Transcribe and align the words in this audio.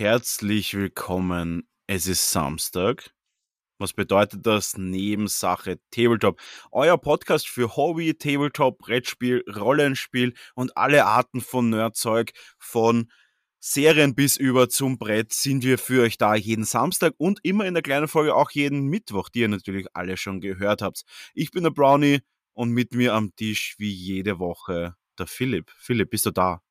Herzlich 0.00 0.72
willkommen. 0.72 1.68
Es 1.86 2.06
ist 2.06 2.30
Samstag. 2.30 3.14
Was 3.78 3.92
bedeutet 3.92 4.46
das? 4.46 4.78
Nebensache 4.78 5.78
Tabletop. 5.90 6.40
Euer 6.72 6.96
Podcast 6.96 7.46
für 7.46 7.76
Hobby, 7.76 8.14
Tabletop, 8.14 8.78
Brettspiel, 8.78 9.44
Rollenspiel 9.54 10.32
und 10.54 10.74
alle 10.74 11.04
Arten 11.04 11.42
von 11.42 11.68
Nerdzeug 11.68 12.32
von 12.58 13.12
Serien 13.58 14.14
bis 14.14 14.38
über 14.38 14.70
zum 14.70 14.96
Brett 14.96 15.34
sind 15.34 15.64
wir 15.64 15.76
für 15.76 16.04
euch 16.04 16.16
da 16.16 16.34
jeden 16.34 16.64
Samstag 16.64 17.12
und 17.18 17.40
immer 17.42 17.66
in 17.66 17.74
der 17.74 17.82
kleinen 17.82 18.08
Folge 18.08 18.34
auch 18.34 18.52
jeden 18.52 18.86
Mittwoch, 18.86 19.28
die 19.28 19.40
ihr 19.40 19.48
natürlich 19.48 19.86
alle 19.92 20.16
schon 20.16 20.40
gehört 20.40 20.80
habt. 20.80 21.02
Ich 21.34 21.50
bin 21.50 21.62
der 21.62 21.72
Brownie 21.72 22.20
und 22.54 22.70
mit 22.70 22.94
mir 22.94 23.12
am 23.12 23.36
Tisch 23.36 23.74
wie 23.76 23.92
jede 23.92 24.38
Woche 24.38 24.94
der 25.18 25.26
Philipp. 25.26 25.70
Philipp, 25.76 26.08
bist 26.08 26.24
du 26.24 26.30
da? 26.30 26.62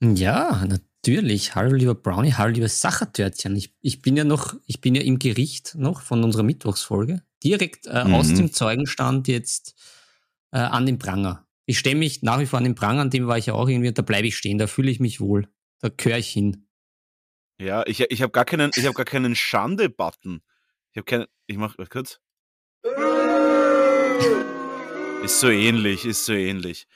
Ja, 0.00 0.64
natürlich. 1.08 1.54
Hallo 1.54 1.74
lieber 1.74 1.94
Brownie, 1.94 2.34
hallo 2.34 2.52
lieber 2.52 2.68
Sachertörtchen. 2.68 3.56
Ich, 3.56 3.74
ich 3.80 4.02
bin 4.02 4.14
ja 4.14 4.24
noch, 4.24 4.54
ich 4.66 4.82
bin 4.82 4.94
ja 4.94 5.00
im 5.00 5.18
Gericht 5.18 5.74
noch 5.74 6.02
von 6.02 6.22
unserer 6.22 6.42
Mittwochsfolge. 6.42 7.22
Direkt 7.42 7.86
äh, 7.86 8.04
mhm. 8.04 8.14
aus 8.14 8.28
dem 8.28 8.52
Zeugenstand 8.52 9.26
jetzt 9.26 9.74
äh, 10.52 10.58
an 10.58 10.84
den 10.84 10.98
Pranger. 10.98 11.46
Ich 11.64 11.78
stehe 11.78 11.96
mich 11.96 12.22
nach 12.22 12.38
wie 12.40 12.46
vor 12.46 12.58
an 12.58 12.64
den 12.64 12.74
Pranger, 12.74 13.00
an 13.00 13.10
dem 13.10 13.26
war 13.26 13.38
ich 13.38 13.46
ja 13.46 13.54
auch 13.54 13.68
irgendwie, 13.68 13.90
da 13.90 14.02
bleibe 14.02 14.26
ich 14.26 14.36
stehen, 14.36 14.58
da 14.58 14.66
fühle 14.66 14.90
ich 14.90 15.00
mich 15.00 15.18
wohl. 15.18 15.48
Da 15.80 15.88
gehöre 15.88 16.18
ich 16.18 16.28
hin. 16.28 16.66
Ja, 17.58 17.86
ich, 17.86 18.00
ich 18.00 18.20
habe 18.20 18.32
gar 18.32 18.44
keinen, 18.44 18.70
ich 18.76 18.84
habe 18.84 18.94
gar 18.94 19.06
keinen 19.06 19.34
Schande-Button. 19.34 20.42
Ich 20.92 20.98
habe 20.98 21.06
keinen, 21.06 21.26
ich 21.46 21.56
mach, 21.56 21.78
was 21.78 21.88
kurz. 21.88 22.20
ist 25.24 25.40
so 25.40 25.48
ähnlich, 25.48 26.04
ist 26.04 26.26
so 26.26 26.34
ähnlich. 26.34 26.86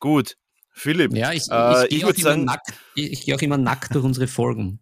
Gut, 0.00 0.38
Philipp. 0.72 1.14
Ja, 1.14 1.32
ich, 1.32 1.50
äh, 1.50 1.86
ich, 1.88 1.98
ich 1.98 2.04
würde 2.04 2.20
sagen, 2.20 2.44
nackt, 2.44 2.72
ich, 2.94 3.12
ich 3.12 3.20
gehe 3.22 3.34
auch 3.34 3.42
immer 3.42 3.58
nackt 3.58 3.94
durch 3.94 4.04
unsere 4.04 4.26
Folgen. 4.26 4.80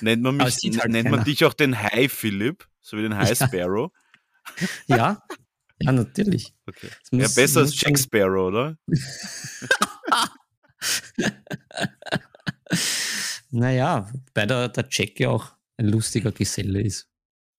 Nennt 0.00 0.22
man, 0.22 0.36
mich, 0.36 0.58
halt 0.78 0.90
nennt 0.90 1.10
man 1.10 1.24
dich 1.24 1.44
auch 1.44 1.54
den 1.54 1.80
High 1.80 2.12
Philipp, 2.12 2.68
so 2.80 2.96
wie 2.96 3.02
den 3.02 3.16
High 3.16 3.36
Sparrow? 3.36 3.90
Ja, 4.86 5.20
ja, 5.80 5.92
natürlich. 5.92 6.54
Okay. 6.66 6.88
Muss, 7.10 7.36
ja, 7.36 7.42
besser 7.42 7.60
als 7.60 7.80
Jack 7.80 7.98
Sparrow, 7.98 8.48
oder? 8.48 8.76
naja, 13.50 14.10
bei 14.32 14.46
der, 14.46 14.68
der 14.68 14.86
Jack 14.90 15.20
ja 15.20 15.28
auch 15.30 15.52
ein 15.76 15.88
lustiger 15.88 16.32
Geselle 16.32 16.80
ist. 16.80 17.08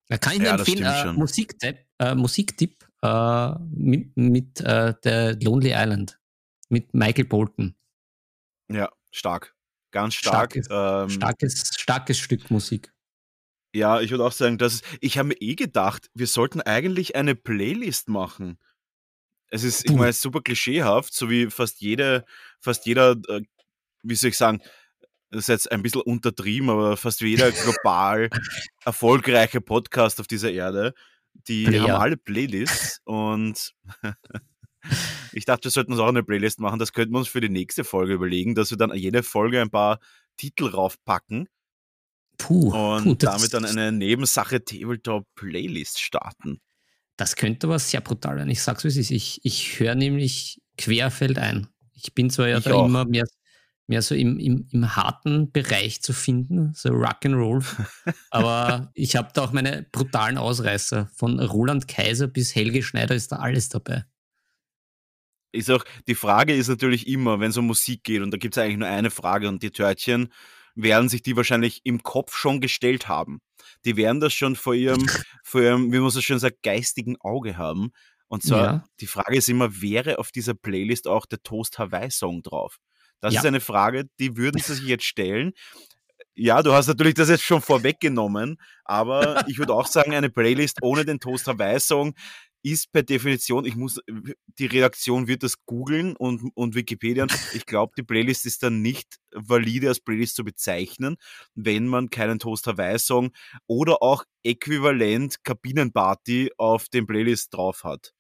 Da 0.08 0.17
kann 0.17 0.38
ich 0.38 0.44
ja, 0.44 0.56
empfehlen, 0.56 0.84
äh, 0.84 1.11
Musiktipp, 1.11 1.78
äh, 2.00 2.16
Musiktipp 2.16 2.88
äh, 3.02 3.52
mit, 3.70 4.16
mit 4.16 4.61
äh, 4.61 4.94
der 5.04 5.36
Lonely 5.42 5.73
Island 5.73 6.17
mit 6.70 6.94
Michael 6.94 7.26
Bolton. 7.26 7.76
Ja, 8.70 8.90
stark. 9.12 9.56
Ganz 9.92 10.16
stark. 10.16 10.52
Starkes, 10.52 10.68
ähm, 10.70 11.10
starkes, 11.10 11.72
starkes 11.78 12.18
Stück 12.18 12.52
Musik. 12.52 12.94
Ja, 13.73 14.02
ich 14.02 14.12
würde 14.12 14.26
auch 14.26 14.32
sagen, 14.32 14.58
dass 14.58 14.82
ich 15.02 15.18
habe 15.18 15.30
mir 15.30 15.42
eh 15.42 15.56
gedacht, 15.56 16.10
wir 16.14 16.28
sollten 16.28 16.62
eigentlich 16.62 17.16
eine 17.16 17.36
Playlist 17.36 18.10
machen. 18.10 18.58
Es 19.50 19.64
ist, 19.64 19.86
ich 19.86 19.95
meine, 19.95 20.14
super 20.14 20.42
klischeehaft, 20.42 21.14
so 21.14 21.30
wie 21.30 21.50
fast 21.50 21.80
jede, 21.80 22.26
fast 22.60 22.86
jeder, 22.86 23.11
äh, 23.30 23.42
wie 24.04 24.16
soll 24.16 24.32
ich 24.32 24.38
sagen, 24.38 24.61
das 25.30 25.42
ist 25.42 25.48
jetzt 25.48 25.72
ein 25.72 25.83
bisschen 25.83 26.02
untertrieben, 26.02 26.70
aber 26.70 26.98
fast 26.98 27.22
jeder 27.22 27.52
global 27.83 28.30
erfolgreiche 28.83 29.61
Podcast 29.61 30.20
auf 30.20 30.27
dieser 30.27 30.52
Erde, 30.52 30.94
die 31.33 31.66
Player. 31.66 31.83
haben 31.83 32.02
alle 32.02 32.17
Playlists 32.17 33.02
und 33.06 33.73
ich 35.37 35.45
dachte, 35.45 35.65
wir 35.65 35.71
sollten 35.71 35.92
uns 35.92 36.02
auch 36.02 36.08
eine 36.08 36.23
Playlist 36.23 36.59
machen. 36.59 36.80
Das 36.80 36.93
könnten 36.93 37.14
wir 37.14 37.20
uns 37.20 37.27
für 37.27 37.42
die 37.42 37.49
nächste 37.49 37.83
Folge 37.83 38.14
überlegen, 38.14 38.55
dass 38.55 38.71
wir 38.71 38.77
dann 38.77 38.93
jede 38.95 39.23
Folge 39.23 39.61
ein 39.61 39.70
paar 39.70 39.99
Titel 40.36 40.65
raufpacken. 40.65 41.48
Puh, 42.37 42.71
und 42.71 43.03
puh, 43.03 43.15
damit 43.15 43.53
dann 43.53 43.65
eine 43.65 43.92
Nebensache 43.92 44.64
Tabletop-Playlist 44.64 45.99
starten. 45.99 46.59
Das 47.17 47.36
könnte 47.36 47.67
aber 47.67 47.80
sehr 47.80 48.02
brutal 48.02 48.37
werden. 48.37 48.49
Ich 48.49 48.61
sag's 48.61 48.83
wie 48.83 48.89
es 48.89 48.97
ist. 48.97 49.11
Ich, 49.11 49.39
ich 49.43 49.80
höre 49.80 49.95
nämlich 49.95 50.59
querfeld 50.77 51.39
ein. 51.39 51.67
Ich 51.93 52.14
bin 52.14 52.30
zwar 52.30 52.47
ja 52.47 52.59
ich 52.59 52.64
da 52.64 52.76
auch. 52.76 52.86
immer 52.86 53.05
mehr, 53.05 53.26
mehr 53.87 54.03
so 54.03 54.14
im, 54.14 54.37
im, 54.39 54.67
im 54.71 54.95
harten 54.95 55.52
Bereich 55.52 56.02
zu 56.02 56.14
finden, 56.14 56.73
so 56.76 56.89
Rock'n'Roll, 56.89 57.65
aber 58.30 58.92
ich 58.93 59.15
habe 59.15 59.30
da 59.33 59.43
auch 59.43 59.52
meine 59.52 59.87
brutalen 59.92 60.37
Ausreißer. 60.37 61.09
Von 61.15 61.39
Roland 61.39 61.87
Kaiser 61.87 62.27
bis 62.27 62.53
Helge 62.53 62.83
Schneider 62.83 63.15
ist 63.15 63.31
da 63.31 63.37
alles 63.37 63.70
dabei 63.70 64.05
ist 65.52 65.71
auch, 65.71 65.83
die 66.08 66.15
Frage 66.15 66.53
ist 66.53 66.67
natürlich 66.67 67.08
immer, 67.08 67.39
wenn 67.39 67.52
es 67.52 67.58
um 67.58 67.67
Musik 67.67 68.03
geht, 68.03 68.21
und 68.21 68.31
da 68.31 68.37
gibt 68.37 68.55
es 68.55 68.63
eigentlich 68.63 68.77
nur 68.77 68.87
eine 68.87 69.09
Frage, 69.09 69.47
und 69.47 69.63
die 69.63 69.71
Törtchen 69.71 70.31
werden 70.75 71.09
sich 71.09 71.23
die 71.23 71.35
wahrscheinlich 71.35 71.81
im 71.83 72.03
Kopf 72.03 72.35
schon 72.35 72.61
gestellt 72.61 73.08
haben. 73.08 73.41
Die 73.85 73.97
werden 73.97 74.19
das 74.19 74.33
schon 74.33 74.55
vor 74.55 74.75
ihrem, 74.75 75.05
vor 75.43 75.61
ihrem, 75.61 75.91
wie 75.91 75.99
man 75.99 76.09
so 76.09 76.21
schön 76.21 76.39
sagt, 76.39 76.63
geistigen 76.63 77.17
Auge 77.19 77.58
haben. 77.58 77.91
Und 78.27 78.43
zwar, 78.43 78.63
ja. 78.63 78.83
die 78.99 79.08
Frage 79.08 79.37
ist 79.37 79.49
immer, 79.49 79.81
wäre 79.81 80.19
auf 80.19 80.31
dieser 80.31 80.53
Playlist 80.53 81.08
auch 81.08 81.25
der 81.25 81.41
Toast 81.43 81.79
Hawaii 81.79 82.11
Song 82.11 82.43
drauf? 82.43 82.77
Das 83.19 83.33
ja. 83.33 83.39
ist 83.39 83.45
eine 83.45 83.61
Frage, 83.61 84.05
die 84.19 84.37
würden 84.37 84.61
sie 84.61 84.75
sich 84.75 84.85
jetzt 84.85 85.05
stellen. 85.05 85.53
Ja, 86.35 86.61
du 86.61 86.73
hast 86.73 86.87
natürlich 86.87 87.15
das 87.15 87.29
jetzt 87.29 87.43
schon 87.43 87.61
vorweggenommen, 87.61 88.58
aber 88.85 89.47
ich 89.47 89.58
würde 89.58 89.73
auch 89.73 89.87
sagen, 89.87 90.14
eine 90.14 90.29
Playlist 90.29 90.77
ohne 90.83 91.03
den 91.03 91.19
Toast 91.19 91.47
Hawaii 91.47 91.79
Song 91.79 92.14
ist 92.64 92.92
per 92.92 93.04
Definition, 93.04 93.66
ich 93.66 93.76
muss, 93.76 94.00
die 94.60 94.66
Redaktion 94.66 95.28
wird 95.28 95.44
das 95.44 95.66
googeln 95.66 96.16
und, 96.16 96.52
und 96.56 96.76
Wikipedia. 96.76 97.28
Ich 97.54 97.66
glaube, 97.66 97.94
die 97.98 98.04
Playlist 98.04 98.45
ist 98.45 98.64
dann 98.64 98.82
nicht 98.82 99.18
valide 99.34 99.90
als 99.90 100.00
Playlist 100.00 100.36
zu 100.36 100.44
bezeichnen, 100.44 101.18
wenn 101.56 101.88
man 101.88 102.10
keinen 102.10 102.40
Toast 102.40 102.68
Hawaii 102.68 103.00
Song 103.00 103.32
oder 103.68 104.02
auch 104.02 104.23
äquivalent 104.44 105.44
Kabinenparty 105.44 106.52
auf 106.58 106.90
dem 106.90 107.08
Playlist 107.08 107.54
drauf 107.54 107.84
hat. 107.84 108.14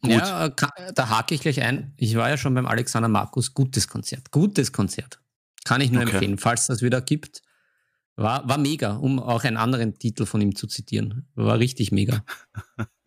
Gut. 0.00 0.10
Ja, 0.10 0.48
da 0.48 1.08
hake 1.08 1.34
ich 1.34 1.40
gleich 1.40 1.60
ein. 1.60 1.92
Ich 1.96 2.14
war 2.14 2.28
ja 2.28 2.36
schon 2.36 2.54
beim 2.54 2.66
Alexander 2.66 3.08
Markus. 3.08 3.52
Gutes 3.52 3.88
Konzert. 3.88 4.30
Gutes 4.30 4.72
Konzert. 4.72 5.20
Kann 5.64 5.80
ich 5.80 5.90
nur 5.90 6.02
okay. 6.02 6.12
empfehlen, 6.12 6.38
falls 6.38 6.66
das 6.66 6.82
wieder 6.82 7.00
gibt. 7.00 7.42
War, 8.16 8.46
war 8.48 8.58
mega, 8.58 8.96
um 8.96 9.18
auch 9.18 9.44
einen 9.44 9.56
anderen 9.56 9.98
Titel 9.98 10.26
von 10.26 10.40
ihm 10.40 10.54
zu 10.54 10.66
zitieren. 10.66 11.28
War 11.34 11.58
richtig 11.58 11.92
mega. 11.92 12.24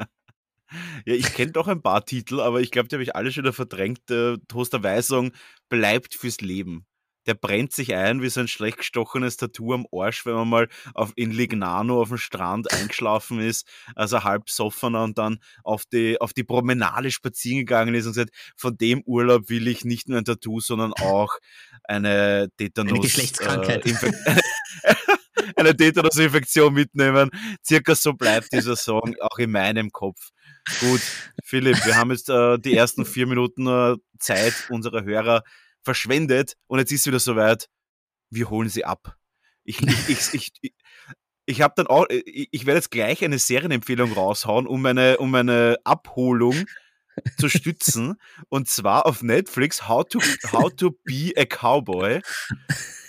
ja, 1.06 1.14
ich 1.14 1.34
kenne 1.34 1.52
doch 1.52 1.68
ein 1.68 1.82
paar 1.82 2.06
Titel, 2.06 2.40
aber 2.40 2.62
ich 2.62 2.72
glaube, 2.72 2.88
die 2.88 2.96
habe 2.96 3.04
ich 3.04 3.16
alle 3.16 3.32
schon 3.32 3.52
verdrängt. 3.54 4.10
Der 4.10 4.38
Toaster 4.48 4.82
Weisung 4.82 5.32
bleibt 5.70 6.16
fürs 6.16 6.42
Leben. 6.42 6.86
Der 7.26 7.34
brennt 7.34 7.72
sich 7.72 7.96
ein 7.96 8.22
wie 8.22 8.30
so 8.30 8.40
ein 8.40 8.48
schlecht 8.48 8.78
gestochenes 8.78 9.38
Tattoo 9.38 9.74
am 9.74 9.88
Arsch, 9.92 10.26
wenn 10.26 10.36
man 10.36 10.50
mal 10.50 10.68
auf, 10.94 11.14
in 11.16 11.32
Lignano 11.32 12.02
auf 12.02 12.10
dem 12.10 12.18
Strand 12.18 12.72
eingeschlafen 12.72 13.40
ist, 13.40 13.68
also 13.96 14.24
halb 14.24 14.50
soffener 14.50 15.04
und 15.04 15.18
dann 15.18 15.40
auf 15.64 15.86
die, 15.86 16.20
auf 16.20 16.34
die 16.34 16.44
Promenade 16.44 17.12
spazieren 17.12 17.60
gegangen 17.60 17.96
ist 17.96 18.06
und 18.06 18.14
gesagt, 18.14 18.34
von 18.56 18.78
dem 18.78 19.02
Urlaub 19.06 19.50
will 19.50 19.68
ich 19.68 19.86
nicht 19.86 20.10
nur 20.10 20.18
ein 20.18 20.26
Tattoo, 20.26 20.60
sondern 20.60 20.94
auch 20.94 21.38
eine 21.84 22.50
Tetanus. 22.58 22.92
Eine 22.92 23.02
Geschlechtskrankheit. 23.02 23.86
Äh, 23.86 24.12
eine 25.56 25.76
Tetanus-Infektion 25.76 26.74
mitnehmen. 26.74 27.30
Circa 27.66 27.96
so 27.96 28.14
bleibt 28.14 28.52
dieser 28.54 28.76
Song 28.76 29.16
auch 29.20 29.38
in 29.38 29.52
meinem 29.52 29.92
Kopf. 29.92 30.30
Gut, 30.80 31.02
Philipp, 31.44 31.86
wir 31.86 31.96
haben 31.96 32.12
jetzt 32.12 32.30
äh, 32.30 32.58
die 32.58 32.76
ersten 32.76 33.06
vier 33.06 33.28
Minuten 33.28 33.68
äh, 33.68 33.96
Zeit 34.20 34.54
unserer 34.70 35.04
Hörer 35.04 35.44
verschwendet 35.86 36.58
und 36.68 36.80
jetzt 36.80 36.92
ist 36.92 37.02
es 37.02 37.08
wieder 37.08 37.20
soweit. 37.20 37.70
Wir 38.30 38.50
holen 38.50 38.70
sie 38.70 38.84
ab. 38.84 39.16
Ich, 39.64 39.82
ich, 39.82 40.10
ich, 40.10 40.34
ich, 40.62 40.74
ich, 41.46 41.62
habe 41.62 41.74
dann 41.78 41.88
auch, 41.88 42.08
ich, 42.10 42.50
ich 42.52 42.66
werde 42.66 42.80
jetzt 42.80 42.92
gleich 42.92 43.24
eine 43.24 43.40
Serienempfehlung 43.40 44.12
raushauen, 44.12 44.68
um 44.68 44.82
meine, 44.82 45.18
um 45.20 45.32
meine 45.32 45.78
Abholung 45.84 46.66
zu 47.40 47.48
stützen. 47.48 48.16
Und 48.50 48.68
zwar 48.68 49.06
auf 49.06 49.22
Netflix 49.22 49.88
How 49.88 50.04
to, 50.04 50.20
How 50.52 50.70
to 50.76 50.92
Be 51.06 51.32
a 51.38 51.46
Cowboy 51.46 52.22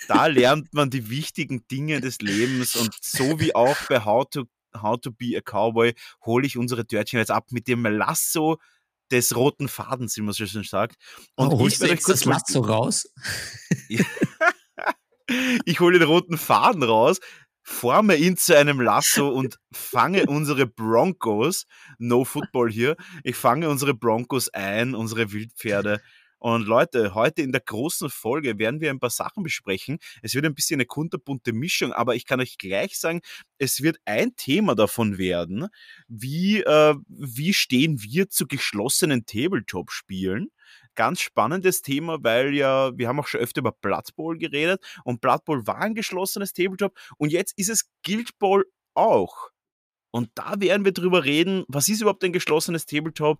da 0.08 0.26
lernt 0.26 0.72
man 0.72 0.90
die 0.90 1.10
wichtigen 1.10 1.66
Dinge 1.68 2.00
des 2.00 2.20
Lebens 2.20 2.76
und 2.76 2.94
so 3.00 3.40
wie 3.40 3.54
auch 3.54 3.76
bei 3.88 4.04
How 4.04 4.28
to, 4.28 4.44
How 4.80 5.00
to 5.00 5.10
Be 5.10 5.36
a 5.36 5.40
Cowboy 5.40 5.94
hole 6.24 6.46
ich 6.46 6.56
unsere 6.56 6.86
Törtchen 6.86 7.18
jetzt 7.18 7.30
ab 7.30 7.46
mit 7.50 7.68
dem 7.68 7.84
Lasso 7.84 8.58
des 9.10 9.36
roten 9.36 9.68
Fadens, 9.68 10.16
wie 10.16 10.22
man 10.22 10.32
so 10.32 10.46
schön 10.46 10.64
sagt. 10.64 10.96
Und 11.34 11.52
oh, 11.52 11.66
ich 11.66 11.80
werde 11.80 11.94
euch 11.94 12.02
kurz 12.02 12.20
das 12.20 12.24
Lasso 12.24 12.60
raus. 12.60 13.08
Ich 15.64 15.80
hole 15.80 15.98
den 15.98 16.06
roten 16.06 16.38
Faden 16.38 16.84
raus, 16.84 17.18
forme 17.64 18.14
ihn 18.14 18.36
zu 18.36 18.56
einem 18.56 18.80
Lasso 18.80 19.28
und 19.28 19.58
fange 19.72 20.26
unsere 20.26 20.66
Broncos, 20.66 21.66
no 21.98 22.24
Football 22.24 22.70
hier, 22.70 22.96
ich 23.24 23.34
fange 23.34 23.68
unsere 23.68 23.92
Broncos 23.92 24.48
ein, 24.50 24.94
unsere 24.94 25.32
Wildpferde. 25.32 26.00
Und 26.38 26.66
Leute, 26.66 27.14
heute 27.14 27.42
in 27.42 27.52
der 27.52 27.62
großen 27.62 28.10
Folge 28.10 28.58
werden 28.58 28.80
wir 28.80 28.90
ein 28.90 29.00
paar 29.00 29.10
Sachen 29.10 29.42
besprechen. 29.42 29.98
Es 30.22 30.34
wird 30.34 30.44
ein 30.44 30.54
bisschen 30.54 30.76
eine 30.76 30.86
kunterbunte 30.86 31.52
Mischung, 31.52 31.92
aber 31.92 32.14
ich 32.14 32.26
kann 32.26 32.40
euch 32.40 32.58
gleich 32.58 32.98
sagen, 32.98 33.20
es 33.58 33.82
wird 33.82 33.98
ein 34.04 34.36
Thema 34.36 34.74
davon 34.74 35.18
werden, 35.18 35.68
wie, 36.08 36.60
äh, 36.60 36.94
wie 37.08 37.54
stehen 37.54 38.02
wir 38.02 38.28
zu 38.28 38.46
geschlossenen 38.46 39.24
Tabletop-Spielen 39.26 40.50
ganz 40.96 41.20
spannendes 41.20 41.82
Thema, 41.82 42.18
weil 42.22 42.54
ja, 42.54 42.96
wir 42.96 43.06
haben 43.06 43.20
auch 43.20 43.26
schon 43.28 43.40
öfter 43.40 43.60
über 43.60 43.72
Blood 43.72 44.16
Bowl 44.16 44.36
geredet 44.36 44.82
und 45.04 45.20
Blood 45.20 45.44
Bowl 45.44 45.66
war 45.66 45.78
ein 45.78 45.94
geschlossenes 45.94 46.52
Tabletop 46.52 46.98
und 47.18 47.30
jetzt 47.30 47.56
ist 47.56 47.68
es 47.68 47.88
Guild 48.04 48.38
Bowl 48.38 48.64
auch. 48.94 49.50
Und 50.10 50.30
da 50.34 50.58
werden 50.58 50.84
wir 50.84 50.92
drüber 50.92 51.24
reden, 51.24 51.64
was 51.68 51.88
ist 51.90 52.00
überhaupt 52.00 52.24
ein 52.24 52.32
geschlossenes 52.32 52.86
Tabletop? 52.86 53.38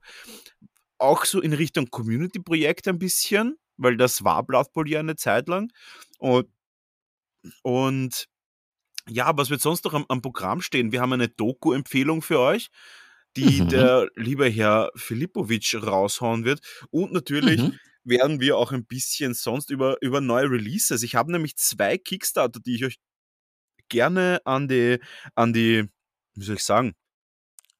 Auch 0.99 1.25
so 1.25 1.41
in 1.41 1.53
Richtung 1.53 1.91
Community-Projekt 1.91 2.89
ein 2.89 2.99
bisschen, 2.99 3.57
weil 3.77 3.97
das 3.97 4.25
war 4.25 4.45
Blood 4.45 4.73
Bowl 4.73 4.89
ja 4.89 5.01
eine 5.01 5.17
Zeit 5.17 5.49
lang. 5.49 5.71
Und, 6.19 6.49
und 7.63 8.27
ja, 9.09 9.37
was 9.37 9.51
wird 9.51 9.61
sonst 9.61 9.85
noch 9.85 9.95
am, 9.95 10.05
am 10.09 10.23
Programm 10.23 10.61
stehen? 10.61 10.93
Wir 10.93 11.01
haben 11.01 11.13
eine 11.13 11.29
Doku-Empfehlung 11.29 12.23
für 12.23 12.41
euch 12.41 12.71
die 13.37 13.63
mhm. 13.63 13.69
der 13.69 14.09
liebe 14.17 14.49
Herr 14.49 14.91
Filipovic 14.97 15.77
raushauen 15.83 16.45
wird. 16.45 16.61
Und 16.91 17.13
natürlich 17.13 17.61
mhm. 17.61 17.79
werden 18.05 18.41
wir 18.41 18.57
auch 18.57 18.73
ein 18.73 18.87
bisschen 18.87 19.35
sonst 19.35 19.71
über, 19.71 19.97
über 20.01 20.21
neue 20.21 20.51
Releases. 20.51 21.03
Ich 21.03 21.15
habe 21.15 21.33
nämlich 21.33 21.57
zwei 21.57 21.99
Kickstarter, 21.99 22.61
die 22.61 22.77
ich 22.77 22.85
euch 22.85 22.97
gerne 23.89 24.41
an 24.45 24.69
die, 24.69 24.99
an 25.35 25.53
die, 25.53 25.85
wie 26.35 26.45
soll 26.45 26.57
ich 26.57 26.65
sagen? 26.65 26.95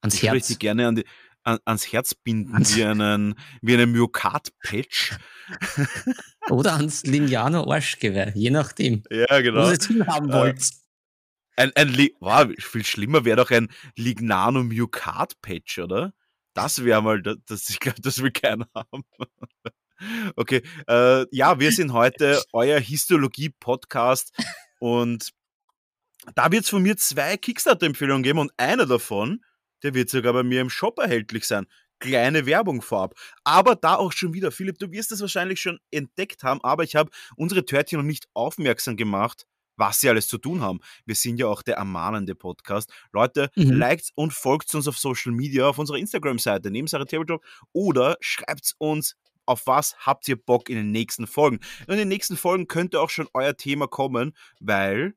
Ans 0.03 0.15
ich 0.15 0.23
Herz. 0.23 0.59
Gerne 0.59 0.87
an 0.87 0.97
die, 0.97 1.05
an, 1.47 1.59
ans 1.65 1.93
Herz 1.93 2.15
binden, 2.15 2.53
ans 2.55 2.77
wie 2.77 2.85
einen, 2.85 3.35
wie 3.63 3.75
einen 3.75 3.93
Myokard-Patch. 3.93 5.17
Oder 6.51 6.75
ans 6.77 7.05
Lignano-Arschgewehr, 7.05 8.33
je 8.35 8.51
nachdem. 8.51 9.05
Ja, 9.11 9.41
genau. 9.41 9.65
Wo 9.65 9.69
ihr 9.69 9.79
es 9.79 9.87
hinhaben 9.87 10.33
wollt. 10.33 10.61
Äh, 11.57 11.63
ein, 11.63 11.73
ein 11.77 12.09
wow, 12.21 12.49
viel 12.59 12.85
schlimmer 12.85 13.25
wäre 13.25 13.37
doch 13.37 13.51
ein 13.51 13.69
Lignano 13.97 14.63
Myocard 14.63 15.41
Patch, 15.41 15.79
oder? 15.79 16.13
Das 16.53 16.85
wäre 16.85 17.03
mal, 17.03 17.23
das, 17.23 17.71
ich 17.71 17.79
glaube, 17.79 18.01
das 18.01 18.23
will 18.23 18.33
keiner 18.33 18.69
haben. 18.75 19.05
okay, 20.37 20.63
äh, 20.89 21.27
ja, 21.31 21.61
wir 21.61 21.71
sind 21.73 21.93
heute 21.93 22.43
euer 22.53 22.81
Histologie-Podcast 22.81 24.33
und 24.81 25.31
da 26.35 26.51
wird 26.51 26.65
es 26.65 26.71
von 26.71 26.83
mir 26.83 26.97
zwei 26.97 27.37
Kickstarter-Empfehlungen 27.37 28.25
geben 28.25 28.41
und 28.41 28.53
einer 28.57 28.87
davon, 28.87 29.45
der 29.83 29.95
wird 29.95 30.11
sogar 30.11 30.33
bei 30.33 30.43
mir 30.43 30.61
im 30.61 30.71
Shop 30.71 30.99
erhältlich 30.99 31.47
sein. 31.47 31.67
Kleine 31.99 32.45
Werbung 32.45 32.83
vorab. 32.83 33.15
Aber 33.45 33.75
da 33.75 33.95
auch 33.95 34.13
schon 34.13 34.35
wieder, 34.35 34.53
Philipp, 34.53 34.79
du 34.79 34.91
wirst 34.93 35.13
das 35.13 35.21
wahrscheinlich 35.21 35.61
schon 35.61 35.79
entdeckt 35.91 36.43
haben, 36.43 36.63
aber 36.63 36.85
ich 36.85 36.95
habe 36.95 37.11
unsere 37.37 37.65
Törtchen 37.65 37.99
noch 37.99 38.07
nicht 38.07 38.27
aufmerksam 38.35 38.97
gemacht 38.97 39.47
was 39.77 40.01
sie 40.01 40.09
alles 40.09 40.27
zu 40.27 40.39
tun 40.39 40.63
haben. 40.63 40.81
Wir 41.05 41.15
sind 41.15 41.39
ja 41.39 41.47
auch 41.47 41.63
der 41.63 41.77
ermahnende 41.77 42.35
Podcast. 42.35 42.91
Leute, 43.13 43.51
mhm. 43.57 43.73
liked 43.73 44.11
und 44.15 44.33
folgt 44.33 44.75
uns 44.75 44.89
auf 44.89 44.99
Social 44.99 45.33
Media, 45.33 45.69
auf 45.69 45.79
unserer 45.79 45.99
Instagram-Seite, 45.99 46.71
Nebensache 46.71 47.07
Tabletop 47.07 47.45
oder 47.73 48.17
schreibt 48.21 48.75
uns, 48.79 49.17
auf 49.45 49.67
was 49.67 49.97
habt 49.99 50.27
ihr 50.29 50.37
Bock 50.37 50.69
in 50.69 50.77
den 50.77 50.91
nächsten 50.91 51.27
Folgen. 51.27 51.61
Und 51.87 51.95
in 51.95 51.99
den 51.99 52.09
nächsten 52.09 52.37
Folgen 52.37 52.67
könnte 52.67 53.01
auch 53.01 53.11
schon 53.11 53.29
euer 53.33 53.57
Thema 53.57 53.87
kommen, 53.87 54.37
weil 54.61 55.15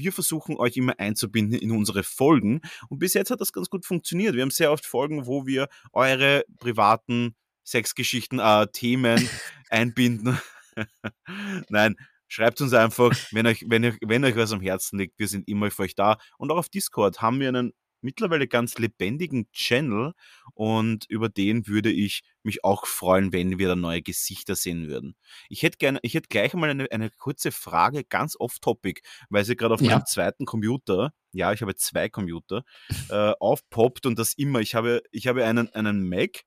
wir 0.00 0.12
versuchen 0.12 0.56
euch 0.56 0.76
immer 0.76 0.98
einzubinden 0.98 1.58
in 1.58 1.70
unsere 1.70 2.02
Folgen. 2.02 2.60
Und 2.88 2.98
bis 2.98 3.14
jetzt 3.14 3.30
hat 3.30 3.40
das 3.40 3.52
ganz 3.52 3.70
gut 3.70 3.86
funktioniert. 3.86 4.34
Wir 4.34 4.42
haben 4.42 4.50
sehr 4.50 4.72
oft 4.72 4.86
Folgen, 4.86 5.26
wo 5.26 5.46
wir 5.46 5.68
eure 5.92 6.44
privaten 6.58 7.36
Sexgeschichten, 7.64 8.38
äh, 8.38 8.66
Themen 8.72 9.28
einbinden. 9.70 10.38
Nein, 11.68 11.96
Schreibt 12.32 12.60
uns 12.60 12.72
einfach, 12.74 13.10
wenn 13.32 13.48
euch, 13.48 13.64
wenn, 13.66 13.84
euch, 13.84 13.96
wenn 14.06 14.24
euch 14.24 14.36
was 14.36 14.52
am 14.52 14.60
Herzen 14.60 15.00
liegt. 15.00 15.18
Wir 15.18 15.26
sind 15.26 15.48
immer 15.48 15.68
für 15.72 15.82
euch 15.82 15.96
da. 15.96 16.16
Und 16.38 16.52
auch 16.52 16.58
auf 16.58 16.68
Discord 16.68 17.20
haben 17.20 17.40
wir 17.40 17.48
einen 17.48 17.72
mittlerweile 18.02 18.48
ganz 18.48 18.78
lebendigen 18.78 19.50
Channel 19.52 20.12
und 20.54 21.06
über 21.08 21.28
den 21.28 21.66
würde 21.66 21.90
ich 21.90 22.22
mich 22.42 22.64
auch 22.64 22.86
freuen, 22.86 23.32
wenn 23.32 23.58
wir 23.58 23.68
da 23.68 23.76
neue 23.76 24.02
Gesichter 24.02 24.56
sehen 24.56 24.88
würden. 24.88 25.16
Ich 25.48 25.62
hätte 25.62 25.78
gerne, 25.78 25.98
ich 26.02 26.14
hätte 26.14 26.28
gleich 26.28 26.54
mal 26.54 26.70
eine, 26.70 26.90
eine 26.90 27.10
kurze 27.10 27.52
Frage, 27.52 28.04
ganz 28.04 28.36
off-topic, 28.38 29.02
weil 29.28 29.44
sie 29.44 29.56
gerade 29.56 29.74
auf 29.74 29.80
ja. 29.80 29.90
meinem 29.90 30.06
zweiten 30.06 30.46
Computer, 30.46 31.12
ja, 31.32 31.52
ich 31.52 31.62
habe 31.62 31.74
zwei 31.74 32.08
Computer, 32.08 32.64
äh, 33.08 33.32
aufpoppt 33.38 34.06
und 34.06 34.18
das 34.18 34.34
immer. 34.34 34.60
Ich 34.60 34.74
habe, 34.74 35.02
ich 35.12 35.26
habe 35.26 35.44
einen, 35.44 35.72
einen 35.74 36.08
Mac 36.08 36.44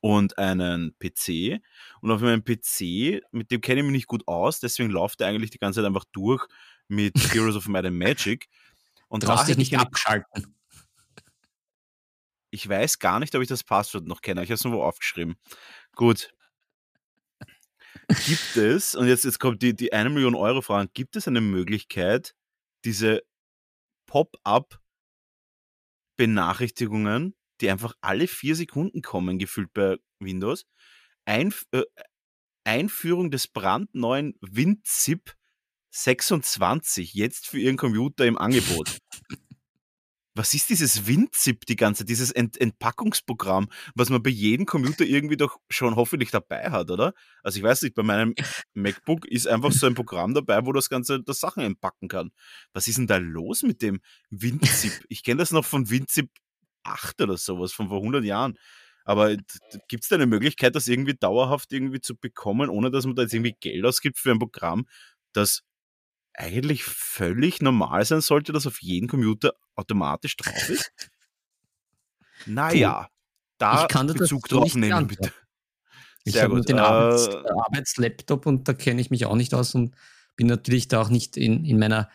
und 0.00 0.38
einen 0.38 0.94
PC. 0.98 1.60
Und 2.00 2.10
auf 2.10 2.20
meinem 2.20 2.44
PC, 2.44 3.22
mit 3.32 3.50
dem 3.50 3.60
kenne 3.60 3.80
ich 3.80 3.84
mich 3.84 3.92
nicht 3.92 4.06
gut 4.06 4.26
aus, 4.26 4.60
deswegen 4.60 4.90
läuft 4.90 5.20
er 5.20 5.28
eigentlich 5.28 5.50
die 5.50 5.58
ganze 5.58 5.80
Zeit 5.80 5.86
einfach 5.86 6.04
durch 6.12 6.46
mit 6.88 7.16
Heroes 7.32 7.56
of 7.56 7.68
Might 7.68 7.84
and 7.84 7.98
Magic. 7.98 8.48
Und 9.10 9.24
Traust 9.24 9.48
dich 9.48 9.58
nicht 9.58 9.76
abschalten. 9.76 10.56
Ich 12.50 12.68
weiß 12.68 12.98
gar 12.98 13.20
nicht, 13.20 13.34
ob 13.34 13.42
ich 13.42 13.48
das 13.48 13.62
Passwort 13.62 14.06
noch 14.06 14.22
kenne. 14.22 14.42
Ich 14.42 14.48
habe 14.48 14.54
es 14.54 14.64
nur 14.64 14.84
aufgeschrieben. 14.84 15.36
Gut. 15.94 16.32
Gibt 18.26 18.56
es, 18.56 18.94
und 18.94 19.06
jetzt, 19.06 19.24
jetzt 19.24 19.38
kommt 19.38 19.62
die, 19.62 19.76
die 19.76 19.92
1 19.92 20.10
Million 20.10 20.34
Euro 20.34 20.62
Frage, 20.62 20.90
gibt 20.92 21.14
es 21.14 21.28
eine 21.28 21.40
Möglichkeit, 21.40 22.34
diese 22.84 23.22
Pop-up 24.06 24.80
Benachrichtigungen 26.16 27.34
die 27.60 27.70
einfach 27.70 27.94
alle 28.00 28.26
vier 28.26 28.56
Sekunden 28.56 29.02
kommen, 29.02 29.38
gefühlt 29.38 29.72
bei 29.72 29.98
Windows. 30.18 30.66
Einf 31.24 31.66
äh, 31.72 31.82
Einführung 32.64 33.30
des 33.30 33.48
brandneuen 33.48 34.34
WinZip 34.40 35.34
26 35.90 37.14
jetzt 37.14 37.46
für 37.46 37.58
Ihren 37.58 37.76
Computer 37.76 38.26
im 38.26 38.38
Angebot. 38.38 38.98
Was 40.34 40.54
ist 40.54 40.70
dieses 40.70 41.08
WinZip 41.08 41.66
die 41.66 41.74
ganze, 41.74 42.04
dieses 42.04 42.30
Ent 42.30 42.58
Entpackungsprogramm, 42.60 43.68
was 43.96 44.10
man 44.10 44.22
bei 44.22 44.30
jedem 44.30 44.64
Computer 44.64 45.04
irgendwie 45.04 45.36
doch 45.36 45.58
schon 45.68 45.96
hoffentlich 45.96 46.30
dabei 46.30 46.70
hat, 46.70 46.90
oder? 46.90 47.14
Also 47.42 47.58
ich 47.58 47.64
weiß 47.64 47.82
nicht, 47.82 47.96
bei 47.96 48.04
meinem 48.04 48.34
MacBook 48.74 49.26
ist 49.26 49.48
einfach 49.48 49.72
so 49.72 49.86
ein 49.86 49.94
Programm 49.94 50.32
dabei, 50.32 50.64
wo 50.64 50.72
das 50.72 50.88
ganze 50.88 51.20
das 51.20 51.40
Sachen 51.40 51.64
entpacken 51.64 52.08
kann. 52.08 52.30
Was 52.72 52.86
ist 52.86 52.98
denn 52.98 53.08
da 53.08 53.16
los 53.16 53.64
mit 53.64 53.82
dem 53.82 54.00
WinZip? 54.30 55.04
Ich 55.08 55.24
kenne 55.24 55.38
das 55.38 55.50
noch 55.50 55.64
von 55.64 55.90
WinZip 55.90 56.30
8 56.84 57.20
oder 57.22 57.36
sowas 57.36 57.72
von 57.72 57.88
vor 57.88 57.98
100 57.98 58.24
Jahren. 58.24 58.56
Aber 59.04 59.36
gibt 59.88 60.04
es 60.04 60.08
da 60.08 60.14
eine 60.14 60.26
Möglichkeit, 60.26 60.76
das 60.76 60.86
irgendwie 60.86 61.14
dauerhaft 61.14 61.72
irgendwie 61.72 62.00
zu 62.00 62.16
bekommen, 62.16 62.70
ohne 62.70 62.90
dass 62.92 63.04
man 63.04 63.16
da 63.16 63.22
jetzt 63.22 63.34
irgendwie 63.34 63.56
Geld 63.58 63.84
ausgibt 63.84 64.18
für 64.18 64.30
ein 64.30 64.38
Programm, 64.38 64.86
das 65.32 65.62
eigentlich 66.34 66.84
völlig 66.84 67.60
normal 67.60 68.04
sein 68.04 68.20
sollte, 68.20 68.52
dass 68.52 68.66
auf 68.66 68.80
jedem 68.80 69.08
Computer 69.08 69.52
automatisch 69.74 70.36
drauf 70.36 70.68
ist? 70.68 70.92
Naja, 72.46 73.10
da 73.58 73.82
ich 73.82 73.88
kann 73.88 74.06
Bezug 74.06 74.48
drauf 74.48 74.74
nehmen, 74.74 75.06
bitte. 75.06 75.30
ich 76.24 76.40
habe 76.40 76.62
den 76.62 76.78
Arbeits 76.78 77.26
äh, 77.26 77.36
Arbeitslaptop 77.36 78.46
und 78.46 78.66
da 78.66 78.72
kenne 78.72 78.98
ich 78.98 79.10
mich 79.10 79.26
auch 79.26 79.36
nicht 79.36 79.52
aus 79.52 79.74
und 79.74 79.94
bin 80.36 80.46
natürlich 80.46 80.88
da 80.88 81.02
auch 81.02 81.10
nicht 81.10 81.36
in, 81.36 81.66
in 81.66 81.78
meiner 81.78 82.08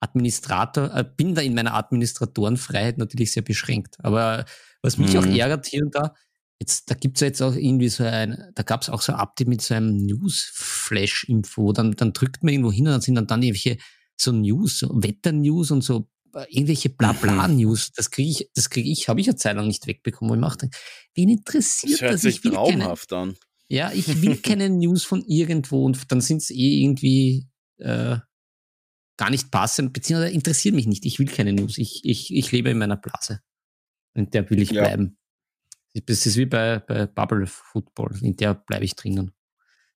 Administrator, 0.00 0.94
äh, 0.94 1.04
bin 1.04 1.34
da 1.34 1.40
in 1.40 1.54
meiner 1.54 1.74
Administratorenfreiheit 1.74 2.98
natürlich 2.98 3.32
sehr 3.32 3.42
beschränkt. 3.42 3.96
Aber 4.02 4.44
was 4.82 4.98
mich 4.98 5.14
mhm. 5.14 5.20
auch 5.20 5.26
ärgert 5.26 5.66
hier 5.66 5.84
und 5.84 5.94
da, 5.94 6.14
jetzt, 6.62 6.90
da 6.90 6.94
gibt 6.94 7.16
es 7.16 7.20
ja 7.20 7.26
jetzt 7.26 7.42
auch 7.42 7.54
irgendwie 7.54 7.88
so 7.88 8.04
ein, 8.04 8.50
da 8.54 8.62
gab 8.62 8.82
es 8.82 8.88
auch 8.88 9.02
so 9.02 9.12
ein 9.12 9.18
Update 9.18 9.48
mit 9.48 9.60
so 9.60 9.74
einem 9.74 9.96
News-Flash-Info, 10.06 11.72
dann, 11.72 11.92
dann 11.92 12.12
drückt 12.12 12.42
man 12.42 12.52
irgendwo 12.52 12.72
hin 12.72 12.86
und 12.86 12.92
dann 12.92 13.00
sind 13.00 13.16
dann, 13.16 13.26
dann 13.26 13.42
irgendwelche 13.42 13.78
so 14.16 14.32
News, 14.32 14.78
so 14.78 14.90
Wetter-News 14.90 15.70
und 15.72 15.82
so 15.82 16.08
äh, 16.34 16.46
irgendwelche 16.48 16.88
Blabla-News, 16.88 17.88
mhm. 17.88 17.92
das 17.96 18.10
kriege 18.10 18.30
ich, 18.30 18.50
das 18.54 18.70
kriege 18.70 18.88
ich, 18.88 19.08
habe 19.08 19.20
ich 19.20 19.26
ja 19.26 19.36
Zeit 19.36 19.56
lang 19.56 19.66
nicht 19.66 19.86
wegbekommen. 19.86 20.32
Und 20.32 20.38
ich 20.38 20.42
machte, 20.42 20.70
wen 21.14 21.28
interessiert 21.28 21.94
das? 21.94 22.00
Hört 22.00 22.14
das? 22.14 22.20
Sich 22.22 22.36
ich 22.36 22.44
will 22.44 22.52
traumhaft 22.52 23.10
keine, 23.10 23.22
an. 23.22 23.36
Ja, 23.68 23.92
ich 23.92 24.06
will 24.22 24.36
keine 24.36 24.70
News 24.70 25.04
von 25.04 25.22
irgendwo 25.26 25.84
und 25.84 26.10
dann 26.10 26.20
sind 26.20 26.42
es 26.42 26.50
eh 26.50 26.82
irgendwie 26.82 27.48
äh, 27.78 28.16
gar 29.16 29.30
nicht 29.30 29.50
passend, 29.50 29.92
beziehungsweise 29.92 30.32
interessiert 30.32 30.74
mich 30.74 30.86
nicht. 30.86 31.04
Ich 31.04 31.18
will 31.18 31.26
keine 31.26 31.52
News. 31.52 31.76
Ich, 31.78 32.00
ich, 32.04 32.32
ich 32.32 32.52
lebe 32.52 32.70
in 32.70 32.78
meiner 32.78 32.96
Blase. 32.96 33.40
In 34.14 34.30
der 34.30 34.48
will 34.50 34.62
ich 34.62 34.70
ja. 34.70 34.82
bleiben. 34.82 35.18
Das 35.94 36.26
ist 36.26 36.36
wie 36.36 36.46
bei, 36.46 36.78
bei 36.78 37.06
Bubble 37.06 37.46
Football. 37.46 38.16
In 38.22 38.36
der 38.36 38.54
bleibe 38.54 38.84
ich 38.84 38.96
drinnen. 38.96 39.32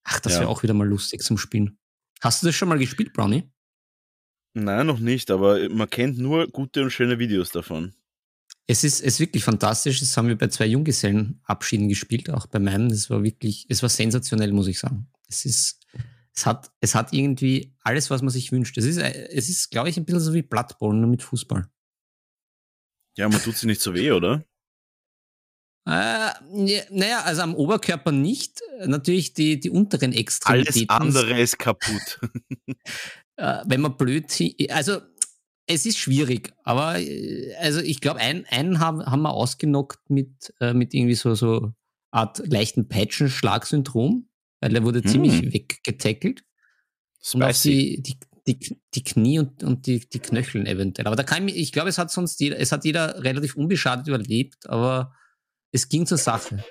Ach, 0.04 0.20
das 0.20 0.34
ja. 0.34 0.40
wäre 0.40 0.50
auch 0.50 0.62
wieder 0.62 0.74
mal 0.74 0.86
lustig 0.86 1.22
zum 1.22 1.38
Spielen. 1.38 1.78
Hast 2.20 2.42
du 2.42 2.46
das 2.46 2.54
schon 2.54 2.68
mal 2.68 2.78
gespielt, 2.78 3.12
Brownie? 3.12 3.50
Nein, 4.54 4.86
noch 4.86 4.98
nicht, 4.98 5.30
aber 5.30 5.68
man 5.68 5.90
kennt 5.90 6.18
nur 6.18 6.48
gute 6.48 6.82
und 6.82 6.90
schöne 6.90 7.18
Videos 7.18 7.50
davon. 7.50 7.94
Es 8.66 8.84
ist, 8.84 9.00
es 9.00 9.14
ist 9.14 9.20
wirklich 9.20 9.44
fantastisch. 9.44 10.00
Das 10.00 10.16
haben 10.16 10.28
wir 10.28 10.38
bei 10.38 10.48
zwei 10.48 10.66
Junggesellenabschieden 10.66 11.88
gespielt, 11.88 12.30
auch 12.30 12.46
bei 12.46 12.58
meinem. 12.58 12.88
Das 12.88 13.10
war 13.10 13.22
wirklich, 13.22 13.66
es 13.68 13.82
war 13.82 13.88
sensationell, 13.88 14.52
muss 14.52 14.66
ich 14.66 14.78
sagen. 14.78 15.08
Es 15.28 15.44
ist, 15.44 15.86
es 16.34 16.46
hat, 16.46 16.72
es 16.80 16.94
hat 16.94 17.12
irgendwie 17.12 17.74
alles, 17.82 18.10
was 18.10 18.22
man 18.22 18.30
sich 18.30 18.50
wünscht. 18.50 18.76
Es 18.78 18.84
ist, 18.84 18.98
es 18.98 19.48
ist, 19.48 19.70
glaube 19.70 19.88
ich, 19.88 19.96
ein 19.96 20.04
bisschen 20.04 20.20
so 20.20 20.34
wie 20.34 20.46
nur 20.80 21.06
mit 21.06 21.22
Fußball. 21.22 21.68
Ja, 23.16 23.28
man 23.28 23.40
tut 23.40 23.56
sie 23.56 23.66
nicht 23.66 23.80
so 23.80 23.94
weh, 23.94 24.10
oder? 24.12 24.44
Äh, 25.86 26.30
naja, 26.90 27.22
also 27.24 27.42
am 27.42 27.54
Oberkörper 27.54 28.10
nicht. 28.10 28.60
Natürlich 28.84 29.34
die, 29.34 29.60
die 29.60 29.70
unteren 29.70 30.12
Extremitäten. 30.12 30.90
Alles 30.90 31.16
andere 31.16 31.40
ist 31.40 31.58
kaputt. 31.58 32.20
äh, 33.36 33.62
wenn 33.66 33.80
man 33.80 33.96
blöd, 33.96 34.24
also 34.70 35.00
es 35.68 35.86
ist 35.86 35.98
schwierig, 35.98 36.52
aber 36.64 36.98
äh, 36.98 37.54
also 37.60 37.80
ich 37.80 38.00
glaube, 38.00 38.20
einen, 38.20 38.44
einen 38.46 38.80
haben, 38.80 39.04
haben 39.04 39.22
wir 39.22 39.32
ausgenockt 39.32 40.10
mit, 40.10 40.52
äh, 40.60 40.74
mit 40.74 40.92
irgendwie 40.92 41.14
so, 41.14 41.34
so 41.34 41.72
Art 42.10 42.42
leichten 42.46 42.88
Peitschenschlag-Syndrom, 42.88 44.28
weil 44.60 44.74
er 44.74 44.82
wurde 44.82 45.02
hm. 45.02 45.08
ziemlich 45.08 45.52
weggetackelt. 45.52 46.42
Und 47.32 47.42
auch 47.42 47.52
die, 47.52 48.02
die, 48.02 48.18
die, 48.46 48.80
die 48.94 49.04
Knie 49.04 49.38
und, 49.38 49.62
und 49.62 49.86
die, 49.86 50.08
die 50.08 50.20
Knöcheln 50.20 50.66
eventuell. 50.66 51.06
Aber 51.06 51.16
da 51.16 51.24
kann 51.24 51.46
ich, 51.48 51.56
ich 51.56 51.72
glaube, 51.72 51.88
es 51.88 51.98
hat 51.98 52.10
sonst 52.10 52.40
jeder, 52.40 52.58
es 52.58 52.72
hat 52.72 52.84
jeder 52.84 53.22
relativ 53.22 53.56
unbeschadet 53.56 54.06
überlebt, 54.08 54.68
aber 54.68 55.12
es 55.76 55.88
ging 55.88 56.06
zur 56.06 56.18
Sache. 56.18 56.64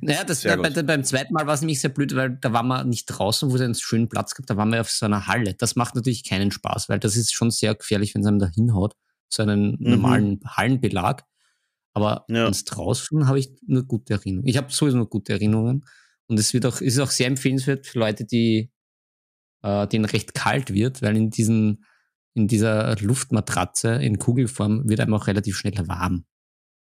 Naja, 0.00 0.24
das, 0.24 0.42
bei, 0.42 0.56
beim 0.56 1.04
zweiten 1.04 1.32
Mal 1.32 1.46
war 1.46 1.54
es 1.54 1.60
nämlich 1.60 1.80
sehr 1.80 1.90
blöd, 1.90 2.14
weil 2.14 2.36
da 2.40 2.52
waren 2.52 2.66
wir 2.66 2.84
nicht 2.84 3.06
draußen, 3.06 3.50
wo 3.50 3.54
es 3.54 3.60
einen 3.60 3.74
schönen 3.74 4.08
Platz 4.08 4.34
gibt, 4.34 4.50
da 4.50 4.56
waren 4.56 4.70
wir 4.70 4.80
auf 4.80 4.90
so 4.90 5.06
einer 5.06 5.26
Halle. 5.26 5.54
Das 5.54 5.76
macht 5.76 5.94
natürlich 5.94 6.28
keinen 6.28 6.50
Spaß, 6.50 6.88
weil 6.88 6.98
das 6.98 7.16
ist 7.16 7.32
schon 7.32 7.50
sehr 7.50 7.74
gefährlich, 7.74 8.14
wenn 8.14 8.22
es 8.22 8.26
einem 8.26 8.38
da 8.38 8.48
hinhaut, 8.48 8.94
so 9.28 9.42
einen 9.42 9.76
mhm. 9.78 9.90
normalen 9.90 10.40
Hallenbelag. 10.46 11.24
Aber 11.94 12.24
ja. 12.28 12.44
ans 12.44 12.64
draußen 12.64 13.26
habe 13.26 13.38
ich 13.38 13.50
nur 13.66 13.84
gute 13.84 14.14
Erinnerungen. 14.14 14.48
Ich 14.48 14.56
habe 14.56 14.72
sowieso 14.72 14.96
nur 14.96 15.08
gute 15.08 15.32
Erinnerungen. 15.32 15.84
Und 16.26 16.38
es 16.38 16.54
wird 16.54 16.64
auch, 16.64 16.80
ist 16.80 16.98
auch 16.98 17.10
sehr 17.10 17.26
empfehlenswert 17.26 17.86
für 17.86 17.98
Leute, 17.98 18.24
die 18.24 18.70
äh, 19.62 19.86
denen 19.88 20.06
recht 20.06 20.34
kalt 20.34 20.72
wird, 20.72 21.02
weil 21.02 21.16
in 21.16 21.30
diesen, 21.30 21.84
in 22.34 22.48
dieser 22.48 22.96
Luftmatratze 22.96 23.94
in 23.94 24.18
Kugelform 24.18 24.88
wird 24.88 25.00
einem 25.00 25.14
auch 25.14 25.26
relativ 25.26 25.56
schnell 25.56 25.86
warm. 25.88 26.24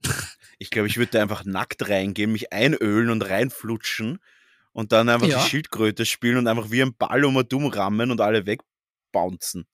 Ich 0.61 0.69
glaube, 0.69 0.87
ich 0.87 0.97
würde 0.97 1.13
da 1.13 1.21
einfach 1.23 1.43
nackt 1.43 1.89
reingehen, 1.89 2.31
mich 2.31 2.53
einölen 2.53 3.09
und 3.09 3.27
reinflutschen 3.27 4.19
und 4.73 4.91
dann 4.91 5.09
einfach 5.09 5.27
ja. 5.27 5.41
die 5.41 5.49
Schildkröte 5.49 6.05
spielen 6.05 6.37
und 6.37 6.47
einfach 6.47 6.69
wie 6.69 6.83
ein 6.83 6.93
Ball 6.95 7.25
um 7.25 7.35
und 7.35 7.51
dumm 7.51 7.65
rammen 7.65 8.11
und 8.11 8.21
alle 8.21 8.45
wegbouncen. 8.45 9.65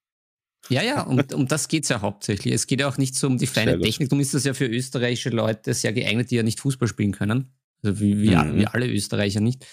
Ja, 0.69 0.81
ja, 0.81 1.01
um, 1.01 1.21
um 1.33 1.47
das 1.47 1.67
geht 1.67 1.83
es 1.83 1.89
ja 1.89 1.99
hauptsächlich. 1.99 2.53
Es 2.53 2.67
geht 2.67 2.79
ja 2.79 2.87
auch 2.87 2.97
nicht 2.97 3.15
so 3.15 3.27
um 3.27 3.37
die 3.37 3.47
feine 3.47 3.77
Technik. 3.79 4.07
Darum 4.09 4.21
ist 4.21 4.33
das 4.33 4.45
ja 4.45 4.53
für 4.53 4.65
österreichische 4.65 5.29
Leute 5.29 5.73
sehr 5.73 5.91
geeignet, 5.91 6.31
die 6.31 6.35
ja 6.35 6.43
nicht 6.43 6.61
Fußball 6.61 6.87
spielen 6.87 7.11
können. 7.11 7.51
Also 7.83 7.99
wie, 7.99 8.21
wie, 8.21 8.35
mhm. 8.35 8.55
wie 8.55 8.67
alle 8.67 8.87
Österreicher 8.87 9.41
nicht. 9.41 9.65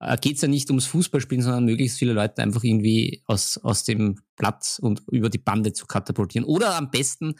Äh, 0.00 0.16
geht 0.18 0.36
es 0.36 0.42
ja 0.42 0.48
nicht 0.48 0.70
ums 0.70 0.86
Fußballspielen, 0.86 1.42
sondern 1.42 1.66
möglichst 1.66 1.98
viele 1.98 2.14
Leute 2.14 2.42
einfach 2.42 2.64
irgendwie 2.64 3.22
aus, 3.26 3.58
aus 3.58 3.84
dem 3.84 4.20
Platz 4.36 4.80
und 4.80 5.02
über 5.10 5.30
die 5.30 5.38
Bande 5.38 5.72
zu 5.72 5.86
katapultieren. 5.86 6.44
Oder 6.44 6.76
am 6.76 6.90
besten 6.90 7.36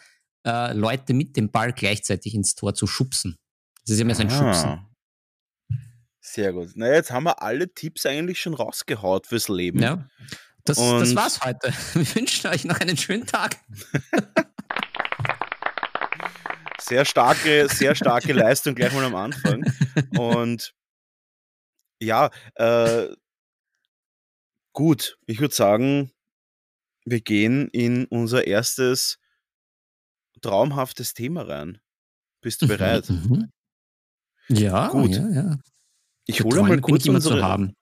äh, 0.49 0.73
Leute 0.73 1.13
mit 1.13 1.37
dem 1.37 1.51
Ball 1.51 1.73
gleichzeitig 1.73 2.35
ins 2.35 2.55
Tor 2.55 2.75
zu 2.75 2.87
schubsen. 2.87 3.37
Das 3.85 3.95
ist 3.95 3.99
ja 3.99 4.05
mehr 4.05 4.15
so 4.15 4.23
ein 4.23 4.31
ah. 4.31 4.39
Schubsen. 4.39 4.87
Sehr 6.21 6.53
gut. 6.53 6.71
Na, 6.75 6.93
jetzt 6.93 7.11
haben 7.11 7.25
wir 7.25 7.43
alle 7.43 7.73
Tipps 7.73 8.07
eigentlich 8.07 8.41
schon 8.41 8.55
rausgehaut 8.55 9.27
fürs 9.27 9.49
Leben. 9.49 9.81
Ja. 9.81 10.09
Das, 10.65 10.77
das 10.77 11.15
war's 11.15 11.41
heute. 11.41 11.73
Wir 11.95 12.15
wünschen 12.17 12.51
euch 12.51 12.67
noch 12.67 12.79
einen 12.81 12.99
schönen 12.99 13.25
Tag. 13.25 13.57
sehr 16.79 17.07
starke, 17.07 17.69
sehr 17.71 17.95
starke 17.95 18.35
Leistung 18.35 18.75
gleich 18.75 18.93
mal 18.93 19.05
am 19.05 19.15
Anfang. 19.15 19.65
Und 20.19 20.75
ja, 22.03 22.31
äh, 22.57 23.09
gut, 24.75 25.19
ich 25.27 25.41
würde 25.41 25.55
sagen, 25.55 26.13
wir 27.07 27.23
gehen 27.23 27.69
in 27.69 28.05
unser 28.05 28.47
erstes 28.47 29.19
traumhaftes 30.41 31.15
Thema 31.15 31.43
rein. 31.43 31.79
Bist 32.41 32.63
du 32.63 32.67
mhm, 32.67 32.69
bereit? 32.69 33.11
Mhm. 33.11 33.51
Ja, 34.49 34.89
gut. 34.89 35.15
Ja, 35.15 35.29
ja. 35.29 35.59
Ich 36.27 36.43
hole 36.43 36.63
mal 36.63 36.81
kurz 36.81 37.07
unsere, 37.07 37.73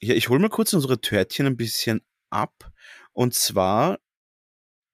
Ja, 0.00 0.14
ich 0.14 0.28
hole 0.28 0.40
mal 0.40 0.48
kurz 0.48 0.72
unsere 0.72 1.00
Törtchen 1.00 1.46
ein 1.46 1.56
bisschen 1.56 2.00
ab. 2.30 2.72
Und 3.12 3.34
zwar 3.34 3.98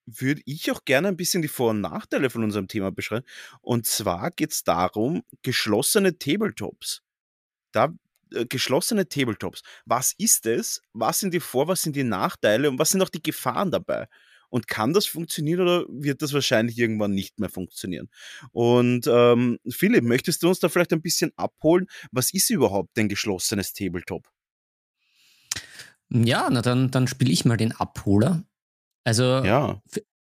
würde 0.06 0.42
ich 0.44 0.70
auch 0.70 0.84
gerne 0.84 1.08
ein 1.08 1.16
bisschen 1.16 1.42
die 1.42 1.48
Vor- 1.48 1.70
und 1.70 1.80
Nachteile 1.80 2.30
von 2.30 2.42
unserem 2.42 2.68
Thema 2.68 2.90
beschreiben. 2.90 3.26
Und 3.60 3.87
zwar 3.87 4.30
geht 4.30 4.52
es 4.52 4.64
darum, 4.64 5.22
geschlossene 5.42 6.18
Tabletops. 6.18 7.02
Da 7.72 7.94
äh, 8.32 8.46
geschlossene 8.46 9.08
Tabletops. 9.08 9.62
Was 9.84 10.14
ist 10.18 10.46
es? 10.46 10.82
Was 10.92 11.20
sind 11.20 11.34
die 11.34 11.40
Vor-, 11.40 11.68
was 11.68 11.82
sind 11.82 11.96
die 11.96 12.04
Nachteile 12.04 12.68
und 12.70 12.78
was 12.78 12.90
sind 12.90 13.02
auch 13.02 13.08
die 13.08 13.22
Gefahren 13.22 13.70
dabei? 13.70 14.08
Und 14.50 14.66
kann 14.66 14.92
das 14.92 15.06
funktionieren 15.06 15.60
oder 15.60 15.86
wird 15.88 16.22
das 16.22 16.32
wahrscheinlich 16.32 16.78
irgendwann 16.78 17.12
nicht 17.12 17.38
mehr 17.38 17.50
funktionieren? 17.50 18.08
Und 18.52 19.06
ähm, 19.06 19.58
Philipp, 19.68 20.04
möchtest 20.04 20.42
du 20.42 20.48
uns 20.48 20.60
da 20.60 20.68
vielleicht 20.68 20.92
ein 20.92 21.02
bisschen 21.02 21.32
abholen? 21.36 21.86
Was 22.12 22.32
ist 22.32 22.50
überhaupt 22.50 22.98
ein 22.98 23.08
geschlossenes 23.08 23.72
Tabletop? 23.72 24.28
Ja, 26.10 26.48
na 26.50 26.62
dann, 26.62 26.90
dann 26.90 27.06
spiele 27.06 27.30
ich 27.30 27.44
mal 27.44 27.56
den 27.56 27.72
Abholer. 27.72 28.44
Also 29.04 29.22
ja. 29.22 29.82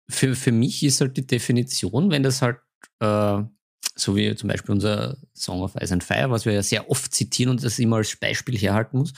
für, 0.10 0.36
für 0.36 0.52
mich 0.52 0.84
ist 0.84 1.02
halt 1.02 1.16
die 1.18 1.28
Definition, 1.28 2.12
wenn 2.12 2.24
das 2.24 2.42
halt 2.42 2.58
äh, 3.00 3.42
so 3.96 4.16
wie 4.16 4.36
zum 4.36 4.50
Beispiel 4.50 4.72
unser 4.72 5.18
Song 5.36 5.62
of 5.62 5.76
Ice 5.76 5.94
and 5.94 6.04
Fire, 6.04 6.30
was 6.30 6.46
wir 6.46 6.54
ja 6.54 6.64
sehr 6.64 6.90
oft 6.90 7.14
zitieren 7.14 7.52
und 7.52 7.64
das 7.64 7.80
immer 7.80 7.98
als 7.98 8.16
Beispiel 8.16 8.58
herhalten 8.58 8.98
muss, 8.98 9.14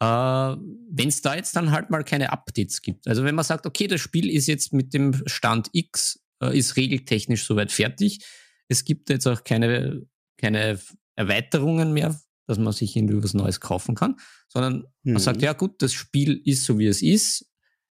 äh, 0.00 0.04
wenn 0.04 1.08
es 1.08 1.22
da 1.22 1.34
jetzt 1.34 1.54
dann 1.54 1.70
halt 1.70 1.90
mal 1.90 2.04
keine 2.04 2.32
Updates 2.32 2.80
gibt. 2.80 3.06
Also 3.06 3.24
wenn 3.24 3.34
man 3.34 3.44
sagt, 3.44 3.66
okay, 3.66 3.86
das 3.86 4.00
Spiel 4.00 4.30
ist 4.30 4.46
jetzt 4.46 4.72
mit 4.72 4.94
dem 4.94 5.22
Stand 5.26 5.68
X, 5.72 6.20
äh, 6.42 6.56
ist 6.56 6.76
regeltechnisch 6.76 7.44
soweit 7.44 7.70
fertig, 7.70 8.24
es 8.68 8.84
gibt 8.84 9.10
jetzt 9.10 9.26
auch 9.26 9.44
keine, 9.44 10.06
keine 10.38 10.78
Erweiterungen 11.16 11.92
mehr, 11.92 12.18
dass 12.46 12.58
man 12.58 12.72
sich 12.72 12.96
irgendwie 12.96 13.22
was 13.22 13.34
Neues 13.34 13.60
kaufen 13.60 13.94
kann, 13.94 14.16
sondern 14.48 14.86
mhm. 15.02 15.12
man 15.12 15.22
sagt, 15.22 15.42
ja 15.42 15.52
gut, 15.52 15.82
das 15.82 15.92
Spiel 15.92 16.40
ist 16.44 16.64
so, 16.64 16.78
wie 16.78 16.86
es 16.86 17.02
ist, 17.02 17.46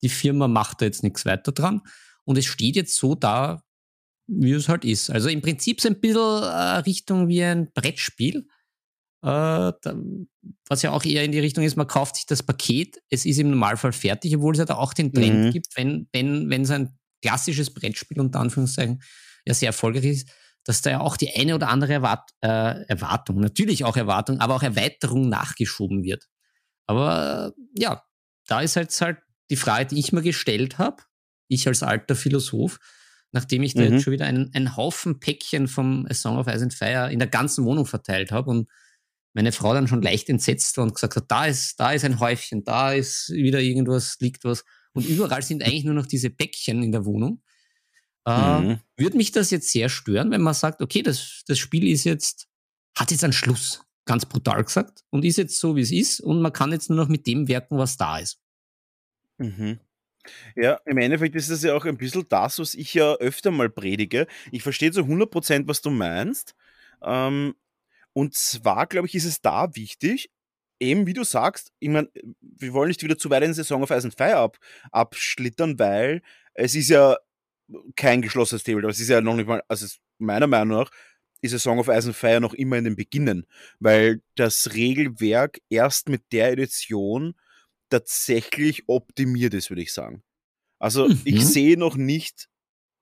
die 0.01 0.09
Firma 0.09 0.47
macht 0.47 0.81
da 0.81 0.85
jetzt 0.85 1.03
nichts 1.03 1.25
weiter 1.25 1.51
dran 1.51 1.81
und 2.23 2.37
es 2.37 2.45
steht 2.45 2.75
jetzt 2.75 2.95
so 2.95 3.13
da, 3.13 3.63
wie 4.27 4.51
es 4.53 4.69
halt 4.69 4.85
ist. 4.85 5.09
Also 5.09 5.29
im 5.29 5.41
Prinzip 5.41 5.81
so 5.81 5.89
ein 5.89 5.99
bisschen 5.99 6.43
äh, 6.43 6.77
Richtung 6.79 7.27
wie 7.27 7.43
ein 7.43 7.71
Brettspiel, 7.73 8.47
äh, 9.23 9.71
was 10.67 10.81
ja 10.81 10.91
auch 10.91 11.03
eher 11.03 11.23
in 11.23 11.31
die 11.31 11.39
Richtung 11.39 11.63
ist, 11.63 11.75
man 11.75 11.87
kauft 11.87 12.15
sich 12.15 12.25
das 12.25 12.43
Paket, 12.43 12.97
es 13.09 13.25
ist 13.25 13.37
im 13.37 13.51
Normalfall 13.51 13.93
fertig, 13.93 14.35
obwohl 14.35 14.53
es 14.53 14.59
ja 14.59 14.65
da 14.65 14.75
auch 14.75 14.93
den 14.93 15.13
Trend 15.13 15.45
mhm. 15.45 15.51
gibt, 15.51 15.77
wenn, 15.77 16.07
wenn, 16.11 16.49
wenn 16.49 16.65
so 16.65 16.73
ein 16.73 16.97
klassisches 17.21 17.73
Brettspiel 17.73 18.19
unter 18.19 18.39
Anführungszeichen 18.39 19.01
ja 19.45 19.53
sehr 19.53 19.67
erfolgreich 19.67 20.05
ist, 20.05 20.29
dass 20.63 20.81
da 20.81 20.91
ja 20.91 20.99
auch 21.01 21.17
die 21.17 21.35
eine 21.35 21.55
oder 21.55 21.69
andere 21.69 21.93
Erwart 21.93 22.29
äh, 22.41 22.83
Erwartung, 22.85 23.39
natürlich 23.39 23.83
auch 23.83 23.97
Erwartung, 23.97 24.39
aber 24.39 24.55
auch 24.55 24.63
Erweiterung 24.63 25.29
nachgeschoben 25.29 26.03
wird. 26.03 26.27
Aber 26.87 27.53
ja, 27.77 28.03
da 28.47 28.61
ist 28.61 28.75
halt, 28.75 28.91
halt 29.01 29.17
die 29.49 29.55
Frage, 29.55 29.87
die 29.87 29.99
ich 29.99 30.13
mir 30.13 30.21
gestellt 30.21 30.77
habe, 30.77 31.03
ich 31.47 31.67
als 31.67 31.83
alter 31.83 32.15
Philosoph, 32.15 32.79
nachdem 33.31 33.63
ich 33.63 33.73
da 33.73 33.81
mhm. 33.81 33.93
jetzt 33.93 34.03
schon 34.03 34.13
wieder 34.13 34.25
einen, 34.25 34.51
einen 34.53 34.75
Haufen 34.75 35.19
Päckchen 35.19 35.67
vom 35.67 36.05
A 36.09 36.13
Song 36.13 36.37
of 36.37 36.47
Ice 36.47 36.63
and 36.63 36.73
Fire 36.73 37.11
in 37.11 37.19
der 37.19 37.27
ganzen 37.27 37.65
Wohnung 37.65 37.85
verteilt 37.85 38.31
habe 38.31 38.49
und 38.49 38.69
meine 39.33 39.51
Frau 39.51 39.73
dann 39.73 39.87
schon 39.87 40.01
leicht 40.01 40.29
entsetzt 40.29 40.77
war 40.77 40.83
und 40.83 40.93
gesagt 40.93 41.15
hat, 41.15 41.25
da 41.29 41.45
ist, 41.45 41.79
da 41.79 41.91
ist 41.91 42.03
ein 42.03 42.19
Häufchen, 42.19 42.63
da 42.63 42.91
ist 42.93 43.29
wieder 43.29 43.59
irgendwas, 43.61 44.17
liegt 44.19 44.43
was. 44.43 44.63
Und 44.93 45.07
überall 45.07 45.41
sind 45.41 45.63
eigentlich 45.63 45.85
nur 45.85 45.93
noch 45.93 46.05
diese 46.05 46.29
Päckchen 46.29 46.83
in 46.83 46.91
der 46.91 47.05
Wohnung. 47.05 47.41
Äh, 48.25 48.59
mhm. 48.59 48.79
Würde 48.97 49.17
mich 49.17 49.31
das 49.31 49.51
jetzt 49.51 49.71
sehr 49.71 49.89
stören, 49.89 50.31
wenn 50.31 50.41
man 50.41 50.53
sagt, 50.53 50.81
okay, 50.81 51.01
das, 51.01 51.43
das 51.47 51.57
Spiel 51.57 51.87
ist 51.87 52.03
jetzt, 52.03 52.47
hat 52.97 53.11
jetzt 53.11 53.23
einen 53.23 53.33
Schluss, 53.33 53.83
ganz 54.05 54.25
brutal 54.25 54.63
gesagt, 54.63 55.03
und 55.09 55.25
ist 55.25 55.37
jetzt 55.37 55.59
so, 55.59 55.75
wie 55.75 55.81
es 55.81 55.91
ist, 55.91 56.19
und 56.19 56.41
man 56.41 56.53
kann 56.53 56.71
jetzt 56.71 56.89
nur 56.89 56.97
noch 56.97 57.07
mit 57.07 57.25
dem 57.25 57.47
werken, 57.47 57.77
was 57.77 57.97
da 57.97 58.19
ist. 58.19 58.39
Mhm. 59.37 59.79
Ja, 60.55 60.79
im 60.85 60.99
Endeffekt 60.99 61.35
ist 61.35 61.49
das 61.49 61.63
ja 61.63 61.73
auch 61.73 61.85
ein 61.85 61.97
bisschen 61.97 62.25
das, 62.29 62.59
was 62.59 62.75
ich 62.75 62.93
ja 62.93 63.13
öfter 63.15 63.49
mal 63.49 63.69
predige. 63.69 64.27
Ich 64.51 64.61
verstehe 64.61 64.91
zu 64.91 65.01
100%, 65.01 65.67
was 65.67 65.81
du 65.81 65.89
meinst. 65.89 66.53
Ähm, 67.01 67.55
und 68.13 68.35
zwar, 68.35 68.87
glaube 68.87 69.07
ich, 69.07 69.15
ist 69.15 69.25
es 69.25 69.41
da 69.41 69.75
wichtig, 69.75 70.29
eben 70.79 71.05
wie 71.05 71.13
du 71.13 71.23
sagst, 71.23 71.71
ich 71.79 71.89
meine, 71.89 72.09
wir 72.41 72.73
wollen 72.73 72.89
nicht 72.89 73.03
wieder 73.03 73.17
zu 73.17 73.29
weit 73.29 73.43
in 73.43 73.53
Saison 73.53 73.83
auf 73.83 73.91
Ice 73.91 74.05
and 74.05 74.17
Fire 74.17 74.37
ab, 74.37 74.57
abschlittern, 74.91 75.79
weil 75.79 76.21
es 76.53 76.75
ist 76.75 76.89
ja 76.89 77.17
kein 77.95 78.21
geschlossenes 78.21 78.63
Table, 78.63 78.81
aber 78.81 78.89
es 78.89 78.99
ist 78.99 79.09
ja 79.09 79.21
noch 79.21 79.35
nicht 79.35 79.47
mal, 79.47 79.63
also 79.67 79.87
meiner 80.17 80.47
Meinung 80.47 80.79
nach, 80.79 80.91
ist 81.41 81.53
a 81.53 81.59
Song 81.59 81.79
of 81.79 81.87
Ice 81.87 82.07
and 82.07 82.15
Fire 82.15 82.39
noch 82.39 82.53
immer 82.53 82.77
in 82.77 82.83
den 82.83 82.95
Beginnen, 82.95 83.45
weil 83.79 84.21
das 84.35 84.73
Regelwerk 84.73 85.59
erst 85.69 86.09
mit 86.09 86.31
der 86.31 86.51
Edition 86.51 87.33
tatsächlich 87.89 88.83
optimiert 88.87 89.53
ist, 89.53 89.69
würde 89.69 89.81
ich 89.81 89.93
sagen. 89.93 90.23
Also 90.79 91.07
mhm. 91.07 91.21
ich 91.25 91.45
sehe 91.45 91.77
noch 91.77 91.95
nicht, 91.95 92.47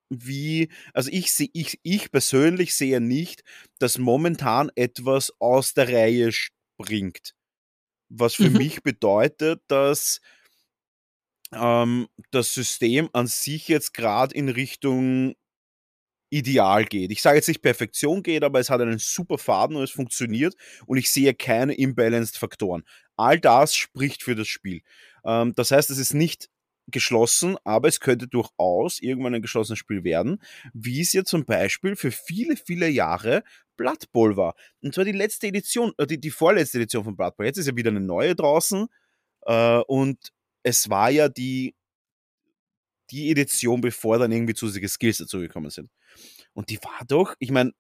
wie, 0.10 0.70
also 0.94 1.10
ich 1.12 1.32
sehe, 1.34 1.50
ich, 1.54 1.80
ich 1.84 2.12
persönlich 2.12 2.76
sehe 2.76 3.02
nicht, 3.02 3.44
dass 3.80 3.98
momentan 3.98 4.72
etwas 4.76 5.34
aus 5.40 5.74
der 5.74 5.90
Reihe 5.90 6.32
springt. 6.32 7.36
was 8.10 8.36
für 8.36 8.50
Mhm. 8.50 8.50
mich 8.52 8.84
bedeutet, 8.84 9.62
dass 9.68 10.22
ähm, 11.52 12.08
das 12.32 12.54
System 12.54 13.10
an 13.14 13.28
sich 13.28 13.68
jetzt 13.68 13.94
gerade 13.94 14.36
in 14.36 14.50
Richtung 14.50 15.36
ideal 16.32 16.86
geht. 16.86 17.12
Ich 17.12 17.22
sage 17.22 17.38
jetzt 17.38 17.48
nicht 17.48 17.62
Perfektion 17.62 18.24
geht, 18.24 18.44
aber 18.44 18.60
es 18.60 18.70
hat 18.70 18.82
einen 18.82 19.00
super 19.00 19.38
Faden 19.40 19.76
und 19.76 19.84
es 19.84 19.92
funktioniert 19.92 20.56
und 20.86 20.98
ich 20.98 21.12
sehe 21.12 21.34
keine 21.34 21.74
imbalanced 21.74 22.38
Faktoren. 22.38 22.84
All 23.18 23.40
das 23.40 23.76
spricht 23.76 24.24
für 24.24 24.36
das 24.36 24.48
Spiel. 24.48 24.82
Ähm, 25.26 25.54
das 25.56 25.72
heißt, 25.72 25.90
es 25.90 25.98
ist 25.98 26.14
nicht 26.14 26.50
geschlossen, 26.92 27.58
aber 27.64 27.88
es 27.88 28.00
könnte 28.00 28.28
durchaus 28.28 29.00
irgendwann 29.00 29.36
ein 29.36 29.42
geschlossenes 29.42 29.80
Spiel 29.80 30.04
werden, 30.04 30.42
wie 30.74 31.02
es 31.02 31.14
ja 31.14 31.24
zum 31.24 31.46
Beispiel 31.46 31.96
für 31.96 32.12
viele, 32.12 32.56
viele 32.56 32.90
Jahre 32.90 33.44
Blood 33.78 34.12
Bowl 34.12 34.36
war. 34.38 34.56
Und 34.82 34.94
zwar 34.94 35.06
die 35.06 35.12
letzte 35.12 35.48
Edition, 35.48 35.94
äh, 35.98 36.06
die, 36.06 36.20
die 36.20 36.32
vorletzte 36.32 36.78
Edition 36.78 37.04
von 37.04 37.16
Blood 37.16 37.38
Bowl. 37.38 37.46
Jetzt 37.46 37.58
ist 37.58 37.68
ja 37.68 37.76
wieder 37.76 37.92
eine 37.92 38.02
neue 38.02 38.36
draußen 38.36 38.88
äh, 39.46 39.80
und 39.88 40.32
es 40.64 40.90
war 40.90 41.10
ja 41.10 41.30
die, 41.30 41.76
die 43.12 43.32
Edition, 43.32 43.82
bevor 43.82 44.20
dann 44.20 44.32
irgendwie 44.32 44.54
zusätzliche 44.54 44.90
Skills 44.90 45.18
dazugekommen 45.18 45.70
sind. 45.72 45.90
Und 46.54 46.70
die 46.70 46.78
war 46.84 47.06
doch, 47.08 47.36
ich 47.40 47.52
meine, 47.52 47.72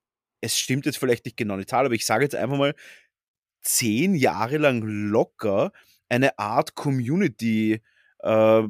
es 0.42 0.58
stimmt 0.58 0.86
jetzt 0.86 0.98
vielleicht 0.98 1.26
nicht 1.26 1.38
genau 1.38 1.58
die 1.58 1.66
Zahl, 1.66 1.86
aber 1.86 1.96
ich 1.96 2.06
sage 2.06 2.24
jetzt 2.24 2.36
einfach 2.36 2.58
mal, 2.58 2.74
zehn 3.62 4.16
Jahre 4.16 4.58
lang 4.58 4.82
locker 4.84 5.72
eine 6.08 6.38
Art 6.40 6.76
Community, 6.76 7.82
äh, 8.20 8.64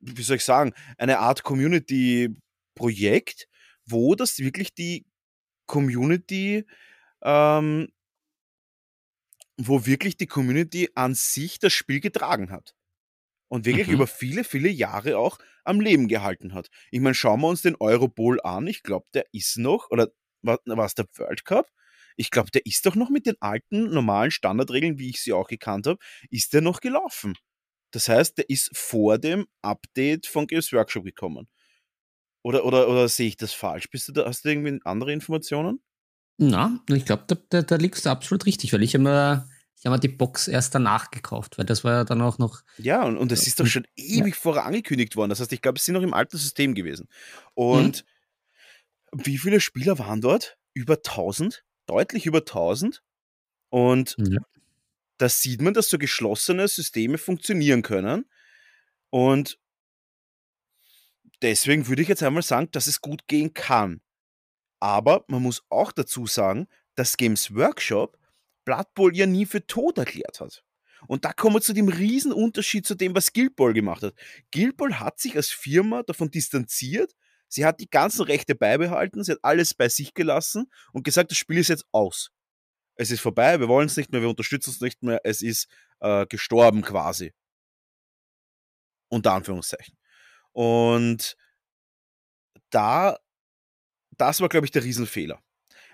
wie 0.00 0.22
soll 0.22 0.36
ich 0.36 0.44
sagen, 0.44 0.72
eine 0.98 1.18
Art 1.20 1.42
Community-Projekt, 1.42 3.48
wo 3.86 4.14
das 4.14 4.38
wirklich 4.38 4.74
die 4.74 5.06
Community, 5.66 6.64
ähm, 7.22 7.88
wo 9.58 9.84
wirklich 9.86 10.16
die 10.16 10.26
Community 10.26 10.88
an 10.94 11.14
sich 11.14 11.58
das 11.58 11.72
Spiel 11.72 12.00
getragen 12.00 12.50
hat. 12.50 12.74
Und 13.48 13.66
wirklich 13.66 13.88
Mhm. 13.88 13.90
über 13.90 14.06
viele, 14.06 14.44
viele 14.44 14.68
Jahre 14.70 15.18
auch 15.18 15.38
am 15.64 15.80
Leben 15.80 16.08
gehalten 16.08 16.54
hat. 16.54 16.70
Ich 16.90 17.00
meine, 17.00 17.14
schauen 17.14 17.40
wir 17.40 17.48
uns 17.48 17.62
den 17.62 17.76
Eurobowl 17.76 18.40
an. 18.42 18.66
Ich 18.66 18.82
glaube, 18.82 19.06
der 19.14 19.26
ist 19.32 19.58
noch, 19.58 19.90
oder 19.90 20.08
war 20.42 20.58
es 20.86 20.94
der 20.94 21.06
World 21.16 21.44
Cup? 21.44 21.70
Ich 22.16 22.30
glaube, 22.30 22.50
der 22.50 22.66
ist 22.66 22.84
doch 22.86 22.96
noch 22.96 23.10
mit 23.10 23.26
den 23.26 23.36
alten, 23.40 23.90
normalen 23.90 24.30
Standardregeln, 24.32 24.98
wie 24.98 25.10
ich 25.10 25.22
sie 25.22 25.32
auch 25.32 25.48
gekannt 25.48 25.86
habe, 25.86 25.98
ist 26.30 26.52
der 26.54 26.60
noch 26.62 26.80
gelaufen. 26.80 27.34
Das 27.90 28.08
heißt, 28.08 28.38
der 28.38 28.48
ist 28.50 28.70
vor 28.76 29.18
dem 29.18 29.46
Update 29.62 30.26
von 30.26 30.46
Games 30.46 30.72
Workshop 30.72 31.04
gekommen. 31.04 31.48
Oder, 32.42 32.64
oder, 32.64 32.88
oder 32.88 33.08
sehe 33.08 33.28
ich 33.28 33.36
das 33.36 33.52
falsch? 33.52 33.90
Bist 33.90 34.08
du 34.08 34.12
da, 34.12 34.26
hast 34.26 34.44
du 34.44 34.48
irgendwie 34.48 34.80
andere 34.84 35.12
Informationen? 35.12 35.80
Na, 36.38 36.80
ich 36.88 37.04
glaube, 37.04 37.24
da, 37.26 37.36
da, 37.50 37.62
da 37.62 37.76
liegst 37.76 38.06
du 38.06 38.10
absolut 38.10 38.46
richtig, 38.46 38.72
weil 38.72 38.82
ich 38.82 38.94
habe 38.94 39.04
mir, 39.04 39.48
ich 39.78 39.84
hab 39.84 39.92
mir 39.92 39.98
die 40.00 40.08
Box 40.08 40.48
erst 40.48 40.74
danach 40.74 41.10
gekauft, 41.10 41.58
weil 41.58 41.66
das 41.66 41.84
war 41.84 41.92
ja 41.92 42.04
dann 42.04 42.22
auch 42.22 42.38
noch. 42.38 42.62
Ja, 42.78 43.04
und, 43.04 43.18
und 43.18 43.30
es 43.30 43.44
Ja, 43.44 43.48
ist 43.48 43.60
doch 43.60 43.66
schon 43.66 43.86
ewig 43.94 44.36
vorher 44.36 44.64
angekündigt 44.64 45.16
worden. 45.16 45.28
Das 45.28 45.40
heißt, 45.40 45.52
ich 45.52 45.60
glaube, 45.60 45.76
es 45.78 45.84
sind 45.84 45.94
noch 45.94 46.02
im 46.02 46.14
alten 46.14 46.38
System 46.38 46.74
gewesen. 46.74 47.08
Und 47.54 48.06
wie 49.12 49.38
viele 49.38 49.60
Spieler 49.60 49.98
waren 49.98 50.20
dort? 50.20 50.56
Über 50.72 51.02
1000? 51.02 51.64
Deutlich 51.86 52.26
über 52.26 52.44
1000. 52.44 53.02
Und 53.68 54.16
Ja. 54.18 54.40
Da 55.20 55.28
sieht 55.28 55.60
man, 55.60 55.74
dass 55.74 55.90
so 55.90 55.98
geschlossene 55.98 56.66
Systeme 56.66 57.18
funktionieren 57.18 57.82
können. 57.82 58.24
Und 59.10 59.58
deswegen 61.42 61.88
würde 61.88 62.00
ich 62.00 62.08
jetzt 62.08 62.22
einmal 62.22 62.42
sagen, 62.42 62.70
dass 62.72 62.86
es 62.86 63.02
gut 63.02 63.28
gehen 63.28 63.52
kann. 63.52 64.00
Aber 64.78 65.26
man 65.28 65.42
muss 65.42 65.62
auch 65.68 65.92
dazu 65.92 66.26
sagen, 66.26 66.68
dass 66.94 67.18
Games 67.18 67.54
Workshop 67.54 68.18
Blood 68.64 68.94
Bowl 68.94 69.14
ja 69.14 69.26
nie 69.26 69.44
für 69.44 69.66
tot 69.66 69.98
erklärt 69.98 70.40
hat. 70.40 70.64
Und 71.06 71.26
da 71.26 71.34
kommen 71.34 71.56
wir 71.56 71.60
zu 71.60 71.74
dem 71.74 71.88
riesen 71.88 72.32
Unterschied 72.32 72.86
zu 72.86 72.94
dem, 72.94 73.14
was 73.14 73.34
Guild 73.34 73.56
Ball 73.56 73.74
gemacht 73.74 74.02
hat. 74.02 74.14
Guild 74.52 74.78
Ball 74.78 75.00
hat 75.00 75.20
sich 75.20 75.36
als 75.36 75.50
Firma 75.50 76.02
davon 76.02 76.30
distanziert. 76.30 77.14
Sie 77.46 77.66
hat 77.66 77.80
die 77.80 77.90
ganzen 77.90 78.22
Rechte 78.22 78.54
beibehalten, 78.54 79.22
sie 79.22 79.32
hat 79.32 79.40
alles 79.42 79.74
bei 79.74 79.90
sich 79.90 80.14
gelassen 80.14 80.70
und 80.92 81.02
gesagt, 81.02 81.30
das 81.30 81.38
Spiel 81.38 81.58
ist 81.58 81.68
jetzt 81.68 81.84
aus. 81.92 82.30
Es 83.00 83.10
ist 83.10 83.20
vorbei, 83.20 83.58
wir 83.58 83.68
wollen 83.68 83.86
es 83.86 83.96
nicht 83.96 84.12
mehr, 84.12 84.20
wir 84.20 84.28
unterstützen 84.28 84.68
es 84.68 84.82
nicht 84.82 85.02
mehr, 85.02 85.22
es 85.24 85.40
ist 85.40 85.70
äh, 86.00 86.26
gestorben 86.26 86.82
quasi. 86.82 87.32
Unter 89.08 89.32
Anführungszeichen. 89.32 89.96
Und 90.52 91.34
da, 92.68 93.16
das 94.18 94.42
war, 94.42 94.50
glaube 94.50 94.66
ich, 94.66 94.70
der 94.70 94.84
Riesenfehler. 94.84 95.40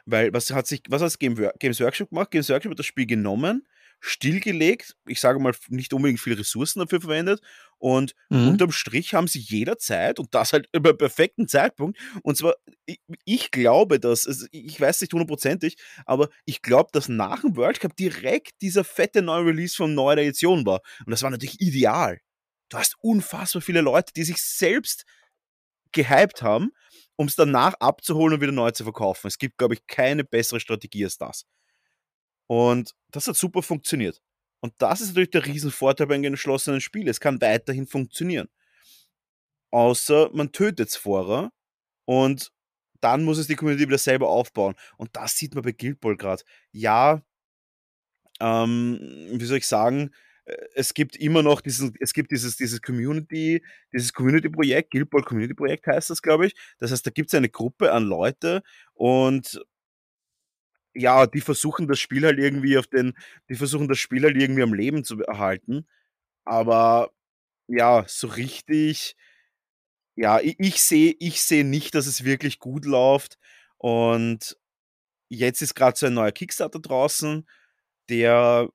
Weil 0.05 0.33
was 0.33 0.51
hat 0.51 0.67
sich, 0.67 0.83
was 0.89 1.01
hat 1.01 1.17
Game, 1.21 1.37
Games 1.61 1.79
Workshop 1.79 2.09
gemacht? 2.09 2.33
Games 2.33 2.49
Workshop 2.49 2.73
hat 2.73 2.79
das 2.81 2.87
Spiel 2.87 3.07
genommen, 3.07 3.65
stillgelegt, 4.01 4.97
ich 5.07 5.21
sage 5.21 5.39
mal, 5.41 5.55
nicht 5.69 5.93
unbedingt 5.95 6.21
viel 6.21 6.35
Ressourcen 6.35 6.81
dafür 6.81 7.01
verwendet 7.01 7.41
und 7.79 8.15
Mhm. 8.31 8.57
unterm 8.57 8.71
Strich 8.71 9.15
haben 9.15 9.27
sie 9.27 9.41
jederzeit 9.41 10.19
und 10.19 10.35
das 10.35 10.53
halt 10.53 10.69
über 10.75 10.95
perfekten 10.95 11.49
Zeitpunkt 11.49 11.99
und 12.23 12.37
zwar, 12.37 12.55
ich, 12.87 13.01
ich 13.25 13.51
glaube, 13.51 13.99
dass, 14.01 14.27
also 14.27 14.47
ich 14.51 14.81
weiß 14.81 15.01
nicht 15.01 15.13
hundertprozentig, 15.13 15.77
aber 16.05 16.29
ich 16.45 16.63
glaube, 16.63 16.91
dass 16.93 17.09
nach 17.09 17.41
dem 17.43 17.57
World 17.57 17.81
Cup 17.81 17.97
direkt 17.97 18.61
dieser 18.63 18.85
fette 18.85 19.23
neue 19.23 19.47
Release 19.47 19.77
von 19.77 19.95
neuer 19.95 20.19
Edition 20.19 20.65
war 20.67 20.81
und 21.05 21.11
das 21.11 21.23
war 21.23 21.31
natürlich 21.31 21.61
ideal. 21.61 22.21
Du 22.69 22.79
hast 22.79 22.97
unfassbar 23.01 23.63
viele 23.63 23.81
Leute, 23.81 24.13
die 24.15 24.25
sich 24.25 24.39
selbst 24.43 25.05
gehypt 25.93 26.43
haben, 26.43 26.71
um 27.17 27.27
es 27.29 27.37
danach 27.37 27.75
abzuholen 27.81 28.35
und 28.35 28.41
wieder 28.41 28.53
neu 28.53 28.71
zu 28.73 28.85
verkaufen. 28.85 29.29
Es 29.29 29.39
gibt, 29.39 29.59
glaube 29.59 29.75
ich, 29.75 29.87
keine 29.87 30.25
bessere 30.25 30.61
Strategie 30.61 31.05
als 31.05 31.19
das. 31.19 31.45
Und 32.47 32.95
das 33.11 33.27
hat 33.27 33.37
super 33.37 33.63
funktioniert. 33.63 34.23
Und 34.61 34.75
das 34.79 35.01
ist 35.01 35.09
natürlich 35.09 35.31
der 35.31 35.47
Riesenvorteil 35.47 36.07
bei 36.07 36.15
einem 36.15 36.33
geschlossenen 36.33 36.81
Spiel. 36.81 37.09
Es 37.09 37.21
kann 37.21 37.41
weiterhin 37.41 37.87
funktionieren. 37.87 38.49
Außer 39.71 40.31
man 40.33 40.53
tötet 40.53 40.89
es 40.89 40.97
vorher 40.97 41.53
und 42.05 42.53
dann 43.01 43.25
muss 43.25 43.39
es 43.39 43.47
die 43.47 43.57
Community 43.57 43.87
wieder 43.87 43.99
selber 43.99 44.29
aufbauen. 44.29 44.75
Und 44.97 45.15
das 45.17 45.37
sieht 45.37 45.55
man 45.55 45.63
bei 45.63 45.73
Guild 45.73 46.01
Ball 46.01 46.17
gerade. 46.17 46.43
Ja, 46.73 47.23
ähm, 48.41 48.99
wie 49.33 49.45
soll 49.45 49.59
ich 49.59 49.67
sagen, 49.67 50.11
äh, 50.45 50.57
es 50.75 50.95
gibt 50.95 51.17
immer 51.17 51.43
noch 51.43 51.61
diesen, 51.61 51.95
es 52.01 52.13
gibt 52.13 52.31
dieses, 52.31 52.57
dieses 52.57 52.81
Community, 52.83 53.63
dieses 53.93 54.13
Community-Projekt, 54.13 54.91
Guild 54.91 55.11
Ball 55.11 55.23
Community-Projekt 55.23 55.87
heißt 55.87 56.11
das, 56.11 56.23
glaube 56.23 56.47
ich. 56.47 56.55
Das 56.79 56.91
heißt, 56.91 57.07
da 57.07 57.11
gibt 57.11 57.31
es 57.31 57.35
eine 57.35 57.49
Gruppe 57.49 57.93
an 57.93 58.05
Leute 58.05 58.63
und 58.95 59.61
ja, 60.97 61.27
die 61.27 61.41
versuchen 61.43 61.89
das 61.89 61.99
Spiel 62.01 62.25
halt 62.27 62.39
irgendwie 62.39 62.79
auf 62.79 62.87
den, 62.89 63.15
die 63.51 63.55
versuchen 63.57 63.89
das 63.89 63.99
Spiel 63.99 64.25
halt 64.25 64.37
irgendwie 64.37 64.63
am 64.63 64.75
Leben 64.75 65.05
zu 65.05 65.21
erhalten. 65.23 65.87
Aber 66.45 67.11
ja, 67.69 68.05
so 68.09 68.29
richtig, 68.29 69.17
ja, 70.17 70.41
ich, 70.41 70.57
ich 70.59 70.83
sehe, 70.83 71.15
ich 71.19 71.43
sehe 71.43 71.65
nicht, 71.65 71.95
dass 71.95 72.07
es 72.07 72.25
wirklich 72.25 72.59
gut 72.59 72.85
läuft. 72.87 73.39
Und 73.79 74.57
jetzt 75.31 75.63
ist 75.63 75.75
gerade 75.75 75.99
so 75.99 76.07
ein 76.07 76.15
neuer 76.15 76.33
Kickstarter 76.33 76.81
draußen, 76.81 77.47
der 78.11 78.71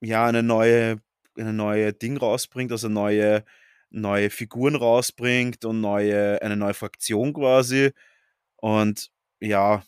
ja 0.00 0.26
eine 0.26 0.42
neue, 0.42 1.00
eine 1.36 1.52
neue 1.52 1.92
Ding 1.92 2.16
rausbringt, 2.16 2.72
also 2.72 2.88
neue, 2.88 3.44
neue 3.90 4.30
Figuren 4.30 4.76
rausbringt 4.76 5.64
und 5.64 5.80
neue, 5.80 6.40
eine 6.42 6.56
neue 6.56 6.74
Fraktion 6.74 7.32
quasi. 7.32 7.92
Und 8.56 9.10
ja, 9.40 9.84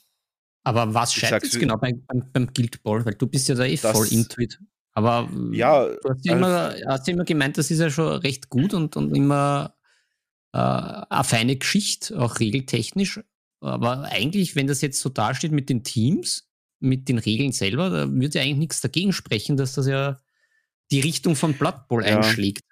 Aber 0.65 0.95
was 0.95 1.13
scheitert 1.15 1.53
wie- 1.55 1.59
genau 1.59 1.77
beim, 1.77 2.05
beim, 2.07 2.31
beim 2.33 2.47
Guild 2.53 2.83
Ball? 2.83 3.05
Weil 3.05 3.15
du 3.15 3.27
bist 3.27 3.49
ja 3.49 3.55
da 3.55 3.65
eh 3.65 3.77
voll 3.77 4.07
into 4.13 4.41
it. 4.41 4.59
Aber 4.93 5.29
Ja, 5.53 5.87
du 5.89 5.97
hast 6.09 6.25
ja, 6.25 6.35
also- 6.35 6.45
immer, 6.47 6.75
hast 6.93 7.07
ja 7.09 7.15
immer 7.15 7.25
gemeint, 7.25 7.59
das 7.59 7.71
ist 7.71 7.81
ja 7.81 7.91
schon 7.91 8.19
recht 8.21 8.49
gut 8.49 8.75
und, 8.75 8.97
und 8.97 9.15
immer 9.17 9.75
äh, 10.53 10.59
eine 10.59 11.25
feine 11.25 11.57
Geschichte, 11.57 12.19
auch 12.21 12.39
regeltechnisch. 12.41 13.21
Aber 13.61 14.03
eigentlich, 14.05 14.55
wenn 14.55 14.67
das 14.67 14.81
jetzt 14.83 15.01
so 15.01 15.09
dasteht 15.09 15.53
mit 15.53 15.69
den 15.71 15.83
Teams, 15.83 16.49
mit 16.79 17.09
den 17.09 17.19
Regeln 17.19 17.53
selber, 17.53 17.91
da 17.91 18.11
würde 18.11 18.39
ja 18.39 18.43
eigentlich 18.45 18.59
nichts 18.59 18.81
dagegen 18.81 19.13
sprechen, 19.13 19.57
dass 19.57 19.75
das 19.75 19.87
ja 19.87 20.21
die 20.91 21.01
Richtung 21.01 21.37
von 21.37 21.55
Blood 21.55 21.89
Bowl 21.89 22.05
Ja. 22.05 22.17
einschlägt. 22.19 22.65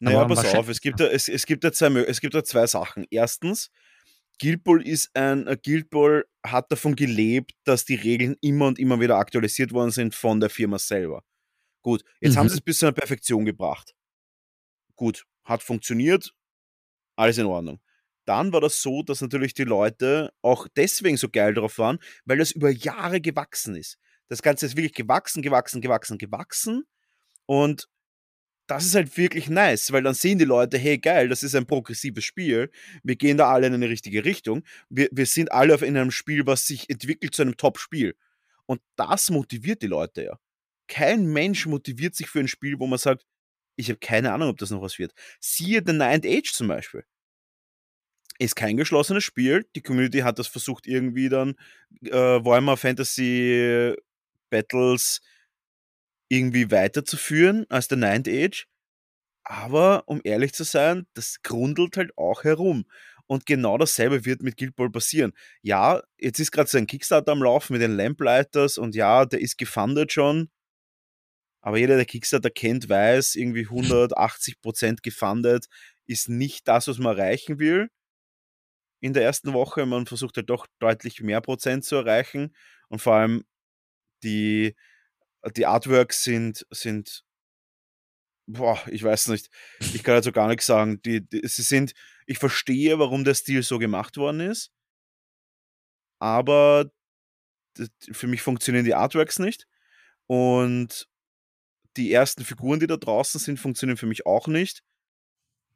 Naja, 0.00 0.20
Aber 0.22 0.34
pass 0.34 0.54
auf, 0.54 0.68
es 0.68 0.80
gibt, 0.80 1.00
da, 1.00 1.06
es, 1.06 1.28
es, 1.28 1.46
gibt 1.46 1.64
da 1.64 1.72
zwei, 1.72 1.88
es 2.02 2.20
gibt 2.20 2.34
da 2.34 2.44
zwei 2.44 2.66
Sachen. 2.66 3.06
Erstens, 3.10 3.70
Guild 4.40 4.64
Ball 4.64 4.82
ist 4.86 5.10
ein, 5.16 5.46
äh, 5.46 5.56
Guild 5.62 5.90
Ball 5.90 6.24
hat 6.44 6.70
davon 6.70 6.96
gelebt, 6.96 7.52
dass 7.64 7.84
die 7.84 7.94
Regeln 7.94 8.36
immer 8.40 8.66
und 8.66 8.78
immer 8.78 9.00
wieder 9.00 9.16
aktualisiert 9.16 9.72
worden 9.72 9.90
sind 9.90 10.14
von 10.14 10.40
der 10.40 10.50
Firma 10.50 10.78
selber. 10.78 11.22
Gut, 11.82 12.04
jetzt 12.20 12.36
haben 12.36 12.46
Mhm. 12.46 12.50
sie 12.50 12.56
es 12.56 12.60
bis 12.62 12.78
zu 12.78 12.86
einer 12.86 12.92
Perfektion 12.94 13.44
gebracht. 13.44 13.94
Gut, 14.96 15.24
hat 15.44 15.62
funktioniert, 15.62 16.32
alles 17.16 17.38
in 17.38 17.46
Ordnung. 17.46 17.80
Dann 18.26 18.52
war 18.52 18.60
das 18.60 18.80
so, 18.82 19.02
dass 19.02 19.20
natürlich 19.20 19.54
die 19.54 19.64
Leute 19.64 20.32
auch 20.42 20.68
deswegen 20.76 21.16
so 21.18 21.28
geil 21.28 21.54
drauf 21.54 21.78
waren, 21.78 21.98
weil 22.24 22.38
das 22.38 22.52
über 22.52 22.70
Jahre 22.70 23.20
gewachsen 23.20 23.76
ist. 23.76 23.98
Das 24.28 24.42
Ganze 24.42 24.66
ist 24.66 24.76
wirklich 24.76 24.94
gewachsen, 24.94 25.42
gewachsen, 25.42 25.80
gewachsen, 25.82 26.18
gewachsen. 26.18 26.84
Und 27.46 27.88
das 28.66 28.86
ist 28.86 28.94
halt 28.94 29.16
wirklich 29.16 29.48
nice, 29.48 29.92
weil 29.92 30.02
dann 30.02 30.14
sehen 30.14 30.38
die 30.38 30.44
Leute, 30.44 30.78
hey 30.78 30.98
geil, 30.98 31.28
das 31.28 31.42
ist 31.42 31.54
ein 31.54 31.66
progressives 31.66 32.24
Spiel, 32.24 32.70
wir 33.02 33.16
gehen 33.16 33.36
da 33.36 33.50
alle 33.50 33.66
in 33.66 33.74
eine 33.74 33.88
richtige 33.88 34.24
Richtung, 34.24 34.62
wir, 34.88 35.08
wir 35.12 35.26
sind 35.26 35.52
alle 35.52 35.74
in 35.84 35.96
einem 35.96 36.10
Spiel, 36.10 36.46
was 36.46 36.66
sich 36.66 36.88
entwickelt 36.88 37.34
zu 37.34 37.42
einem 37.42 37.56
Top-Spiel. 37.56 38.16
Und 38.66 38.80
das 38.96 39.30
motiviert 39.30 39.82
die 39.82 39.88
Leute 39.88 40.24
ja. 40.24 40.38
kein 40.88 41.26
Mensch 41.26 41.66
motiviert 41.66 42.14
sich 42.14 42.28
für 42.28 42.40
ein 42.40 42.48
Spiel, 42.48 42.78
wo 42.78 42.86
man 42.86 42.98
sagt, 42.98 43.26
ich 43.76 43.88
habe 43.90 43.98
keine 43.98 44.32
Ahnung, 44.32 44.50
ob 44.50 44.58
das 44.58 44.70
noch 44.70 44.82
was 44.82 44.98
wird. 44.98 45.12
Siehe 45.40 45.82
The 45.84 45.92
Ninth 45.92 46.26
Age 46.26 46.52
zum 46.52 46.68
Beispiel. 46.68 47.04
Ist 48.38 48.56
kein 48.56 48.76
geschlossenes 48.76 49.24
Spiel. 49.24 49.66
Die 49.76 49.82
Community 49.82 50.20
hat 50.20 50.38
das 50.38 50.48
versucht, 50.48 50.86
irgendwie 50.86 51.28
dann 51.28 51.54
äh, 52.04 52.10
Warhammer 52.10 52.76
Fantasy 52.76 53.94
Battles 54.50 55.20
irgendwie 56.34 56.70
weiterzuführen 56.70 57.66
als 57.68 57.88
The 57.88 57.96
Ninth 57.96 58.28
Age. 58.28 58.66
Aber 59.44 60.04
um 60.06 60.20
ehrlich 60.24 60.54
zu 60.54 60.64
sein, 60.64 61.06
das 61.14 61.42
grundelt 61.42 61.96
halt 61.96 62.16
auch 62.16 62.44
herum. 62.44 62.86
Und 63.26 63.46
genau 63.46 63.78
dasselbe 63.78 64.24
wird 64.24 64.42
mit 64.42 64.56
Guild 64.56 64.76
Ball 64.76 64.90
passieren. 64.90 65.32
Ja, 65.62 66.02
jetzt 66.18 66.40
ist 66.40 66.52
gerade 66.52 66.68
so 66.68 66.78
ein 66.78 66.86
Kickstarter 66.86 67.32
am 67.32 67.42
Laufen 67.42 67.74
mit 67.74 67.82
den 67.82 67.96
Lamplighters 67.96 68.78
und 68.78 68.94
ja, 68.94 69.24
der 69.24 69.40
ist 69.40 69.56
gefundet 69.58 70.12
schon. 70.12 70.50
Aber 71.62 71.78
jeder, 71.78 71.96
der 71.96 72.04
Kickstarter 72.04 72.50
kennt, 72.50 72.88
weiß, 72.90 73.36
irgendwie 73.36 73.66
180% 73.66 74.98
gefundet 75.02 75.66
ist 76.06 76.28
nicht 76.28 76.68
das, 76.68 76.88
was 76.88 76.98
man 76.98 77.16
erreichen 77.16 77.58
will. 77.58 77.88
In 79.00 79.14
der 79.14 79.22
ersten 79.22 79.54
Woche. 79.54 79.86
Man 79.86 80.06
versucht 80.06 80.36
halt 80.36 80.50
doch 80.50 80.66
deutlich 80.78 81.22
mehr 81.22 81.40
Prozent 81.40 81.84
zu 81.84 81.96
erreichen. 81.96 82.54
Und 82.88 83.00
vor 83.00 83.14
allem 83.14 83.44
die, 84.22 84.76
die 85.56 85.66
Artworks 85.66 86.24
sind, 86.24 86.66
sind 86.70 87.24
boah, 88.46 88.80
ich 88.88 89.02
weiß 89.02 89.28
nicht. 89.28 89.50
Ich 89.80 90.02
kann 90.02 90.14
also 90.14 90.32
gar 90.32 90.48
nichts 90.48 90.66
sagen. 90.66 91.00
Die, 91.02 91.26
die, 91.26 91.46
sie 91.46 91.62
sind, 91.62 91.94
ich 92.26 92.38
verstehe, 92.38 92.98
warum 92.98 93.24
der 93.24 93.34
Stil 93.34 93.62
so 93.62 93.78
gemacht 93.78 94.16
worden 94.16 94.40
ist, 94.40 94.72
aber 96.18 96.90
für 98.12 98.26
mich 98.26 98.42
funktionieren 98.42 98.84
die 98.84 98.94
Artworks 98.94 99.38
nicht 99.38 99.66
und 100.26 101.08
die 101.96 102.12
ersten 102.12 102.44
Figuren, 102.44 102.80
die 102.80 102.86
da 102.86 102.96
draußen 102.96 103.40
sind, 103.40 103.58
funktionieren 103.60 103.96
für 103.96 104.06
mich 104.06 104.26
auch 104.26 104.48
nicht. 104.48 104.82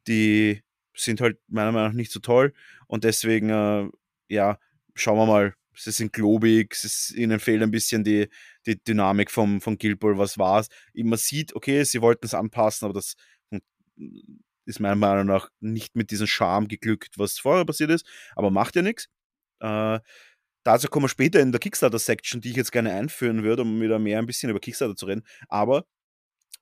Die 0.07 0.63
sind 0.95 1.21
halt 1.21 1.39
meiner 1.47 1.71
Meinung 1.71 1.89
nach 1.89 1.95
nicht 1.95 2.11
so 2.11 2.19
toll 2.19 2.53
und 2.87 3.03
deswegen, 3.03 3.49
äh, 3.49 3.89
ja, 4.27 4.59
schauen 4.95 5.17
wir 5.17 5.25
mal. 5.25 5.55
Sie 5.79 5.91
sind 5.91 6.11
globig, 6.13 6.75
ist, 6.83 7.11
ihnen 7.11 7.39
fehlt 7.39 7.63
ein 7.63 7.71
bisschen 7.71 8.03
die, 8.03 8.27
die 8.65 8.81
Dynamik 8.83 9.31
vom, 9.31 9.61
von 9.61 9.77
Guild 9.77 9.99
Ball, 9.99 10.17
was 10.17 10.37
war 10.37 10.59
es. 10.59 10.67
Man 10.93 11.17
sieht, 11.17 11.55
okay, 11.55 11.83
sie 11.83 12.01
wollten 12.01 12.25
es 12.25 12.33
anpassen, 12.33 12.85
aber 12.85 12.93
das 12.93 13.15
ist 14.65 14.79
meiner 14.79 14.95
Meinung 14.95 15.25
nach 15.25 15.49
nicht 15.59 15.95
mit 15.95 16.11
diesem 16.11 16.27
Charme 16.27 16.67
geglückt, 16.67 17.17
was 17.17 17.39
vorher 17.39 17.65
passiert 17.65 17.91
ist, 17.91 18.05
aber 18.35 18.51
macht 18.51 18.75
ja 18.75 18.81
nichts. 18.81 19.07
Äh, 19.61 19.99
dazu 20.63 20.87
kommen 20.87 21.05
wir 21.05 21.09
später 21.09 21.39
in 21.39 21.51
der 21.51 21.59
Kickstarter-Section, 21.59 22.41
die 22.41 22.51
ich 22.51 22.55
jetzt 22.55 22.71
gerne 22.71 22.93
einführen 22.93 23.43
würde, 23.43 23.63
um 23.63 23.81
wieder 23.81 23.99
mehr 23.99 24.19
ein 24.19 24.25
bisschen 24.25 24.49
über 24.49 24.59
Kickstarter 24.59 24.95
zu 24.95 25.05
reden. 25.05 25.23
Aber 25.47 25.85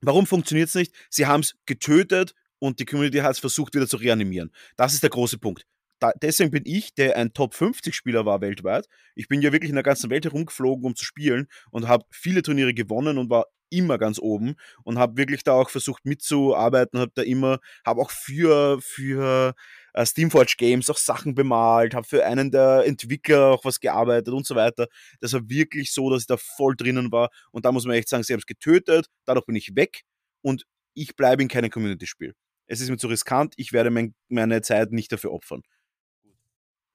warum 0.01 0.25
funktioniert 0.27 0.69
es 0.69 0.75
nicht? 0.75 0.93
Sie 1.09 1.25
haben 1.25 1.41
es 1.41 1.55
getötet 1.65 2.33
und 2.59 2.79
die 2.79 2.85
Community 2.85 3.17
hat 3.19 3.31
es 3.31 3.39
versucht 3.39 3.75
wieder 3.75 3.87
zu 3.87 3.97
reanimieren. 3.97 4.51
Das 4.75 4.93
ist 4.93 5.03
der 5.03 5.09
große 5.09 5.37
Punkt 5.37 5.65
da, 5.99 6.11
deswegen 6.21 6.51
bin 6.51 6.63
ich, 6.65 6.93
der 6.93 7.17
ein 7.17 7.33
Top 7.33 7.53
50 7.53 7.95
Spieler 7.95 8.25
war 8.25 8.41
weltweit. 8.41 8.87
Ich 9.15 9.27
bin 9.27 9.41
ja 9.41 9.51
wirklich 9.51 9.69
in 9.69 9.75
der 9.75 9.83
ganzen 9.83 10.09
Welt 10.09 10.25
herumgeflogen, 10.25 10.85
um 10.85 10.95
zu 10.95 11.05
spielen 11.05 11.47
und 11.71 11.87
habe 11.87 12.05
viele 12.11 12.41
Turniere 12.41 12.73
gewonnen 12.73 13.17
und 13.17 13.29
war 13.29 13.45
immer 13.69 13.97
ganz 13.97 14.19
oben 14.19 14.55
und 14.83 14.97
habe 14.97 15.17
wirklich 15.17 15.43
da 15.43 15.53
auch 15.53 15.69
versucht 15.69 16.05
mitzuarbeiten, 16.05 16.99
habe 16.99 17.11
da 17.15 17.21
immer, 17.21 17.59
habe 17.85 18.01
auch 18.01 18.11
für 18.11 18.79
für 18.81 19.53
äh, 19.93 20.05
Steamforge 20.05 20.55
Games 20.57 20.89
auch 20.89 20.97
Sachen 20.97 21.35
bemalt, 21.35 21.93
habe 21.93 22.07
für 22.07 22.25
einen 22.25 22.51
der 22.51 22.83
Entwickler 22.85 23.47
auch 23.47 23.65
was 23.65 23.79
gearbeitet 23.79 24.33
und 24.33 24.45
so 24.45 24.55
weiter. 24.55 24.87
Das 25.19 25.33
war 25.33 25.41
wirklich 25.49 25.91
so, 25.93 26.09
dass 26.09 26.21
ich 26.21 26.27
da 26.27 26.37
voll 26.37 26.75
drinnen 26.75 27.11
war 27.11 27.29
und 27.51 27.65
da 27.65 27.71
muss 27.71 27.85
man 27.85 27.95
echt 27.95 28.09
sagen, 28.09 28.23
sie 28.23 28.33
haben 28.33 28.39
es 28.39 28.45
getötet, 28.45 29.07
dadurch 29.25 29.45
bin 29.45 29.55
ich 29.55 29.75
weg 29.75 30.03
und 30.41 30.65
ich 30.93 31.15
bleibe 31.15 31.41
in 31.41 31.47
keinem 31.49 31.69
Community-Spiel. 31.69 32.33
Es 32.67 32.81
ist 32.81 32.89
mir 32.89 32.97
zu 32.97 33.07
riskant, 33.07 33.53
ich 33.57 33.71
werde 33.71 33.89
mein, 33.89 34.13
meine 34.29 34.61
Zeit 34.61 34.91
nicht 34.91 35.11
dafür 35.11 35.31
opfern. 35.31 35.61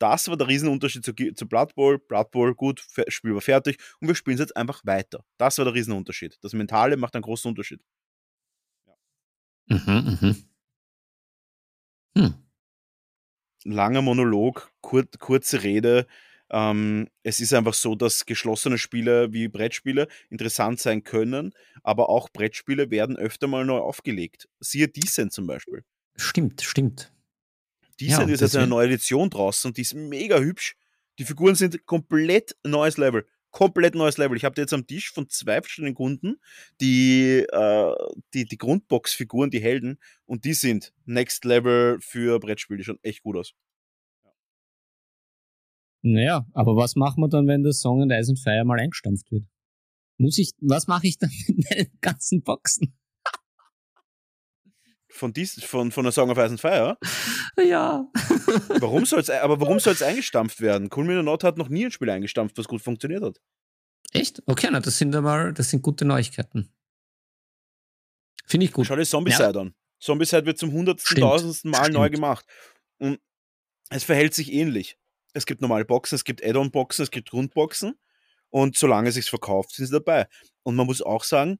Das 0.02 0.26
war 0.26 0.36
der 0.36 0.48
Riesenunterschied 0.48 1.04
zu, 1.04 1.14
zu 1.14 1.46
Blood 1.46 1.76
Bowl. 1.76 1.96
Blood 1.96 2.32
Bowl, 2.32 2.56
gut, 2.56 2.84
Spiel 3.06 3.34
war 3.34 3.40
fertig 3.40 3.78
und 4.00 4.08
wir 4.08 4.16
spielen 4.16 4.34
es 4.34 4.40
jetzt 4.40 4.56
einfach 4.56 4.84
weiter. 4.84 5.24
Das 5.38 5.58
war 5.58 5.64
der 5.64 5.74
Riesenunterschied. 5.74 6.38
Das 6.42 6.54
Mentale 6.54 6.96
macht 6.96 7.14
einen 7.14 7.22
großen 7.22 7.48
Unterschied. 7.48 7.80
Ja. 8.88 9.76
Mhm, 9.76 10.18
mhm. 10.20 10.36
Hm. 12.18 12.34
Langer 13.62 14.02
Monolog, 14.02 14.72
kur 14.80 15.04
kurze 15.20 15.62
Rede. 15.62 16.08
Ähm, 16.50 17.08
es 17.22 17.38
ist 17.38 17.54
einfach 17.54 17.74
so, 17.74 17.94
dass 17.94 18.26
geschlossene 18.26 18.78
Spiele 18.78 19.32
wie 19.32 19.46
Brettspiele 19.46 20.08
interessant 20.30 20.80
sein 20.80 21.04
können, 21.04 21.52
aber 21.84 22.08
auch 22.08 22.28
Brettspiele 22.28 22.90
werden 22.90 23.16
öfter 23.16 23.46
mal 23.46 23.64
neu 23.64 23.78
aufgelegt. 23.78 24.48
Siehe 24.58 24.88
Decent 24.88 25.32
zum 25.32 25.46
Beispiel. 25.46 25.84
Stimmt, 26.16 26.60
stimmt. 26.62 27.12
Decent 28.00 28.28
ja, 28.28 28.34
ist 28.34 28.40
jetzt 28.40 28.56
eine 28.56 28.66
neue 28.66 28.86
Edition 28.86 29.30
draußen 29.30 29.68
und 29.68 29.76
die 29.76 29.82
ist 29.82 29.94
mega 29.94 30.38
hübsch. 30.38 30.76
Die 31.18 31.24
Figuren 31.24 31.54
sind 31.54 31.84
komplett 31.86 32.56
neues 32.64 32.96
Level. 32.96 33.26
Komplett 33.50 33.94
neues 33.94 34.16
Level. 34.16 34.36
Ich 34.36 34.44
habe 34.44 34.58
jetzt 34.60 34.72
am 34.72 34.86
Tisch 34.86 35.12
von 35.12 35.28
zwei 35.28 35.60
verschiedenen 35.60 35.94
Kunden 35.94 36.36
die, 36.80 37.44
äh, 37.52 37.94
die, 38.32 38.46
die 38.46 38.56
Grundbox-Figuren, 38.56 39.50
die 39.50 39.60
Helden, 39.60 39.98
und 40.24 40.46
die 40.46 40.54
sind 40.54 40.94
Next 41.04 41.44
Level 41.44 41.98
für 42.00 42.40
Brettspiele. 42.40 42.78
Die 42.78 42.84
schauen 42.84 42.98
echt 43.02 43.22
gut 43.22 43.36
aus. 43.36 43.52
Naja, 46.00 46.46
aber 46.52 46.76
was 46.76 46.96
machen 46.96 47.20
wir 47.22 47.28
dann, 47.28 47.46
wenn 47.46 47.62
der 47.62 47.74
Song 47.74 48.02
in 48.02 48.10
Ice 48.10 48.30
and 48.30 48.40
Fire 48.40 48.64
mal 48.64 48.80
eingestampft 48.80 49.30
wird? 49.30 49.44
Muss 50.16 50.38
ich, 50.38 50.52
was 50.60 50.86
mache 50.86 51.06
ich 51.06 51.18
dann 51.18 51.30
mit 51.48 51.70
den 51.70 51.98
ganzen 52.00 52.42
Boxen? 52.42 52.94
Von, 55.12 55.32
dies, 55.32 55.62
von, 55.62 55.92
von 55.92 56.04
der 56.04 56.12
Song 56.12 56.30
of 56.30 56.38
Ice 56.38 56.46
and 56.46 56.60
Fire? 56.60 56.98
Ja. 57.62 58.10
warum 58.80 59.04
soll's, 59.04 59.28
aber 59.28 59.60
warum 59.60 59.78
soll 59.80 59.92
es 59.92 60.02
eingestampft 60.02 60.60
werden? 60.60 60.88
Cool 60.94 61.04
Miner 61.04 61.22
Not 61.22 61.44
hat 61.44 61.58
noch 61.58 61.68
nie 61.68 61.84
ein 61.84 61.92
Spiel 61.92 62.08
eingestampft, 62.08 62.56
was 62.56 62.66
gut 62.66 62.80
funktioniert 62.80 63.22
hat. 63.22 63.40
Echt? 64.12 64.42
Okay, 64.46 64.68
na, 64.72 64.80
das 64.80 64.98
sind 64.98 65.14
aber, 65.14 65.52
das 65.52 65.70
sind 65.70 65.82
gute 65.82 66.04
Neuigkeiten. 66.04 66.72
Finde 68.46 68.66
ich 68.66 68.72
gut. 68.72 68.86
Schau 68.86 68.96
dir 68.96 69.04
Zombicide 69.04 69.52
ja. 69.54 69.60
an. 69.60 69.74
Zombicide 70.00 70.46
wird 70.46 70.58
zum 70.58 70.72
hundertsten, 70.72 71.20
tausendsten 71.20 71.70
Mal 71.70 71.84
Stimmt. 71.84 71.94
neu 71.94 72.10
gemacht. 72.10 72.44
Und 72.98 73.20
es 73.90 74.04
verhält 74.04 74.34
sich 74.34 74.52
ähnlich. 74.52 74.98
Es 75.34 75.46
gibt 75.46 75.60
normale 75.60 75.84
Boxen, 75.84 76.16
es 76.16 76.24
gibt 76.24 76.44
Add-on-Boxen, 76.44 77.04
es 77.04 77.10
gibt 77.10 77.30
Grundboxen. 77.30 77.94
Und 78.50 78.76
solange 78.76 79.08
es 79.08 79.14
sich 79.14 79.28
verkauft, 79.30 79.74
sind 79.74 79.86
sie 79.86 79.92
dabei. 79.92 80.26
Und 80.62 80.76
man 80.76 80.86
muss 80.86 81.00
auch 81.00 81.24
sagen, 81.24 81.58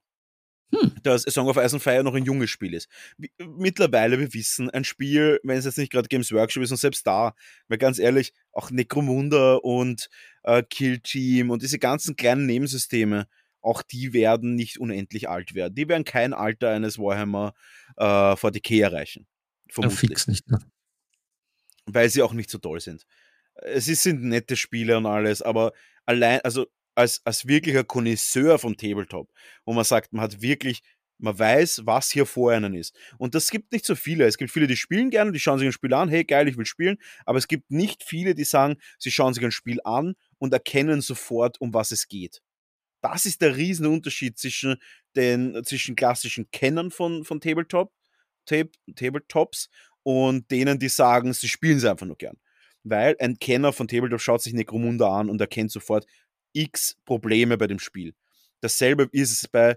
hm. 0.75 0.93
dass 1.03 1.23
Song 1.23 1.49
of 1.49 1.57
Ice 1.57 1.75
and 1.75 1.83
Fire 1.83 2.03
noch 2.03 2.15
ein 2.15 2.25
junges 2.25 2.51
Spiel 2.51 2.75
ist. 2.75 2.89
Mittlerweile, 3.39 4.19
wir 4.19 4.33
wissen, 4.33 4.71
ein 4.71 4.85
Spiel, 4.85 5.39
wenn 5.43 5.59
es 5.59 5.65
jetzt 5.65 5.79
nicht 5.79 5.93
gerade 5.93 6.09
Games 6.09 6.33
Workshop 6.33 6.63
ist 6.63 6.71
und 6.71 6.79
selbst 6.79 7.07
da, 7.07 7.35
weil 7.69 7.79
ganz 7.79 7.99
ehrlich, 7.99 8.33
auch 8.53 8.71
Necromunda 8.71 9.57
und 9.57 10.09
äh, 10.45 10.63
Kill 10.63 11.01
Team 11.01 11.51
und 11.51 11.63
diese 11.63 11.79
ganzen 11.79 12.17
kleinen 12.17 12.47
Nebensysteme, 12.47 13.27
auch 13.61 13.83
die 13.83 14.13
werden 14.13 14.55
nicht 14.55 14.79
unendlich 14.79 15.29
alt 15.29 15.55
werden. 15.55 15.75
Die 15.75 15.89
werden 15.89 16.05
kein 16.05 16.33
Alter 16.33 16.71
eines 16.71 16.99
Warhammer 16.99 17.55
äh, 17.97 18.05
40k 18.05 18.83
erreichen. 18.83 19.27
Vermutlich. 19.69 20.03
Ja, 20.03 20.09
fix 20.09 20.27
nicht, 20.27 20.51
ne? 20.51 20.59
Weil 21.87 22.09
sie 22.09 22.23
auch 22.23 22.33
nicht 22.33 22.51
so 22.51 22.59
toll 22.59 22.81
sind. 22.81 23.05
Es 23.55 23.87
sind 23.87 24.23
nette 24.23 24.57
Spiele 24.57 24.97
und 24.97 25.07
alles, 25.07 25.43
aber 25.43 25.73
allein, 26.07 26.41
also 26.41 26.67
als, 26.95 27.21
als 27.25 27.47
wirklicher 27.47 27.85
Connoisseur 27.85 28.59
vom 28.59 28.77
Tabletop, 28.77 29.31
wo 29.65 29.73
man 29.73 29.85
sagt, 29.85 30.13
man 30.13 30.23
hat 30.23 30.41
wirklich, 30.43 30.83
man 31.19 31.39
weiß, 31.39 31.83
was 31.85 32.11
hier 32.11 32.27
vor 32.27 32.53
einem 32.53 32.75
ist. 32.75 32.95
Und 33.19 33.35
das 33.35 33.51
gibt 33.51 33.73
nicht 33.73 33.87
so 33.87 33.95
viele. 33.95 34.27
Es 34.27 34.37
gibt 34.37 34.51
viele, 34.51 34.67
die 34.67 34.77
spielen 34.77 35.11
gerne, 35.11 35.33
die 35.33 35.41
schauen 35.41 35.59
sich 35.59 35.69
ein 35.69 35.73
Spiel 35.73 35.95
an, 35.95 36.09
hey 36.09 36.25
geil, 36.25 36.49
ich 36.49 36.57
will 36.57 36.67
spielen, 36.67 36.99
aber 37.25 37.39
es 37.39 37.49
gibt 37.49 37.71
nicht 37.71 38.03
viele, 38.03 38.35
die 38.35 38.45
sagen, 38.45 38.77
sie 38.99 39.11
schauen 39.11 39.35
sich 39.35 39.45
ein 39.45 39.53
Spiel 39.53 39.79
an 39.85 40.15
und 40.39 40.53
erkennen 40.53 41.01
sofort, 41.01 41.61
um 41.61 41.73
was 41.73 41.93
es 41.93 42.09
geht. 42.09 42.41
Das 43.03 43.27
ist 43.27 43.41
der 43.43 43.57
Riesenunterschied 43.57 44.39
zwischen 44.39 44.77
den 45.17 45.63
zwischen 45.65 45.97
klassischen 45.97 46.51
Kennern 46.51 46.91
von, 46.91 47.25
von 47.25 47.41
Tabletop, 47.41 47.93
Tab, 48.47 48.69
Tabletops 48.95 49.69
und 50.03 50.51
denen, 50.51 50.79
die 50.79 50.89
sagen, 50.89 51.33
sie 51.33 51.49
spielen 51.49 51.81
sie 51.81 51.91
einfach 51.91 52.07
nur 52.07 52.17
gern. 52.17 52.39
Weil 52.85 53.17
ein 53.21 53.39
Kenner 53.39 53.73
von 53.73 53.89
Tabletop 53.89 54.21
schaut 54.21 54.43
sich 54.43 54.55
Necromunda 54.55 55.09
an 55.19 55.31
und 55.31 55.41
erkennt 55.41 55.71
sofort, 55.71 56.07
x 56.53 56.97
Probleme 57.05 57.57
bei 57.57 57.67
dem 57.67 57.79
Spiel. 57.79 58.15
Dasselbe 58.61 59.09
ist 59.13 59.33
es 59.33 59.49
bei 59.49 59.77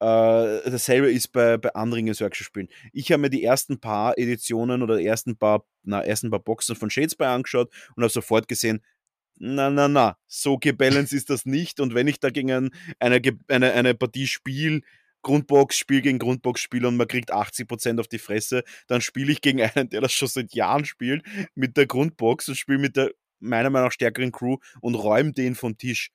äh, 0.00 0.70
dasselbe 0.70 1.12
ist 1.12 1.28
bei, 1.28 1.58
bei 1.58 1.74
anderen 1.74 2.08
Workshop-Spielen. 2.08 2.68
Ich 2.92 3.12
habe 3.12 3.20
mir 3.20 3.30
die 3.30 3.44
ersten 3.44 3.80
paar 3.80 4.16
Editionen 4.16 4.82
oder 4.82 5.00
ersten 5.00 5.36
paar, 5.36 5.66
na, 5.82 6.02
ersten 6.02 6.30
paar 6.30 6.40
Boxen 6.40 6.74
von 6.74 6.88
Shadespy 6.88 7.24
angeschaut 7.24 7.70
und 7.96 8.02
habe 8.02 8.12
sofort 8.12 8.48
gesehen, 8.48 8.82
na, 9.38 9.68
na, 9.68 9.88
na, 9.88 10.16
so 10.26 10.56
gebalanced 10.58 11.12
ist 11.12 11.28
das 11.28 11.44
nicht. 11.44 11.80
Und 11.80 11.94
wenn 11.94 12.08
ich 12.08 12.18
dagegen 12.18 12.70
eine, 12.98 13.20
eine, 13.48 13.72
eine 13.72 13.94
Partie 13.94 14.26
spiele, 14.26 14.80
Grundbox, 15.22 15.76
Spiel 15.76 16.00
gegen 16.00 16.18
Grundbox 16.18 16.62
spiele 16.62 16.88
und 16.88 16.96
man 16.96 17.06
kriegt 17.06 17.32
80% 17.32 18.00
auf 18.00 18.08
die 18.08 18.18
Fresse, 18.18 18.64
dann 18.86 19.02
spiele 19.02 19.32
ich 19.32 19.42
gegen 19.42 19.60
einen, 19.62 19.90
der 19.90 20.00
das 20.00 20.12
schon 20.12 20.28
seit 20.28 20.54
Jahren 20.54 20.86
spielt, 20.86 21.24
mit 21.54 21.76
der 21.76 21.86
Grundbox 21.86 22.48
und 22.48 22.54
spiele 22.56 22.78
mit 22.78 22.96
der 22.96 23.12
meiner 23.40 23.70
Meinung 23.70 23.88
nach 23.88 23.92
stärkeren 23.92 24.32
Crew 24.32 24.56
und 24.80 24.94
räumt 24.94 25.38
den 25.38 25.54
vom 25.54 25.76
Tisch. 25.76 26.10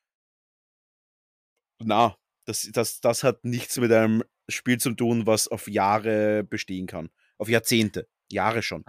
Na, 1.83 2.15
Das, 2.45 2.69
das, 2.71 3.01
das 3.01 3.23
hat 3.23 3.43
nichts 3.43 3.77
mit 3.77 3.91
einem 3.91 4.23
Spiel 4.47 4.77
zu 4.77 4.91
tun, 4.91 5.25
was 5.25 5.47
auf 5.47 5.67
Jahre 5.67 6.43
bestehen 6.43 6.87
kann. 6.87 7.09
Auf 7.37 7.49
Jahrzehnte. 7.49 8.07
Jahre 8.31 8.61
schon. 8.61 8.83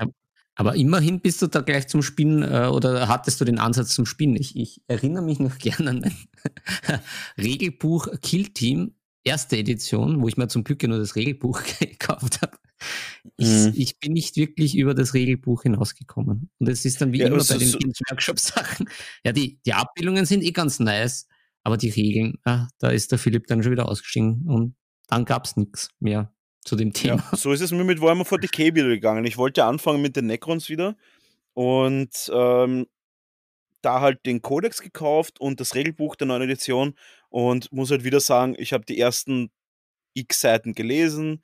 Aber 0.55 0.75
immerhin 0.75 1.21
bist 1.21 1.43
du 1.43 1.47
da 1.47 1.61
gleich 1.61 1.87
zum 1.87 2.03
Spielen 2.03 2.43
äh, 2.43 2.69
oder 2.69 3.09
hattest 3.09 3.41
du 3.41 3.45
den 3.45 3.59
Ansatz 3.59 3.95
zum 3.95 4.07
Spielen? 4.07 4.37
Ich, 4.37 4.57
ich 4.57 4.81
erinnere 4.89 5.23
mich 5.23 5.39
noch 5.39 5.59
gerne 5.59 5.91
an 5.91 6.01
mein 6.01 7.01
Regelbuch 7.37 8.09
Kill 8.23 8.49
Team, 8.49 8.95
erste 9.23 9.59
Edition, 9.59 10.23
wo 10.23 10.29
ich 10.29 10.39
mir 10.39 10.49
zum 10.49 10.65
Glück 10.65 10.83
ja 10.83 10.89
nur 10.89 10.99
das 10.99 11.15
Regelbuch 11.15 11.63
gekauft 11.81 12.41
habe. 12.41 12.57
Ich, 13.37 13.47
Mhm. 13.49 13.73
ich 13.77 13.99
bin 13.99 14.13
nicht 14.13 14.37
wirklich 14.37 14.77
über 14.77 14.95
das 14.95 15.15
Regelbuch 15.15 15.63
hinausgekommen. 15.63 16.51
Und 16.59 16.69
es 16.69 16.85
ist 16.85 17.01
dann 17.01 17.13
wie 17.13 17.19
Ja, 17.21 17.27
immer 17.27 17.39
bei 17.45 17.59
den 17.59 17.69
so- 17.69 17.79
Workshop-Sachen. 18.11 18.89
Ja, 19.25 19.33
die, 19.33 19.59
die 19.65 19.73
Abbildungen 19.73 20.27
sind 20.27 20.43
eh 20.43 20.53
ganz 20.53 20.79
nice, 20.81 21.27
aber 21.63 21.77
die 21.77 21.91
Regeln, 21.91 22.39
ah, 22.45 22.69
da 22.79 22.89
ist 22.91 23.13
der 23.13 23.19
Philipp 23.19 23.47
dann 23.47 23.63
schon 23.63 23.73
wieder 23.73 23.89
ausgestiegen 23.89 24.45
und 24.47 24.75
dann 25.09 25.25
gab's 25.25 25.57
nichts 25.57 25.91
mehr 26.01 26.33
zu 26.65 26.77
dem 26.77 26.93
Thema. 26.93 27.25
Ja, 27.31 27.37
so 27.37 27.53
ist 27.53 27.61
es 27.61 27.71
mir 27.71 27.85
mit 27.85 28.01
Warhammer 28.01 28.25
40k 28.25 28.75
wieder 28.75 28.89
gegangen. 28.89 29.25
Ich 29.25 29.37
wollte 29.37 29.65
anfangen 29.65 30.03
mit 30.03 30.17
den 30.17 30.27
Necrons 30.27 30.69
wieder 30.69 30.97
und 31.55 32.31
ähm, 32.33 32.87
da 33.83 34.01
halt 34.01 34.27
den 34.27 34.43
Codex 34.43 34.83
gekauft 34.83 35.41
und 35.41 35.61
das 35.61 35.75
Regelbuch 35.75 36.17
der 36.17 36.27
neuen 36.27 36.43
Edition 36.43 36.95
und 37.29 37.71
muss 37.73 37.91
halt 37.91 38.03
wieder 38.05 38.21
sagen, 38.21 38.57
ich 38.59 38.73
habe 38.73 38.85
die 38.85 38.99
ersten 38.99 39.51
x 40.15 40.41
Seiten 40.41 40.75
gelesen 40.75 41.43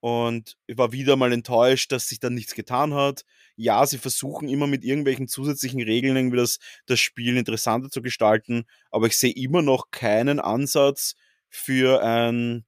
und 0.00 0.56
ich 0.66 0.78
war 0.78 0.92
wieder 0.92 1.16
mal 1.16 1.32
enttäuscht, 1.32 1.92
dass 1.92 2.08
sich 2.08 2.20
da 2.20 2.30
nichts 2.30 2.54
getan 2.54 2.94
hat. 2.94 3.24
Ja, 3.56 3.84
sie 3.86 3.98
versuchen 3.98 4.48
immer 4.48 4.66
mit 4.66 4.82
irgendwelchen 4.84 5.28
zusätzlichen 5.28 5.82
Regeln 5.82 6.16
irgendwie 6.16 6.38
das, 6.38 6.58
das 6.86 7.00
Spiel 7.00 7.36
interessanter 7.36 7.90
zu 7.90 8.00
gestalten, 8.00 8.64
aber 8.90 9.06
ich 9.06 9.18
sehe 9.18 9.32
immer 9.32 9.60
noch 9.62 9.90
keinen 9.90 10.40
Ansatz 10.40 11.14
für 11.50 12.02
ein, 12.02 12.64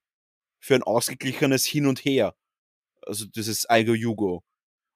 für 0.60 0.74
ein 0.74 0.82
ausgeglichenes 0.82 1.64
Hin 1.64 1.86
und 1.86 2.04
Her. 2.04 2.34
Also 3.06 3.24
dieses 3.26 3.68
Aigo 3.68 3.94
Yugo. 3.94 4.44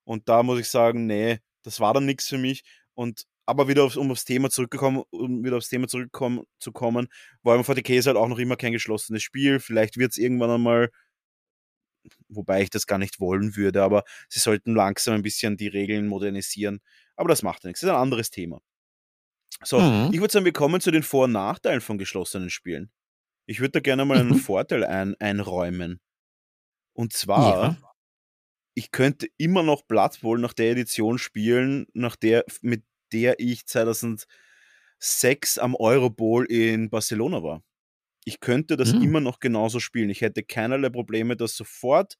Und 0.04 0.28
da 0.28 0.42
muss 0.42 0.60
ich 0.60 0.68
sagen, 0.68 1.06
nee, 1.06 1.40
das 1.62 1.80
war 1.80 1.94
dann 1.94 2.06
nichts 2.06 2.28
für 2.28 2.38
mich. 2.38 2.64
Und 2.94 3.26
aber 3.46 3.68
wieder 3.68 3.84
aufs, 3.84 3.96
um 3.96 4.10
aufs 4.10 4.24
Thema 4.24 4.50
zurückgekommen, 4.50 5.04
um 5.10 5.44
wieder 5.44 5.56
aufs 5.56 5.68
Thema 5.68 5.88
zurückkommen 5.88 6.44
zu 6.58 6.72
kommen, 6.72 7.08
Warhammer 7.42 7.64
40k 7.64 7.94
ist 7.98 8.06
halt 8.06 8.16
auch 8.16 8.28
noch 8.28 8.38
immer 8.38 8.56
kein 8.56 8.72
geschlossenes 8.72 9.22
Spiel. 9.22 9.60
Vielleicht 9.60 9.96
wird 9.96 10.12
es 10.12 10.18
irgendwann 10.18 10.50
einmal, 10.50 10.90
wobei 12.28 12.62
ich 12.62 12.70
das 12.70 12.86
gar 12.86 12.98
nicht 12.98 13.20
wollen 13.20 13.56
würde, 13.56 13.82
aber 13.82 14.04
sie 14.28 14.40
sollten 14.40 14.74
langsam 14.74 15.14
ein 15.14 15.22
bisschen 15.22 15.56
die 15.56 15.68
Regeln 15.68 16.06
modernisieren. 16.08 16.80
Aber 17.16 17.28
das 17.28 17.42
macht 17.42 17.64
ja 17.64 17.68
nichts. 17.68 17.80
Das 17.80 17.88
ist 17.90 17.94
ein 17.96 18.00
anderes 18.02 18.30
Thema. 18.30 18.60
So, 19.64 19.80
Mhm. 19.80 20.10
ich 20.12 20.20
würde 20.20 20.32
sagen, 20.32 20.44
wir 20.44 20.52
kommen 20.52 20.80
zu 20.80 20.90
den 20.90 21.02
Vor- 21.02 21.24
und 21.24 21.32
Nachteilen 21.32 21.80
von 21.80 21.98
geschlossenen 21.98 22.50
Spielen. 22.50 22.90
Ich 23.46 23.60
würde 23.60 23.72
da 23.72 23.80
gerne 23.80 24.04
mal 24.04 24.18
einen 24.18 24.30
Mhm. 24.30 24.36
Vorteil 24.36 24.84
ein, 24.84 25.14
einräumen. 25.20 26.00
Und 26.94 27.12
zwar, 27.14 27.70
Ja. 27.70 27.76
ich 28.74 28.90
könnte 28.92 29.28
immer 29.38 29.62
noch 29.62 29.82
Blood 29.82 30.20
Bowl 30.20 30.38
nach 30.38 30.52
der 30.52 30.70
Edition 30.72 31.18
spielen, 31.18 31.86
nach 31.94 32.16
der, 32.16 32.44
mit 32.62 32.84
der 33.12 33.40
ich 33.40 33.66
2006 33.66 34.28
am 35.58 35.74
Euro 35.76 36.10
Bowl 36.10 36.44
in 36.46 36.90
Barcelona 36.90 37.42
war. 37.42 37.62
Ich 38.28 38.40
könnte 38.40 38.76
das 38.76 38.92
Mhm. 38.92 39.02
immer 39.02 39.20
noch 39.20 39.38
genauso 39.38 39.78
spielen. 39.80 40.10
Ich 40.10 40.20
hätte 40.20 40.42
keinerlei 40.42 40.88
Probleme, 40.90 41.36
das 41.36 41.56
sofort 41.56 42.16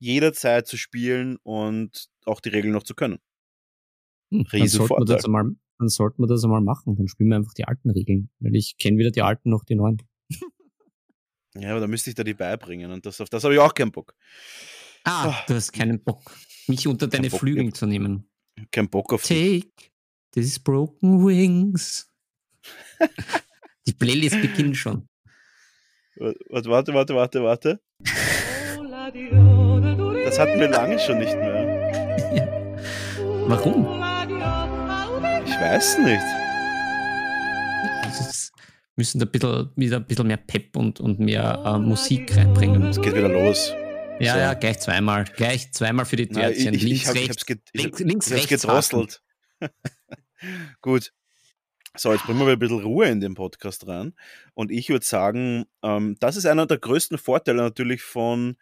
jederzeit 0.00 0.66
zu 0.66 0.76
spielen 0.78 1.36
und 1.42 2.08
auch 2.24 2.40
die 2.40 2.48
Regeln 2.48 2.72
noch 2.72 2.82
zu 2.84 2.94
können. 2.94 3.18
Hm, 4.32 4.46
Dann 4.50 4.66
sollten, 4.66 4.94
wir 4.98 5.04
das 5.04 5.24
einmal, 5.26 5.44
dann 5.78 5.88
sollten 5.88 6.22
wir 6.22 6.26
das 6.26 6.42
einmal 6.42 6.62
machen. 6.62 6.96
Dann 6.96 7.06
spielen 7.06 7.28
wir 7.30 7.36
einfach 7.36 7.52
die 7.52 7.66
alten 7.66 7.90
Regeln. 7.90 8.30
Weil 8.40 8.56
ich 8.56 8.76
kenne 8.78 8.96
weder 8.98 9.10
die 9.10 9.20
alten 9.22 9.50
noch 9.50 9.64
die 9.64 9.74
neuen. 9.74 9.98
Ja, 11.54 11.72
aber 11.72 11.80
da 11.80 11.86
müsste 11.86 12.08
ich 12.08 12.16
da 12.16 12.24
die 12.24 12.32
beibringen 12.34 12.90
und 12.92 13.04
das, 13.04 13.20
auf 13.20 13.28
das 13.28 13.44
habe 13.44 13.52
ich 13.52 13.60
auch 13.60 13.74
keinen 13.74 13.92
Bock. 13.92 14.14
Ah, 15.04 15.28
Ah. 15.28 15.44
du 15.46 15.54
hast 15.54 15.70
keinen 15.72 16.02
Bock, 16.02 16.34
mich 16.66 16.86
unter 16.88 17.08
deine 17.08 17.28
Bock, 17.28 17.40
Flügel 17.40 17.66
ja. 17.66 17.72
zu 17.72 17.84
nehmen. 17.86 18.26
Kein 18.70 18.88
Bock 18.88 19.12
auf. 19.12 19.22
Take 19.24 19.68
these 20.32 20.58
broken 20.60 21.26
wings. 21.26 22.10
die 23.86 23.92
Playlist 23.92 24.40
beginnt 24.40 24.76
schon. 24.78 25.06
Warte, 26.22 26.70
warte, 26.70 26.94
warte, 26.94 27.14
warte, 27.14 27.42
warte. 27.42 27.80
Das 30.24 30.38
hatten 30.38 30.60
wir 30.60 30.68
lange 30.68 30.98
schon 31.00 31.18
nicht 31.18 31.34
mehr. 31.34 32.78
Warum? 33.48 33.84
Ich 35.44 35.52
weiß 35.60 35.98
nicht. 35.98 36.22
Das 38.04 38.52
müssen 38.94 39.18
da 39.18 39.26
ein 39.26 39.32
bisschen, 39.32 39.70
wieder 39.74 39.96
ein 39.96 40.06
bisschen 40.06 40.26
mehr 40.28 40.36
Pep 40.36 40.76
und, 40.76 41.00
und 41.00 41.18
mehr 41.18 41.60
äh, 41.66 41.78
Musik 41.78 42.36
reinbringen. 42.36 42.84
Es 42.86 43.00
geht 43.00 43.16
wieder 43.16 43.28
los. 43.28 43.72
Ja, 44.20 44.34
so. 44.34 44.38
ja, 44.38 44.54
gleich 44.54 44.78
zweimal. 44.78 45.24
Gleich 45.24 45.72
zweimal 45.72 46.04
für 46.04 46.14
die 46.16 46.26
Nein, 46.26 46.52
ich, 46.52 46.58
Törtchen. 46.58 46.74
ich, 46.74 46.82
links, 46.82 47.02
ich, 47.02 47.08
hab, 47.08 47.14
ich 47.16 47.28
rechts. 47.28 47.42
hab's, 47.42 47.60
ich, 47.72 47.82
links, 47.82 47.98
hab- 48.00 48.06
links, 48.06 48.26
ich 48.28 48.32
hab's 48.32 48.50
rechts 48.50 48.62
gedrosselt. 48.62 49.22
Gut. 50.82 51.12
So, 51.96 52.12
jetzt 52.12 52.24
bringen 52.24 52.40
wir 52.40 52.48
ein 52.52 52.58
bisschen 52.58 52.82
Ruhe 52.82 53.06
in 53.08 53.20
den 53.20 53.34
Podcast 53.34 53.86
rein. 53.86 54.14
Und 54.54 54.70
ich 54.70 54.88
würde 54.88 55.04
sagen, 55.04 55.66
ähm, 55.82 56.16
das 56.20 56.36
ist 56.36 56.46
einer 56.46 56.66
der 56.66 56.78
größten 56.78 57.18
Vorteile 57.18 57.62
natürlich 57.62 58.02
von 58.02 58.56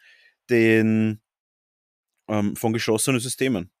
den 0.49 1.21
ähm, 2.27 2.55
von 2.55 2.73
geschlossenen 2.73 3.19
Systemen. 3.19 3.71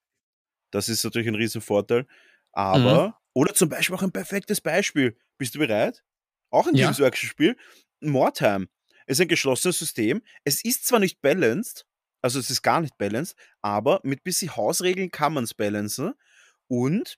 Das 0.71 0.89
ist 0.89 1.03
natürlich 1.03 1.27
ein 1.27 1.35
Riesenvorteil. 1.35 2.05
Aber, 2.53 3.07
Mhm. 3.09 3.13
oder 3.33 3.53
zum 3.53 3.69
Beispiel 3.69 3.95
auch 3.95 4.03
ein 4.03 4.11
perfektes 4.11 4.61
Beispiel. 4.61 5.17
Bist 5.37 5.55
du 5.55 5.59
bereit? 5.59 6.03
Auch 6.49 6.67
ein 6.67 6.75
Ja. 6.75 6.85
Games 6.87 6.99
Workshop 6.99 7.29
Spiel. 7.29 7.57
Mordheim 8.01 8.69
ist 9.07 9.21
ein 9.21 9.27
geschlossenes 9.27 9.79
System. 9.79 10.21
Es 10.43 10.63
ist 10.63 10.85
zwar 10.87 10.99
nicht 10.99 11.21
balanced, 11.21 11.85
also 12.21 12.39
es 12.39 12.49
ist 12.49 12.61
gar 12.61 12.81
nicht 12.81 12.97
balanced, 12.97 13.35
aber 13.61 13.99
mit 14.03 14.23
bisschen 14.23 14.55
Hausregeln 14.55 15.11
kann 15.11 15.33
man 15.33 15.43
es 15.45 15.53
balancen. 15.53 16.13
Und 16.67 17.17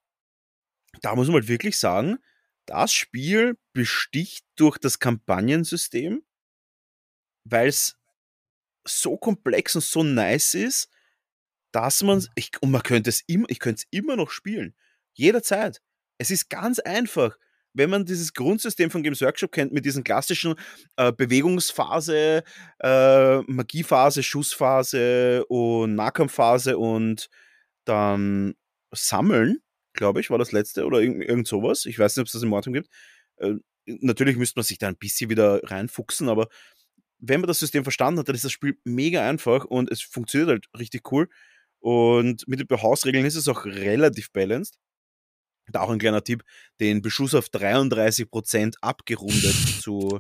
da 1.01 1.15
muss 1.15 1.27
man 1.27 1.35
halt 1.35 1.47
wirklich 1.47 1.77
sagen, 1.77 2.19
das 2.65 2.93
Spiel 2.93 3.57
besticht 3.73 4.45
durch 4.55 4.77
das 4.77 4.99
Kampagnensystem, 4.99 6.23
weil 7.45 7.67
es 7.67 7.97
so 8.85 9.17
komplex 9.17 9.75
und 9.75 9.83
so 9.83 10.03
nice 10.03 10.53
ist, 10.53 10.89
dass 11.71 12.03
man 12.03 12.25
ich, 12.35 12.51
und 12.61 12.71
man 12.71 12.83
könnte 12.83 13.09
es 13.09 13.21
immer, 13.27 13.49
ich 13.49 13.59
könnte 13.59 13.81
es 13.81 13.87
immer 13.97 14.15
noch 14.15 14.29
spielen. 14.29 14.75
Jederzeit. 15.13 15.81
Es 16.17 16.31
ist 16.31 16.49
ganz 16.49 16.79
einfach. 16.79 17.37
Wenn 17.75 17.89
man 17.89 18.05
dieses 18.05 18.33
Grundsystem 18.33 18.91
von 18.91 19.01
Games 19.01 19.21
Workshop 19.21 19.51
kennt, 19.51 19.73
mit 19.73 19.83
diesen 19.83 20.03
klassischen 20.03 20.55
äh, 20.95 21.11
Bewegungsphase, 21.11 22.43
äh, 22.79 23.37
Magiephase, 23.41 24.21
Schussphase 24.21 25.43
und 25.47 25.95
Nahkampfphase 25.95 26.77
und 26.77 27.29
dann 27.85 28.53
Sammeln, 28.91 29.63
glaube 29.93 30.19
ich, 30.19 30.29
war 30.29 30.37
das 30.37 30.51
letzte 30.51 30.85
oder 30.85 30.99
irgend, 30.99 31.23
irgend 31.23 31.47
sowas. 31.47 31.85
Ich 31.85 31.99
weiß 31.99 32.15
nicht, 32.15 32.21
ob 32.21 32.27
es 32.27 32.33
das 32.33 32.43
im 32.43 32.49
Mortum 32.49 32.73
gibt. 32.73 32.89
Äh, 33.37 33.55
natürlich 33.85 34.37
müsste 34.37 34.57
man 34.59 34.63
sich 34.63 34.77
da 34.77 34.87
ein 34.87 34.97
bisschen 34.97 35.29
wieder 35.29 35.61
reinfuchsen, 35.63 36.29
aber 36.29 36.47
wenn 37.19 37.39
man 37.39 37.47
das 37.47 37.59
System 37.59 37.83
verstanden 37.83 38.19
hat, 38.19 38.27
dann 38.27 38.35
ist 38.35 38.43
das 38.43 38.51
Spiel 38.51 38.77
mega 38.83 39.27
einfach 39.27 39.65
und 39.65 39.89
es 39.91 40.01
funktioniert 40.01 40.49
halt 40.49 40.67
richtig 40.77 41.11
cool. 41.11 41.29
Und 41.79 42.47
mit 42.47 42.59
den 42.59 42.81
Hausregeln 42.81 43.25
ist 43.25 43.35
es 43.35 43.47
auch 43.47 43.65
relativ 43.65 44.31
balanced. 44.31 44.77
Da 45.71 45.81
auch 45.81 45.89
ein 45.89 45.99
kleiner 45.99 46.23
Tipp, 46.23 46.43
den 46.81 47.01
Beschuss 47.01 47.33
auf 47.33 47.47
33% 47.47 48.75
abgerundet 48.81 49.55
zu 49.81 50.19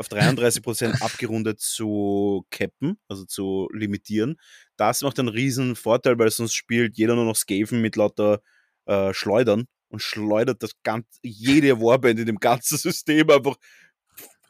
auf 0.00 0.08
33% 0.08 1.02
abgerundet 1.02 1.60
zu 1.60 2.46
cappen, 2.50 2.98
also 3.06 3.24
zu 3.26 3.68
limitieren. 3.72 4.36
Das 4.76 5.02
macht 5.02 5.18
einen 5.18 5.28
riesen 5.28 5.76
Vorteil, 5.76 6.18
weil 6.18 6.30
sonst 6.30 6.54
spielt 6.54 6.96
jeder 6.96 7.16
nur 7.16 7.26
noch 7.26 7.36
Skaven 7.36 7.82
mit 7.82 7.96
lauter 7.96 8.40
äh, 8.86 9.12
Schleudern 9.14 9.66
und 9.88 10.02
schleudert 10.02 10.62
das 10.62 10.72
ganze, 10.82 11.08
jede 11.22 11.80
Warband 11.80 12.18
in 12.20 12.26
dem 12.26 12.38
ganzen 12.38 12.78
System 12.78 13.28
einfach, 13.30 13.56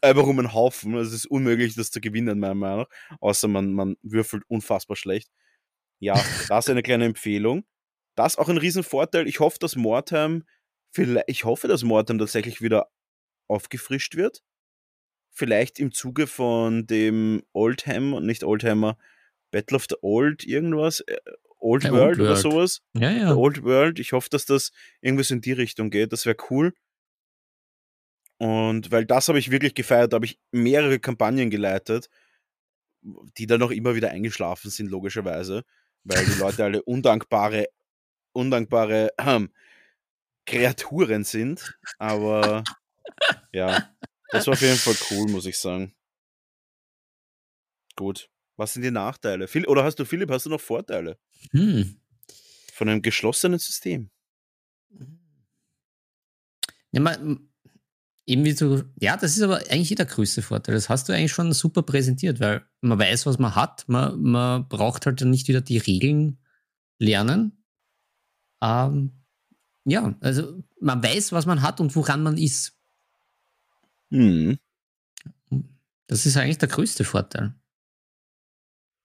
einfach 0.03 0.25
um 0.25 0.39
einen 0.39 0.53
Haufen. 0.53 0.95
Es 0.97 1.13
ist 1.13 1.27
unmöglich, 1.27 1.75
das 1.75 1.91
zu 1.91 2.01
gewinnen, 2.01 2.39
meiner 2.39 2.55
Meinung 2.55 2.79
nach. 2.81 3.19
Außer 3.21 3.49
man, 3.49 3.73
man 3.73 3.97
würfelt 4.03 4.45
unfassbar 4.49 4.97
schlecht. 4.97 5.31
Ja, 5.99 6.15
das 6.49 6.67
ist 6.67 6.71
eine 6.71 6.83
kleine 6.83 7.05
Empfehlung. 7.05 7.65
Das 8.17 8.35
ist 8.35 8.39
auch 8.39 8.49
ein 8.49 8.59
Riesenvorteil. 8.59 9.29
Ich 9.29 9.41
hoffe, 9.41 9.59
dass 9.61 9.77
Mordheim, 9.77 10.45
vielleicht, 10.91 11.29
ich 11.29 11.45
hoffe, 11.45 11.69
dass 11.69 11.83
Mordheim 11.83 12.19
tatsächlich 12.19 12.61
wieder 12.61 12.91
aufgefrischt 13.49 14.17
wird. 14.17 14.43
Vielleicht 15.31 15.79
im 15.79 15.93
Zuge 15.93 16.27
von 16.27 16.87
dem 16.87 17.43
Oldhammer, 17.53 18.21
nicht 18.21 18.45
Oldhammer, 18.45 18.99
Battle 19.51 19.77
of 19.77 19.87
the 19.89 19.97
Old, 20.03 20.45
irgendwas, 20.45 21.01
äh, 21.01 21.19
Old 21.61 21.85
Der 21.85 21.93
World 21.93 22.19
Old 22.19 22.21
oder 22.21 22.29
World. 22.31 22.41
sowas. 22.43 22.81
Ja, 22.95 23.11
ja. 23.11 23.29
The 23.29 23.35
Old 23.35 23.63
World. 23.63 23.99
Ich 23.99 24.13
hoffe, 24.13 24.29
dass 24.31 24.45
das 24.47 24.73
irgendwas 25.01 25.31
in 25.31 25.41
die 25.41 25.53
Richtung 25.53 25.91
geht. 25.91 26.13
Das 26.13 26.27
wäre 26.27 26.37
cool. 26.51 26.73
Und 28.39 28.91
weil 28.91 29.05
das 29.05 29.29
habe 29.29 29.39
ich 29.39 29.51
wirklich 29.51 29.75
gefeiert, 29.75 30.13
da 30.13 30.17
habe 30.17 30.25
ich 30.27 30.39
mehrere 30.51 30.99
Kampagnen 30.99 31.51
geleitet, 31.51 32.09
die 33.37 33.47
dann 33.47 33.63
auch 33.63 33.71
immer 33.71 33.95
wieder 33.95 34.11
eingeschlafen 34.11 34.71
sind, 34.71 34.91
logischerweise, 34.91 35.65
weil 36.05 36.25
die 36.25 36.39
Leute 36.39 36.65
alle 36.65 36.83
undankbare, 36.83 37.67
undankbare 38.33 39.11
ähm, 39.19 39.53
Kreaturen 40.47 41.25
sind. 41.25 41.79
Aber 41.99 42.65
ja, 43.53 43.91
das 44.31 44.47
war 44.47 44.55
auf 44.55 44.63
jeden 44.63 44.77
Fall 44.77 44.97
cool, 45.11 45.31
muss 45.31 45.45
ich 45.45 45.59
sagen. 45.59 45.95
Gut. 47.97 48.31
Was 48.57 48.75
sind 48.75 48.83
die 48.83 48.91
Nachteile? 48.91 49.49
Phil- 49.49 49.67
Oder 49.67 49.85
hast 49.85 49.97
du, 49.99 50.05
Philipp, 50.05 50.31
hast 50.31 50.47
du 50.47 50.51
noch 50.51 50.61
Vorteile 50.61 51.19
Hm. 51.51 51.97
von 52.73 52.89
einem 52.89 53.03
geschlossenen 53.03 53.59
System? 53.59 54.11
Ja, 56.93 57.01
man, 57.01 57.51
eben 58.27 58.45
wie 58.45 58.55
du, 58.55 58.85
ja, 59.01 59.17
das 59.17 59.37
ist 59.37 59.43
aber 59.43 59.59
eigentlich 59.71 59.95
der 59.95 60.07
größte 60.07 60.43
Vorteil. 60.43 60.75
Das 60.75 60.89
hast 60.89 61.09
du 61.09 61.13
eigentlich 61.13 61.33
schon 61.33 61.53
super 61.53 61.83
präsentiert, 61.83 62.41
weil 62.41 62.65
man 62.81 62.99
weiß, 62.99 63.27
was 63.27 63.39
man 63.39 63.55
hat. 63.55 63.89
Man, 63.89 64.21
man 64.23 64.69
braucht 64.69 65.07
halt 65.07 65.21
dann 65.21 65.31
nicht 65.31 65.49
wieder 65.49 65.61
die 65.61 65.79
Regeln 65.79 66.39
lernen. 66.99 67.65
Ähm, 68.63 69.13
ja, 69.85 70.15
also 70.21 70.63
man 70.81 71.03
weiß, 71.03 71.33
was 71.33 71.47
man 71.47 71.63
hat 71.63 71.81
und 71.81 71.95
woran 71.97 72.23
man 72.23 72.37
ist. 72.37 72.79
Hm. 74.11 74.59
Das 76.07 76.27
ist 76.27 76.37
eigentlich 76.37 76.59
der 76.59 76.69
größte 76.69 77.05
Vorteil. 77.05 77.55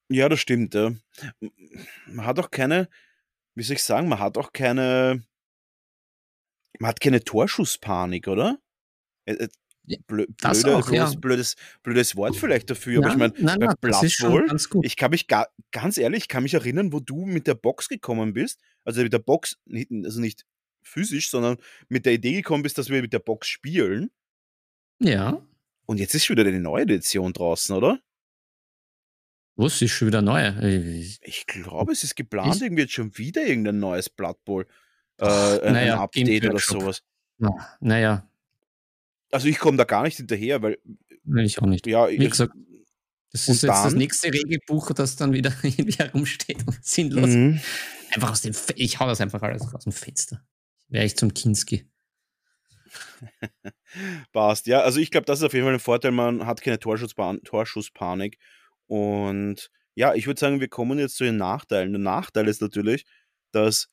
Ja, 0.10 0.30
das 0.30 0.40
stimmt. 0.40 0.74
Ja. 0.74 0.92
Man 2.08 2.26
hat 2.26 2.40
auch 2.40 2.52
keine, 2.52 2.90
wie 3.56 3.64
soll 3.64 3.76
ich 3.76 3.84
sagen, 3.84 4.08
man 4.08 4.20
hat 4.20 4.38
auch 4.38 4.54
keine, 4.54 5.24
man 6.80 6.90
hat 6.90 7.00
keine 7.00 7.24
Torschusspanik, 7.24 8.28
oder? 8.28 8.60
Äh, 9.26 9.34
äh, 9.34 9.48
blö- 10.08 10.28
das 10.42 10.62
blöde- 10.62 10.76
auch, 10.78 10.92
ja. 10.92 11.12
blödes, 11.20 11.56
blödes, 11.84 12.16
Wort 12.16 12.36
vielleicht 12.36 12.70
dafür, 12.70 13.00
aber 13.00 13.14
ich 13.14 13.18
Nein, 13.18 13.32
meine, 13.38 13.58
nein, 13.58 13.76
bei 13.82 13.90
nein, 13.90 14.58
ich 14.84 14.96
kann 14.96 15.12
mich 15.12 15.28
ga, 15.28 15.48
ganz 15.72 15.98
ehrlich, 15.98 16.24
ich 16.24 16.28
kann 16.28 16.44
mich 16.44 16.54
erinnern, 16.54 16.94
wo 16.94 17.00
du 17.00 17.26
mit 17.26 17.48
der 17.48 17.56
Box 17.56 17.88
gekommen 17.88 18.34
bist, 18.34 18.60
also 18.84 19.02
mit 19.02 19.14
der 19.14 19.20
Box, 19.20 19.58
also 19.68 20.20
nicht 20.22 20.46
physisch, 20.84 21.30
sondern 21.30 21.58
mit 21.90 22.06
der 22.06 22.14
Idee 22.14 22.34
gekommen 22.34 22.62
bist, 22.62 22.78
dass 22.78 22.90
wir 22.90 23.02
mit 23.02 23.14
der 23.14 23.20
Box 23.20 23.48
spielen. 23.48 24.12
Ja, 25.00 25.42
Und 25.88 26.00
jetzt 26.00 26.14
ist 26.16 26.26
schon 26.26 26.38
wieder 26.38 26.48
eine 26.48 26.60
neue 26.62 26.84
Edition 26.84 27.34
draußen, 27.34 27.76
oder? 27.76 28.00
Was 29.56 29.82
ist 29.82 29.92
schon 29.92 30.08
wieder 30.10 30.22
neu? 30.22 30.42
Äh, 30.42 31.00
Ich 31.22 31.46
glaube, 31.48 31.92
es 31.94 32.04
ist 32.04 32.16
geplant, 32.16 32.56
Ich- 32.58 32.62
irgendwie 32.62 32.84
jetzt 32.84 32.94
schon 32.94 33.18
wieder 33.18 33.46
irgendein 33.46 33.80
neues 33.80 34.10
Blood 34.10 34.44
Bowl. 34.46 34.68
Äh, 35.18 35.26
ein, 35.62 35.74
naja, 35.74 36.00
Update 36.02 36.46
oder 36.46 36.60
sowas. 36.60 37.02
na- 37.38 37.78
Naja, 37.80 38.30
Also 39.32 39.48
ich 39.48 39.58
komme 39.60 39.78
da 39.78 39.84
gar 39.86 40.04
nicht 40.04 40.18
hinterher, 40.18 40.62
weil, 40.62 40.78
will 41.24 41.46
ich 41.46 41.60
auch 41.60 41.66
nicht. 41.66 41.88
ja, 41.88 42.08
Wie 42.10 42.16
ich, 42.16 42.30
gesagt, 42.30 42.54
Das 43.32 43.42
ist 43.42 43.48
jetzt 43.48 43.64
das 43.64 43.84
dann? 43.84 43.98
nächste 43.98 44.32
Regelbuch, 44.34 44.92
das 44.94 45.16
dann 45.16 45.34
wieder 45.34 45.52
irgendwie 45.64 45.98
herumsteht 45.98 46.66
und 46.68 46.84
sinnlos. 46.86 47.30
Mhm. 47.30 47.60
Einfach 48.14 48.32
aus 48.32 48.42
dem 48.42 48.54
Fe 48.54 48.74
Ich 48.78 49.00
hau 49.00 49.08
das 49.08 49.20
einfach 49.22 49.42
alles 49.42 49.62
aus 49.74 49.84
dem 49.84 49.92
Fenster. 49.94 50.42
Wäre 50.90 51.06
ich 51.06 51.18
zum 51.18 51.34
Kinski. 51.34 51.86
Passt, 54.34 54.68
ja. 54.68 54.82
Also 54.82 55.00
ich 55.00 55.12
glaube, 55.12 55.26
das 55.26 55.40
ist 55.40 55.44
auf 55.46 55.54
jeden 55.54 55.66
Fall 55.66 55.74
ein 55.74 55.80
Vorteil. 55.80 56.12
Man 56.12 56.46
hat 56.46 56.62
keine 56.62 56.80
Torschusspa 56.80 57.36
Torschusspanik. 57.44 58.38
Und 58.88 59.70
ja, 59.96 60.14
ich 60.14 60.28
würde 60.28 60.40
sagen, 60.40 60.60
wir 60.60 60.68
kommen 60.70 61.00
jetzt 61.00 61.16
zu 61.18 61.24
den 61.24 61.38
Nachteilen. 61.38 61.94
Der 61.94 62.02
Nachteil 62.02 62.48
ist 62.48 62.62
natürlich, 62.62 63.06
dass 63.52 63.88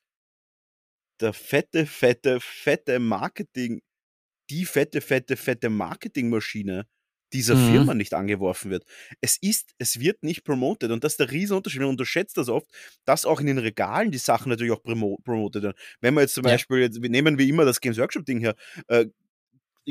der 1.21 1.33
fette, 1.33 1.85
fette, 1.85 2.39
fette 2.39 2.99
Marketing, 2.99 3.81
die 4.49 4.65
fette, 4.65 5.01
fette, 5.01 5.37
fette 5.37 5.69
Marketingmaschine 5.69 6.87
dieser 7.33 7.55
Mhm. 7.55 7.57
Firma 7.57 7.95
nicht 7.95 8.13
angeworfen 8.13 8.71
wird. 8.71 8.85
Es 9.21 9.37
ist, 9.41 9.73
es 9.79 9.99
wird 9.99 10.23
nicht 10.23 10.43
promoted 10.45 10.91
und 10.91 11.03
das 11.03 11.13
ist 11.13 11.19
der 11.21 11.31
Riesenunterschied. 11.31 11.81
Man 11.81 11.89
unterschätzt 11.91 12.37
das 12.37 12.49
oft, 12.49 12.67
dass 13.05 13.25
auch 13.25 13.41
in 13.41 13.47
den 13.47 13.59
Regalen 13.59 14.11
die 14.11 14.19
Sachen 14.19 14.49
natürlich 14.49 14.73
auch 14.73 14.83
promo 14.83 15.19
promoted 15.25 15.63
werden. 15.63 15.77
Wenn 16.01 16.13
wir 16.15 16.21
jetzt 16.21 16.35
zum 16.35 16.45
Ja. 16.45 16.57
Beispiel, 16.57 16.79
jetzt, 16.79 17.01
wir 17.01 17.09
nehmen 17.09 17.39
wie 17.39 17.49
immer 17.49 17.65
das 17.65 17.81
Games 17.81 17.97
Workshop 17.99 18.25
Ding 18.25 18.39
her, 18.39 18.55
äh, 18.87 19.07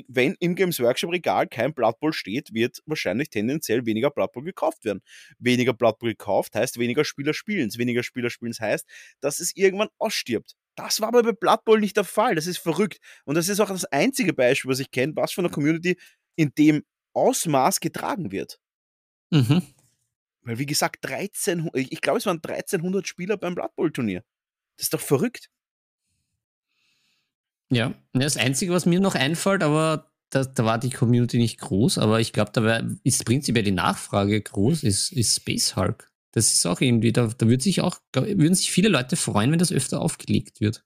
wenn 0.09 0.35
im 0.41 0.55
Games 0.55 0.81
Workshop 0.81 1.13
Regal 1.13 1.47
kein 1.47 1.75
Blood 1.75 1.99
Bowl 2.01 2.13
steht, 2.13 2.53
wird 2.55 2.83
wahrscheinlich 2.87 3.31
tendenziell 3.31 3.85
weniger 3.87 4.11
Blood 4.11 4.33
Bowl 4.33 4.45
gekauft 4.45 4.85
werden. 4.85 5.03
Weniger 5.39 5.73
Blood 5.73 5.99
Bowl 5.99 6.11
gekauft 6.11 6.55
heißt 6.55 6.79
weniger 6.79 7.05
Spieler 7.05 7.35
spielen. 7.35 7.71
Weniger 7.77 8.03
Spieler 8.03 8.31
spielen 8.31 8.55
heißt, 8.59 8.87
dass 9.21 9.41
es 9.41 9.55
irgendwann 9.57 9.89
ausstirbt. 9.99 10.55
Das 10.75 11.01
war 11.01 11.09
aber 11.09 11.23
bei 11.23 11.33
Blood 11.33 11.65
Bowl 11.65 11.81
nicht 11.81 11.97
der 11.97 12.05
Fall. 12.05 12.35
Das 12.35 12.47
ist 12.47 12.59
verrückt. 12.59 12.99
Und 13.25 13.35
das 13.35 13.49
ist 13.49 13.61
auch 13.61 13.69
das 13.69 13.85
einzige 13.87 14.33
Beispiel, 14.33 14.71
was 14.71 14.81
ich 14.81 14.91
kenne, 14.91 15.13
was 15.17 15.33
von 15.33 15.45
der 15.45 15.53
Community 15.53 15.99
in 16.37 16.53
dem 16.57 16.83
Ausmaß 17.13 17.81
getragen 17.81 18.33
wird. 18.33 18.59
Mhm. 19.31 19.63
Weil, 20.43 20.59
wie 20.59 20.67
gesagt, 20.67 21.05
13, 21.05 21.71
ich 21.75 22.01
glaube, 22.01 22.19
es 22.19 22.27
waren 22.27 22.39
1300 22.39 23.07
Spieler 23.07 23.37
beim 23.37 23.55
Blood 23.55 23.75
Bowl 23.77 23.93
Turnier. 23.93 24.25
Das 24.77 24.87
ist 24.87 24.95
doch 24.95 25.01
verrückt. 25.01 25.51
Ja, 27.73 27.95
Ja, 28.15 28.21
das 28.21 28.37
Einzige, 28.37 28.73
was 28.73 28.87
mir 28.87 29.01
noch 29.01 29.15
einfällt, 29.15 29.63
aber 29.63 30.13
da, 30.31 30.45
da 30.45 30.65
war 30.65 30.79
die 30.79 30.91
Community 30.91 31.39
nicht 31.39 31.59
groß, 31.59 31.99
aber 31.99 32.21
ich 32.21 32.33
glaube, 32.33 32.51
da 32.53 32.63
wär, 32.63 32.89
ist 33.05 33.25
prinzipiell 33.25 33.65
die 33.65 33.71
Nachfrage 33.73 34.41
groß, 34.41 34.83
ist, 34.83 35.13
ist 35.13 35.37
Space 35.37 35.77
Hulk. 35.77 36.11
Das 36.33 36.53
ist 36.53 36.67
auch 36.67 36.81
irgendwie, 36.81 37.13
da, 37.13 37.27
da 37.27 37.47
würde 37.47 37.63
sich 37.63 37.83
auch, 37.83 37.99
würden 38.15 38.55
sich 38.55 38.71
viele 38.71 38.89
Leute 38.89 39.17
freuen, 39.17 39.53
wenn 39.53 39.59
das 39.59 39.73
öfter 39.73 40.01
aufgelegt 40.01 40.61
wird. 40.61 40.85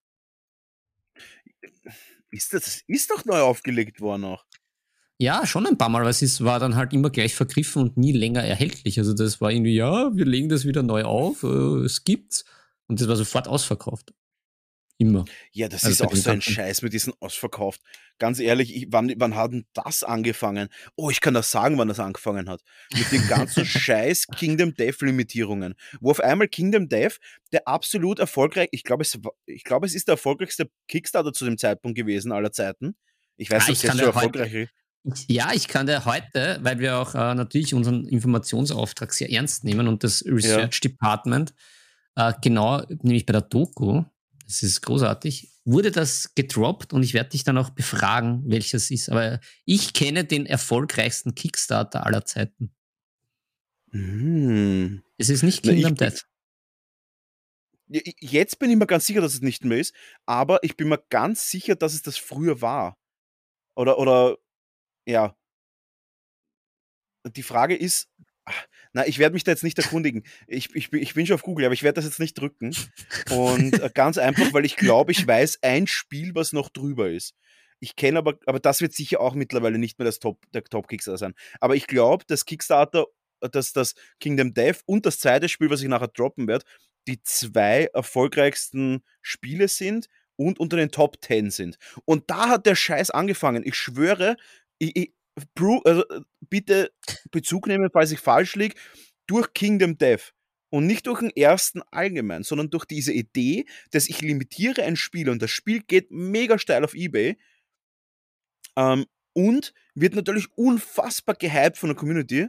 Ist 2.31 2.53
das, 2.53 2.83
ist 2.87 3.11
doch 3.11 3.25
neu 3.25 3.39
aufgelegt 3.39 4.01
worden 4.01 4.25
auch. 4.25 4.45
Ja, 5.19 5.47
schon 5.47 5.67
ein 5.67 5.79
paar 5.79 5.89
Mal, 5.89 6.01
aber 6.01 6.11
es 6.11 6.21
ist, 6.21 6.45
war 6.45 6.59
dann 6.59 6.77
halt 6.77 6.93
immer 6.93 7.09
gleich 7.11 7.35
vergriffen 7.35 7.81
und 7.81 7.97
nie 7.97 8.13
länger 8.13 8.43
erhältlich. 8.43 8.99
Also 8.99 9.15
das 9.15 9.41
war 9.41 9.51
irgendwie, 9.51 9.75
ja, 9.75 10.15
wir 10.15 10.27
legen 10.27 10.49
das 10.49 10.67
wieder 10.67 10.83
neu 10.83 11.05
auf, 11.05 11.43
äh, 11.43 11.85
es 11.85 12.05
gibt's. 12.05 12.45
Und 12.89 13.01
das 13.01 13.09
war 13.09 13.17
sofort 13.17 13.49
ausverkauft. 13.49 14.13
Immer. 14.99 15.27
Ja, 15.53 15.69
das 15.69 15.85
Also 15.85 16.05
ist 16.05 16.11
auch 16.11 16.17
so 16.17 16.31
ein 16.31 16.41
Scheiß 16.41 16.81
mit 16.81 16.93
diesen 16.95 17.13
ausverkauft. 17.21 17.83
Ganz 18.19 18.39
ehrlich, 18.41 18.75
ich, 18.75 18.87
wann, 18.91 19.13
wann 19.19 19.35
hat 19.37 19.53
denn 19.53 19.67
das 19.75 20.03
angefangen? 20.03 20.69
Oh, 20.97 21.11
ich 21.11 21.21
kann 21.21 21.35
das 21.35 21.51
sagen, 21.51 21.77
wann 21.77 21.89
das 21.89 22.01
angefangen 22.01 22.49
hat. 22.49 22.63
Mit 22.95 23.13
den 23.13 23.27
ganzen 23.29 23.65
scheiß 23.67 24.27
Kingdom 24.37 24.75
Death 24.75 25.03
Limitierungen. 25.03 25.75
Wo 26.01 26.11
auf 26.11 26.21
einmal 26.21 26.49
Kingdom 26.49 26.89
Death, 26.89 27.19
der 27.53 27.69
absolut 27.69 28.19
erfolgreich, 28.19 28.69
ich 28.73 28.85
glaube, 28.85 29.03
es, 29.03 29.19
ich 29.45 29.65
glaube, 29.65 29.85
es 29.87 29.95
ist 29.95 30.09
der 30.09 30.15
erfolgreichste 30.15 30.71
Kickstarter 30.89 31.35
zu 31.35 31.45
dem 31.45 31.59
Zeitpunkt 31.59 31.97
gewesen 31.99 32.33
aller 32.33 32.53
Zeiten. 32.53 32.97
Ich 33.37 33.51
weiß 33.51 33.65
Ah, 33.65 33.67
ob 33.67 33.73
es 33.73 33.81
schon 33.83 33.89
ja 33.91 34.15
heute- 34.15 34.39
erfolgreich 34.39 34.69
Ich- 35.05 35.27
Ja, 35.29 35.51
ich 35.53 35.69
kann 35.69 35.87
dir 35.87 36.07
heute, 36.07 36.59
weil 36.63 36.79
wir 36.79 36.97
auch 36.97 37.15
äh, 37.15 37.35
natürlich 37.35 37.75
unseren 37.75 38.07
Informationsauftrag 38.09 39.13
sehr 39.13 39.31
ernst 39.31 39.63
nehmen 39.63 39.89
und 39.89 40.03
das 40.05 40.25
Research 40.27 40.81
Department, 40.81 41.53
äh, 42.17 42.33
genau, 42.43 42.83
nämlich 43.03 43.27
bei 43.27 43.33
der 43.33 43.43
Doku, 43.43 44.05
das 44.47 44.63
ist 44.63 44.81
großartig, 44.83 45.51
wurde 45.65 45.91
das 45.91 46.35
gedroppt 46.35 46.93
und 46.93 47.03
ich 47.03 47.15
werde 47.15 47.31
dich 47.31 47.45
dann 47.45 47.59
auch 47.59 47.71
befragen, 47.71 48.45
welches 48.47 48.91
ist. 48.91 49.09
Aber 49.11 49.41
ich 49.65 49.93
kenne 49.93 50.25
den 50.25 50.47
erfolgreichsten 50.47 51.35
Kickstarter 51.35 52.07
aller 52.07 52.25
Zeiten. 52.25 52.73
Hm. 53.91 55.03
Es 55.19 55.29
ist 55.29 55.43
nicht 55.43 55.65
Na, 55.65 55.73
ich 55.73 55.77
Kingdom 55.83 55.95
bin- 55.95 56.09
Death. 56.09 56.27
Jetzt 57.89 58.59
bin 58.59 58.71
ich 58.71 58.77
mir 58.77 58.87
ganz 58.87 59.07
sicher, 59.07 59.21
dass 59.21 59.35
es 59.35 59.43
nicht 59.43 59.65
mehr 59.65 59.79
ist, 59.79 59.95
aber 60.27 60.63
ich 60.65 60.77
bin 60.77 60.89
mir 60.89 60.99
ganz 61.09 61.49
sicher, 61.51 61.77
dass 61.77 61.95
es 61.95 62.03
das 62.03 62.17
früher 62.17 62.61
war. 62.61 62.99
Oder, 63.77 63.99
oder, 63.99 64.39
ja. 65.07 65.37
Die 67.29 67.43
Frage 67.45 67.77
ist, 67.77 68.09
ah, 68.45 68.53
na, 68.97 69.07
ich 69.07 69.19
werde 69.19 69.35
mich 69.35 69.45
da 69.45 69.51
jetzt 69.53 69.63
nicht 69.63 69.77
erkundigen. 69.79 70.23
Ich, 70.47 70.75
ich, 70.75 70.89
bin- 70.89 71.03
ich 71.03 71.13
bin 71.13 71.27
schon 71.27 71.35
auf 71.35 71.43
Google, 71.43 71.67
aber 71.67 71.75
ich 71.75 71.83
werde 71.83 71.97
das 71.97 72.07
jetzt 72.07 72.19
nicht 72.19 72.33
drücken. 72.41 72.75
Und 73.31 73.79
äh, 73.79 73.91
ganz 73.93 74.17
einfach, 74.17 74.55
weil 74.55 74.65
ich 74.65 74.77
glaube, 74.77 75.13
ich 75.13 75.27
weiß 75.27 75.59
ein 75.63 75.87
Spiel, 75.87 76.35
was 76.35 76.55
noch 76.55 76.71
drüber 76.71 77.11
ist. 77.11 77.35
Ich 77.79 77.95
kenne 77.95 78.19
aber, 78.19 78.39
aber 78.47 78.59
das 78.59 78.81
wird 78.81 78.95
sicher 78.95 79.21
auch 79.21 79.35
mittlerweile 79.35 79.77
nicht 79.77 79.99
mehr 79.99 80.07
das 80.07 80.19
Top, 80.19 80.41
der 80.55 80.65
Top-Kickstarter 80.65 81.19
sein. 81.19 81.35
Aber 81.61 81.77
ich 81.77 81.87
glaube, 81.87 82.25
dass 82.27 82.47
Kickstarter, 82.47 83.05
äh, 83.43 83.51
dass 83.51 83.75
das 83.75 83.95
Kingdom 84.19 84.55
Death 84.55 84.81
und 84.87 85.05
das 85.05 85.19
zweite 85.19 85.51
Spiel, 85.51 85.69
was 85.69 85.83
ich 85.83 85.89
nachher 85.89 86.09
droppen 86.09 86.49
werde, 86.49 86.65
die 87.07 87.23
zwei 87.23 87.91
erfolgreichsten 87.93 89.03
Spiele 89.21 89.69
sind 89.69 90.07
und 90.37 90.59
unter 90.59 90.79
den 90.79 90.91
Top 90.91 91.23
10 91.23 91.51
sind. 91.51 91.77
Und 92.07 92.31
da 92.31 92.49
hat 92.49 92.65
der 92.65 92.75
Scheiß 92.77 93.11
angefangen. 93.11 93.63
Ich 93.63 93.75
schwöre, 93.75 94.37
ich, 94.79 94.97
ich, 94.97 95.13
Bru, 95.55 95.81
also, 95.85 96.07
äh, 96.09 96.21
bitte 96.41 96.93
Bezug 97.31 97.67
nehmen, 97.67 97.91
falls 97.93 98.11
ich 98.13 98.21
falsch 98.21 98.57
liege, 98.57 98.75
durch 99.27 99.53
Kingdom 99.53 99.99
Death. 99.99 100.33
Und 100.69 100.87
nicht 100.87 101.07
durch 101.07 101.21
den 101.21 101.31
ersten 101.31 101.83
allgemein, 101.91 102.43
sondern 102.43 102.71
durch 102.71 102.85
diese 102.85 103.13
Idee, 103.13 103.67
dass 103.93 104.09
ich 104.09 104.21
limitiere 104.21 104.83
ein 104.83 104.97
Spiel 104.97 105.31
und 105.31 105.41
das 105.41 105.51
Spiel 105.51 105.81
geht 105.81 106.11
mega 106.11 106.59
steil 106.59 106.85
auf 106.85 106.95
Ebay 106.95 107.39
ähm, 108.77 109.07
und 109.33 109.73
wird 109.95 110.15
natürlich 110.17 110.49
unfassbar 110.57 111.37
gehypt 111.37 111.79
von 111.79 111.91
der 111.91 111.97
Community. 111.97 112.49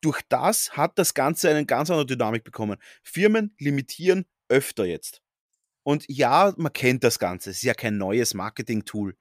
Durch 0.00 0.20
das 0.28 0.76
hat 0.76 0.98
das 0.98 1.14
Ganze 1.14 1.50
eine 1.50 1.66
ganz 1.66 1.90
andere 1.90 2.06
Dynamik 2.06 2.44
bekommen. 2.44 2.78
Firmen 3.02 3.54
limitieren 3.58 4.24
öfter 4.48 4.84
jetzt. 4.84 5.22
Und 5.82 6.04
ja, 6.08 6.54
man 6.56 6.72
kennt 6.72 7.04
das 7.04 7.18
Ganze. 7.18 7.50
Es 7.50 7.56
ist 7.56 7.62
ja 7.62 7.74
kein 7.74 7.98
neues 7.98 8.34
Marketing-Tool. 8.34 9.16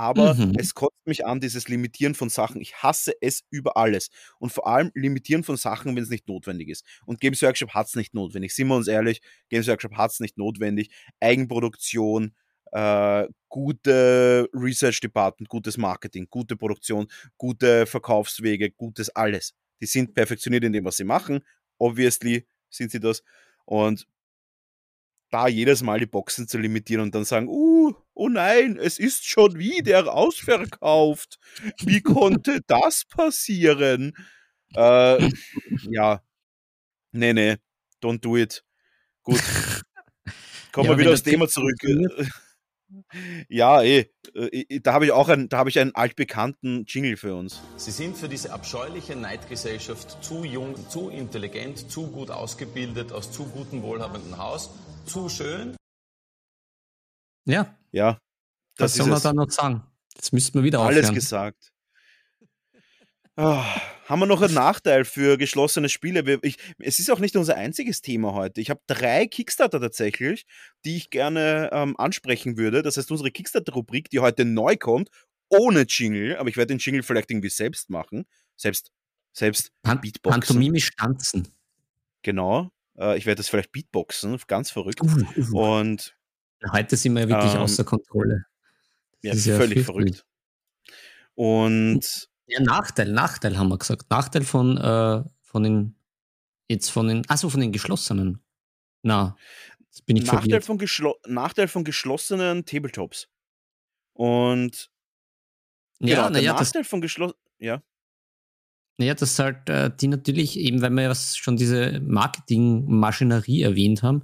Aber 0.00 0.32
Mhm. 0.34 0.54
es 0.56 0.74
kotzt 0.74 1.06
mich 1.06 1.26
an, 1.26 1.40
dieses 1.40 1.68
Limitieren 1.68 2.14
von 2.14 2.30
Sachen. 2.30 2.62
Ich 2.62 2.74
hasse 2.82 3.12
es 3.20 3.42
über 3.50 3.76
alles. 3.76 4.08
Und 4.38 4.50
vor 4.50 4.66
allem 4.66 4.90
Limitieren 4.94 5.44
von 5.44 5.58
Sachen, 5.58 5.94
wenn 5.94 6.02
es 6.02 6.08
nicht 6.08 6.26
notwendig 6.26 6.70
ist. 6.70 6.86
Und 7.04 7.20
Games 7.20 7.42
Workshop 7.42 7.74
hat 7.74 7.86
es 7.88 7.96
nicht 7.96 8.14
notwendig. 8.14 8.54
Sind 8.54 8.68
wir 8.68 8.76
uns 8.76 8.88
ehrlich, 8.88 9.20
Games 9.50 9.68
Workshop 9.68 9.92
hat 9.98 10.10
es 10.12 10.20
nicht 10.20 10.38
notwendig. 10.38 10.90
Eigenproduktion, 11.20 12.34
äh, 12.72 13.26
gute 13.50 14.48
Research 14.54 15.00
Department, 15.00 15.50
gutes 15.50 15.76
Marketing, 15.76 16.26
gute 16.30 16.56
Produktion, 16.56 17.06
gute 17.36 17.84
Verkaufswege, 17.84 18.70
gutes 18.70 19.10
alles. 19.10 19.54
Die 19.82 19.86
sind 19.86 20.14
perfektioniert 20.14 20.64
in 20.64 20.72
dem, 20.72 20.84
was 20.86 20.96
sie 20.96 21.04
machen. 21.04 21.40
Obviously 21.78 22.46
sind 22.70 22.90
sie 22.90 23.00
das. 23.00 23.22
Und 23.66 24.06
da 25.30 25.48
jedes 25.48 25.82
Mal 25.82 26.00
die 26.00 26.06
Boxen 26.06 26.48
zu 26.48 26.58
limitieren 26.58 27.02
und 27.02 27.14
dann 27.14 27.24
sagen, 27.24 27.48
uh, 27.48 27.92
oh 28.14 28.28
nein, 28.28 28.78
es 28.80 28.98
ist 28.98 29.26
schon 29.26 29.58
wieder 29.58 30.12
ausverkauft. 30.12 31.38
Wie 31.82 32.00
konnte 32.02 32.60
das 32.66 33.04
passieren? 33.04 34.12
Äh, 34.74 35.28
ja, 35.90 36.22
nee, 37.12 37.32
nee, 37.32 37.56
don't 38.02 38.20
do 38.20 38.36
it. 38.36 38.64
Gut. 39.22 39.40
Kommen 40.72 40.86
Ja, 40.86 40.92
wir 40.92 40.98
wieder 40.98 41.12
aufs 41.12 41.22
Thema 41.22 41.48
zurück. 41.48 41.76
Ja, 43.48 43.82
eh. 43.82 44.10
äh, 44.34 44.80
Da 44.80 44.92
habe 44.92 45.04
ich 45.06 45.12
auch 45.12 45.28
einen, 45.28 45.48
da 45.48 45.58
habe 45.58 45.70
ich 45.70 45.78
einen 45.78 45.94
altbekannten 45.94 46.84
Jingle 46.86 47.16
für 47.16 47.34
uns. 47.34 47.60
Sie 47.76 47.90
sind 47.90 48.16
für 48.16 48.28
diese 48.28 48.52
abscheuliche 48.52 49.16
Neidgesellschaft 49.16 50.22
zu 50.24 50.44
jung, 50.44 50.74
zu 50.88 51.08
intelligent, 51.10 51.90
zu 51.90 52.08
gut 52.08 52.30
ausgebildet, 52.30 53.12
aus 53.12 53.30
zu 53.32 53.44
gutem, 53.46 53.82
wohlhabenden 53.82 54.38
Haus, 54.38 54.70
zu 55.06 55.28
schön. 55.28 55.76
Ja, 57.46 57.74
Ja, 57.92 58.18
was 58.78 58.92
das 58.92 58.94
soll 58.94 59.06
ist 59.06 59.12
man 59.12 59.22
da 59.22 59.32
noch 59.32 59.50
sagen? 59.50 59.82
Jetzt 60.14 60.32
müssten 60.32 60.54
wir 60.58 60.62
wieder 60.64 60.80
Alles 60.80 60.98
aufhören. 60.98 61.14
gesagt. 61.14 61.69
Ah, 63.36 63.64
haben 64.06 64.20
wir 64.20 64.26
noch 64.26 64.42
einen 64.42 64.54
Nachteil 64.54 65.04
für 65.04 65.38
geschlossene 65.38 65.88
Spiele? 65.88 66.26
Wir, 66.26 66.38
ich, 66.42 66.58
es 66.78 66.98
ist 66.98 67.10
auch 67.10 67.20
nicht 67.20 67.36
unser 67.36 67.56
einziges 67.56 68.02
Thema 68.02 68.34
heute. 68.34 68.60
Ich 68.60 68.70
habe 68.70 68.80
drei 68.86 69.26
Kickstarter 69.26 69.80
tatsächlich, 69.80 70.46
die 70.84 70.96
ich 70.96 71.10
gerne 71.10 71.70
ähm, 71.72 71.96
ansprechen 71.96 72.56
würde. 72.58 72.82
Das 72.82 72.96
heißt, 72.96 73.10
unsere 73.10 73.30
Kickstarter-Rubrik, 73.30 74.10
die 74.10 74.18
heute 74.18 74.44
neu 74.44 74.76
kommt, 74.76 75.10
ohne 75.48 75.82
Jingle, 75.88 76.36
aber 76.36 76.48
ich 76.48 76.56
werde 76.56 76.74
den 76.74 76.78
Jingle 76.78 77.02
vielleicht 77.02 77.30
irgendwie 77.30 77.48
selbst 77.48 77.88
machen. 77.88 78.26
Selbst, 78.56 78.92
selbst 79.32 79.72
Pan 79.82 80.00
Beatboxen. 80.00 80.40
Pantomimisch 80.40 80.94
tanzen. 80.96 81.48
Genau. 82.22 82.70
Äh, 82.98 83.16
ich 83.16 83.26
werde 83.26 83.38
das 83.38 83.48
vielleicht 83.48 83.72
Beatboxen, 83.72 84.38
ganz 84.48 84.70
verrückt. 84.70 85.00
Uh, 85.02 85.24
uh. 85.52 85.78
Und 85.78 86.16
Heute 86.72 86.96
sind 86.96 87.14
wir 87.14 87.22
ja 87.22 87.28
wirklich 87.28 87.54
Ähm, 87.54 87.60
außer 87.60 87.84
Kontrolle. 87.84 88.44
ja, 89.22 89.30
Das 89.30 89.40
ist 89.40 89.46
ja 89.46 89.56
völlig 89.56 89.84
verrückt. 89.84 90.26
Und 91.34 92.29
Ja, 92.50 92.60
Nachteil, 92.60 93.12
Nachteil 93.12 93.56
haben 93.56 93.68
wir 93.68 93.78
gesagt. 93.78 94.10
Nachteil 94.10 94.42
von, 94.44 94.76
äh, 94.76 95.22
von 95.40 95.62
den, 95.62 95.96
jetzt 96.68 96.90
von 96.90 97.06
den, 97.08 97.28
also 97.28 97.48
von 97.48 97.60
den 97.60 97.72
geschlossenen. 97.72 98.42
Na, 99.02 99.36
bin 100.06 100.16
ich 100.16 100.24
Nachteil 100.24 100.40
verwirrt. 100.42 100.64
von, 100.64 100.78
geschlo 100.78 101.14
Nachteil 101.26 101.68
von 101.68 101.84
geschlossenen 101.84 102.64
Tabletops. 102.64 103.28
Und 104.14 104.90
Ja, 106.00 106.06
genau, 106.16 106.22
der 106.22 106.30
naja, 106.30 106.52
das, 106.54 106.68
Nachteil 106.68 106.84
von 106.84 107.00
geschlossenen. 107.00 107.40
Ja. 107.58 107.82
naja, 108.98 109.14
das 109.14 109.38
halt, 109.38 109.68
äh, 109.68 109.90
die 109.94 110.08
natürlich, 110.08 110.58
eben 110.58 110.82
weil 110.82 110.90
wir 110.90 111.02
ja 111.02 111.14
schon 111.14 111.56
diese 111.56 112.00
Marketingmaschinerie 112.00 113.62
erwähnt 113.62 114.02
haben, 114.02 114.22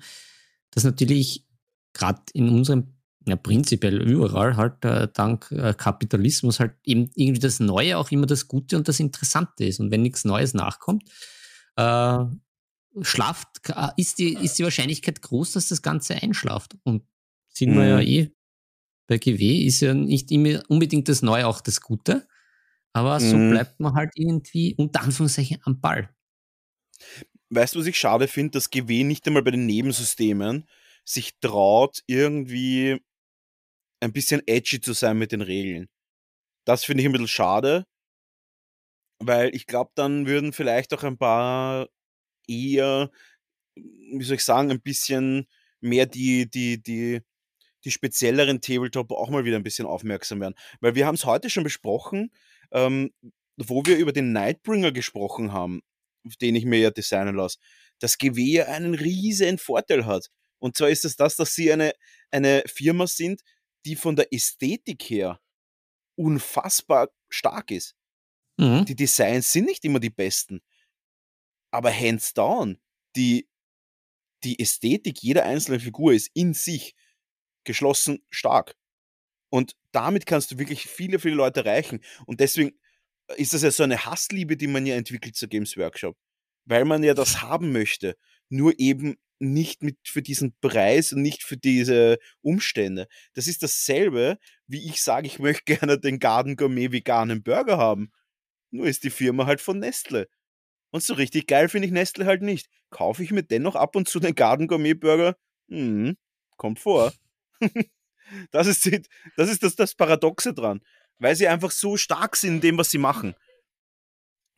dass 0.71 0.85
natürlich 0.85 1.47
gerade 1.93 2.23
in 2.33 2.49
unserem, 2.49 2.96
ja 3.27 3.37
prinzipiell 3.37 4.01
überall 4.03 4.57
halt 4.57 4.85
äh, 4.85 5.09
dank 5.13 5.51
äh, 5.53 5.75
Kapitalismus 5.75 6.61
halt 6.61 6.75
eben 6.85 7.11
irgendwie 7.15 7.41
das 7.41 7.61
Neue 7.61 7.99
auch 7.99 8.11
immer 8.11 8.27
das 8.27 8.49
Gute 8.49 8.77
und 8.77 8.89
das 8.89 9.01
Interessante 9.01 9.65
ist. 9.65 9.81
Und 9.81 9.91
wenn 9.91 10.03
nichts 10.03 10.25
Neues 10.25 10.55
nachkommt, 10.55 11.05
äh, 11.77 12.19
schlaft, 13.03 13.49
äh, 13.69 13.89
ist 13.97 14.19
die, 14.19 14.35
ist 14.35 14.59
die 14.59 14.65
Wahrscheinlichkeit 14.65 15.23
groß, 15.23 15.53
dass 15.53 15.69
das 15.69 15.83
Ganze 15.83 16.15
einschlaft. 16.23 16.77
Und 16.85 17.03
sind 17.49 17.75
wir 17.75 17.87
ja 17.87 18.01
Mhm. 18.01 18.07
eh 18.07 18.33
bei 19.09 19.19
GW, 19.19 19.67
ist 19.67 19.81
ja 19.81 19.95
nicht 19.95 20.31
immer 20.33 20.63
unbedingt 20.69 21.09
das 21.09 21.23
Neue 21.23 21.47
auch 21.47 21.61
das 21.61 21.81
Gute. 21.81 22.27
Aber 22.93 23.21
so 23.21 23.37
Mhm. 23.37 23.49
bleibt 23.51 23.81
man 23.81 23.95
halt 23.95 24.13
irgendwie 24.17 24.75
unter 24.77 25.03
Anführungszeichen 25.03 25.59
am 25.65 25.81
Ball. 25.81 26.11
Weißt 27.51 27.75
du, 27.75 27.81
was 27.81 27.87
ich 27.87 27.99
schade 27.99 28.27
finde, 28.29 28.53
dass 28.53 28.71
GW 28.71 29.05
nicht 29.05 29.27
einmal 29.27 29.43
bei 29.43 29.53
den 29.53 29.67
Nebensystemen 29.67 30.67
sich 31.05 31.39
traut, 31.41 32.03
irgendwie 32.07 33.01
ein 34.01 34.13
bisschen 34.13 34.43
edgy 34.47 34.81
zu 34.81 34.93
sein 34.93 35.19
mit 35.19 35.33
den 35.33 35.41
Regeln. 35.41 35.89
Das 36.65 36.85
finde 36.85 37.03
ich 37.03 37.09
ein 37.09 37.13
bisschen 37.13 37.29
schade, 37.29 37.85
weil 39.19 39.55
ich 39.55 39.67
glaube, 39.67 39.93
dann 39.95 40.27
würden 40.27 40.53
vielleicht 40.53 40.93
auch 40.95 41.05
ein 41.05 41.19
paar 41.19 41.89
eher, 42.49 43.11
wie 43.75 44.25
soll 44.25 44.37
ich 44.37 44.45
sagen, 44.45 44.71
ein 44.71 44.81
bisschen 44.81 45.47
mehr 45.81 46.07
die, 46.07 46.49
die, 46.49 46.83
die, 46.83 47.23
die 47.85 47.91
spezielleren 47.91 48.61
Tabletop 48.61 49.13
auch 49.13 49.31
mal 49.31 49.45
wieder 49.45 49.57
ein 49.57 49.63
bisschen 49.63 49.87
aufmerksam 49.87 50.41
werden. 50.41 50.55
Weil 50.81 50.95
wir 50.95 51.07
haben 51.07 51.15
es 51.15 51.25
heute 51.25 51.51
schon 51.51 51.65
besprochen, 51.65 52.31
ähm, 52.73 53.13
wo 53.57 53.83
wir 53.85 53.97
über 53.97 54.13
den 54.13 54.33
Nightbringer 54.33 54.93
gesprochen 54.93 55.53
haben, 55.53 55.83
den 56.41 56.57
ich 56.57 56.65
mir 56.65 56.81
ja 56.81 56.91
designen 56.91 57.37
lasse, 57.37 57.59
dass 58.01 58.19
GW 58.19 58.63
einen 58.63 58.95
riesen 58.95 59.59
Vorteil 59.59 60.05
hat. 60.05 60.31
Und 60.59 60.77
zwar 60.77 60.89
ist 60.91 61.05
es 61.05 61.17
das, 61.17 61.37
dass 61.37 61.55
sie 61.55 61.73
eine, 61.73 61.93
eine 62.31 62.63
Firma 62.67 63.07
sind, 63.07 63.43
die 63.87 63.97
von 63.97 64.17
der 64.17 64.33
Ästhetik 64.33 65.05
her 65.05 65.41
unfassbar 66.17 67.09
stark 67.29 67.71
ist. 67.71 67.95
Mhm. 68.59 68.85
Die 68.85 68.97
Designs 68.97 69.53
sind 69.53 69.67
nicht 69.67 69.85
immer 69.85 70.01
die 70.01 70.11
besten. 70.11 70.61
Aber 71.71 71.93
hands 71.93 72.35
down, 72.35 72.79
die, 73.15 73.49
die 74.45 74.59
Ästhetik 74.59 75.23
jeder 75.23 75.45
einzelnen 75.45 75.81
Figur 75.81 76.13
ist 76.13 76.31
in 76.35 76.53
sich 76.53 76.95
geschlossen 77.65 78.25
stark. 78.31 78.77
Und 79.51 79.77
damit 79.93 80.27
kannst 80.27 80.51
du 80.51 80.59
wirklich 80.59 80.87
viele, 80.87 81.19
viele 81.19 81.37
Leute 81.37 81.61
erreichen. 81.61 82.03
Und 82.27 82.41
deswegen 82.41 82.79
ist 83.37 83.55
das 83.55 83.63
ja 83.63 83.71
so 83.71 83.83
eine 83.83 84.05
Hassliebe, 84.05 84.57
die 84.57 84.67
man 84.67 84.87
ja 84.87 84.97
entwickelt 84.97 85.37
zur 85.37 85.49
Games 85.49 85.77
Workshop. 85.77 86.17
Weil 86.65 86.85
man 86.85 87.05
ja 87.05 87.15
das 87.15 87.43
haben 87.43 87.73
möchte. 87.73 88.17
Nur 88.49 88.79
eben 88.79 89.17
nicht 89.39 89.83
mit 89.83 89.99
für 90.05 90.23
diesen 90.23 90.55
Preis 90.61 91.13
und 91.13 91.23
nicht 91.23 91.43
für 91.43 91.57
diese 91.57 92.19
Umstände. 92.41 93.07
Das 93.35 93.47
ist 93.49 93.63
dasselbe, 93.63 94.39
wie 94.67 94.87
ich 94.87 95.03
sage, 95.03 95.27
ich 95.27 95.39
möchte 95.39 95.65
gerne 95.67 95.99
den 95.99 96.19
Garden 96.19 96.57
Gourmet 96.57 96.93
veganen 96.93 97.43
Burger 97.43 97.79
haben. 97.79 98.13
Nur 98.71 98.87
ist 98.87 99.05
die 99.05 99.11
Firma 99.11 99.47
halt 99.47 99.61
von 99.61 99.79
Nestle. 99.79 100.29
Und 100.91 101.03
so 101.03 101.15
richtig 101.15 101.47
geil 101.47 101.69
finde 101.69 101.87
ich 101.87 101.93
Nestle 101.93 102.27
halt 102.27 102.43
nicht. 102.43 102.69
Kaufe 102.91 103.23
ich 103.23 103.31
mir 103.31 103.43
dennoch 103.43 103.77
ab 103.77 103.97
und 103.97 104.09
zu 104.09 104.21
den 104.21 104.35
Garden 104.35 104.69
Gourmet 104.69 104.95
Burger? 104.95 105.37
Hm, 105.69 106.17
kommt 106.57 106.81
vor. 106.81 107.13
das 108.51 108.67
ist, 108.67 108.87
das, 109.37 109.51
ist 109.51 109.63
das, 109.63 109.77
das 109.77 109.95
Paradoxe 109.95 110.55
dran. 110.55 110.81
Weil 111.19 111.37
sie 111.37 111.49
einfach 111.49 111.71
so 111.71 111.97
stark 111.97 112.37
sind 112.37 112.57
in 112.57 112.61
dem, 112.61 112.79
was 112.79 112.91
sie 112.91 112.99
machen. 112.99 113.35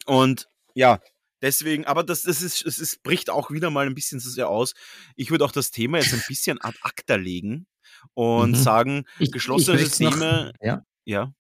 Und 0.07 0.49
ja, 0.75 1.01
deswegen, 1.43 1.85
aber 1.87 2.03
das, 2.05 2.23
das 2.23 2.43
ist, 2.43 2.65
es 2.65 2.79
ist, 2.79 3.03
bricht 3.03 3.31
auch 3.31 3.51
wieder 3.51 3.71
mal 3.71 3.87
ein 3.87 3.95
bisschen 3.95 4.21
so 4.21 4.31
sehr 4.31 4.49
aus. 4.49 4.75
Ich 5.17 5.31
würde 5.31 5.45
auch 5.45 5.53
das 5.53 5.71
Thema 5.71 5.99
jetzt 5.99 6.13
ein 6.15 6.23
bisschen 6.29 6.61
ad 6.61 6.77
acta 6.83 7.15
legen 7.17 7.67
und 8.15 8.51
Mhm. 8.53 8.55
sagen, 8.57 9.05
Ich- 9.19 9.33
geschlossene 9.33 9.77
ich 9.77 9.83
möcht's 9.85 10.01
noch- 10.01 10.13
Systeme, 10.13 10.53
ja. 10.63 10.85
ja, 11.05 11.35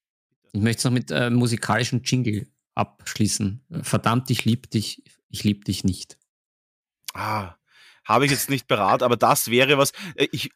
Ich 0.52 0.60
möchte 0.60 0.78
es 0.80 0.84
noch 0.84 0.92
mit 0.92 1.10
äh, 1.10 1.30
musikalischen 1.30 2.02
Jingle 2.02 2.48
abschließen. 2.74 3.64
Verdammt, 3.82 4.30
ich 4.30 4.44
lieb 4.44 4.70
dich, 4.70 5.02
ich 5.28 5.44
lieb 5.44 5.64
dich 5.64 5.84
nicht. 5.84 6.18
Ah, 7.12 7.56
habe 8.04 8.24
ich 8.24 8.30
jetzt 8.30 8.48
nicht 8.48 8.66
parat, 8.68 9.02
aber 9.02 9.16
das 9.16 9.50
wäre 9.50 9.76
was. 9.78 9.92
Äh, 10.14 10.28
Ich, 10.32 10.50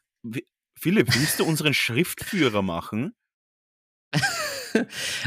Philipp, 0.79 1.13
willst 1.15 1.39
du 1.39 1.45
unseren 1.45 1.73
Schriftführer 1.73 2.61
machen? 2.61 3.13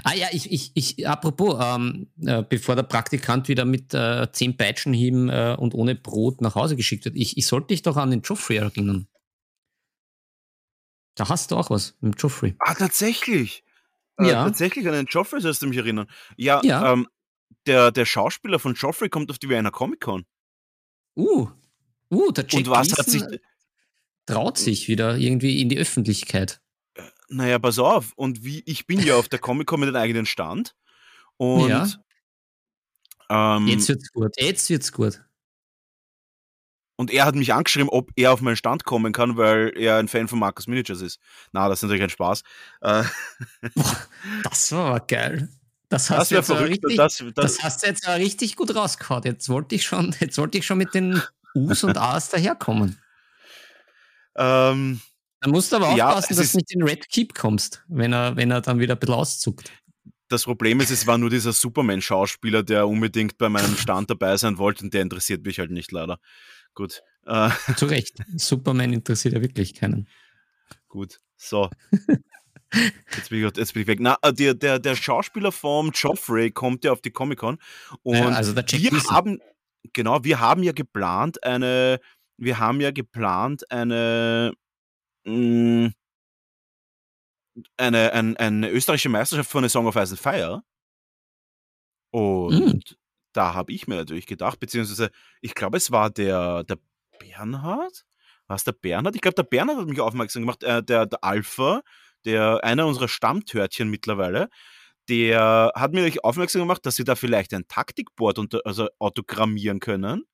ah 0.04 0.14
ja, 0.14 0.28
ich, 0.32 0.50
ich, 0.50 0.72
ich 0.74 1.08
apropos, 1.08 1.56
ähm, 1.62 2.08
äh, 2.24 2.42
bevor 2.42 2.76
der 2.76 2.82
Praktikant 2.82 3.48
wieder 3.48 3.64
mit 3.64 3.94
äh, 3.94 4.30
zehn 4.32 4.56
Peitschenhieben 4.56 5.28
äh, 5.28 5.56
und 5.58 5.74
ohne 5.74 5.94
Brot 5.94 6.40
nach 6.40 6.54
Hause 6.54 6.76
geschickt 6.76 7.04
wird, 7.04 7.16
ich, 7.16 7.36
ich 7.36 7.46
sollte 7.46 7.68
dich 7.68 7.82
doch 7.82 7.96
an 7.96 8.10
den 8.10 8.22
Joffrey 8.22 8.56
erinnern. 8.56 9.08
Da 11.14 11.28
hast 11.28 11.50
du 11.50 11.56
auch 11.56 11.70
was 11.70 11.96
mit 12.00 12.20
Joffrey. 12.20 12.54
Ah, 12.58 12.74
tatsächlich. 12.74 13.64
Äh, 14.18 14.28
Ja. 14.28 14.44
Tatsächlich 14.44 14.86
an 14.86 14.94
den 14.94 15.06
Joffrey 15.06 15.40
sollst 15.40 15.62
du 15.62 15.66
mich 15.66 15.78
erinnern. 15.78 16.06
Ja, 16.36 16.60
Ja. 16.62 16.92
Ähm, 16.92 17.06
der, 17.66 17.90
der 17.90 18.04
Schauspieler 18.04 18.58
von 18.58 18.74
Joffrey 18.74 19.08
kommt 19.08 19.30
auf 19.30 19.38
die 19.38 19.48
Wiener 19.48 19.70
Comic-Con. 19.70 20.24
Uh, 21.16 21.48
uh, 22.10 22.30
der 22.32 22.44
Jack 22.48 22.54
Und 22.54 22.70
was 22.70 22.92
hat 22.96 23.06
sich. 23.06 23.22
Traut 24.26 24.58
sich 24.58 24.88
wieder 24.88 25.16
irgendwie 25.16 25.60
in 25.60 25.68
die 25.68 25.78
Öffentlichkeit. 25.78 26.60
Naja, 27.28 27.58
pass 27.58 27.78
auf. 27.78 28.12
Und 28.16 28.44
wie, 28.44 28.62
ich 28.66 28.86
bin 28.86 29.00
ja 29.00 29.16
auf 29.16 29.28
der 29.28 29.38
Comic-Con 29.38 29.80
mit 29.80 29.88
einem 29.88 29.96
eigenen 29.96 30.26
Stand. 30.26 30.74
Und 31.36 31.68
Ja. 31.68 33.56
ähm, 33.56 33.66
Jetzt 33.66 33.88
wird's 33.88 34.10
gut. 34.12 34.34
Jetzt 34.38 34.70
wird's 34.70 34.92
gut. 34.92 35.22
Und 36.98 37.10
er 37.10 37.26
hat 37.26 37.34
mich 37.34 37.52
angeschrieben, 37.52 37.90
ob 37.90 38.10
er 38.16 38.32
auf 38.32 38.40
meinen 38.40 38.56
Stand 38.56 38.84
kommen 38.84 39.12
kann, 39.12 39.36
weil 39.36 39.72
er 39.76 39.96
ein 39.98 40.08
Fan 40.08 40.28
von 40.28 40.38
Marcus 40.38 40.66
Miniatures 40.66 41.02
ist. 41.02 41.18
Na, 41.52 41.68
das 41.68 41.80
ist 41.80 41.82
natürlich 41.82 42.02
ein 42.04 42.10
Spaß. 42.10 42.42
Äh, 42.80 43.04
Das 44.44 44.72
war 44.72 44.86
aber 44.94 45.00
geil. 45.00 45.48
Das 45.88 46.08
hast 46.10 46.18
das 46.18 46.30
jetzt 46.30 46.46
verrückt. 46.46 46.70
richtig, 46.84 46.96
Das, 46.96 47.18
das, 47.18 47.34
das, 47.34 47.62
hast 47.62 47.82
du 47.82 47.86
jetzt 47.88 48.06
aber 48.08 48.16
richtig 48.16 48.56
gut 48.56 48.74
rausgehauen. 48.74 49.22
Jetzt 49.24 49.48
wollte 49.48 49.74
ich 49.74 49.84
schon, 49.84 50.14
jetzt 50.20 50.38
wollte 50.38 50.58
ich 50.58 50.64
schon 50.66 50.78
mit 50.78 50.94
den 50.94 51.20
U's 51.54 51.84
und 51.84 51.98
A's 51.98 52.30
daherkommen. 52.30 52.98
ähm, 54.36 55.00
Da 55.40 55.50
musst 55.50 55.72
du 55.72 55.76
aber 55.76 55.94
Ja, 55.96 56.08
aufpassen, 56.08 56.32
es 56.32 56.38
dass 56.38 56.52
du 56.52 56.58
nicht 56.58 56.74
in 56.74 56.82
Red 56.82 57.08
Keep 57.08 57.34
kommst, 57.34 57.84
wenn 57.88 58.12
er, 58.12 58.36
wenn 58.36 58.50
er 58.50 58.60
dann 58.60 58.78
wieder 58.78 58.94
ein 58.94 58.98
bisschen 58.98 59.14
auszuckt. 59.14 59.70
das 60.28 60.44
Problem 60.44 60.80
ist, 60.80 60.90
es 60.90 61.06
war 61.06 61.18
nur 61.18 61.30
dieser 61.30 61.52
Superman-Schauspieler, 61.52 62.62
der 62.62 62.88
unbedingt 62.88 63.38
bei 63.38 63.48
meinem 63.48 63.76
Stand 63.76 64.10
dabei 64.10 64.36
sein 64.36 64.58
wollte 64.58 64.84
und 64.84 64.94
der 64.94 65.02
interessiert 65.02 65.44
mich 65.44 65.58
halt 65.58 65.70
nicht 65.70 65.92
leider. 65.92 66.18
Gut. 66.74 67.02
Äh, 67.26 67.50
Zu 67.76 67.86
Recht. 67.86 68.18
Superman 68.36 68.92
interessiert 68.92 69.34
ja 69.34 69.40
wirklich 69.42 69.74
keinen. 69.74 70.08
gut. 70.88 71.20
So. 71.36 71.68
Jetzt 73.14 73.30
bin, 73.30 73.44
ich, 73.46 73.56
jetzt 73.56 73.72
bin 73.74 73.82
ich 73.82 73.88
weg. 73.88 74.00
Na, 74.00 74.16
äh, 74.22 74.32
der, 74.32 74.54
der, 74.54 74.78
der 74.78 74.96
Schauspieler 74.96 75.52
vom 75.52 75.92
Joffrey 75.94 76.50
kommt 76.50 76.84
ja 76.84 76.92
auf 76.92 77.00
die 77.00 77.10
Comic-Con. 77.10 77.58
Und 78.02 78.16
Ja, 78.16 78.28
also 78.28 78.56
wir 78.56 79.02
haben, 79.10 79.38
genau, 79.92 80.24
wir 80.24 80.40
haben 80.40 80.62
ja 80.62 80.72
geplant 80.72 81.42
eine, 81.44 82.00
wir 82.36 82.58
haben 82.58 82.80
ja 82.80 82.90
geplant 82.90 83.70
eine, 83.70 84.52
mh, 85.26 85.92
eine, 87.76 88.12
ein, 88.12 88.36
eine 88.36 88.70
österreichische 88.70 89.08
Meisterschaft 89.08 89.50
von 89.50 89.64
A 89.64 89.68
Song 89.68 89.86
of 89.86 89.96
Ice 89.96 90.10
and 90.12 90.20
Fire. 90.20 90.62
Und 92.12 92.50
Mm. 92.50 92.80
da 93.32 93.54
habe 93.54 93.72
ich 93.72 93.86
mir 93.86 93.96
natürlich 93.96 94.26
gedacht, 94.26 94.58
beziehungsweise 94.60 95.10
ich 95.40 95.54
glaube, 95.54 95.76
es 95.76 95.90
war 95.90 96.10
der, 96.10 96.64
der 96.64 96.78
Bernhard. 97.18 98.04
War 98.46 98.56
es 98.56 98.64
der 98.64 98.72
Bernhard? 98.72 99.14
Ich 99.16 99.20
glaube, 99.20 99.34
der 99.34 99.42
Bernhard 99.42 99.78
hat 99.78 99.86
mich 99.88 100.00
aufmerksam 100.00 100.42
gemacht, 100.42 100.62
äh, 100.62 100.82
der, 100.82 101.06
der 101.06 101.22
Alpha, 101.24 101.82
der 102.24 102.64
einer 102.64 102.86
unserer 102.86 103.08
Stammtörtchen 103.08 103.88
mittlerweile, 103.90 104.48
der 105.08 105.72
hat 105.74 105.92
mir 105.92 106.10
aufmerksam 106.24 106.62
gemacht, 106.62 106.86
dass 106.86 106.98
wir 106.98 107.04
da 107.04 107.14
vielleicht 107.16 107.54
ein 107.54 107.68
Taktikboard 107.68 108.38
unter, 108.38 108.60
also 108.64 108.88
autogrammieren 108.98 109.80
können. 109.80 110.24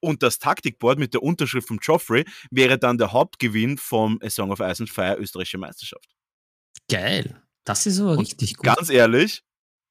Und 0.00 0.22
das 0.22 0.38
Taktikboard 0.38 0.98
mit 0.98 1.14
der 1.14 1.22
Unterschrift 1.22 1.68
von 1.68 1.78
Joffrey 1.80 2.24
wäre 2.50 2.78
dann 2.78 2.98
der 2.98 3.12
Hauptgewinn 3.12 3.78
vom 3.78 4.18
A 4.22 4.30
Song 4.30 4.50
of 4.50 4.60
Ice 4.60 4.82
and 4.82 4.90
Fire 4.90 5.16
österreichische 5.18 5.58
Meisterschaft. 5.58 6.08
Geil. 6.88 7.42
Das 7.64 7.86
ist 7.86 8.00
aber 8.00 8.18
richtig 8.18 8.56
gut. 8.56 8.64
Ganz 8.64 8.90
ehrlich, 8.90 9.42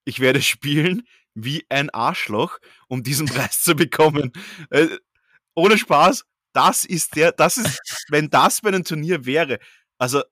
ich 0.06 0.20
werde 0.20 0.42
spielen 0.42 1.08
wie 1.34 1.66
ein 1.70 1.90
Arschloch, 1.90 2.60
um 2.88 3.04
diesen 3.04 3.26
Preis 3.28 3.64
zu 3.64 3.76
bekommen. 3.76 4.32
Äh, 4.70 4.88
ohne 5.56 5.78
Spaß, 5.78 6.26
das 6.54 6.86
ist 6.86 7.16
der, 7.16 7.32
das 7.32 7.58
ist, 7.58 7.80
wenn 8.10 8.30
das 8.30 8.62
bei 8.62 8.70
einem 8.70 8.84
Turnier 8.84 9.26
wäre, 9.26 9.60
also, 9.98 10.24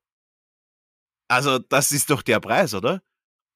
also 1.28 1.60
das 1.60 1.92
ist 1.92 2.10
doch 2.10 2.22
der 2.22 2.40
Preis, 2.40 2.74
oder? 2.74 3.02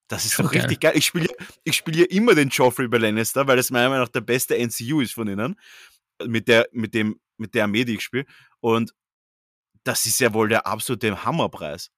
Das 0.07 0.26
ist 0.26 0.34
Schon 0.34 0.45
doch 0.45 0.53
geil. 0.53 0.61
richtig 0.61 0.80
geil. 0.80 0.93
Ich 0.95 1.05
spiele 1.05 1.28
ich 1.63 1.76
spiele 1.76 1.99
ja 1.99 2.05
immer 2.05 2.34
den 2.34 2.49
Joffrey 2.49 2.88
bei 2.88 2.97
Lannister, 2.97 3.45
weil 3.47 3.57
das 3.57 3.72
meiner 3.72 3.89
Meinung 3.89 4.05
nach 4.05 4.11
der 4.11 4.22
beste 4.22 4.57
NCU 4.57 5.01
ist 5.01 5.13
von 5.13 5.28
ihnen. 5.28 5.59
Mit 6.26 6.47
der, 6.47 6.68
mit 6.72 6.93
dem, 6.93 7.20
mit 7.38 7.53
der 7.53 7.65
Armee, 7.65 7.86
die 7.86 7.95
ich 7.95 8.01
spiele. 8.03 8.26
Und 8.59 8.93
das 9.84 10.05
ist 10.05 10.20
ja 10.20 10.34
wohl 10.34 10.49
der 10.49 10.65
absolute 10.68 11.24
Hammerpreis. 11.24 11.89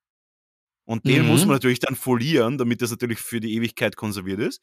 Und 0.85 1.05
den 1.05 1.21
Mhm. 1.23 1.27
muss 1.29 1.41
man 1.41 1.55
natürlich 1.55 1.79
dann 1.79 1.95
folieren, 1.95 2.57
damit 2.57 2.81
das 2.81 2.91
natürlich 2.91 3.19
für 3.19 3.39
die 3.39 3.53
Ewigkeit 3.55 3.95
konserviert 3.95 4.39
ist. 4.39 4.61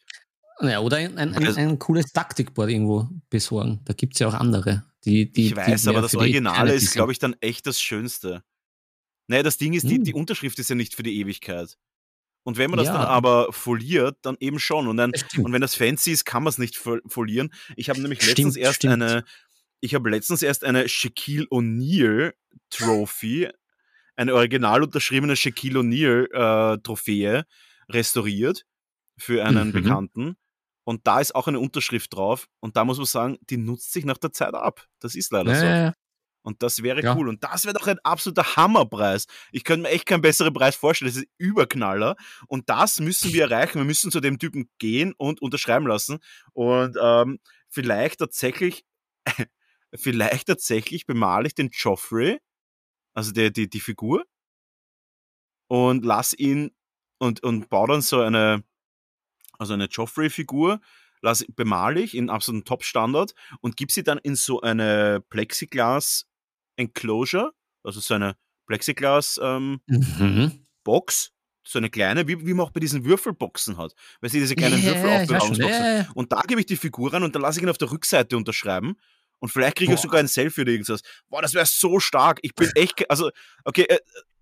Ja, 0.60 0.80
oder 0.80 0.96
ein, 0.96 1.18
ein, 1.18 1.34
ein, 1.34 1.46
Also- 1.46 1.60
ein 1.60 1.78
cooles 1.78 2.12
Taktikboard 2.12 2.70
irgendwo 2.70 3.08
besorgen. 3.30 3.80
Da 3.84 3.92
gibt 3.92 4.14
es 4.14 4.20
ja 4.20 4.28
auch 4.28 4.34
andere. 4.34 4.84
Die, 5.04 5.30
die, 5.30 5.48
ich 5.48 5.56
weiß, 5.56 5.82
die 5.82 5.88
aber 5.88 6.00
das 6.02 6.12
die 6.12 6.16
Originale 6.16 6.72
ist, 6.74 6.92
glaube 6.92 7.12
ich, 7.12 7.18
dann 7.18 7.36
echt 7.40 7.66
das 7.66 7.80
Schönste. 7.80 8.42
Naja, 9.28 9.42
das 9.42 9.58
Ding 9.58 9.74
ist, 9.74 9.88
die, 9.88 9.96
Hm. 9.96 10.04
die 10.04 10.14
Unterschrift 10.14 10.58
ist 10.58 10.70
ja 10.70 10.74
nicht 10.76 10.94
für 10.94 11.02
die 11.02 11.18
Ewigkeit. 11.20 11.76
Und 12.44 12.58
wenn 12.58 12.70
man 12.70 12.78
das 12.78 12.86
Ja. 12.86 12.94
dann 12.94 13.02
aber 13.06 13.52
foliert, 13.52 14.18
dann 14.22 14.36
eben 14.40 14.58
schon. 14.60 14.86
Und, 14.88 14.96
dann, 14.96 15.12
stimmt. 15.16 15.44
und 15.46 15.52
wenn 15.52 15.60
das 15.60 15.74
fancy 15.74 16.12
ist, 16.12 16.24
kann 16.24 16.44
man 16.44 16.50
es 16.50 16.58
nicht 16.58 16.76
fol- 16.76 17.02
folieren. 17.08 17.52
Ich 17.76 17.88
habe 17.90 18.00
nämlich 18.00 18.20
Stimmt, 18.22 18.38
letztens 18.38 18.56
erst 18.56 18.76
stimmt. 18.76 18.94
eine, 18.94 19.24
ich 19.80 19.94
habe 19.94 20.10
letztens 20.10 20.42
erst 20.42 20.64
eine 20.64 20.88
Shaquille 20.88 21.46
O'Neal 21.46 22.32
Trophy, 22.70 23.48
eine 24.16 24.34
original 24.34 24.82
unterschriebene 24.82 25.36
Shaquille 25.36 25.80
O'Neal 25.80 26.26
äh, 26.32 26.78
Trophäe 26.82 27.44
restauriert 27.88 28.64
für 29.18 29.44
einen 29.44 29.68
Mhm. 29.68 29.72
Bekannten. 29.72 30.36
Und 30.84 31.06
da 31.06 31.20
ist 31.20 31.34
auch 31.34 31.48
eine 31.48 31.58
Unterschrift 31.58 32.14
drauf. 32.14 32.46
Und 32.60 32.76
da 32.76 32.84
muss 32.84 32.96
man 32.98 33.06
sagen, 33.06 33.38
die 33.50 33.56
nutzt 33.56 33.92
sich 33.92 34.04
nach 34.04 34.18
der 34.18 34.32
Zeit 34.32 34.54
ab. 34.54 34.86
Das 35.00 35.14
ist 35.16 35.32
leider 35.32 35.52
Ja, 35.52 35.58
so. 35.58 35.64
ja, 35.66 35.76
ja. 35.86 35.92
Und 36.42 36.62
das 36.62 36.80
wäre 36.84 37.02
cool. 37.16 37.28
Und 37.28 37.42
das 37.42 37.64
wäre 37.64 37.74
doch 37.74 37.88
ein 37.88 37.98
absoluter 38.04 38.54
Hammerpreis. 38.54 39.26
Ich 39.50 39.64
könnte 39.64 39.82
mir 39.82 39.88
echt 39.88 40.06
keinen 40.06 40.20
besseren 40.22 40.54
Preis 40.54 40.76
vorstellen. 40.76 41.10
Das 41.10 41.16
ist 41.16 41.26
Überknaller. 41.38 42.14
Und 42.46 42.70
das 42.70 43.00
müssen 43.00 43.32
wir 43.32 43.42
erreichen. 43.50 43.78
Wir 43.80 43.84
müssen 43.84 44.12
zu 44.12 44.20
dem 44.20 44.38
Typen 44.38 44.70
gehen 44.78 45.12
und 45.18 45.42
unterschreiben 45.42 45.88
lassen. 45.88 46.18
Und 46.52 46.96
ähm, 47.02 47.40
vielleicht 47.68 48.20
tatsächlich, 48.20 48.84
vielleicht 49.96 50.48
tatsächlich 50.48 51.06
bemale 51.06 51.46
ich 51.46 51.54
den 51.54 51.70
Joffrey, 51.72 52.38
also 53.14 53.32
die, 53.32 53.52
die, 53.52 53.68
die 53.68 53.80
Figur, 53.80 54.24
und 55.68 56.04
lass 56.04 56.32
ihn 56.32 56.70
und, 57.18 57.42
und 57.42 57.68
baue 57.68 57.88
dann 57.88 58.02
so 58.02 58.20
eine, 58.20 58.62
also 59.58 59.74
eine 59.74 59.86
Joffrey-Figur, 59.86 60.80
lass, 61.22 61.44
bemale 61.54 62.00
ich 62.00 62.14
in 62.14 62.30
absoluten 62.30 62.64
Top-Standard 62.64 63.34
und 63.60 63.76
gib 63.76 63.90
sie 63.90 64.04
dann 64.04 64.18
in 64.18 64.36
so 64.36 64.60
eine 64.60 65.20
Plexiglas-Enclosure, 65.30 67.52
also 67.82 68.00
so 68.00 68.14
eine 68.14 68.36
Plexiglas-Box, 68.66 69.80
Mhm. 69.80 70.66
so 71.64 71.78
eine 71.78 71.90
kleine, 71.90 72.28
wie, 72.28 72.46
wie 72.46 72.54
man 72.54 72.66
auch 72.66 72.70
bei 72.70 72.80
diesen 72.80 73.04
Würfelboxen 73.04 73.76
hat. 73.78 73.94
Weil 74.20 74.30
sie 74.30 74.40
diese 74.40 74.54
kleinen 74.56 74.74
weiß 74.74 74.82
schon. 74.84 74.94
Würfelaufbewahrungsboxen. 74.94 75.84
Ja. 75.84 76.08
Und 76.14 76.32
da 76.32 76.42
gebe 76.42 76.60
ich 76.60 76.66
die 76.66 76.76
Figur 76.76 77.12
rein 77.12 77.22
und 77.22 77.34
dann 77.34 77.42
lasse 77.42 77.58
ich 77.58 77.62
ihn 77.64 77.68
auf 77.70 77.78
der 77.78 77.90
Rückseite 77.90 78.36
unterschreiben. 78.36 78.96
Und 79.38 79.50
vielleicht 79.50 79.76
kriege 79.76 79.92
ich 79.92 79.98
Boah. 79.98 80.02
sogar 80.02 80.20
ein 80.20 80.28
Selfie 80.28 80.62
oder 80.62 80.72
irgendwas. 80.72 81.02
Boah, 81.28 81.42
das 81.42 81.54
wäre 81.54 81.66
so 81.66 82.00
stark. 82.00 82.38
Ich 82.42 82.54
bin 82.54 82.70
echt, 82.74 83.08
also, 83.10 83.30
okay, 83.64 83.82
äh, 83.82 83.98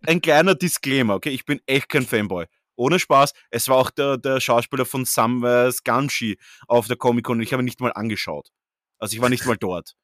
ein 0.06 0.20
kleiner 0.20 0.54
Disclaimer, 0.54 1.14
okay? 1.14 1.30
Ich 1.30 1.44
bin 1.44 1.60
echt 1.66 1.88
kein 1.88 2.06
Fanboy. 2.06 2.46
Ohne 2.76 2.98
Spaß. 2.98 3.32
Es 3.50 3.68
war 3.68 3.76
auch 3.76 3.90
der, 3.90 4.18
der 4.18 4.40
Schauspieler 4.40 4.84
von 4.84 5.04
Samwise 5.04 5.80
Gamgee 5.84 6.36
auf 6.66 6.88
der 6.88 6.96
Comic-Con 6.96 7.38
und 7.38 7.42
ich 7.42 7.52
habe 7.52 7.62
ihn 7.62 7.66
nicht 7.66 7.80
mal 7.80 7.92
angeschaut. 7.92 8.50
Also 8.98 9.14
ich 9.14 9.22
war 9.22 9.28
nicht 9.28 9.46
mal 9.46 9.56
dort. 9.56 9.94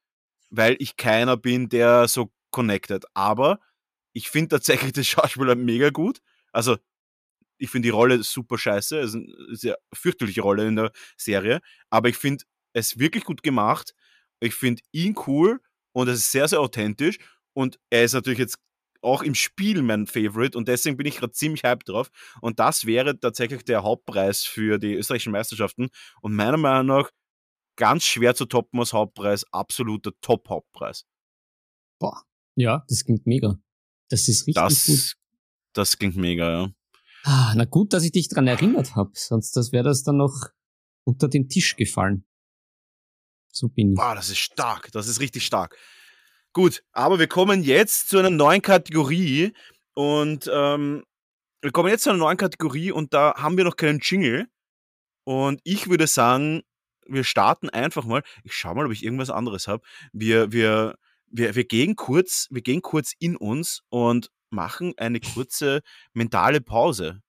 Weil 0.49 0.75
ich 0.79 0.97
keiner 0.97 1.37
bin, 1.37 1.69
der 1.69 2.07
so 2.07 2.31
connected. 2.51 3.05
Aber 3.13 3.59
ich 4.13 4.29
finde 4.29 4.55
tatsächlich 4.55 4.93
den 4.93 5.03
Schauspieler 5.03 5.55
mega 5.55 5.89
gut. 5.89 6.19
Also, 6.51 6.77
ich 7.57 7.69
finde 7.69 7.87
die 7.87 7.91
Rolle 7.91 8.23
super 8.23 8.57
scheiße. 8.57 8.99
Es 8.99 9.13
ist 9.13 9.15
eine 9.15 9.55
sehr 9.55 9.77
fürchterliche 9.93 10.41
Rolle 10.41 10.67
in 10.67 10.75
der 10.75 10.91
Serie. 11.15 11.61
Aber 11.89 12.09
ich 12.09 12.17
finde 12.17 12.43
es 12.73 12.97
wirklich 12.97 13.23
gut 13.23 13.43
gemacht. 13.43 13.93
Ich 14.41 14.53
finde 14.53 14.81
ihn 14.91 15.15
cool 15.27 15.61
und 15.93 16.09
es 16.09 16.19
ist 16.19 16.31
sehr, 16.31 16.47
sehr 16.47 16.59
authentisch. 16.59 17.17
Und 17.53 17.79
er 17.89 18.03
ist 18.03 18.13
natürlich 18.13 18.39
jetzt 18.39 18.57
auch 19.01 19.23
im 19.23 19.35
Spiel 19.35 19.81
mein 19.81 20.05
Favorite 20.07 20.57
und 20.57 20.67
deswegen 20.67 20.97
bin 20.97 21.07
ich 21.07 21.17
gerade 21.17 21.33
ziemlich 21.33 21.63
hyped 21.63 21.89
drauf. 21.89 22.09
Und 22.41 22.59
das 22.59 22.85
wäre 22.85 23.19
tatsächlich 23.19 23.63
der 23.63 23.83
Hauptpreis 23.83 24.43
für 24.43 24.77
die 24.77 24.93
österreichischen 24.93 25.31
Meisterschaften. 25.31 25.89
Und 26.21 26.35
meiner 26.35 26.57
Meinung 26.57 26.85
nach 26.85 27.09
ganz 27.77 28.03
schwer 28.03 28.35
zu 28.35 28.45
toppen 28.45 28.79
als 28.79 28.93
Hauptpreis, 28.93 29.45
absoluter 29.51 30.11
Top-Hauptpreis. 30.21 31.05
Boah. 31.99 32.23
Ja, 32.55 32.83
das 32.89 33.05
klingt 33.05 33.25
mega. 33.25 33.57
Das 34.09 34.27
ist 34.27 34.45
richtig 34.45 34.61
gut. 34.61 34.71
Das, 34.71 35.15
das 35.73 35.97
klingt 35.97 36.17
mega, 36.17 36.51
ja. 36.51 36.71
Ah, 37.23 37.53
na 37.55 37.65
gut, 37.65 37.93
dass 37.93 38.03
ich 38.03 38.11
dich 38.11 38.29
dran 38.29 38.47
erinnert 38.47 38.95
habe, 38.95 39.11
sonst 39.13 39.55
das 39.55 39.71
wäre 39.71 39.83
das 39.83 40.03
dann 40.03 40.17
noch 40.17 40.49
unter 41.03 41.27
den 41.27 41.49
Tisch 41.49 41.75
gefallen. 41.75 42.25
So 43.51 43.67
bin 43.69 43.93
ich. 43.93 43.97
Wow, 43.97 44.15
das 44.15 44.29
ist 44.29 44.39
stark. 44.39 44.91
Das 44.91 45.07
ist 45.07 45.19
richtig 45.19 45.45
stark. 45.45 45.77
Gut, 46.53 46.83
aber 46.91 47.19
wir 47.19 47.27
kommen 47.27 47.63
jetzt 47.63 48.09
zu 48.09 48.19
einer 48.19 48.29
neuen 48.29 48.61
Kategorie 48.61 49.53
und 49.93 50.49
ähm, 50.51 51.03
wir 51.61 51.71
kommen 51.71 51.89
jetzt 51.89 52.03
zu 52.03 52.09
einer 52.09 52.19
neuen 52.19 52.37
Kategorie 52.37 52.91
und 52.91 53.13
da 53.13 53.35
haben 53.37 53.57
wir 53.57 53.63
noch 53.63 53.77
keinen 53.77 53.99
Jingle. 53.99 54.47
Und 55.23 55.61
ich 55.63 55.89
würde 55.89 56.07
sagen, 56.07 56.63
wir 57.05 57.23
starten 57.23 57.69
einfach 57.69 58.05
mal. 58.05 58.23
Ich 58.43 58.53
schau 58.53 58.73
mal, 58.73 58.85
ob 58.85 58.91
ich 58.91 59.03
irgendwas 59.03 59.29
anderes 59.29 59.67
habe. 59.67 59.83
Wir, 60.11 60.51
wir, 60.51 60.95
wir, 61.27 61.55
wir 61.55 61.65
gehen 61.65 61.95
kurz, 61.95 62.47
wir 62.49 62.61
gehen 62.61 62.81
kurz 62.81 63.13
in 63.19 63.35
uns 63.35 63.81
und 63.89 64.29
machen 64.49 64.93
eine 64.97 65.19
kurze 65.19 65.81
mentale 66.13 66.61
Pause. 66.61 67.21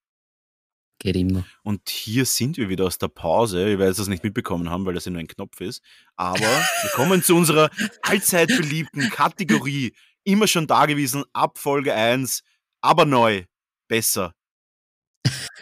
Geht 0.98 1.16
immer. 1.16 1.44
Und 1.62 1.88
hier 1.88 2.24
sind 2.24 2.56
wir 2.56 2.68
wieder 2.68 2.86
aus 2.86 2.98
der 2.98 3.08
Pause. 3.08 3.72
Ich 3.72 3.78
werde 3.78 3.94
das 3.94 4.06
nicht 4.06 4.22
mitbekommen 4.22 4.70
haben, 4.70 4.86
weil 4.86 4.94
das 4.94 5.04
ja 5.04 5.10
nur 5.10 5.20
ein 5.20 5.26
Knopf 5.26 5.60
ist. 5.60 5.82
Aber 6.16 6.38
wir 6.38 6.90
kommen 6.94 7.22
zu 7.22 7.34
unserer 7.34 7.70
allzeit 8.02 8.48
beliebten 8.48 9.10
Kategorie. 9.10 9.94
Immer 10.24 10.46
schon 10.46 10.68
da 10.68 10.86
gewesen, 10.86 11.24
ab 11.32 11.58
Folge 11.58 11.94
1, 11.94 12.42
aber 12.80 13.04
neu, 13.04 13.44
besser. 13.88 14.34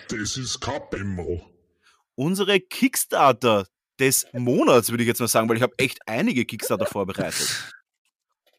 Das 0.08 0.36
ist 0.36 0.60
Bemmo. 0.90 1.48
Unsere 2.14 2.60
Kickstarter 2.60 3.66
des 3.98 4.26
Monats, 4.32 4.90
würde 4.90 5.04
ich 5.04 5.08
jetzt 5.08 5.20
mal 5.20 5.28
sagen, 5.28 5.48
weil 5.48 5.56
ich 5.56 5.62
habe 5.62 5.74
echt 5.78 6.00
einige 6.06 6.44
Kickstarter 6.44 6.86
vorbereitet. 6.86 7.72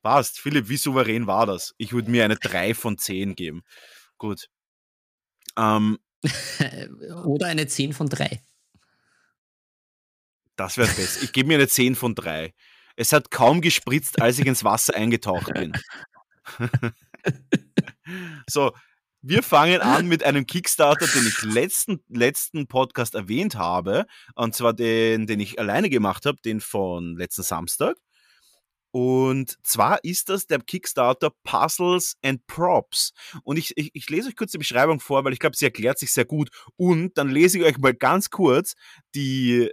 Passt. 0.02 0.40
Philipp, 0.40 0.70
wie 0.70 0.78
souverän 0.78 1.28
war 1.28 1.46
das? 1.46 1.74
Ich 1.78 1.94
würde 1.94 2.10
mir 2.10 2.26
eine 2.26 2.36
3 2.36 2.74
von 2.74 2.98
10 2.98 3.36
geben. 3.36 3.64
Gut. 4.18 4.48
Ähm, 5.58 6.00
Oder 7.26 7.48
eine 7.48 7.68
10 7.68 7.94
von 7.94 8.08
3. 8.08 8.42
Das 10.56 10.78
wäre 10.78 10.88
besser. 10.90 11.24
Ich 11.24 11.34
gebe 11.34 11.48
mir 11.48 11.56
eine 11.56 11.68
10 11.68 11.96
von 11.96 12.16
3. 12.16 12.54
Es 12.96 13.14
hat 13.14 13.32
kaum 13.32 13.62
gespritzt, 13.62 14.22
als 14.22 14.38
ich 14.38 14.46
ins 14.46 14.64
Wasser 14.64 14.96
eingetaucht 14.96 15.54
bin. 15.54 15.74
so, 18.48 18.72
Wir 19.24 19.44
fangen 19.44 19.82
an 19.82 20.08
mit 20.08 20.24
einem 20.24 20.48
Kickstarter, 20.48 21.06
den 21.08 21.28
ich 21.28 21.44
letzten, 21.44 22.04
letzten 22.10 22.68
Podcast 22.68 23.14
erwähnt 23.16 23.56
habe. 23.56 24.06
Und 24.36 24.56
zwar 24.56 24.74
den, 24.74 25.28
den 25.28 25.40
ich 25.40 25.60
alleine 25.60 25.90
gemacht 25.90 26.26
habe, 26.26 26.38
den 26.44 26.60
von 26.60 27.16
letzten 27.18 27.44
Samstag. 27.44 27.98
Und 28.92 29.58
zwar 29.64 30.04
ist 30.04 30.30
das 30.30 30.48
der 30.48 30.60
Kickstarter 30.60 31.32
Puzzles 31.44 32.18
and 32.24 32.46
Props. 32.46 33.14
Und 33.44 33.58
ich, 33.58 33.72
ich, 33.78 33.92
ich 33.94 34.10
lese 34.10 34.30
euch 34.30 34.36
kurz 34.36 34.52
die 34.52 34.58
Beschreibung 34.58 35.00
vor, 35.00 35.24
weil 35.24 35.34
ich 35.34 35.40
glaube, 35.40 35.56
sie 35.56 35.66
erklärt 35.66 35.98
sich 35.98 36.12
sehr 36.12 36.26
gut. 36.26 36.50
Und 36.76 37.18
dann 37.18 37.30
lese 37.30 37.58
ich 37.58 37.64
euch 37.64 37.78
mal 37.78 37.94
ganz 37.94 38.30
kurz 38.30 38.76
die, 39.16 39.70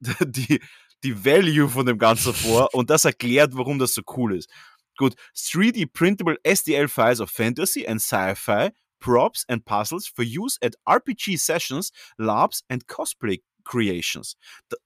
die, 0.20 0.60
die 1.04 1.24
Value 1.24 1.68
von 1.68 1.84
dem 1.84 1.98
Ganzen 1.98 2.32
vor. 2.32 2.70
Und 2.74 2.88
das 2.88 3.04
erklärt, 3.04 3.54
warum 3.54 3.78
das 3.78 3.92
so 3.94 4.02
cool 4.16 4.36
ist. 4.36 4.50
Gut, 4.96 5.14
3D 5.34 5.92
printable 5.92 6.38
STL 6.46 6.88
files 6.88 7.20
of 7.20 7.30
fantasy 7.30 7.86
and 7.86 8.00
sci-fi, 8.00 8.70
props 8.98 9.44
and 9.46 9.62
puzzles 9.66 10.06
for 10.06 10.24
use 10.24 10.56
at 10.62 10.74
RPG 10.86 11.36
sessions, 11.36 11.90
labs 12.16 12.64
and 12.70 12.86
cosplay 12.86 13.42
creations. 13.66 14.36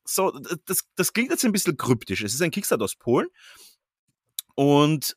So, 0.05 0.33
das, 0.67 0.85
das 0.97 1.13
klingt 1.13 1.31
jetzt 1.31 1.45
ein 1.45 1.53
bisschen 1.53 1.77
kryptisch. 1.77 2.23
Es 2.23 2.35
ist 2.35 2.43
ein 2.43 2.51
Kickstarter 2.51 2.85
aus 2.85 2.97
Polen 2.97 3.29
und 4.57 5.17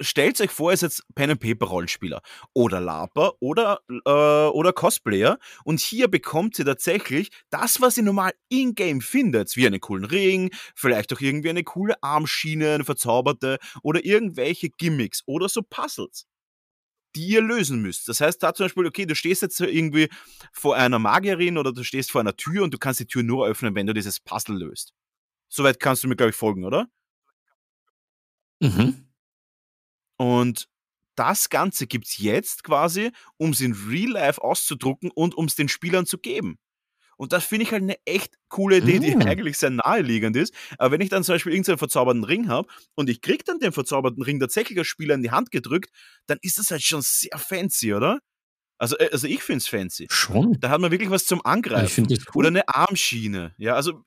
stellt 0.00 0.40
euch 0.40 0.50
vor, 0.50 0.72
ihr 0.72 0.76
seid 0.76 1.00
Pen 1.14 1.30
and 1.30 1.40
Paper 1.40 1.66
Rollenspieler 1.66 2.20
oder 2.52 2.80
Laper 2.80 3.34
oder 3.40 3.80
äh, 3.88 4.10
oder 4.10 4.72
Cosplayer 4.72 5.38
und 5.64 5.80
hier 5.80 6.08
bekommt 6.08 6.58
ihr 6.58 6.66
tatsächlich 6.66 7.30
das, 7.50 7.80
was 7.80 7.96
ihr 7.96 8.02
normal 8.02 8.32
in-game 8.48 9.00
findet, 9.00 9.56
wie 9.56 9.66
einen 9.66 9.80
coolen 9.80 10.04
Ring, 10.04 10.50
vielleicht 10.74 11.12
auch 11.12 11.20
irgendwie 11.20 11.50
eine 11.50 11.64
coole 11.64 11.94
Armschiene, 12.02 12.74
eine 12.74 12.84
verzauberte 12.84 13.58
oder 13.82 14.04
irgendwelche 14.04 14.68
Gimmicks 14.68 15.22
oder 15.26 15.48
so 15.48 15.62
Puzzles 15.62 16.26
die 17.16 17.26
ihr 17.26 17.40
lösen 17.40 17.80
müsst. 17.80 18.08
Das 18.08 18.20
heißt, 18.20 18.42
da 18.42 18.54
zum 18.54 18.66
Beispiel, 18.66 18.86
okay, 18.86 19.06
du 19.06 19.14
stehst 19.14 19.42
jetzt 19.42 19.58
irgendwie 19.60 20.08
vor 20.52 20.76
einer 20.76 20.98
Magierin 20.98 21.58
oder 21.58 21.72
du 21.72 21.82
stehst 21.82 22.10
vor 22.10 22.20
einer 22.20 22.36
Tür 22.36 22.62
und 22.62 22.72
du 22.74 22.78
kannst 22.78 23.00
die 23.00 23.06
Tür 23.06 23.22
nur 23.22 23.46
öffnen, 23.46 23.74
wenn 23.74 23.86
du 23.86 23.94
dieses 23.94 24.20
Puzzle 24.20 24.56
löst. 24.56 24.94
Soweit 25.48 25.80
kannst 25.80 26.04
du 26.04 26.08
mir, 26.08 26.16
glaube 26.16 26.30
ich, 26.30 26.36
folgen, 26.36 26.64
oder? 26.64 26.88
Mhm. 28.60 29.06
Und 30.16 30.68
das 31.14 31.48
Ganze 31.48 31.86
gibt 31.86 32.06
es 32.06 32.18
jetzt 32.18 32.62
quasi, 32.62 33.10
um 33.38 33.50
es 33.50 33.60
in 33.60 33.72
Real 33.72 34.12
Life 34.12 34.42
auszudrucken 34.42 35.10
und 35.10 35.34
um 35.34 35.46
es 35.46 35.54
den 35.54 35.68
Spielern 35.68 36.06
zu 36.06 36.18
geben. 36.18 36.58
Und 37.16 37.32
das 37.32 37.44
finde 37.44 37.64
ich 37.64 37.72
halt 37.72 37.82
eine 37.82 37.96
echt 38.04 38.34
coole 38.48 38.78
Idee, 38.78 38.98
die 38.98 39.16
Mm. 39.16 39.22
eigentlich 39.22 39.56
sehr 39.58 39.70
naheliegend 39.70 40.36
ist. 40.36 40.52
Aber 40.78 40.92
wenn 40.92 41.00
ich 41.00 41.08
dann 41.08 41.24
zum 41.24 41.34
Beispiel 41.34 41.52
irgendeinen 41.52 41.78
verzauberten 41.78 42.24
Ring 42.24 42.48
habe 42.48 42.68
und 42.94 43.08
ich 43.08 43.20
krieg 43.22 43.44
dann 43.44 43.58
den 43.58 43.72
verzauberten 43.72 44.22
Ring 44.22 44.38
tatsächlich 44.38 44.78
als 44.78 44.86
Spieler 44.86 45.14
in 45.14 45.22
die 45.22 45.30
Hand 45.30 45.50
gedrückt, 45.50 45.90
dann 46.26 46.38
ist 46.42 46.58
das 46.58 46.70
halt 46.70 46.82
schon 46.82 47.00
sehr 47.02 47.38
fancy, 47.38 47.94
oder? 47.94 48.20
Also, 48.78 48.98
äh, 48.98 49.08
also 49.10 49.26
ich 49.26 49.42
finde 49.42 49.58
es 49.58 49.68
fancy. 49.68 50.06
Schon. 50.10 50.58
Da 50.60 50.68
hat 50.68 50.80
man 50.80 50.90
wirklich 50.90 51.08
was 51.10 51.24
zum 51.24 51.44
Angreifen. 51.44 52.06
Ich 52.10 52.20
cool. 52.28 52.40
Oder 52.40 52.48
eine 52.48 52.68
Armschiene. 52.68 53.54
Ja, 53.56 53.74
also 53.74 54.02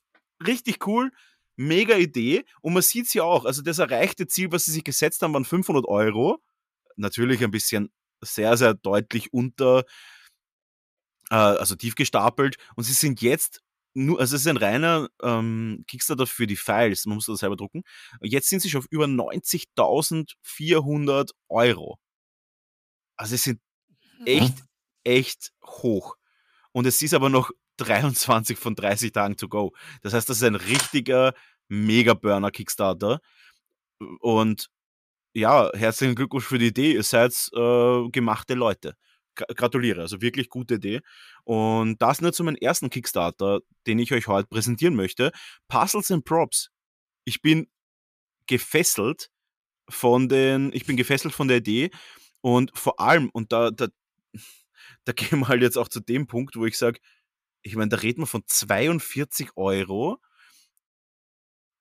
richtig 0.46 0.86
cool. 0.88 1.12
Mega 1.56 1.96
Idee. 1.98 2.46
Und 2.62 2.74
man 2.74 2.84
sieht 2.84 3.08
es 3.08 3.14
ja 3.16 3.24
auch. 3.24 3.46
Also 3.46 3.62
das 3.64 3.80
erreichte 3.80 4.28
Ziel, 4.28 4.52
was 4.52 4.66
sie 4.66 4.72
sich 4.72 4.84
gesetzt 4.84 5.22
haben, 5.24 5.34
waren 5.34 5.46
500 5.46 5.86
Euro. 5.86 6.38
Natürlich 6.96 7.44
ein 7.44 7.52
bisschen 7.52 7.90
sehr, 8.22 8.56
sehr 8.58 8.74
deutlich 8.76 9.34
unter, 9.34 9.84
äh, 11.30 11.36
also 11.36 11.76
tief 11.76 11.96
gestapelt. 11.96 12.58
Und 12.76 12.84
sie 12.84 12.94
sind 12.94 13.22
jetzt 13.22 13.62
nur, 13.94 14.20
also 14.20 14.36
es 14.36 14.42
ist 14.42 14.48
ein 14.48 14.58
reiner 14.58 15.08
ähm, 15.24 15.84
Kickstarter 15.88 16.28
für 16.28 16.48
die 16.48 16.56
Files. 16.56 17.06
Man 17.06 17.16
muss 17.16 17.26
das 17.26 17.40
selber 17.40 17.56
drucken. 17.56 17.84
Jetzt 18.22 18.50
sind 18.50 18.62
sie 18.62 18.70
schon 18.70 18.82
auf 18.82 18.88
über 18.92 19.06
90.400 19.06 21.32
Euro. 21.50 21.98
Also 23.18 23.36
es 23.36 23.44
sind 23.44 23.60
echt, 24.26 24.64
echt 25.04 25.52
hoch. 25.66 26.16
Und 26.72 26.86
es 26.86 27.02
ist 27.02 27.14
aber 27.14 27.30
noch 27.30 27.52
23 27.78 28.58
von 28.58 28.76
30 28.76 29.14
Tagen 29.14 29.38
to 29.38 29.48
go. 29.48 29.74
Das 30.02 30.14
heißt, 30.14 30.30
das 30.30 30.38
ist 30.38 30.44
ein 30.44 30.56
richtiger 30.56 31.34
Mega-Burner-Kickstarter. 31.70 33.22
Und 34.20 34.70
ja, 35.34 35.70
herzlichen 35.74 36.16
Glückwunsch 36.16 36.46
für 36.46 36.60
die 36.60 36.68
Idee. 36.68 36.94
Ihr 36.94 37.04
seid 37.04 37.34
äh, 37.54 38.10
gemachte 38.10 38.56
Leute. 38.56 38.96
Gra- 39.36 39.54
Gratuliere, 39.56 40.02
also 40.02 40.22
wirklich 40.22 40.50
gute 40.50 40.76
Idee. 40.76 41.02
Und 41.44 42.02
das 42.02 42.22
nur 42.22 42.34
zu 42.34 42.44
meinem 42.44 42.56
ersten 42.58 42.90
Kickstarter, 42.90 43.62
den 43.88 44.00
ich 44.00 44.14
euch 44.14 44.28
heute 44.28 44.48
präsentieren 44.48 44.96
möchte. 44.96 45.32
Puzzles 45.68 46.12
and 46.12 46.26
Props. 46.26 46.70
Ich 47.26 47.42
bin 47.42 47.68
gefesselt 48.48 49.30
von 49.90 50.30
den, 50.30 50.72
ich 50.74 50.86
bin 50.86 50.98
gefesselt 50.98 51.34
von 51.34 51.48
der 51.48 51.58
Idee 51.58 51.92
und 52.42 52.72
vor 52.78 53.00
allem, 53.00 53.30
und 53.32 53.52
da, 53.52 53.72
da, 53.72 53.88
da 55.06 55.14
gehen 55.14 55.40
wir 55.40 55.48
halt 55.48 55.62
jetzt 55.62 55.78
auch 55.78 55.88
zu 55.88 56.00
dem 56.00 56.28
Punkt, 56.28 56.56
wo 56.56 56.66
ich 56.66 56.78
sage, 56.78 57.00
ich 57.62 57.76
meine, 57.76 57.90
da 57.90 57.98
reden 57.98 58.22
wir 58.22 58.28
von 58.28 58.44
42 58.46 59.52
Euro 59.58 60.20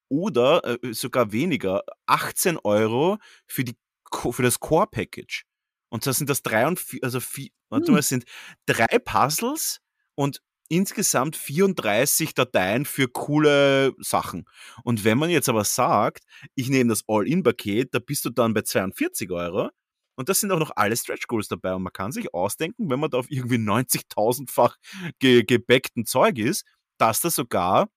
oder 0.08 0.62
äh, 0.82 0.92
sogar 0.92 1.32
weniger, 1.32 1.82
18 2.06 2.58
Euro 2.58 3.18
für, 3.46 3.64
die, 3.64 3.76
für 4.12 4.42
das 4.42 4.60
Core-Package. 4.60 5.44
Und 5.90 6.04
zwar 6.04 6.12
sind 6.12 6.30
das 6.30 6.42
drei 6.42 6.66
und 6.66 6.78
vier, 6.78 7.00
also 7.02 7.20
vier, 7.20 7.48
warte 7.70 7.92
mal, 7.92 7.98
es 7.98 8.08
sind 8.08 8.24
drei 8.66 8.98
Puzzles 8.98 9.80
und 10.14 10.42
insgesamt 10.68 11.36
34 11.36 12.34
Dateien 12.34 12.84
für 12.84 13.08
coole 13.08 13.94
Sachen. 13.98 14.44
Und 14.84 15.04
wenn 15.04 15.18
man 15.18 15.30
jetzt 15.30 15.48
aber 15.48 15.64
sagt, 15.64 16.24
ich 16.54 16.68
nehme 16.68 16.90
das 16.90 17.04
All-In-Paket, 17.08 17.94
da 17.94 17.98
bist 17.98 18.24
du 18.24 18.30
dann 18.30 18.54
bei 18.54 18.62
42 18.62 19.30
Euro. 19.30 19.70
Und 20.16 20.28
das 20.28 20.40
sind 20.40 20.50
auch 20.50 20.58
noch 20.58 20.72
alle 20.74 20.96
Stretch 20.96 21.26
Goals 21.26 21.48
dabei. 21.48 21.74
Und 21.74 21.84
man 21.84 21.92
kann 21.92 22.12
sich 22.12 22.34
ausdenken, 22.34 22.90
wenn 22.90 23.00
man 23.00 23.08
da 23.08 23.18
auf 23.18 23.30
irgendwie 23.30 23.56
90.000-fach 23.56 24.76
ge 25.20 25.44
gebäckten 25.44 26.04
Zeug 26.04 26.38
ist, 26.38 26.66
dass 26.98 27.20
da 27.20 27.30
sogar 27.30 27.88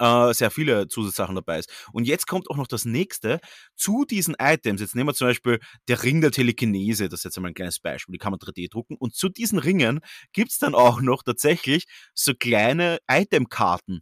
äh, 0.00 0.32
sehr 0.34 0.50
viele 0.50 0.88
Zusatzsachen 0.88 1.34
dabei 1.34 1.58
ist. 1.58 1.70
Und 1.92 2.06
jetzt 2.06 2.26
kommt 2.26 2.50
auch 2.50 2.56
noch 2.56 2.66
das 2.66 2.84
nächste. 2.84 3.38
Zu 3.76 4.04
diesen 4.04 4.34
Items, 4.40 4.80
jetzt 4.80 4.94
nehmen 4.94 5.08
wir 5.08 5.14
zum 5.14 5.28
Beispiel 5.28 5.60
der 5.88 6.02
Ring 6.02 6.20
der 6.20 6.32
Telekinese, 6.32 7.08
das 7.08 7.20
ist 7.20 7.24
jetzt 7.24 7.36
einmal 7.36 7.50
ein 7.50 7.54
kleines 7.54 7.78
Beispiel, 7.80 8.12
die 8.12 8.18
kann 8.18 8.32
man 8.32 8.40
3D 8.40 8.70
drucken. 8.70 8.96
Und 8.96 9.14
zu 9.14 9.28
diesen 9.28 9.58
Ringen 9.58 10.00
gibt's 10.32 10.58
dann 10.58 10.74
auch 10.74 11.00
noch 11.00 11.22
tatsächlich 11.22 11.84
so 12.14 12.32
kleine 12.34 12.98
Itemkarten, 13.10 14.00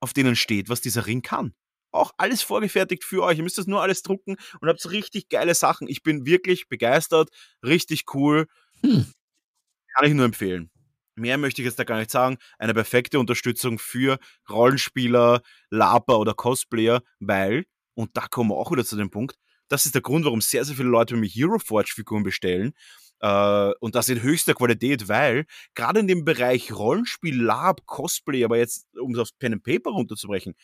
auf 0.00 0.12
denen 0.12 0.36
steht, 0.36 0.68
was 0.68 0.80
dieser 0.80 1.06
Ring 1.06 1.22
kann. 1.22 1.54
Auch 1.92 2.12
alles 2.18 2.42
vorgefertigt 2.42 3.02
für 3.04 3.24
euch. 3.24 3.38
Ihr 3.38 3.44
müsst 3.44 3.58
das 3.58 3.66
nur 3.66 3.82
alles 3.82 4.02
drucken 4.02 4.36
und 4.60 4.68
habt 4.68 4.80
so 4.80 4.90
richtig 4.90 5.28
geile 5.28 5.54
Sachen. 5.54 5.88
Ich 5.88 6.02
bin 6.02 6.24
wirklich 6.24 6.68
begeistert, 6.68 7.30
richtig 7.64 8.04
cool. 8.14 8.46
Hm. 8.82 9.06
Kann 9.94 10.06
ich 10.06 10.14
nur 10.14 10.24
empfehlen. 10.26 10.70
Mehr 11.14 11.38
möchte 11.38 11.62
ich 11.62 11.66
jetzt 11.66 11.78
da 11.78 11.84
gar 11.84 11.98
nicht 11.98 12.10
sagen. 12.10 12.38
Eine 12.58 12.74
perfekte 12.74 13.18
Unterstützung 13.18 13.78
für 13.78 14.18
Rollenspieler, 14.48 15.42
Laper 15.70 16.18
oder 16.18 16.34
Cosplayer, 16.34 17.02
weil, 17.18 17.64
und 17.94 18.16
da 18.16 18.26
kommen 18.28 18.50
wir 18.50 18.56
auch 18.56 18.70
wieder 18.70 18.84
zu 18.84 18.96
dem 18.96 19.10
Punkt, 19.10 19.36
das 19.68 19.86
ist 19.86 19.94
der 19.94 20.02
Grund, 20.02 20.24
warum 20.24 20.40
sehr, 20.40 20.64
sehr 20.64 20.76
viele 20.76 20.88
Leute 20.88 21.16
mir 21.16 21.28
Hero 21.28 21.58
Forge 21.58 21.92
Figuren 21.94 22.24
bestellen. 22.24 22.72
Äh, 23.20 23.72
und 23.80 23.94
das 23.94 24.08
in 24.08 24.22
höchster 24.22 24.54
Qualität, 24.54 25.08
weil 25.08 25.44
gerade 25.74 26.00
in 26.00 26.08
dem 26.08 26.24
Bereich 26.24 26.72
Rollenspiel, 26.72 27.40
Lab, 27.40 27.86
Cosplay, 27.86 28.44
aber 28.44 28.58
jetzt, 28.58 28.86
um 28.98 29.12
es 29.12 29.18
aufs 29.18 29.32
Pen 29.32 29.54
and 29.54 29.62
Paper 29.62 29.90
runterzubrechen, 29.90 30.54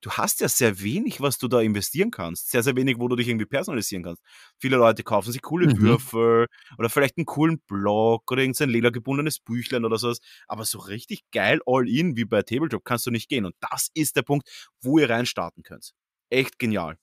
du 0.00 0.10
hast 0.12 0.40
ja 0.40 0.48
sehr 0.48 0.80
wenig, 0.80 1.20
was 1.20 1.38
du 1.38 1.48
da 1.48 1.60
investieren 1.60 2.10
kannst. 2.10 2.50
Sehr, 2.50 2.62
sehr 2.62 2.76
wenig, 2.76 2.98
wo 2.98 3.08
du 3.08 3.16
dich 3.16 3.28
irgendwie 3.28 3.46
personalisieren 3.46 4.02
kannst. 4.04 4.22
Viele 4.58 4.76
Leute 4.76 5.02
kaufen 5.02 5.32
sich 5.32 5.42
coole 5.42 5.66
Mhm. 5.66 5.80
Würfel 5.80 6.46
oder 6.78 6.88
vielleicht 6.88 7.16
einen 7.18 7.26
coolen 7.26 7.60
Blog 7.66 8.30
oder 8.30 8.42
irgendein 8.42 8.70
ledergebundenes 8.70 9.40
Büchlein 9.40 9.84
oder 9.84 9.98
sowas. 9.98 10.18
Aber 10.46 10.64
so 10.64 10.78
richtig 10.78 11.22
geil 11.32 11.60
all-in 11.66 12.16
wie 12.16 12.24
bei 12.24 12.42
Tabletop 12.42 12.84
kannst 12.84 13.06
du 13.06 13.10
nicht 13.10 13.28
gehen. 13.28 13.44
Und 13.44 13.54
das 13.60 13.88
ist 13.94 14.16
der 14.16 14.22
Punkt, 14.22 14.48
wo 14.80 14.98
ihr 14.98 15.10
reinstarten 15.10 15.62
könnt. 15.62 15.92
Echt 16.30 16.58
genial. 16.58 16.96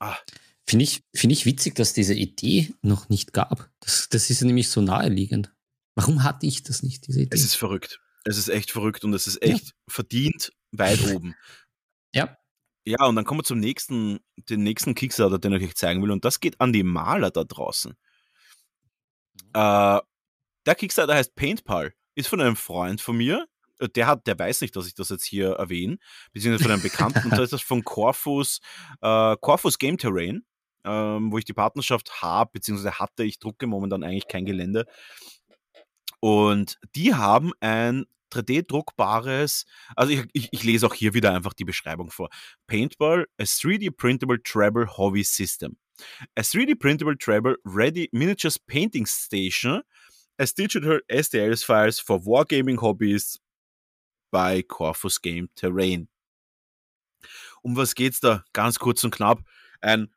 Ah, 0.00 0.16
Finde 0.68 0.84
ich, 0.84 1.02
finde 1.14 1.32
ich 1.32 1.46
witzig, 1.46 1.74
dass 1.74 1.92
diese 1.94 2.14
Idee 2.14 2.72
noch 2.82 3.08
nicht 3.08 3.32
gab. 3.32 3.70
Das, 3.80 4.08
das 4.10 4.28
ist 4.30 4.40
ja 4.42 4.46
nämlich 4.46 4.68
so 4.68 4.80
naheliegend. 4.82 5.52
Warum 5.94 6.22
hatte 6.22 6.46
ich 6.46 6.62
das 6.62 6.82
nicht, 6.82 7.06
diese 7.08 7.22
Idee? 7.22 7.34
es 7.34 7.42
ist 7.42 7.54
verrückt. 7.56 7.98
Es 8.24 8.36
ist 8.36 8.48
echt 8.48 8.70
verrückt 8.70 9.02
und 9.04 9.14
es 9.14 9.26
ist 9.26 9.42
Ja. 9.42 9.54
echt 9.54 9.72
verdient 9.88 10.52
weit 10.72 11.02
oben. 11.10 11.34
Ja. 12.18 12.36
Ja, 12.84 13.04
und 13.06 13.16
dann 13.16 13.24
kommen 13.26 13.40
wir 13.40 13.44
zum 13.44 13.58
nächsten, 13.58 14.18
den 14.48 14.62
nächsten 14.62 14.94
Kickstarter, 14.94 15.38
den 15.38 15.52
ich 15.52 15.62
euch 15.62 15.74
zeigen 15.74 16.02
will. 16.02 16.10
Und 16.10 16.24
das 16.24 16.40
geht 16.40 16.58
an 16.60 16.72
die 16.72 16.82
Maler 16.82 17.30
da 17.30 17.44
draußen. 17.44 17.92
Äh, 19.52 20.00
der 20.66 20.74
Kickstarter 20.74 21.14
heißt 21.14 21.34
Paintpal, 21.34 21.92
ist 22.14 22.28
von 22.28 22.40
einem 22.40 22.56
Freund 22.56 23.00
von 23.02 23.16
mir. 23.16 23.46
Äh, 23.78 23.88
Der 23.90 24.06
hat, 24.06 24.26
der 24.26 24.38
weiß 24.38 24.62
nicht, 24.62 24.74
dass 24.74 24.86
ich 24.86 24.94
das 24.94 25.10
jetzt 25.10 25.24
hier 25.24 25.50
erwähne, 25.52 25.98
beziehungsweise 26.32 26.64
von 26.64 26.72
einem 26.72 26.82
Bekannten. 26.82 27.24
und 27.24 27.30
das 27.32 27.40
ist 27.40 27.52
das 27.52 27.62
von 27.62 27.84
Corfus, 27.84 28.60
äh, 29.02 29.36
Corfus 29.40 29.78
Game 29.78 29.98
Terrain, 29.98 30.44
ähm, 30.84 31.30
wo 31.30 31.38
ich 31.38 31.44
die 31.44 31.52
Partnerschaft 31.52 32.22
habe, 32.22 32.50
beziehungsweise 32.54 32.98
hatte. 32.98 33.24
Ich 33.24 33.38
drucke 33.38 33.66
momentan 33.66 34.02
eigentlich 34.02 34.28
kein 34.28 34.46
Gelände. 34.46 34.86
Und 36.20 36.78
die 36.94 37.14
haben 37.14 37.52
ein 37.60 38.06
3D-druckbares, 38.30 39.64
also 39.96 40.12
ich, 40.12 40.24
ich, 40.32 40.48
ich 40.52 40.64
lese 40.64 40.86
auch 40.86 40.94
hier 40.94 41.14
wieder 41.14 41.34
einfach 41.34 41.54
die 41.54 41.64
Beschreibung 41.64 42.10
vor. 42.10 42.28
Paintball, 42.66 43.26
a 43.38 43.42
3D 43.44 43.90
printable 43.90 44.42
travel 44.42 44.86
hobby 44.96 45.22
system. 45.24 45.76
A 46.36 46.42
3D 46.42 46.78
printable 46.78 47.16
travel 47.16 47.56
ready 47.64 48.08
miniatures 48.12 48.58
painting 48.58 49.06
station 49.06 49.82
as 50.38 50.54
digital 50.54 51.00
STLs 51.08 51.64
files 51.64 51.98
for 51.98 52.20
wargaming 52.20 52.80
hobbies 52.80 53.38
by 54.30 54.62
Corvus 54.62 55.20
Game 55.20 55.48
Terrain. 55.56 56.08
Um 57.62 57.76
was 57.76 57.94
geht's 57.94 58.20
da? 58.20 58.44
Ganz 58.52 58.78
kurz 58.78 59.02
und 59.02 59.10
knapp. 59.10 59.42
Ein, 59.80 60.14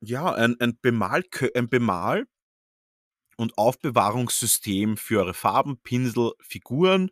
ja, 0.00 0.32
ein, 0.34 0.56
ein, 0.60 0.78
Bemal, 0.82 1.22
ein 1.54 1.68
Bemal- 1.68 2.26
und 3.42 3.58
Aufbewahrungssystem 3.58 4.96
für 4.96 5.20
eure 5.20 5.34
Farben, 5.34 5.78
Pinsel, 5.82 6.32
Figuren, 6.40 7.10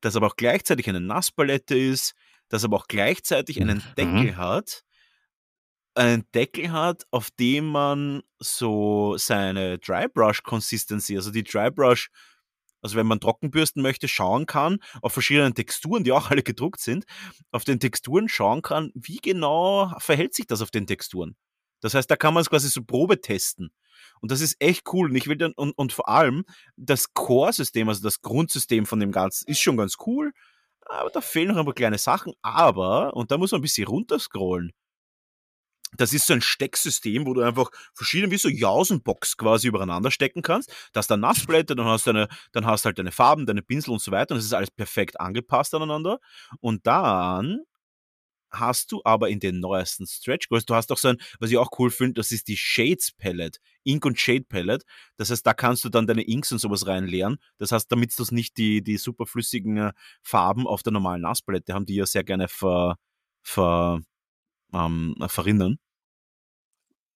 das 0.00 0.16
aber 0.16 0.28
auch 0.28 0.36
gleichzeitig 0.36 0.88
eine 0.88 1.00
Nasspalette 1.00 1.76
ist, 1.76 2.14
das 2.48 2.64
aber 2.64 2.76
auch 2.76 2.86
gleichzeitig 2.88 3.60
einen 3.60 3.78
Mhm. 3.78 3.94
Deckel 3.96 4.36
hat, 4.36 4.84
einen 5.94 6.24
Deckel 6.34 6.70
hat, 6.72 7.04
auf 7.10 7.30
dem 7.32 7.66
man 7.66 8.22
so 8.38 9.16
seine 9.16 9.78
Drybrush 9.78 10.42
Consistency, 10.42 11.16
also 11.16 11.30
die 11.30 11.42
Drybrush, 11.44 12.10
also 12.82 12.96
wenn 12.96 13.06
man 13.06 13.20
Trockenbürsten 13.20 13.82
möchte, 13.82 14.08
schauen 14.08 14.46
kann, 14.46 14.78
auf 15.02 15.12
verschiedenen 15.12 15.54
Texturen, 15.54 16.04
die 16.04 16.12
auch 16.12 16.30
alle 16.30 16.42
gedruckt 16.42 16.80
sind, 16.80 17.04
auf 17.50 17.64
den 17.64 17.80
Texturen 17.80 18.28
schauen 18.28 18.62
kann, 18.62 18.90
wie 18.94 19.18
genau 19.18 19.92
verhält 19.98 20.34
sich 20.34 20.46
das 20.46 20.62
auf 20.62 20.70
den 20.70 20.86
Texturen. 20.86 21.36
Das 21.80 21.94
heißt, 21.94 22.10
da 22.10 22.16
kann 22.16 22.34
man 22.34 22.42
es 22.42 22.50
quasi 22.50 22.68
so 22.68 22.82
Probe 22.82 23.20
testen. 23.20 23.70
Und 24.20 24.30
das 24.30 24.40
ist 24.40 24.56
echt 24.60 24.92
cool. 24.92 25.10
Und 25.10 25.16
ich 25.16 25.26
will 25.26 25.36
dann, 25.36 25.52
und, 25.52 25.72
und 25.72 25.92
vor 25.92 26.08
allem, 26.08 26.44
das 26.76 27.12
Core-System, 27.14 27.88
also 27.88 28.02
das 28.02 28.20
Grundsystem 28.20 28.86
von 28.86 29.00
dem 29.00 29.12
Ganzen, 29.12 29.48
ist 29.48 29.60
schon 29.60 29.76
ganz 29.76 29.96
cool. 30.06 30.32
Aber 30.86 31.10
da 31.10 31.20
fehlen 31.20 31.48
noch 31.48 31.56
ein 31.56 31.64
paar 31.64 31.74
kleine 31.74 31.98
Sachen. 31.98 32.34
Aber, 32.42 33.14
und 33.14 33.30
da 33.30 33.38
muss 33.38 33.52
man 33.52 33.60
ein 33.60 33.62
bisschen 33.62 33.86
runterscrollen. 33.86 34.72
Das 35.96 36.12
ist 36.12 36.26
so 36.26 36.34
ein 36.34 36.40
Stecksystem, 36.40 37.26
wo 37.26 37.34
du 37.34 37.42
einfach 37.42 37.70
verschiedene, 37.94 38.30
wie 38.30 38.36
so 38.36 38.48
Jausenbox 38.48 39.36
quasi 39.36 39.66
übereinander 39.68 40.10
stecken 40.10 40.42
kannst. 40.42 40.72
Da 40.92 41.00
du 41.00 41.14
eine 41.14 41.22
Nassblätter, 41.22 41.74
dann 41.74 41.86
hast 41.86 42.06
du 42.06 42.10
eine, 42.10 42.28
dann 42.52 42.64
hast 42.64 42.84
halt 42.84 42.98
deine 42.98 43.10
Farben, 43.10 43.46
deine 43.46 43.62
Pinsel 43.62 43.90
und 43.90 44.00
so 44.00 44.12
weiter. 44.12 44.34
Und 44.34 44.38
es 44.38 44.44
ist 44.46 44.54
alles 44.54 44.70
perfekt 44.70 45.20
angepasst 45.20 45.74
aneinander. 45.74 46.20
Und 46.60 46.86
dann 46.86 47.62
hast 48.50 48.92
du 48.92 49.00
aber 49.04 49.28
in 49.28 49.40
den 49.40 49.60
neuesten 49.60 50.06
Stretch 50.06 50.48
Goals, 50.48 50.66
du 50.66 50.74
hast 50.74 50.92
auch 50.92 50.98
so 50.98 51.08
ein, 51.08 51.18
was 51.38 51.50
ich 51.50 51.58
auch 51.58 51.70
cool 51.78 51.90
finde, 51.90 52.14
das 52.14 52.32
ist 52.32 52.48
die 52.48 52.56
Shades 52.56 53.12
Palette, 53.12 53.58
Ink 53.84 54.04
und 54.04 54.18
Shade 54.18 54.44
Palette. 54.48 54.84
Das 55.16 55.30
heißt, 55.30 55.46
da 55.46 55.54
kannst 55.54 55.84
du 55.84 55.88
dann 55.88 56.06
deine 56.06 56.22
Inks 56.22 56.52
und 56.52 56.58
sowas 56.58 56.86
reinleeren. 56.86 57.38
Das 57.58 57.72
heißt, 57.72 57.90
damit 57.90 58.18
du 58.18 58.24
nicht 58.34 58.56
die, 58.56 58.82
die 58.82 58.96
superflüssigen 58.96 59.76
äh, 59.76 59.92
Farben 60.22 60.66
auf 60.66 60.82
der 60.82 60.92
normalen 60.92 61.22
Nasspalette 61.22 61.72
haben, 61.74 61.86
die 61.86 61.94
ja 61.94 62.06
sehr 62.06 62.24
gerne 62.24 62.48
ver, 62.48 62.96
ver, 63.42 64.00
ähm, 64.72 65.16
verrinnen, 65.28 65.78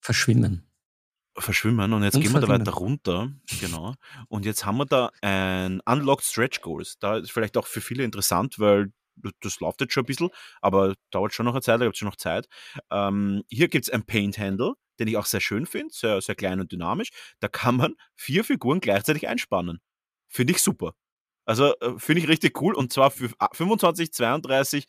Verschwimmen. 0.01 0.67
verschwimmen. 1.35 1.91
Und 1.93 2.03
jetzt 2.03 2.15
Und 2.15 2.21
gehen 2.21 2.33
wir 2.33 2.41
da 2.41 2.47
weiter 2.47 2.71
runter. 2.73 3.31
Genau. 3.59 3.95
Und 4.27 4.45
jetzt 4.45 4.65
haben 4.65 4.77
wir 4.77 4.85
da 4.85 5.09
ein 5.21 5.81
Unlocked 5.85 6.23
Stretch 6.23 6.61
Goals. 6.61 6.99
Da 6.99 7.17
ist 7.17 7.31
vielleicht 7.31 7.57
auch 7.57 7.65
für 7.65 7.81
viele 7.81 8.03
interessant, 8.03 8.59
weil 8.59 8.91
das- 9.17 9.33
das 9.41 9.59
läuft 9.59 9.81
jetzt 9.81 9.93
schon 9.93 10.03
ein 10.03 10.07
bisschen, 10.07 10.29
aber 10.61 10.95
dauert 11.11 11.33
schon 11.33 11.45
noch 11.45 11.53
eine 11.53 11.61
Zeit, 11.61 11.79
da 11.81 11.85
gibt 11.85 11.95
es 11.95 11.99
schon 11.99 12.07
noch 12.07 12.15
Zeit. 12.17 12.47
Ähm, 12.91 13.43
hier 13.49 13.67
gibt 13.67 13.85
es 13.87 13.93
ein 13.93 14.05
Paint 14.05 14.37
Handle, 14.37 14.73
den 14.99 15.07
ich 15.07 15.17
auch 15.17 15.25
sehr 15.25 15.41
schön 15.41 15.65
finde, 15.65 15.93
sehr, 15.93 16.21
sehr 16.21 16.35
klein 16.35 16.59
und 16.59 16.71
dynamisch. 16.71 17.09
Da 17.39 17.47
kann 17.47 17.77
man 17.77 17.95
vier 18.15 18.43
Figuren 18.43 18.79
gleichzeitig 18.79 19.27
einspannen. 19.27 19.79
Finde 20.29 20.53
ich 20.53 20.61
super. 20.61 20.93
Also 21.45 21.73
äh, 21.79 21.99
finde 21.99 22.21
ich 22.21 22.27
richtig 22.27 22.59
cool 22.61 22.73
und 22.75 22.91
zwar 22.93 23.11
für 23.11 23.29
ah, 23.39 23.49
25, 23.53 24.11
32, 24.13 24.87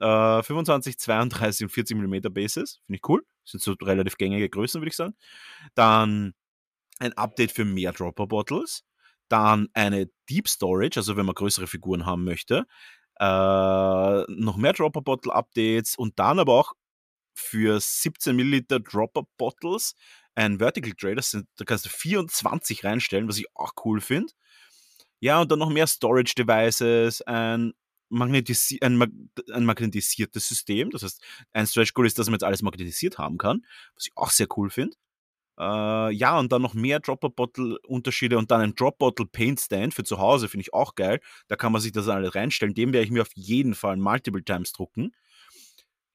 äh, 0.00 0.42
25, 0.42 0.98
32 0.98 1.64
und 1.66 1.70
40 1.70 1.96
mm 1.96 2.32
Bases. 2.32 2.80
Finde 2.86 2.96
ich 3.02 3.08
cool. 3.08 3.24
Sind 3.44 3.62
so 3.62 3.72
relativ 3.82 4.16
gängige 4.18 4.48
Größen, 4.48 4.80
würde 4.80 4.88
ich 4.90 4.96
sagen. 4.96 5.14
Dann 5.74 6.34
ein 6.98 7.12
Update 7.14 7.52
für 7.52 7.64
mehr 7.64 7.92
Dropper 7.92 8.26
Bottles. 8.26 8.84
Dann 9.28 9.68
eine 9.74 10.10
Deep 10.28 10.48
Storage, 10.48 10.98
also 11.00 11.16
wenn 11.16 11.26
man 11.26 11.34
größere 11.34 11.66
Figuren 11.66 12.06
haben 12.06 12.24
möchte. 12.24 12.66
Äh, 13.20 14.24
noch 14.32 14.56
mehr 14.56 14.72
Dropper 14.72 15.02
Bottle 15.02 15.32
Updates 15.32 15.96
und 15.96 16.18
dann 16.18 16.38
aber 16.38 16.54
auch 16.54 16.72
für 17.34 17.80
17 17.80 18.34
Milliliter 18.36 18.80
Dropper 18.80 19.24
Bottles 19.36 19.94
ein 20.34 20.58
Vertical 20.58 21.22
sind, 21.22 21.46
da 21.56 21.64
kannst 21.64 21.84
du 21.84 21.90
24 21.90 22.84
reinstellen, 22.84 23.28
was 23.28 23.38
ich 23.38 23.46
auch 23.54 23.72
cool 23.84 24.00
finde. 24.00 24.32
Ja, 25.20 25.40
und 25.40 25.50
dann 25.52 25.58
noch 25.58 25.70
mehr 25.70 25.86
Storage 25.86 26.34
Devices, 26.36 27.22
ein, 27.22 27.74
magnetisi 28.08 28.78
ein, 28.82 28.96
mag 28.96 29.10
ein 29.52 29.64
magnetisiertes 29.64 30.48
System. 30.48 30.90
Das 30.90 31.02
heißt, 31.02 31.22
ein 31.52 31.66
Stretch 31.66 31.94
Goal 31.94 32.06
ist, 32.06 32.18
dass 32.18 32.26
man 32.26 32.34
jetzt 32.34 32.44
alles 32.44 32.62
magnetisiert 32.62 33.18
haben 33.18 33.38
kann, 33.38 33.64
was 33.94 34.06
ich 34.06 34.12
auch 34.16 34.30
sehr 34.30 34.48
cool 34.56 34.70
finde. 34.70 34.96
Äh, 35.58 36.12
ja, 36.12 36.38
und 36.38 36.50
dann 36.52 36.62
noch 36.62 36.74
mehr 36.74 37.00
Dropper-Bottle-Unterschiede 37.00 38.38
und 38.38 38.50
dann 38.50 38.60
ein 38.60 38.74
Drop-Bottle-Paint-Stand 38.74 39.94
für 39.94 40.04
zu 40.04 40.18
Hause, 40.18 40.48
finde 40.48 40.62
ich 40.62 40.74
auch 40.74 40.94
geil. 40.94 41.20
Da 41.48 41.56
kann 41.56 41.72
man 41.72 41.80
sich 41.80 41.92
das 41.92 42.08
alles 42.08 42.34
reinstellen. 42.34 42.74
Den 42.74 42.92
werde 42.92 43.04
ich 43.04 43.10
mir 43.10 43.22
auf 43.22 43.32
jeden 43.34 43.74
Fall 43.74 43.96
multiple 43.96 44.44
times 44.44 44.72
drucken. 44.72 45.12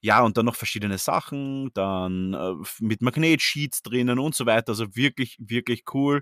Ja, 0.02 0.22
und 0.24 0.38
dann 0.38 0.46
noch 0.46 0.56
verschiedene 0.56 0.98
Sachen, 0.98 1.72
dann 1.74 2.34
äh, 2.34 2.54
mit 2.80 3.02
Magnetsheets 3.02 3.82
drinnen 3.82 4.20
und 4.20 4.36
so 4.36 4.46
weiter. 4.46 4.70
Also 4.70 4.96
wirklich, 4.96 5.38
wirklich 5.40 5.84
cool. 5.94 6.22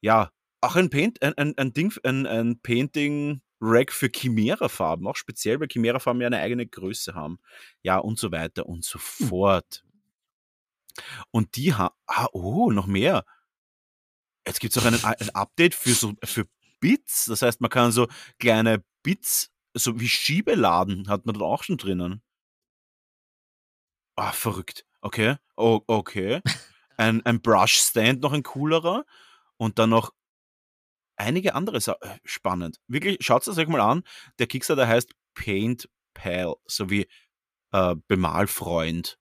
Ja, 0.00 0.30
auch 0.60 0.76
ein 0.76 0.90
Paint, 0.90 1.22
ein, 1.22 1.34
ein, 1.36 1.56
ein 1.58 1.72
Ding, 1.72 1.92
ein, 2.04 2.26
ein 2.26 2.60
Painting-Rack 2.60 3.92
für 3.92 4.08
Chimera-Farben, 4.08 5.06
auch 5.06 5.16
speziell, 5.16 5.60
weil 5.60 5.68
Chimera-Farben 5.68 6.20
ja 6.20 6.28
eine 6.28 6.38
eigene 6.38 6.66
Größe 6.66 7.14
haben. 7.14 7.38
Ja, 7.82 7.98
und 7.98 8.18
so 8.18 8.32
weiter 8.32 8.66
und 8.66 8.84
so 8.84 8.98
fort. 8.98 9.84
Und 11.30 11.56
die 11.56 11.74
haben, 11.74 11.94
ah, 12.06 12.26
oh, 12.32 12.70
noch 12.70 12.86
mehr. 12.86 13.24
Jetzt 14.46 14.60
gibt 14.60 14.76
es 14.76 14.82
auch 14.82 14.86
einen, 14.86 15.02
ein 15.04 15.30
Update 15.30 15.74
für 15.74 15.94
so, 15.94 16.14
für 16.24 16.46
Bits. 16.80 17.26
Das 17.26 17.42
heißt, 17.42 17.60
man 17.60 17.70
kann 17.70 17.92
so 17.92 18.08
kleine 18.38 18.84
Bits, 19.02 19.50
so 19.74 20.00
wie 20.00 20.08
Schiebeladen 20.08 21.08
hat 21.08 21.26
man 21.26 21.38
da 21.38 21.44
auch 21.44 21.62
schon 21.62 21.76
drinnen. 21.76 22.22
Ah, 24.16 24.32
verrückt. 24.32 24.84
Okay, 25.00 25.36
oh, 25.56 25.80
okay. 25.86 26.40
Ein, 26.96 27.24
ein 27.24 27.40
Brush-Stand, 27.40 28.20
noch 28.20 28.32
ein 28.32 28.42
coolerer. 28.42 29.04
Und 29.56 29.78
dann 29.78 29.90
noch 29.90 30.12
einige 31.16 31.54
andere 31.54 31.80
Sachen. 31.80 31.98
Spannend. 32.24 32.80
Wirklich, 32.86 33.18
schaut 33.20 33.46
es 33.46 33.58
euch 33.58 33.68
mal 33.68 33.80
an. 33.80 34.02
Der 34.38 34.46
Kickstarter 34.46 34.86
heißt 34.86 35.12
Paint 35.34 35.88
Pal, 36.14 36.54
sowie 36.66 37.08
äh, 37.72 37.96
Bemalfreund. 38.06 39.18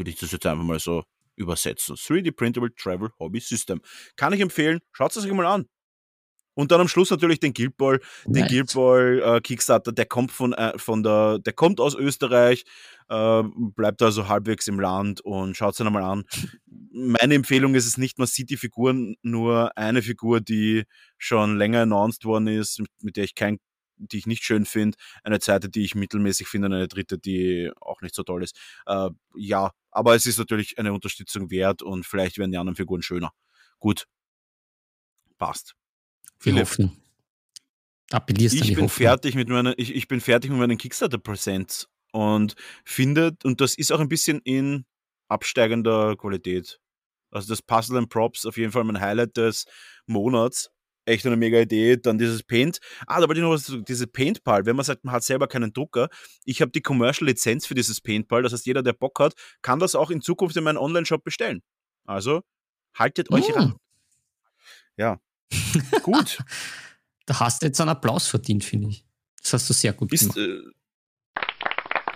Würde 0.00 0.12
ich 0.12 0.16
das 0.16 0.32
jetzt 0.32 0.46
einfach 0.46 0.64
mal 0.64 0.80
so 0.80 1.04
übersetzen. 1.36 1.94
3D 1.94 2.32
Printable 2.32 2.74
Travel 2.74 3.10
Hobby 3.18 3.38
System. 3.38 3.82
Kann 4.16 4.32
ich 4.32 4.40
empfehlen. 4.40 4.80
Schaut 4.92 5.14
es 5.14 5.22
euch 5.22 5.30
mal 5.30 5.44
an. 5.44 5.66
Und 6.54 6.72
dann 6.72 6.80
am 6.80 6.88
Schluss 6.88 7.10
natürlich 7.10 7.38
den 7.38 7.52
Guild 7.52 7.76
Ball, 7.76 8.00
den 8.24 8.40
Nice. 8.40 8.50
Guild 8.50 8.72
Ball 8.72 9.22
äh, 9.22 9.40
Kickstarter, 9.42 9.92
der 9.92 10.06
kommt 10.06 10.32
von, 10.32 10.54
äh, 10.54 10.78
von 10.78 11.02
der, 11.02 11.38
der 11.38 11.52
kommt 11.52 11.80
aus 11.80 11.94
Österreich, 11.94 12.64
äh, 13.10 13.42
bleibt 13.76 14.00
also 14.00 14.26
halbwegs 14.26 14.68
im 14.68 14.80
Land 14.80 15.20
und 15.20 15.54
schaut 15.54 15.74
es 15.74 15.80
einmal 15.82 16.02
an. 16.02 16.24
Meine 16.92 17.34
Empfehlung 17.34 17.74
ist 17.74 17.86
es 17.86 17.98
nicht, 17.98 18.18
man 18.18 18.26
sieht 18.26 18.48
die 18.48 18.56
Figuren, 18.56 19.16
nur 19.20 19.76
eine 19.76 20.00
Figur, 20.00 20.40
die 20.40 20.84
schon 21.18 21.58
länger 21.58 21.82
announced 21.82 22.24
worden 22.24 22.46
ist, 22.46 22.80
mit, 22.80 22.90
mit 23.02 23.16
der 23.18 23.24
ich 23.24 23.34
kein, 23.34 23.58
die 24.00 24.18
ich 24.18 24.26
nicht 24.26 24.44
schön 24.44 24.64
finde, 24.64 24.96
eine 25.22 25.40
zweite, 25.40 25.68
die 25.68 25.84
ich 25.84 25.94
mittelmäßig 25.94 26.48
finde, 26.48 26.66
und 26.66 26.74
eine 26.74 26.88
dritte, 26.88 27.18
die 27.18 27.70
auch 27.80 28.00
nicht 28.00 28.14
so 28.14 28.22
toll 28.22 28.42
ist. 28.42 28.58
Äh, 28.86 29.10
ja, 29.34 29.72
aber 29.90 30.14
es 30.14 30.26
ist 30.26 30.38
natürlich 30.38 30.78
eine 30.78 30.92
Unterstützung 30.92 31.50
wert 31.50 31.82
und 31.82 32.06
vielleicht 32.06 32.38
werden 32.38 32.52
die 32.52 32.58
anderen 32.58 32.76
Figuren 32.76 33.02
schöner. 33.02 33.32
Gut. 33.78 34.06
Passt. 35.38 35.74
Die 36.24 36.50
Philipp, 36.50 36.62
Hoffnung. 36.62 36.96
Appellierst 38.10 38.54
ich 38.56 38.62
bin 38.62 38.70
Hoffnung. 38.70 38.88
fertig 38.88 39.34
mit 39.34 39.48
meinen, 39.48 39.74
ich, 39.76 39.94
ich 39.94 40.08
bin 40.08 40.20
fertig 40.20 40.50
mit 40.50 40.58
meinen 40.58 40.78
Kickstarter-Präsents 40.78 41.88
und 42.12 42.56
finde, 42.84 43.36
und 43.44 43.60
das 43.60 43.74
ist 43.74 43.92
auch 43.92 44.00
ein 44.00 44.08
bisschen 44.08 44.40
in 44.40 44.84
absteigender 45.28 46.16
Qualität. 46.16 46.80
Also 47.30 47.48
das 47.48 47.62
Puzzle 47.62 47.98
and 47.98 48.08
Props 48.08 48.44
auf 48.46 48.56
jeden 48.56 48.72
Fall 48.72 48.84
mein 48.84 49.00
Highlight 49.00 49.36
des 49.36 49.66
Monats. 50.06 50.70
Echt 51.06 51.26
eine 51.26 51.36
mega 51.36 51.58
Idee. 51.58 51.96
Dann 51.96 52.18
dieses 52.18 52.42
Paint. 52.42 52.78
Ah, 53.06 53.20
da 53.20 53.26
wollte 53.28 53.40
ich 53.40 53.42
noch 53.44 53.50
was 53.52 53.64
sagen. 53.66 53.84
Diese 53.84 54.06
Paintball. 54.06 54.66
Wenn 54.66 54.76
man 54.76 54.84
sagt, 54.84 55.04
man 55.04 55.14
hat 55.14 55.22
selber 55.24 55.48
keinen 55.48 55.72
Drucker. 55.72 56.08
Ich 56.44 56.60
habe 56.60 56.70
die 56.70 56.82
Commercial-Lizenz 56.82 57.66
für 57.66 57.74
dieses 57.74 58.00
Paintball. 58.00 58.42
Das 58.42 58.52
heißt, 58.52 58.66
jeder, 58.66 58.82
der 58.82 58.92
Bock 58.92 59.18
hat, 59.20 59.34
kann 59.62 59.78
das 59.78 59.94
auch 59.94 60.10
in 60.10 60.20
Zukunft 60.20 60.56
in 60.56 60.64
meinen 60.64 60.78
Online-Shop 60.78 61.24
bestellen. 61.24 61.62
Also, 62.04 62.42
haltet 62.94 63.30
euch 63.32 63.48
Mm. 63.48 63.52
ran. 63.52 63.76
Ja. 64.96 65.20
Gut. 66.02 66.38
Da 67.26 67.38
hast 67.38 67.62
du 67.62 67.66
jetzt 67.66 67.80
einen 67.80 67.90
Applaus 67.90 68.26
verdient, 68.26 68.64
finde 68.64 68.88
ich. 68.88 69.04
Das 69.40 69.52
hast 69.52 69.70
du 69.70 69.72
sehr 69.74 69.92
gut 69.92 70.08
Bist, 70.10 70.34
gemacht. 70.34 70.38
äh, 70.38 71.42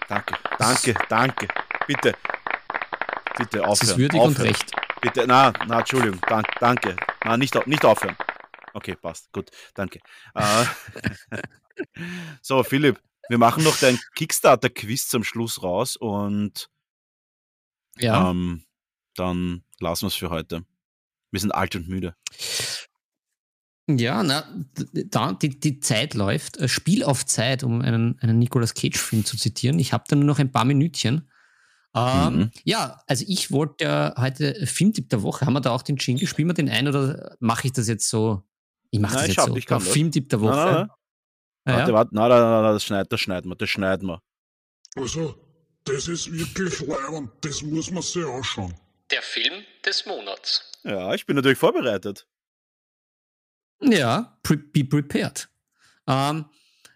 danke, 0.09 0.35
danke, 0.59 0.95
danke. 1.09 1.49
Bitte. 1.87 2.15
Bitte 3.39 3.61
aufhören. 3.61 3.79
Das 3.81 3.83
ist 3.91 3.99
würdig 3.99 4.21
und 4.21 4.31
aufhören. 4.31 4.49
recht. 4.49 4.73
Bitte, 5.01 5.25
na, 5.29 5.53
na, 5.69 5.79
Entschuldigung, 5.81 6.21
dank, 6.29 6.47
danke. 6.59 6.97
Na, 7.25 7.37
nicht, 7.37 7.55
nicht 7.69 7.85
aufhören. 7.85 8.17
Okay, 8.75 8.97
passt. 8.97 9.33
Gut, 9.33 9.51
danke. 9.75 10.01
Äh, 10.35 10.65
so, 12.43 12.63
Philipp, 12.65 13.01
wir 13.29 13.39
machen 13.39 13.65
noch 13.65 13.79
dein 13.79 13.99
Kickstarter-Quiz 14.17 15.09
zum 15.09 15.25
Schluss 15.25 15.63
raus 15.63 15.97
und 15.97 16.69
Ja, 17.99 18.31
ähm, 18.31 18.65
dann 19.15 19.63
lassen 19.79 20.03
wir 20.03 20.09
es 20.09 20.15
für 20.17 20.31
heute. 20.31 20.65
Wir 21.31 21.41
sind 21.41 21.53
alt 21.53 21.77
und 21.77 21.89
müde. 21.89 22.17
Ja, 23.87 24.23
na, 24.23 24.45
da, 25.07 25.33
die, 25.35 25.61
die 25.61 25.79
Zeit 25.79 26.15
läuft. 26.15 26.57
Äh, 26.57 26.69
Spiel 26.69 27.05
auf 27.05 27.25
Zeit, 27.27 27.63
um 27.63 27.81
einen, 27.81 28.19
einen 28.21 28.39
Nicolas 28.39 28.75
Cage-Film 28.75 29.25
zu 29.25 29.37
zitieren. 29.37 29.79
Ich 29.79 29.93
habe 29.93 30.05
da 30.09 30.17
nur 30.17 30.25
noch 30.25 30.39
ein 30.39 30.53
paar 30.53 30.65
Minütchen. 30.65 31.31
Ähm, 31.95 32.35
Mhm. 32.37 32.51
Ja, 32.65 33.03
also 33.07 33.25
ich 33.29 33.53
wollte 33.53 33.85
ja 33.85 34.15
heute 34.19 34.67
Filmtipp 34.67 35.11
der 35.11 35.23
Woche. 35.23 35.47
Haben 35.47 35.53
wir 35.53 35.61
da 35.61 35.71
auch 35.71 35.83
den 35.83 35.97
Jingle? 35.97 36.27
Spielen 36.27 36.49
wir 36.49 36.55
den 36.55 36.69
ein 36.69 36.89
oder 36.89 37.37
mache 37.41 37.69
ich 37.69 37.73
das 37.73 37.87
jetzt 37.87 38.09
so? 38.09 38.43
Ich 38.95 39.01
mache 39.01 39.15
das 39.15 39.27
jetzt 39.27 39.35
schau, 39.35 39.47
so. 39.49 39.57
ich 39.57 39.67
kann 39.67 39.81
das. 39.81 39.89
Filmtipp 39.89 40.29
der 40.29 40.41
Woche. 40.41 40.55
Nein, 40.55 40.65
nein, 40.67 40.75
nein. 40.77 40.89
Ah, 41.65 41.71
ja? 41.71 41.79
Warte, 41.79 41.93
warte, 41.95 42.15
nein, 42.15 42.29
nein, 42.29 42.41
nein, 42.41 42.63
nein, 42.63 42.73
das 42.75 42.85
schneiden, 42.85 43.09
das 43.11 43.21
schneiden 43.21 43.51
wir, 43.51 43.57
das 43.57 43.71
schneiden 43.71 44.09
wir. 44.09 44.23
Also, 44.95 45.35
das 45.83 46.07
ist 46.07 46.33
wirklich 46.33 46.81
leibend, 46.81 47.33
das 47.41 47.63
muss 47.63 47.91
man 47.91 48.05
sich 48.05 48.25
anschauen. 48.25 48.73
Der 49.11 49.23
Film 49.23 49.65
des 49.85 50.07
Monats. 50.07 50.71
Ja, 50.85 51.13
ich 51.13 51.27
bin 51.27 51.35
natürlich 51.35 51.59
vorbereitet. 51.59 52.29
Ja, 53.83 54.39
pre 54.45 54.59
be 54.59 54.85
prepared. 54.85 55.49
Ähm, 56.07 56.45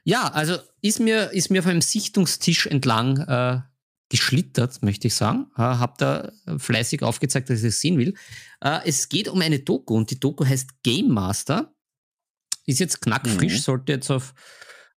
ja, 0.04 0.28
also 0.28 0.56
ist 0.80 1.00
mir, 1.00 1.32
ist 1.32 1.50
mir 1.50 1.62
auf 1.62 1.66
einem 1.66 1.80
Sichtungstisch 1.80 2.66
entlang 2.66 3.18
äh, 3.18 3.60
geschlittert, 4.08 4.84
möchte 4.84 5.08
ich 5.08 5.16
sagen. 5.16 5.50
Äh, 5.56 5.62
hab 5.62 5.98
da 5.98 6.30
fleißig 6.58 7.02
aufgezeigt, 7.02 7.50
dass 7.50 7.58
ich 7.58 7.66
es 7.66 7.80
sehen 7.80 7.98
will. 7.98 8.14
Äh, 8.60 8.82
es 8.84 9.08
geht 9.08 9.26
um 9.26 9.40
eine 9.40 9.58
Doku 9.58 9.96
und 9.96 10.12
die 10.12 10.20
Doku 10.20 10.46
heißt 10.46 10.84
Game 10.84 11.08
Master. 11.08 11.74
Ist 12.68 12.80
jetzt 12.80 13.00
knackfrisch, 13.00 13.54
Mhm. 13.54 13.58
sollte 13.58 13.92
jetzt 13.92 14.10
auf 14.10 14.34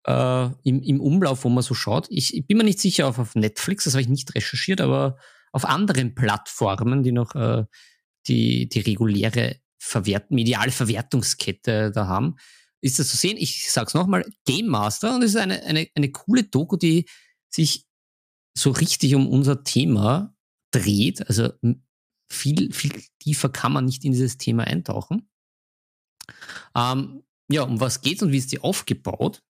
äh, 0.06 0.48
im, 0.64 0.82
im 0.82 1.00
Umlauf, 1.00 1.44
wo 1.44 1.48
man 1.50 1.62
so 1.62 1.74
schaut. 1.74 2.06
Ich, 2.10 2.34
ich 2.34 2.46
bin 2.46 2.56
mir 2.58 2.64
nicht 2.64 2.80
sicher 2.80 3.06
auf, 3.06 3.18
auf 3.18 3.34
Netflix, 3.34 3.84
das 3.84 3.94
habe 3.94 4.02
ich 4.02 4.08
nicht 4.08 4.34
recherchiert, 4.34 4.80
aber 4.80 5.18
auf 5.52 5.64
anderen 5.64 6.14
Plattformen, 6.14 7.02
die 7.02 7.12
noch 7.12 7.34
äh, 7.34 7.64
die, 8.26 8.68
die 8.68 8.80
reguläre 8.80 9.56
Verwert 9.78 10.30
mediale 10.30 10.72
Verwertungskette 10.72 11.90
da 11.90 12.06
haben, 12.06 12.36
ist 12.82 12.98
das 12.98 13.08
zu 13.08 13.16
sehen. 13.16 13.36
Ich 13.38 13.70
sag's 13.70 13.94
nochmal, 13.94 14.24
Game 14.46 14.66
Master 14.66 15.14
und 15.14 15.22
es 15.22 15.30
ist 15.30 15.36
eine, 15.36 15.62
eine, 15.62 15.88
eine 15.94 16.10
coole 16.10 16.44
Doku, 16.44 16.76
die 16.76 17.06
sich 17.48 17.86
so 18.56 18.70
richtig 18.70 19.14
um 19.14 19.28
unser 19.28 19.64
Thema 19.64 20.34
dreht. 20.70 21.26
Also 21.28 21.50
viel, 22.30 22.72
viel 22.72 22.92
tiefer 23.20 23.48
kann 23.48 23.72
man 23.72 23.84
nicht 23.84 24.04
in 24.04 24.12
dieses 24.12 24.38
Thema 24.38 24.64
eintauchen. 24.64 25.28
Ähm, 26.76 27.22
ja, 27.50 27.62
um 27.62 27.80
was 27.80 28.00
geht's 28.00 28.22
und 28.22 28.32
wie 28.32 28.38
ist 28.38 28.52
die 28.52 28.60
aufgebaut? 28.60 29.42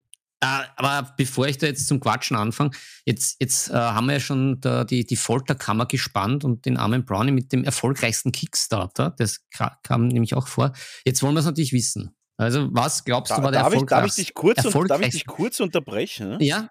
Äh, 0.42 0.62
aber 0.76 1.12
bevor 1.18 1.48
ich 1.48 1.58
da 1.58 1.66
jetzt 1.66 1.86
zum 1.86 2.00
Quatschen 2.00 2.34
anfange, 2.36 2.70
jetzt, 3.04 3.36
jetzt 3.40 3.68
äh, 3.68 3.74
haben 3.74 4.06
wir 4.06 4.14
ja 4.14 4.20
schon 4.20 4.58
da 4.60 4.84
die, 4.84 5.04
die 5.04 5.16
Folterkammer 5.16 5.84
gespannt 5.84 6.44
und 6.44 6.64
den 6.64 6.78
armen 6.78 7.04
Brownie 7.04 7.32
mit 7.32 7.52
dem 7.52 7.62
erfolgreichsten 7.62 8.32
Kickstarter. 8.32 9.14
Das 9.18 9.46
ka- 9.50 9.78
kam 9.82 10.08
nämlich 10.08 10.34
auch 10.34 10.48
vor. 10.48 10.72
Jetzt 11.04 11.22
wollen 11.22 11.34
wir 11.34 11.40
es 11.40 11.44
natürlich 11.46 11.74
wissen. 11.74 12.16
Also, 12.38 12.68
was 12.72 13.04
glaubst 13.04 13.36
du, 13.36 13.42
war 13.42 13.52
der 13.52 13.64
darf, 13.64 13.74
ich, 13.74 13.82
darf, 13.82 14.06
ich 14.06 14.14
dich 14.14 14.32
kurz, 14.34 14.64
und, 14.64 14.88
darf 14.90 15.02
ich 15.02 15.10
dich 15.10 15.26
kurz 15.26 15.60
unterbrechen? 15.60 16.38
Ja. 16.40 16.70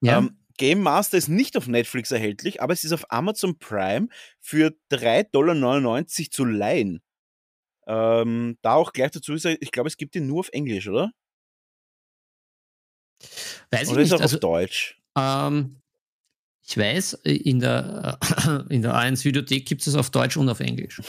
Ja. 0.00 0.18
Ähm, 0.18 0.40
Game 0.56 0.80
Master 0.80 1.16
ist 1.16 1.28
nicht 1.28 1.56
auf 1.56 1.68
Netflix 1.68 2.10
erhältlich, 2.10 2.60
aber 2.60 2.72
es 2.72 2.82
ist 2.82 2.90
auf 2.92 3.10
Amazon 3.10 3.56
Prime 3.58 4.08
für 4.40 4.74
3,99 4.90 5.30
Dollar 5.30 6.04
zu 6.30 6.44
leihen. 6.44 7.02
Ähm, 7.86 8.58
da 8.62 8.74
auch 8.74 8.92
gleich 8.92 9.10
dazu 9.10 9.34
ist, 9.34 9.44
ich 9.44 9.70
glaube, 9.72 9.88
es 9.88 9.96
gibt 9.96 10.16
ihn 10.16 10.26
nur 10.26 10.40
auf 10.40 10.48
Englisch, 10.52 10.88
oder? 10.88 11.12
Weiß 13.70 13.82
ich 13.82 13.88
Oder 13.90 14.00
ist 14.02 14.10
nicht. 14.10 14.12
er 14.12 14.16
auch 14.18 14.22
Also, 14.22 14.36
auf 14.36 14.40
Deutsch? 14.40 15.00
ähm, 15.18 15.76
ich 16.66 16.76
weiß, 16.78 17.14
äh, 17.24 17.32
in 17.34 17.60
der, 17.60 18.18
in 18.70 18.82
der 18.82 18.94
A1 18.94 19.24
Videothek 19.24 19.66
gibt 19.66 19.86
es 19.86 19.94
auf 19.94 20.10
Deutsch 20.10 20.36
und 20.36 20.48
auf 20.48 20.60
Englisch. 20.60 21.00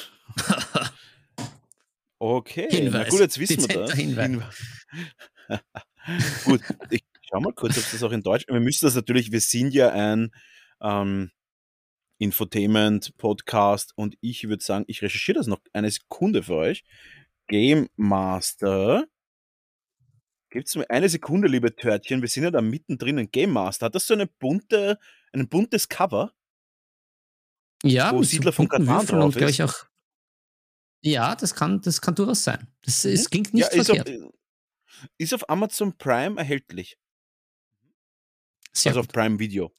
Okay, 2.19 2.67
na 2.71 2.77
Hinweis. 2.77 3.09
gut, 3.09 3.19
jetzt 3.19 3.39
wissen 3.39 3.57
wir 3.61 3.67
Dezenter 3.67 3.85
das. 3.87 3.95
Hinweis. 3.95 4.29
Hinwe- 5.49 5.61
gut, 6.45 6.61
ich 6.89 7.03
schau 7.29 7.39
mal 7.41 7.53
kurz, 7.53 7.77
ob 7.77 7.83
das 7.91 8.03
auch 8.03 8.11
in 8.11 8.21
Deutsch. 8.23 8.45
Wir 8.47 8.59
müssen 8.59 8.85
das 8.85 8.95
natürlich, 8.95 9.31
wir 9.31 9.41
sind 9.41 9.73
ja 9.73 9.89
ein 9.91 10.31
ähm, 10.81 11.31
Infotainment-Podcast 12.17 13.93
und 13.97 14.15
ich 14.21 14.47
würde 14.47 14.63
sagen, 14.63 14.85
ich 14.87 15.01
recherchiere 15.01 15.37
das 15.37 15.47
noch 15.47 15.59
eine 15.73 15.89
Sekunde 15.91 16.43
für 16.43 16.55
euch. 16.55 16.83
Game 17.47 17.87
Master. 17.95 19.05
Gibt's 20.49 20.75
mir 20.75 20.89
eine 20.89 21.09
Sekunde, 21.09 21.47
liebe 21.47 21.75
Törtchen, 21.75 22.21
wir 22.21 22.29
sind 22.29 22.43
ja 22.43 22.51
da 22.51 22.61
mittendrin 22.61 23.17
in 23.17 23.29
Game 23.31 23.51
Master. 23.51 23.87
Hat 23.87 23.95
das 23.95 24.07
so 24.07 24.13
eine 24.13 24.27
bunte, 24.27 24.97
ein 25.33 25.49
buntes 25.49 25.89
Cover? 25.89 26.33
Ja, 27.83 28.13
Wo 28.13 28.23
Siedler 28.23 28.53
von 28.53 28.69
Würfeln 28.69 28.87
drauf 29.19 29.35
und 29.35 29.41
ist. 29.41 29.61
auch. 29.61 29.85
Ja, 31.03 31.35
das 31.35 31.53
kann, 31.53 31.81
das 31.81 32.01
kann 32.01 32.15
durchaus 32.15 32.43
sein. 32.43 32.67
Das, 32.83 33.05
Es 33.05 33.29
klingt 33.29 33.53
nicht 33.53 33.71
Mhm. 33.71 33.75
ja, 33.75 33.81
ist 33.81 33.91
auf, 33.91 33.97
verkehrt. 33.97 34.33
ist 35.17 35.33
auf 35.33 35.49
Amazon 35.49 35.95
Prime 35.97 36.37
erhältlich. 36.39 36.97
Sehr 38.73 38.91
also 38.91 39.01
gut. 39.01 39.09
auf 39.09 39.13
Prime 39.13 39.37
Video. 39.39 39.71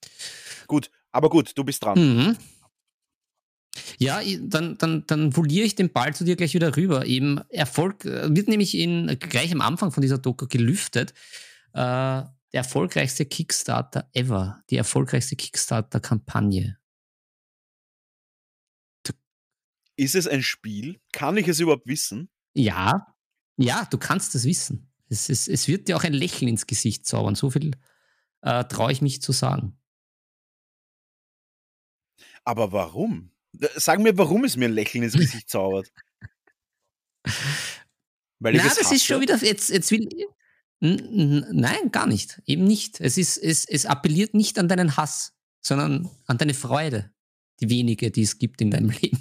Gut, 0.68 0.90
aber 1.12 1.30
gut, 1.30 1.52
du 1.56 1.64
bist 1.64 1.84
dran. 1.84 1.98
Mhm. 1.98 2.36
Ja, 3.98 4.20
dann, 4.40 4.78
dann, 4.78 5.04
dann 5.06 5.36
voliere 5.36 5.66
ich 5.66 5.74
den 5.74 5.92
Ball 5.92 6.14
zu 6.14 6.24
dir 6.24 6.36
gleich 6.36 6.54
wieder 6.54 6.76
rüber. 6.76 7.06
Eben 7.06 7.40
Erfolg 7.48 8.04
äh, 8.04 8.34
wird 8.34 8.48
nämlich 8.48 8.76
in, 8.76 9.18
gleich 9.18 9.52
am 9.52 9.60
Anfang 9.60 9.92
von 9.92 10.00
dieser 10.00 10.18
Doku 10.18 10.46
gelüftet. 10.46 11.12
Äh, 11.72 12.22
der 12.52 12.62
erfolgreichste 12.62 13.26
Kickstarter 13.26 14.08
ever. 14.12 14.62
Die 14.70 14.76
erfolgreichste 14.76 15.36
Kickstarter-Kampagne. 15.36 16.78
Ist 19.96 20.14
es 20.14 20.28
ein 20.28 20.42
Spiel? 20.42 21.00
Kann 21.12 21.36
ich 21.36 21.48
es 21.48 21.60
überhaupt 21.60 21.86
wissen? 21.86 22.28
Ja, 22.54 23.16
ja, 23.56 23.86
du 23.90 23.98
kannst 23.98 24.34
es 24.34 24.44
wissen. 24.44 24.90
Es, 25.08 25.28
es, 25.28 25.48
es 25.48 25.68
wird 25.68 25.88
dir 25.88 25.96
auch 25.96 26.04
ein 26.04 26.12
Lächeln 26.12 26.48
ins 26.48 26.66
Gesicht 26.66 27.06
zaubern. 27.06 27.34
So 27.34 27.50
viel 27.50 27.72
äh, 28.42 28.64
traue 28.64 28.92
ich 28.92 29.00
mich 29.02 29.22
zu 29.22 29.32
sagen. 29.32 29.78
Aber 32.46 32.72
warum? 32.72 33.30
D- 33.52 33.68
Sag 33.76 34.00
mir, 34.00 34.16
warum 34.16 34.44
es 34.44 34.56
mir 34.56 34.66
ein 34.66 34.72
Lächeln 34.72 35.04
ins 35.04 35.14
Gesicht 35.14 35.50
zaubert. 35.50 35.92
Weil 38.38 38.54
ich 38.56 38.62
Na, 38.62 38.68
es 38.68 38.76
das 38.76 38.92
ist 38.92 39.04
schon 39.04 39.20
wieder. 39.20 39.36
Jetzt, 39.36 39.70
jetzt 39.70 39.90
will. 39.90 40.08
Nein, 40.80 41.90
gar 41.90 42.06
nicht. 42.06 42.40
Eben 42.46 42.64
nicht. 42.64 43.00
Es, 43.00 43.16
ist, 43.18 43.38
es, 43.38 43.64
es 43.66 43.86
appelliert 43.86 44.34
nicht 44.34 44.58
an 44.58 44.68
deinen 44.68 44.96
Hass, 44.96 45.32
sondern 45.60 46.08
an 46.26 46.38
deine 46.38 46.54
Freude. 46.54 47.10
Die 47.60 47.70
wenige, 47.70 48.10
die 48.10 48.22
es 48.22 48.38
gibt 48.38 48.60
in 48.60 48.70
deinem 48.70 48.90
Leben. 49.00 49.18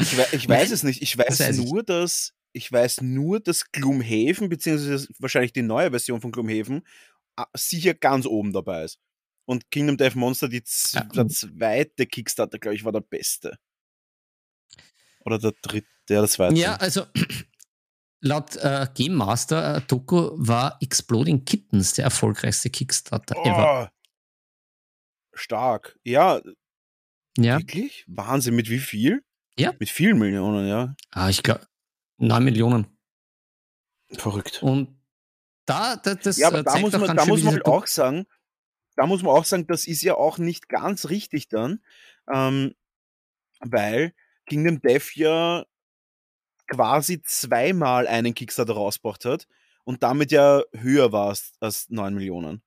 Ich, 0.00 0.18
wei- 0.18 0.26
ich 0.32 0.48
weiß 0.48 0.72
es 0.72 0.82
nicht. 0.82 1.02
Ich 1.02 1.16
das 1.16 1.26
weiß, 1.26 1.40
weiß 1.40 1.58
ich. 1.58 1.64
nur, 1.70 1.82
dass 1.82 2.32
ich 2.52 2.72
weiß 2.72 3.02
nur, 3.02 3.38
dass 3.38 3.70
Gloomhaven, 3.70 4.48
beziehungsweise 4.48 5.06
wahrscheinlich 5.18 5.52
die 5.52 5.62
neue 5.62 5.90
Version 5.90 6.20
von 6.22 6.32
Gloomhaven, 6.32 6.82
ah, 7.36 7.46
sicher 7.54 7.92
ganz 7.94 8.26
oben 8.26 8.52
dabei 8.52 8.84
ist. 8.84 8.98
Und 9.46 9.70
Kingdom 9.70 9.96
Death 9.96 10.14
Monster, 10.16 10.48
die 10.48 10.62
Ja. 10.92 11.04
der 11.04 11.28
zweite 11.28 12.06
Kickstarter, 12.06 12.58
glaube 12.58 12.74
ich, 12.74 12.84
war 12.84 12.92
der 12.92 13.00
beste. 13.00 13.58
Oder 15.24 15.38
der 15.38 15.52
dritte, 15.62 15.86
ja, 16.08 16.20
der 16.20 16.28
zweite. 16.28 16.54
Ja, 16.56 16.74
also 16.76 17.06
laut 18.20 18.56
äh, 18.56 18.86
Game 18.94 19.14
Master 19.14 19.76
äh, 19.76 19.80
Doku 19.86 20.30
war 20.34 20.78
Exploding 20.80 21.44
Kittens 21.44 21.94
der 21.94 22.04
erfolgreichste 22.06 22.70
Kickstarter 22.70 23.36
ever. 23.44 23.90
Oh, 23.92 23.96
stark. 25.34 25.98
Ja, 26.04 26.40
Ja, 27.38 27.58
wirklich? 27.58 28.04
Wahnsinn. 28.08 28.56
Mit 28.56 28.68
wie 28.70 28.78
viel? 28.78 29.24
Ja. 29.58 29.72
Mit 29.78 29.88
vielen 29.90 30.18
Millionen, 30.18 30.68
ja. 30.68 30.94
ah, 31.10 31.28
ich 31.28 31.42
glaube 31.42 31.66
9 32.18 32.44
Millionen. 32.44 32.86
Verrückt. 34.12 34.62
Und 34.62 35.00
da, 35.66 35.96
da 35.96 36.14
das 36.14 36.36
Ja, 36.36 36.48
aber 36.48 36.60
äh, 36.60 36.64
da 36.64 36.78
muss 36.78 36.92
man, 36.92 37.16
da 37.16 37.26
muss 37.26 37.42
man 37.42 37.60
auch 37.62 37.86
sagen, 37.86 38.26
da 38.96 39.06
muss 39.06 39.22
man 39.22 39.32
auch 39.34 39.44
sagen, 39.44 39.66
das 39.66 39.86
ist 39.86 40.02
ja 40.02 40.14
auch 40.14 40.38
nicht 40.38 40.68
ganz 40.68 41.08
richtig 41.08 41.48
dann, 41.48 41.80
ähm, 42.32 42.74
weil 43.60 44.12
Kingdom 44.46 44.80
Death 44.80 45.14
ja 45.16 45.64
quasi 46.68 47.22
zweimal 47.22 48.06
einen 48.06 48.34
Kickstarter 48.34 48.74
rausgebracht 48.74 49.24
hat 49.24 49.46
und 49.84 50.02
damit 50.02 50.32
ja 50.32 50.62
höher 50.72 51.12
war 51.12 51.28
als, 51.28 51.52
als 51.60 51.88
9 51.90 52.14
Millionen. 52.14 52.62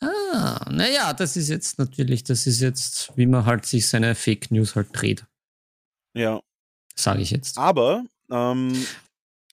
Ah, 0.00 0.66
naja, 0.70 1.12
das 1.14 1.36
ist 1.36 1.48
jetzt 1.48 1.78
natürlich, 1.78 2.24
das 2.24 2.46
ist 2.46 2.60
jetzt, 2.60 3.16
wie 3.16 3.26
man 3.26 3.46
halt 3.46 3.64
sich 3.66 3.88
seine 3.88 4.14
Fake 4.16 4.50
News 4.50 4.74
halt 4.74 4.88
dreht, 4.92 5.24
Ja, 6.14 6.40
sage 6.96 7.22
ich 7.22 7.30
jetzt. 7.30 7.56
aber 7.56 8.04
ähm, 8.30 8.84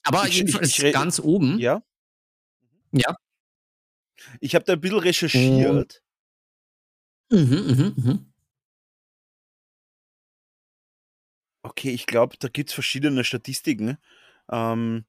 Aber 0.03 0.23
ich- 0.23 0.29
ich- 0.29 0.35
jedenfalls 0.37 0.69
ich 0.69 0.81
re- 0.81 0.91
ganz 0.91 1.19
oben. 1.19 1.59
ja, 1.59 1.83
Ja. 2.91 3.15
Ich 4.39 4.55
habe 4.55 4.65
da 4.65 4.73
ein 4.73 4.81
bisschen 4.81 4.99
recherchiert. 4.99 6.01
Mhm, 7.31 7.39
mhm, 7.39 7.93
mhm. 7.95 8.33
Okay, 11.63 11.91
ich 11.91 12.05
glaube, 12.05 12.35
da 12.39 12.47
gibt 12.47 12.69
es 12.69 12.73
verschiedene 12.73 13.23
Statistiken. 13.23 13.97
Ähm, 14.49 15.05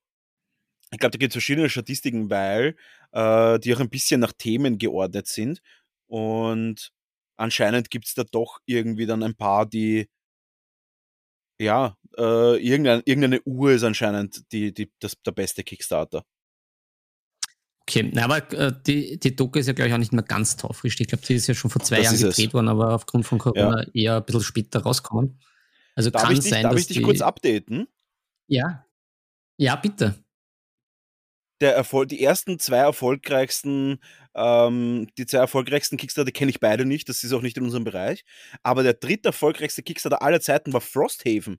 ich 0.90 0.98
glaube, 0.98 1.12
da 1.12 1.18
gibt 1.18 1.32
es 1.32 1.34
verschiedene 1.34 1.70
Statistiken, 1.70 2.30
weil 2.30 2.76
äh, 3.12 3.58
die 3.60 3.74
auch 3.74 3.80
ein 3.80 3.90
bisschen 3.90 4.20
nach 4.20 4.32
Themen 4.32 4.78
geordnet 4.78 5.26
sind. 5.28 5.62
Und 6.08 6.92
anscheinend 7.36 7.90
gibt 7.90 8.06
es 8.06 8.14
da 8.14 8.24
doch 8.24 8.58
irgendwie 8.66 9.06
dann 9.06 9.22
ein 9.22 9.36
paar, 9.36 9.66
die 9.66 10.08
ja, 11.60 11.96
äh, 12.16 12.56
irgendein, 12.56 13.02
irgendeine 13.04 13.42
Uhr 13.42 13.72
ist 13.72 13.82
anscheinend 13.84 14.50
die, 14.52 14.72
die, 14.72 14.90
das, 14.98 15.14
der 15.24 15.32
beste 15.32 15.62
Kickstarter. 15.62 16.24
Okay, 17.90 18.08
na, 18.14 18.24
aber 18.24 18.52
äh, 18.52 18.72
die, 18.86 19.18
die 19.18 19.34
Doku 19.34 19.58
ist 19.58 19.66
ja, 19.66 19.72
glaube 19.72 19.88
ich, 19.88 19.94
auch 19.94 19.98
nicht 19.98 20.12
mehr 20.12 20.22
ganz 20.22 20.56
taufrisch. 20.56 21.00
Ich 21.00 21.08
glaube, 21.08 21.24
die 21.26 21.34
ist 21.34 21.48
ja 21.48 21.54
schon 21.54 21.70
vor 21.72 21.82
zwei 21.82 21.96
Das 21.96 22.04
Jahren 22.04 22.14
ist 22.14 22.22
es. 22.22 22.36
gedreht 22.36 22.54
worden, 22.54 22.68
aber 22.68 22.94
aufgrund 22.94 23.26
von 23.26 23.38
Corona 23.38 23.84
eher 23.92 24.16
ein 24.18 24.24
bisschen 24.24 24.42
später 24.42 24.80
rauskommen. 24.82 25.40
Also 25.96 26.10
Darf 26.10 26.22
kann 26.22 26.32
ich 26.34 26.38
dich, 26.38 26.50
sein, 26.50 26.62
darf 26.62 26.72
dass 26.72 26.82
ich 26.82 26.86
dich 26.86 26.98
die, 26.98 27.02
kurz 27.02 27.20
updaten? 27.20 27.88
Ja. 28.46 28.86
Ja, 29.56 29.74
bitte. 29.74 30.14
Der 31.60 31.74
Erfolg, 31.74 32.08
die 32.10 32.22
ersten 32.22 32.60
zwei 32.60 32.76
erfolgreichsten, 32.78 33.98
ähm, 34.34 35.08
die 35.18 35.26
zwei 35.26 35.38
erfolgreichsten 35.38 35.96
Kickstarter 35.96 36.30
kenne 36.30 36.50
ich 36.50 36.60
beide 36.60 36.84
nicht, 36.86 37.08
das 37.08 37.24
ist 37.24 37.32
auch 37.32 37.42
nicht 37.42 37.56
in 37.58 37.64
unserem 37.64 37.82
Bereich. 37.84 38.24
Aber 38.62 38.84
der 38.84 38.94
dritte 38.94 39.30
erfolgreichste 39.30 39.82
Kickstarter 39.82 40.22
aller 40.22 40.40
Zeiten 40.40 40.72
war 40.72 40.80
Frosthaven 40.80 41.58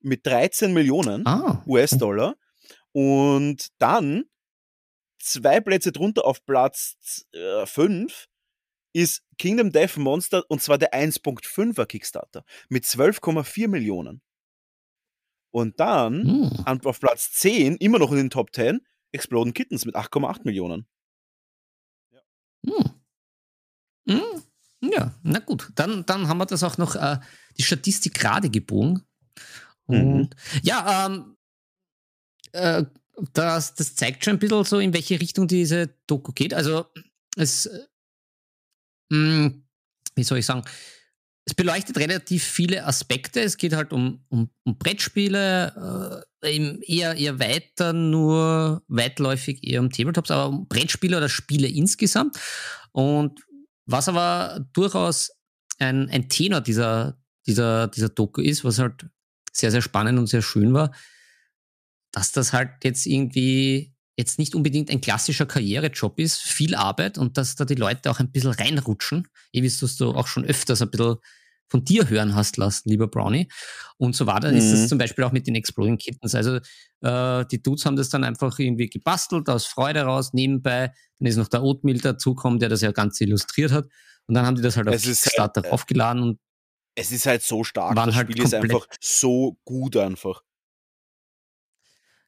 mit 0.00 0.26
13 0.26 0.72
Millionen 0.72 1.26
Ah. 1.26 1.62
US-Dollar. 1.66 2.36
Und 2.92 3.66
dann 3.78 4.24
zwei 5.18 5.60
Plätze 5.60 5.92
drunter 5.92 6.24
auf 6.24 6.44
Platz 6.44 7.26
5 7.64 8.26
ist 8.92 9.22
Kingdom 9.38 9.72
Death 9.72 9.96
Monster 9.98 10.44
und 10.48 10.62
zwar 10.62 10.78
der 10.78 10.94
1.5er 10.94 11.84
Kickstarter 11.86 12.44
mit 12.68 12.84
12,4 12.84 13.68
Millionen. 13.68 14.22
Und 15.52 15.80
dann 15.80 16.22
Hm. 16.22 16.62
an- 16.64 16.80
auf 16.84 17.00
Platz 17.00 17.32
10, 17.32 17.76
immer 17.76 17.98
noch 17.98 18.10
in 18.10 18.16
den 18.18 18.30
Top 18.30 18.54
10, 18.54 18.80
Exploding 19.12 19.54
Kittens 19.54 19.84
mit 19.86 19.94
8,8 19.96 20.44
Millionen. 20.44 20.86
Hm. 22.66 22.90
Hm. 24.08 24.42
Ja, 24.82 25.14
na 25.22 25.38
gut. 25.38 25.70
Dann, 25.74 26.04
dann 26.06 26.28
haben 26.28 26.38
wir 26.38 26.46
das 26.46 26.62
auch 26.62 26.78
noch, 26.78 26.94
äh, 26.96 27.18
die 27.58 27.62
Statistik 27.62 28.14
gerade 28.14 28.50
gebogen. 28.50 29.02
Und 29.86 30.30
ja, 30.62 31.06
ähm, 31.06 31.36
äh, 32.52 32.84
das, 33.32 33.74
das 33.74 33.94
zeigt 33.94 34.24
schon 34.24 34.34
ein 34.34 34.38
bisschen 34.38 34.64
so, 34.64 34.78
in 34.78 34.92
welche 34.92 35.20
Richtung 35.20 35.48
diese 35.48 35.90
Doku 36.06 36.32
geht. 36.32 36.54
Also, 36.54 36.86
es, 37.36 37.68
mh, 39.10 39.52
wie 40.14 40.24
soll 40.24 40.38
ich 40.38 40.46
sagen, 40.46 40.62
es 41.48 41.54
beleuchtet 41.54 41.96
relativ 41.98 42.42
viele 42.42 42.84
Aspekte. 42.84 43.40
Es 43.40 43.56
geht 43.56 43.72
halt 43.72 43.92
um, 43.92 44.24
um, 44.28 44.50
um 44.64 44.78
Brettspiele, 44.78 46.24
äh, 46.42 46.80
eher, 46.86 47.14
eher 47.14 47.38
weiter, 47.38 47.92
nur 47.92 48.82
weitläufig 48.88 49.62
eher 49.62 49.80
um 49.80 49.90
Tabletops, 49.90 50.30
aber 50.30 50.48
um 50.48 50.66
Brettspiele 50.66 51.16
oder 51.16 51.28
Spiele 51.28 51.68
insgesamt. 51.68 52.36
Und 52.90 53.40
was 53.86 54.08
aber 54.08 54.66
durchaus 54.72 55.30
ein, 55.78 56.10
ein 56.10 56.28
Tenor 56.28 56.60
dieser, 56.62 57.16
dieser, 57.46 57.88
dieser 57.88 58.08
Doku 58.08 58.40
ist, 58.40 58.64
was 58.64 58.80
halt 58.80 59.06
sehr, 59.52 59.70
sehr 59.70 59.82
spannend 59.82 60.18
und 60.18 60.26
sehr 60.26 60.42
schön 60.42 60.74
war, 60.74 60.92
dass 62.16 62.32
das 62.32 62.54
halt 62.54 62.70
jetzt 62.82 63.06
irgendwie 63.06 63.94
jetzt 64.18 64.38
nicht 64.38 64.54
unbedingt 64.54 64.90
ein 64.90 65.02
klassischer 65.02 65.44
Karrierejob 65.44 66.18
ist, 66.18 66.38
viel 66.40 66.74
Arbeit 66.74 67.18
und 67.18 67.36
dass 67.36 67.54
da 67.54 67.66
die 67.66 67.74
Leute 67.74 68.10
auch 68.10 68.18
ein 68.18 68.32
bisschen 68.32 68.52
reinrutschen, 68.52 69.28
eh 69.52 69.62
wie 69.62 69.66
es 69.66 69.78
du 69.96 70.10
auch 70.12 70.26
schon 70.26 70.46
öfters 70.46 70.80
ein 70.80 70.90
bisschen 70.90 71.16
von 71.68 71.84
dir 71.84 72.08
hören 72.08 72.34
hast 72.34 72.56
lassen, 72.56 72.88
lieber 72.88 73.08
Brownie. 73.08 73.48
Und 73.98 74.16
so 74.16 74.26
war 74.26 74.40
dann 74.40 74.56
ist 74.56 74.72
es 74.72 74.84
Mhm. 74.84 74.88
zum 74.88 74.98
Beispiel 74.98 75.24
auch 75.24 75.32
mit 75.32 75.46
den 75.46 75.56
Exploding 75.56 75.98
Kittens. 75.98 76.34
Also 76.34 76.60
äh, 77.02 77.44
die 77.50 77.62
Dudes 77.62 77.84
haben 77.84 77.96
das 77.96 78.08
dann 78.08 78.24
einfach 78.24 78.58
irgendwie 78.58 78.88
gebastelt, 78.88 79.48
aus 79.50 79.66
Freude 79.66 80.02
raus, 80.02 80.32
nebenbei. 80.32 80.92
Dann 81.18 81.26
ist 81.26 81.36
noch 81.36 81.48
der 81.48 81.62
Oatmeal 81.62 81.98
dazugekommen, 81.98 82.60
der 82.60 82.70
das 82.70 82.80
ja 82.80 82.92
ganz 82.92 83.20
illustriert 83.20 83.72
hat. 83.72 83.84
Und 84.26 84.34
dann 84.34 84.46
haben 84.46 84.56
die 84.56 84.62
das 84.62 84.78
halt 84.78 84.88
auf 84.88 84.94
Es 84.94 85.02
Kickstarter 85.02 85.60
halt, 85.62 85.70
äh, 85.70 85.74
aufgeladen 85.74 86.22
und 86.22 86.38
Es 86.94 87.12
ist 87.12 87.26
halt 87.26 87.42
so 87.42 87.62
stark, 87.64 87.94
Waren 87.94 88.06
das 88.08 88.16
halt 88.16 88.30
Spiel 88.30 88.42
ist 88.42 88.54
einfach 88.54 88.86
so 89.00 89.58
gut 89.64 89.98
einfach. 89.98 90.40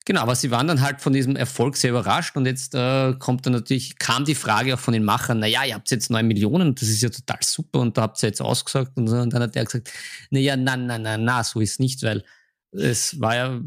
Genau, 0.09 0.23
aber 0.23 0.35
sie 0.35 0.51
waren 0.51 0.67
dann 0.67 0.81
halt 0.81 1.03
von 1.03 1.13
diesem 1.13 1.37
Erfolg 1.37 1.77
sehr 1.77 1.91
überrascht 1.91 2.35
und 2.35 2.47
jetzt 2.47 2.75
äh, 2.75 3.13
kommt 3.19 3.45
dann 3.45 3.53
natürlich, 3.53 3.99
kam 3.99 4.25
die 4.25 4.35
Frage 4.35 4.73
auch 4.73 4.79
von 4.79 4.95
den 4.95 5.05
Machern, 5.05 5.39
naja, 5.39 5.67
ihr 5.67 5.75
habt 5.75 5.91
jetzt 5.91 6.09
9 6.09 6.27
Millionen, 6.27 6.75
das 6.75 6.89
ist 6.89 7.03
ja 7.03 7.11
total 7.11 7.41
super 7.43 7.81
und 7.81 7.99
da 7.99 8.03
habt 8.05 8.23
ihr 8.23 8.29
jetzt 8.29 8.41
ausgesagt 8.41 8.93
und, 8.97 9.07
und 9.07 9.35
dann 9.35 9.43
hat 9.43 9.55
der 9.55 9.67
gesagt, 9.67 9.93
naja, 10.31 10.57
na, 10.57 10.79
na, 10.79 10.97
na, 10.97 11.19
na, 11.19 11.45
so 11.45 11.61
ist 11.61 11.79
nicht, 11.79 12.03
weil 12.05 12.25
es 12.73 13.21
war 13.21 13.37
ja, 13.37 13.61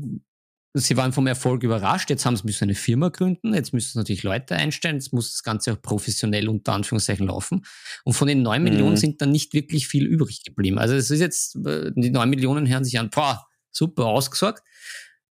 sie 0.73 0.97
waren 0.97 1.13
vom 1.13 1.27
Erfolg 1.27 1.61
überrascht, 1.61 2.09
jetzt 2.09 2.25
haben 2.25 2.35
sie 2.35 2.43
müssen 2.43 2.63
eine 2.63 2.73
Firma 2.73 3.09
gründen, 3.09 3.53
jetzt 3.53 3.71
müssen 3.71 3.91
sie 3.91 3.99
natürlich 3.99 4.23
Leute 4.23 4.55
einstellen, 4.55 4.95
jetzt 4.95 5.13
muss 5.13 5.33
das 5.33 5.43
Ganze 5.43 5.73
auch 5.73 5.81
professionell 5.83 6.49
unter 6.49 6.73
Anführungszeichen 6.73 7.27
laufen 7.27 7.63
und 8.03 8.13
von 8.13 8.27
den 8.27 8.41
9 8.41 8.63
Mhm. 8.63 8.67
Millionen 8.67 8.97
sind 8.97 9.21
dann 9.21 9.29
nicht 9.29 9.53
wirklich 9.53 9.87
viel 9.87 10.07
übrig 10.07 10.43
geblieben. 10.43 10.79
Also 10.79 10.95
es 10.95 11.11
ist 11.11 11.19
jetzt, 11.19 11.55
äh, 11.67 11.91
die 11.95 12.09
9 12.09 12.27
Millionen 12.31 12.67
hören 12.67 12.83
sich 12.83 12.97
an, 12.97 13.11
boah, 13.11 13.45
super 13.71 14.05
ausgesagt, 14.07 14.63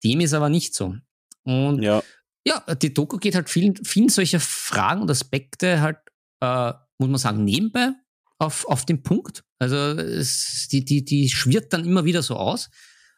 dem 0.04 0.20
ist 0.20 0.34
aber 0.34 0.48
nicht 0.48 0.74
so. 0.74 0.94
Und 1.44 1.82
Ja. 1.82 2.02
ja, 2.46 2.74
die 2.74 2.94
Doku 2.94 3.18
geht 3.18 3.34
halt 3.34 3.50
vielen, 3.50 3.76
vielen 3.84 4.08
solcher 4.08 4.40
Fragen 4.40 5.02
und 5.02 5.10
Aspekte 5.10 5.80
halt, 5.80 5.98
äh, 6.40 6.72
muss 6.98 7.08
man 7.08 7.18
sagen, 7.18 7.44
nebenbei 7.44 7.90
auf, 8.38 8.66
auf 8.66 8.84
den 8.84 9.02
Punkt. 9.02 9.44
Also 9.58 9.76
es, 9.76 10.68
die, 10.70 10.84
die, 10.84 11.04
die 11.04 11.28
schwirrt 11.28 11.72
dann 11.72 11.84
immer 11.84 12.04
wieder 12.04 12.22
so 12.22 12.36
aus. 12.36 12.70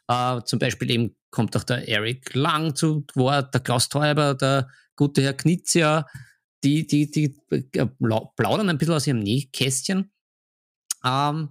Äh, 0.08 0.42
zum 0.44 0.58
Beispiel 0.58 0.90
eben 0.90 1.16
kommt 1.30 1.56
auch 1.56 1.64
der 1.64 1.88
Eric 1.88 2.34
Lang 2.34 2.74
zu 2.74 3.04
Wort, 3.14 3.52
der 3.52 3.60
Klaus 3.60 3.88
Teuber, 3.88 4.34
der 4.34 4.68
gute 4.94 5.22
Herr 5.22 5.34
Knizia, 5.34 6.06
die, 6.64 6.86
die, 6.86 7.10
die 7.10 7.36
äh, 7.50 7.86
plaudern 8.36 8.68
ein 8.68 8.78
bisschen 8.78 8.94
aus 8.94 9.06
ihrem 9.06 9.20
Nähkästchen. 9.20 10.12
Ähm, 11.04 11.50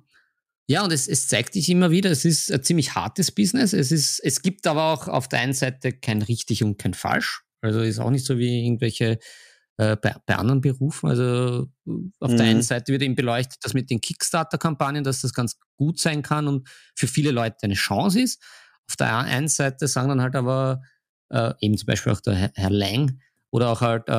ja, 0.68 0.84
und 0.84 0.92
es, 0.92 1.08
es 1.08 1.28
zeigt 1.28 1.54
sich 1.54 1.70
immer 1.70 1.92
wieder, 1.92 2.10
es 2.12 2.26
ist 2.26 2.52
ein 2.52 2.64
ziemlich 2.64 2.96
hartes 2.96 3.32
Business. 3.32 3.74
Es, 3.74 3.92
ist, 3.92 4.20
es 4.24 4.42
gibt 4.42 4.66
aber 4.68 4.94
auch 4.94 5.08
auf 5.08 5.28
der 5.28 5.40
einen 5.40 5.54
Seite 5.54 5.92
kein 5.94 6.22
richtig 6.22 6.64
und 6.64 6.78
kein 6.80 6.94
falsch. 6.94 7.44
Also 7.62 7.82
ist 7.82 8.00
auch 8.00 8.10
nicht 8.12 8.26
so 8.26 8.38
wie 8.38 8.66
irgendwelche 8.66 9.20
äh, 9.78 9.96
bei, 9.96 10.16
bei 10.26 10.36
anderen 10.36 10.62
Berufen. 10.62 11.10
Also 11.10 11.70
äh, 11.88 11.92
auf 12.20 12.32
der 12.36 12.46
Mhm. 12.46 12.52
einen 12.52 12.62
Seite 12.62 12.92
wird 12.92 13.02
eben 13.04 13.16
beleuchtet, 13.16 13.58
dass 13.64 13.74
mit 13.74 13.90
den 13.90 14.02
Kickstarter-Kampagnen, 14.02 15.04
dass 15.04 15.22
das 15.22 15.34
ganz 15.34 15.58
gut 15.78 16.00
sein 16.00 16.22
kann 16.22 16.48
und 16.48 16.68
für 16.96 17.08
viele 17.08 17.32
Leute 17.32 17.58
eine 17.64 17.74
Chance 17.76 18.22
ist. 18.22 18.42
Auf 18.90 18.96
der 18.96 19.18
einen 19.18 19.48
Seite 19.48 19.88
sagen 19.88 20.10
dann 20.10 20.22
halt 20.22 20.36
aber 20.36 20.82
äh, 21.30 21.54
eben 21.60 21.78
zum 21.78 21.88
Beispiel 21.88 22.12
auch 22.14 22.22
der 22.22 22.36
Herr- 22.36 22.52
Herr 22.56 22.70
Lang 22.70 23.20
oder 23.52 23.70
auch 23.70 23.82
halt 23.82 24.08
äh, 24.08 24.12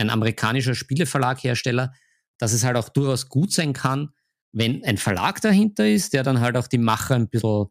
ein 0.00 0.10
amerikanischer 0.10 0.74
Spieleverlaghersteller, 0.74 1.92
dass 2.38 2.52
es 2.52 2.64
halt 2.64 2.76
auch 2.76 2.88
durchaus 2.88 3.28
gut 3.28 3.52
sein 3.52 3.72
kann, 3.72 4.10
wenn 4.52 4.84
ein 4.84 4.98
Verlag 4.98 5.40
dahinter 5.40 5.88
ist, 5.88 6.12
der 6.12 6.22
dann 6.22 6.40
halt 6.40 6.56
auch 6.56 6.66
die 6.66 6.78
Macher 6.78 7.14
ein 7.14 7.28
bisschen, 7.28 7.66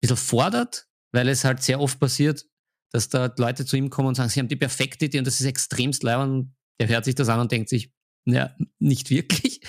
bisschen 0.00 0.16
fordert, 0.16 0.86
weil 1.12 1.28
es 1.28 1.44
halt 1.44 1.62
sehr 1.62 1.80
oft 1.80 1.98
passiert, 1.98 2.44
dass 2.92 3.08
da 3.08 3.32
Leute 3.38 3.64
zu 3.64 3.76
ihm 3.76 3.90
kommen 3.90 4.08
und 4.08 4.14
sagen, 4.16 4.28
sie 4.28 4.40
haben 4.40 4.48
die 4.48 4.56
perfekte 4.56 5.06
Idee 5.06 5.18
und 5.18 5.26
das 5.26 5.40
ist 5.40 5.46
extremst 5.46 6.02
leibend 6.02 6.30
und 6.30 6.54
er 6.78 6.88
hört 6.88 7.04
sich 7.04 7.14
das 7.14 7.28
an 7.28 7.40
und 7.40 7.52
denkt 7.52 7.68
sich, 7.68 7.92
ja, 8.26 8.54
nicht 8.78 9.10
wirklich. 9.10 9.60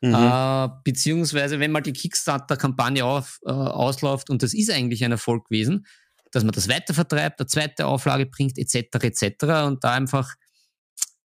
Mhm. 0.00 0.14
Äh, 0.14 0.68
beziehungsweise, 0.84 1.60
wenn 1.60 1.72
mal 1.72 1.80
die 1.80 1.92
Kickstarter-Kampagne 1.92 3.04
auf, 3.04 3.40
äh, 3.44 3.50
ausläuft 3.50 4.30
und 4.30 4.42
das 4.42 4.54
ist 4.54 4.70
eigentlich 4.70 5.04
ein 5.04 5.12
Erfolg 5.12 5.48
gewesen, 5.48 5.86
dass 6.30 6.44
man 6.44 6.52
das 6.52 6.68
weitervertreibt, 6.68 7.40
eine 7.40 7.46
zweite 7.46 7.86
Auflage 7.86 8.26
bringt, 8.26 8.58
etc., 8.58 8.76
etc. 9.02 9.66
und 9.66 9.82
da 9.82 9.92
einfach 9.92 10.34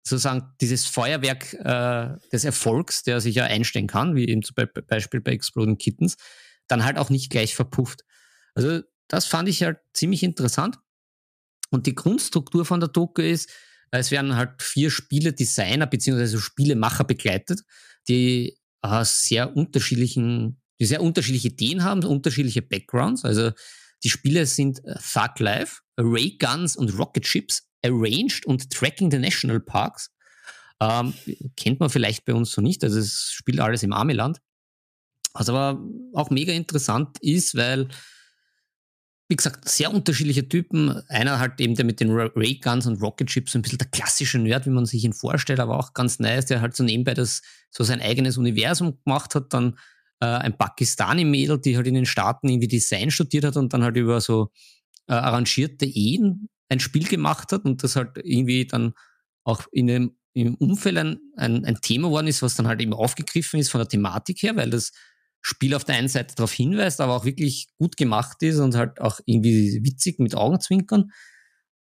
sozusagen 0.03 0.53
dieses 0.59 0.85
Feuerwerk 0.85 1.53
äh, 1.53 2.17
des 2.31 2.43
Erfolgs, 2.43 3.03
der 3.03 3.21
sich 3.21 3.35
ja 3.35 3.45
einstellen 3.45 3.87
kann, 3.87 4.15
wie 4.15 4.27
eben 4.27 4.43
zum 4.43 4.55
Be 4.55 4.67
Beispiel 4.67 5.21
bei 5.21 5.31
Exploding 5.31 5.77
Kittens, 5.77 6.17
dann 6.67 6.83
halt 6.83 6.97
auch 6.97 7.09
nicht 7.09 7.29
gleich 7.29 7.55
verpufft. 7.55 8.03
Also 8.53 8.81
das 9.07 9.25
fand 9.25 9.49
ich 9.49 9.63
halt 9.63 9.77
ziemlich 9.93 10.23
interessant. 10.23 10.77
Und 11.69 11.87
die 11.87 11.95
Grundstruktur 11.95 12.65
von 12.65 12.79
der 12.79 12.89
Doku 12.89 13.21
ist, 13.21 13.49
es 13.91 14.11
werden 14.11 14.35
halt 14.35 14.61
vier 14.61 14.89
Spieledesigner 14.89 15.85
bzw. 15.87 16.37
Spielemacher 16.37 17.03
begleitet, 17.03 17.63
die 18.07 18.57
äh, 18.81 19.05
sehr 19.05 19.55
unterschiedlichen, 19.55 20.61
die 20.79 20.85
sehr 20.85 21.01
unterschiedliche 21.01 21.49
Ideen 21.49 21.83
haben, 21.83 22.03
unterschiedliche 22.03 22.61
Backgrounds. 22.61 23.23
Also 23.23 23.51
die 24.03 24.09
Spiele 24.09 24.45
sind 24.45 24.83
äh, 24.83 24.95
Thug 24.95 25.39
Life, 25.39 25.81
Ray 25.97 26.37
Guns 26.37 26.75
und 26.75 26.97
Rocket 26.97 27.25
Ships, 27.25 27.67
Arranged 27.85 28.45
und 28.45 28.69
Tracking 28.71 29.11
the 29.11 29.19
National 29.19 29.59
Parks. 29.59 30.11
Ähm, 30.79 31.13
kennt 31.55 31.79
man 31.79 31.89
vielleicht 31.89 32.25
bei 32.25 32.33
uns 32.33 32.51
so 32.51 32.61
nicht, 32.61 32.83
also 32.83 32.99
es 32.99 33.29
spielt 33.31 33.59
alles 33.59 33.83
im 33.83 33.93
Armeland. 33.93 34.39
Was 35.33 35.49
aber 35.49 35.83
auch 36.13 36.29
mega 36.29 36.53
interessant 36.53 37.17
ist, 37.21 37.55
weil, 37.55 37.87
wie 39.29 39.35
gesagt, 39.35 39.67
sehr 39.67 39.91
unterschiedliche 39.91 40.47
Typen. 40.47 41.01
Einer 41.07 41.39
halt 41.39 41.59
eben 41.59 41.73
der 41.73 41.85
mit 41.85 41.99
den 41.99 42.11
Ra- 42.11 42.31
Ray 42.35 42.59
Guns 42.59 42.85
und 42.85 43.01
Rocket 43.01 43.31
Ships, 43.31 43.53
so 43.53 43.59
ein 43.59 43.63
bisschen 43.63 43.79
der 43.79 43.87
klassische 43.87 44.37
Nerd, 44.37 44.67
wie 44.67 44.71
man 44.71 44.85
sich 44.85 45.03
ihn 45.03 45.13
vorstellt, 45.13 45.59
aber 45.59 45.79
auch 45.79 45.93
ganz 45.93 46.19
nice, 46.19 46.45
der 46.45 46.61
halt 46.61 46.75
so 46.75 46.83
nebenbei 46.83 47.15
das, 47.15 47.41
so 47.71 47.83
sein 47.83 47.99
eigenes 47.99 48.37
Universum 48.37 48.99
gemacht 49.03 49.33
hat. 49.33 49.53
Dann 49.53 49.79
äh, 50.19 50.25
ein 50.25 50.55
Pakistani-Mädel, 50.55 51.59
die 51.59 51.77
halt 51.77 51.87
in 51.87 51.95
den 51.95 52.05
Staaten 52.05 52.47
irgendwie 52.47 52.67
Design 52.67 53.09
studiert 53.09 53.45
hat 53.45 53.57
und 53.57 53.73
dann 53.73 53.83
halt 53.83 53.97
über 53.97 54.21
so 54.21 54.51
äh, 55.07 55.13
arrangierte 55.13 55.85
Ehen 55.85 56.49
ein 56.73 56.79
Spiel 56.79 57.07
gemacht 57.07 57.51
hat 57.51 57.65
und 57.65 57.83
das 57.83 57.95
halt 57.95 58.17
irgendwie 58.17 58.65
dann 58.65 58.93
auch 59.43 59.63
in 59.71 59.87
dem 59.87 60.17
im 60.33 60.55
Umfeld 60.55 60.97
ein, 60.97 61.19
ein, 61.37 61.63
ein 61.63 61.79
Thema 61.81 62.09
worden 62.09 62.27
ist, 62.27 62.41
was 62.41 62.55
dann 62.55 62.67
halt 62.67 62.81
eben 62.81 62.93
aufgegriffen 62.93 63.59
ist 63.59 63.69
von 63.69 63.79
der 63.79 63.87
Thematik 63.87 64.41
her, 64.41 64.55
weil 64.55 64.69
das 64.69 64.91
Spiel 65.41 65.75
auf 65.75 65.83
der 65.83 65.95
einen 65.95 66.07
Seite 66.07 66.35
darauf 66.35 66.51
hinweist, 66.51 67.01
aber 67.01 67.15
auch 67.15 67.25
wirklich 67.25 67.67
gut 67.77 67.97
gemacht 67.97 68.41
ist 68.41 68.59
und 68.59 68.75
halt 68.75 68.99
auch 68.99 69.19
irgendwie 69.25 69.81
witzig 69.83 70.19
mit 70.19 70.35
Augenzwinkern. 70.35 71.11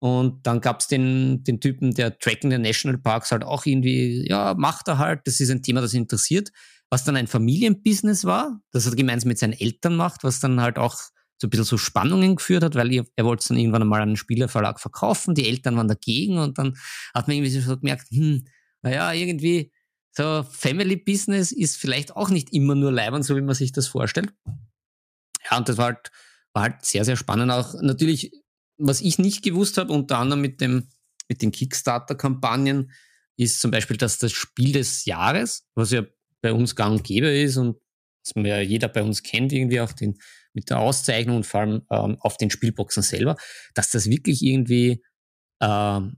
Und 0.00 0.46
dann 0.46 0.60
gab's 0.60 0.88
den, 0.88 1.44
den 1.44 1.60
Typen, 1.60 1.94
der 1.94 2.18
Tracking 2.18 2.50
der 2.50 2.58
Nationalparks 2.58 3.30
halt 3.30 3.44
auch 3.44 3.64
irgendwie, 3.64 4.26
ja, 4.28 4.54
macht 4.58 4.88
er 4.88 4.98
halt, 4.98 5.20
das 5.26 5.38
ist 5.38 5.50
ein 5.50 5.62
Thema, 5.62 5.80
das 5.80 5.94
ihn 5.94 6.02
interessiert. 6.02 6.50
Was 6.90 7.04
dann 7.04 7.16
ein 7.16 7.28
Familienbusiness 7.28 8.24
war, 8.24 8.60
das 8.72 8.84
er 8.84 8.96
gemeinsam 8.96 9.28
mit 9.28 9.38
seinen 9.38 9.52
Eltern 9.52 9.94
macht, 9.94 10.24
was 10.24 10.40
dann 10.40 10.60
halt 10.60 10.76
auch 10.76 11.00
so 11.42 11.46
ein 11.46 11.50
bisschen 11.50 11.64
so 11.64 11.76
Spannungen 11.76 12.36
geführt 12.36 12.64
hat, 12.64 12.74
weil 12.74 12.92
er, 12.92 13.24
wollte 13.24 13.42
es 13.42 13.48
dann 13.48 13.58
irgendwann 13.58 13.82
einmal 13.82 14.00
an 14.00 14.10
einen 14.10 14.16
Spielerverlag 14.16 14.80
verkaufen, 14.80 15.34
die 15.34 15.46
Eltern 15.46 15.76
waren 15.76 15.88
dagegen 15.88 16.38
und 16.38 16.56
dann 16.58 16.76
hat 17.14 17.28
man 17.28 17.36
irgendwie 17.36 17.60
so 17.60 17.76
gemerkt, 17.76 18.10
hm, 18.10 18.46
naja, 18.82 19.12
irgendwie 19.12 19.72
so 20.16 20.42
Family 20.50 20.96
Business 20.96 21.52
ist 21.52 21.76
vielleicht 21.76 22.16
auch 22.16 22.30
nicht 22.30 22.52
immer 22.52 22.74
nur 22.74 22.92
leibend, 22.92 23.24
so 23.24 23.36
wie 23.36 23.40
man 23.40 23.54
sich 23.54 23.72
das 23.72 23.88
vorstellt. 23.88 24.32
Ja, 25.50 25.58
und 25.58 25.68
das 25.68 25.76
war 25.76 25.86
halt, 25.86 26.10
war 26.52 26.62
halt 26.64 26.84
sehr, 26.84 27.04
sehr 27.04 27.16
spannend. 27.16 27.50
Auch 27.50 27.74
natürlich 27.80 28.30
was 28.78 29.00
ich 29.00 29.18
nicht 29.18 29.42
gewusst 29.42 29.78
habe, 29.78 29.92
unter 29.92 30.18
anderem 30.18 30.40
mit, 30.40 30.60
dem, 30.60 30.88
mit 31.28 31.42
den 31.42 31.52
Kickstarter-Kampagnen, 31.52 32.92
ist 33.36 33.60
zum 33.60 33.70
Beispiel, 33.70 33.96
dass 33.96 34.18
das 34.18 34.32
Spiel 34.32 34.72
des 34.72 35.04
Jahres, 35.04 35.66
was 35.74 35.90
ja 35.90 36.04
bei 36.42 36.52
uns 36.52 36.76
gang 36.76 36.98
und 36.98 37.04
gäbe 37.04 37.28
ist 37.28 37.56
und 37.56 37.76
was 38.24 38.44
ja 38.44 38.60
jeder 38.60 38.88
bei 38.88 39.02
uns 39.02 39.22
kennt, 39.22 39.52
irgendwie 39.52 39.80
auch 39.80 39.92
den, 39.92 40.18
mit 40.54 40.70
der 40.70 40.78
Auszeichnung 40.78 41.36
und 41.36 41.46
vor 41.46 41.60
allem 41.60 41.82
ähm, 41.90 42.16
auf 42.20 42.36
den 42.36 42.50
Spielboxen 42.50 43.02
selber, 43.02 43.36
dass 43.74 43.90
das 43.90 44.08
wirklich 44.08 44.42
irgendwie 44.42 45.02
ähm, 45.60 46.16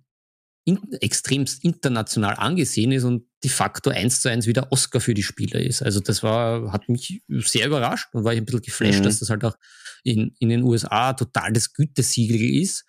in, 0.64 0.80
extremst 1.00 1.62
international 1.62 2.36
angesehen 2.36 2.92
ist 2.92 3.04
und 3.04 3.26
de 3.42 3.50
facto 3.50 3.90
eins 3.90 4.20
zu 4.20 4.30
eins 4.30 4.46
wieder 4.46 4.72
Oscar 4.72 5.00
für 5.00 5.14
die 5.14 5.22
Spieler 5.22 5.60
ist. 5.60 5.82
Also 5.82 6.00
das 6.00 6.22
war, 6.22 6.72
hat 6.72 6.88
mich 6.88 7.22
sehr 7.28 7.66
überrascht 7.66 8.08
und 8.14 8.24
war 8.24 8.32
ich 8.32 8.38
ein 8.38 8.46
bisschen 8.46 8.62
geflasht, 8.62 9.00
mhm. 9.00 9.04
dass 9.04 9.18
das 9.18 9.30
halt 9.30 9.44
auch 9.44 9.56
in, 10.02 10.34
in 10.38 10.48
den 10.48 10.62
USA 10.62 11.12
total 11.12 11.52
das 11.52 11.74
Gütesiegel 11.74 12.40
ist. 12.60 12.84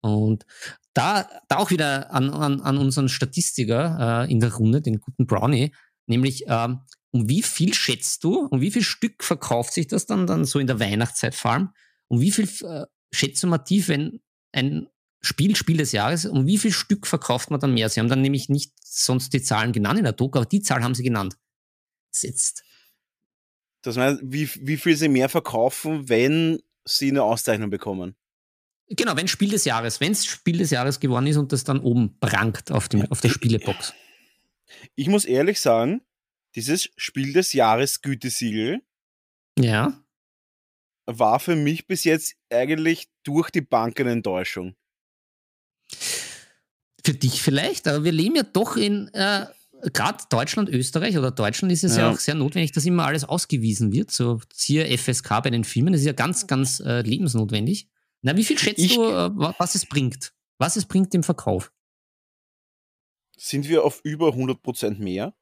Und 0.00 0.44
da, 0.92 1.28
da 1.48 1.56
auch 1.56 1.70
wieder 1.70 2.12
an, 2.12 2.30
an, 2.30 2.60
an 2.60 2.78
unseren 2.78 3.08
Statistiker 3.08 4.26
äh, 4.26 4.30
in 4.30 4.40
der 4.40 4.52
Runde, 4.52 4.82
den 4.82 5.00
guten 5.00 5.26
Brownie, 5.26 5.74
nämlich 6.06 6.44
ähm, 6.48 6.80
um 7.14 7.28
wie 7.28 7.42
viel 7.42 7.72
schätzt 7.74 8.24
du, 8.24 8.40
um 8.50 8.60
wie 8.60 8.72
viel 8.72 8.82
Stück 8.82 9.22
verkauft 9.22 9.72
sich 9.72 9.86
das 9.86 10.04
dann, 10.04 10.26
dann 10.26 10.44
so 10.44 10.58
in 10.58 10.66
der 10.66 10.80
Weihnachtszeit 10.80 11.36
vor 11.36 11.52
allem? 11.52 11.68
Um 12.08 12.20
wie 12.20 12.32
viel 12.32 12.48
äh, 12.66 12.86
schätzt 13.12 13.40
du 13.40 13.46
mal 13.46 13.58
tief, 13.58 13.86
wenn 13.86 14.20
ein 14.50 14.88
Spiel, 15.20 15.54
Spiel 15.54 15.76
des 15.76 15.92
Jahres, 15.92 16.26
um 16.26 16.48
wie 16.48 16.58
viel 16.58 16.72
Stück 16.72 17.06
verkauft 17.06 17.52
man 17.52 17.60
dann 17.60 17.72
mehr? 17.72 17.88
Sie 17.88 18.00
haben 18.00 18.08
dann 18.08 18.20
nämlich 18.20 18.48
nicht 18.48 18.72
sonst 18.84 19.32
die 19.32 19.40
Zahlen 19.40 19.70
genannt 19.70 19.98
in 19.98 20.04
der 20.04 20.12
Doku, 20.12 20.38
aber 20.38 20.46
die 20.46 20.60
Zahl 20.60 20.82
haben 20.82 20.96
sie 20.96 21.04
genannt. 21.04 21.36
Jetzt. 22.20 22.64
Das 23.82 23.96
heißt, 23.96 24.18
wie, 24.24 24.50
wie 24.66 24.76
viel 24.76 24.96
sie 24.96 25.08
mehr 25.08 25.28
verkaufen, 25.28 26.08
wenn 26.08 26.58
sie 26.84 27.10
eine 27.10 27.22
Auszeichnung 27.22 27.70
bekommen? 27.70 28.16
Genau, 28.88 29.16
wenn 29.16 29.28
Spiel 29.28 29.50
des 29.50 29.64
Jahres, 29.64 30.00
wenn 30.00 30.10
es 30.10 30.26
Spiel 30.26 30.58
des 30.58 30.70
Jahres 30.70 30.98
geworden 30.98 31.28
ist 31.28 31.36
und 31.36 31.52
das 31.52 31.62
dann 31.62 31.78
oben 31.78 32.18
prangt 32.18 32.72
auf, 32.72 32.88
dem, 32.88 33.08
auf 33.12 33.20
der 33.20 33.28
Spielebox. 33.28 33.94
Ich 34.96 35.06
muss 35.06 35.24
ehrlich 35.24 35.60
sagen, 35.60 36.02
dieses 36.54 36.88
Spiel 36.96 37.32
des 37.32 37.52
Jahres 37.52 38.00
Gütesiegel 38.00 38.82
ja. 39.58 40.00
war 41.06 41.40
für 41.40 41.56
mich 41.56 41.86
bis 41.86 42.04
jetzt 42.04 42.34
eigentlich 42.50 43.08
durch 43.24 43.50
die 43.50 43.60
Bank 43.60 44.00
eine 44.00 44.12
Enttäuschung. 44.12 44.74
Für 47.04 47.14
dich 47.14 47.42
vielleicht, 47.42 47.86
aber 47.86 48.04
wir 48.04 48.12
leben 48.12 48.36
ja 48.36 48.44
doch 48.44 48.76
in, 48.76 49.08
äh, 49.08 49.46
gerade 49.92 50.24
Deutschland, 50.30 50.68
Österreich 50.70 51.18
oder 51.18 51.30
Deutschland 51.30 51.72
ist 51.72 51.84
es 51.84 51.96
ja. 51.96 52.04
ja. 52.04 52.10
auch 52.10 52.18
sehr 52.18 52.34
notwendig, 52.34 52.72
dass 52.72 52.86
immer 52.86 53.04
alles 53.04 53.24
ausgewiesen 53.24 53.92
wird. 53.92 54.10
So 54.10 54.40
siehe 54.52 54.86
FSK 54.96 55.42
bei 55.42 55.50
den 55.50 55.64
Filmen, 55.64 55.92
das 55.92 56.00
ist 56.00 56.06
ja 56.06 56.12
ganz, 56.12 56.46
ganz 56.46 56.80
äh, 56.80 57.02
lebensnotwendig. 57.02 57.88
Na, 58.22 58.36
wie 58.36 58.44
viel 58.44 58.58
schätzt 58.58 58.78
ich, 58.78 58.94
du, 58.94 59.02
äh, 59.04 59.30
was 59.34 59.74
es 59.74 59.86
bringt? 59.86 60.32
Was 60.58 60.76
es 60.76 60.86
bringt 60.86 61.14
im 61.14 61.22
Verkauf? 61.22 61.72
Sind 63.36 63.68
wir 63.68 63.84
auf 63.84 64.00
über 64.04 64.28
100% 64.28 64.98
mehr? 64.98 65.34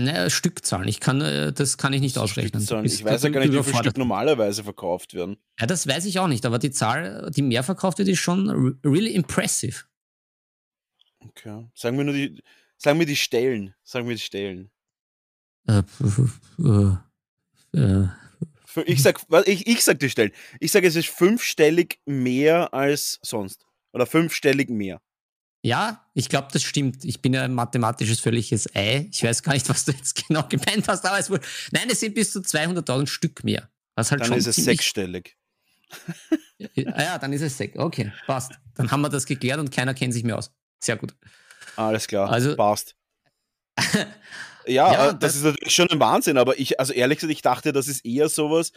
Naja, 0.00 0.30
Stückzahlen. 0.30 0.86
Ich 0.86 1.00
kann, 1.00 1.20
äh, 1.20 1.52
das 1.52 1.76
kann 1.76 1.92
ich 1.92 2.00
nicht 2.00 2.18
ausrechnen. 2.18 2.62
Ich 2.84 3.04
weiß 3.04 3.24
ja 3.24 3.30
gar 3.30 3.40
nicht, 3.40 3.52
wie 3.52 3.62
viele 3.64 3.78
Stück 3.78 3.98
normalerweise 3.98 4.62
verkauft 4.62 5.12
werden. 5.12 5.38
Ja, 5.58 5.66
das 5.66 5.88
weiß 5.88 6.04
ich 6.04 6.20
auch 6.20 6.28
nicht, 6.28 6.46
aber 6.46 6.60
die 6.60 6.70
Zahl, 6.70 7.28
die 7.34 7.42
mehr 7.42 7.64
verkauft 7.64 7.98
wird, 7.98 8.06
ist 8.06 8.20
schon 8.20 8.78
really 8.84 9.12
impressive. 9.12 9.82
Okay. 11.18 11.66
Sagen 11.74 11.98
wir 11.98 12.04
nur 12.04 12.14
die, 12.14 12.40
sagen 12.76 13.00
wir 13.00 13.06
die 13.06 13.16
Stellen. 13.16 13.74
Sagen 13.82 14.06
wir 14.06 14.14
die 14.14 14.22
Stellen. 14.22 14.70
Äh, 15.66 15.82
äh, 16.60 16.96
äh, 17.72 18.08
ich 18.86 19.02
sag, 19.02 19.20
ich, 19.46 19.66
ich 19.66 19.82
sag 19.82 19.98
die 19.98 20.10
Stellen. 20.10 20.30
Ich 20.60 20.70
sage, 20.70 20.86
es 20.86 20.94
ist 20.94 21.08
fünfstellig 21.08 21.98
mehr 22.06 22.72
als 22.72 23.18
sonst. 23.22 23.66
Oder 23.92 24.06
fünfstellig 24.06 24.70
mehr. 24.70 25.00
Ja, 25.62 26.04
ich 26.14 26.28
glaube, 26.28 26.48
das 26.52 26.62
stimmt. 26.62 27.04
Ich 27.04 27.20
bin 27.20 27.34
ja 27.34 27.42
ein 27.42 27.52
mathematisches 27.52 28.20
völliges 28.20 28.72
Ei. 28.74 29.08
Ich 29.10 29.24
weiß 29.24 29.42
gar 29.42 29.54
nicht, 29.54 29.68
was 29.68 29.84
du 29.84 29.92
jetzt 29.92 30.14
genau 30.28 30.44
gemeint 30.48 30.86
hast, 30.88 31.04
aber 31.04 31.18
es 31.18 31.30
wohl. 31.30 31.40
Nein, 31.72 31.88
es 31.90 32.00
sind 32.00 32.14
bis 32.14 32.32
zu 32.32 32.40
200.000 32.40 33.06
Stück 33.06 33.44
mehr. 33.44 33.68
Was 33.94 34.10
halt 34.10 34.20
dann 34.20 34.28
schon 34.28 34.38
ist 34.38 34.46
es 34.46 34.56
sechsstellig. 34.56 35.36
ja, 36.58 37.02
ja, 37.02 37.18
dann 37.18 37.32
ist 37.32 37.42
es 37.42 37.56
sechs. 37.56 37.76
Okay, 37.76 38.12
passt. 38.26 38.52
Dann 38.74 38.90
haben 38.90 39.00
wir 39.00 39.08
das 39.08 39.26
geklärt 39.26 39.58
und 39.58 39.72
keiner 39.72 39.94
kennt 39.94 40.14
sich 40.14 40.22
mehr 40.22 40.38
aus. 40.38 40.52
Sehr 40.78 40.96
gut. 40.96 41.14
Alles 41.76 42.06
klar, 42.06 42.30
also, 42.30 42.54
passt. 42.54 42.94
ja, 44.66 44.92
ja 44.92 45.12
das, 45.12 45.18
das, 45.18 45.36
ist 45.36 45.44
natürlich 45.44 45.74
schon 45.74 45.90
ein 45.90 46.00
Wahnsinn, 46.00 46.38
aber 46.38 46.58
ich, 46.58 46.78
also 46.78 46.92
ehrlich 46.92 47.18
gesagt, 47.18 47.32
ich 47.32 47.42
dachte, 47.42 47.72
das 47.72 47.88
ist 47.88 48.04
eher 48.04 48.28
sowas, 48.28 48.72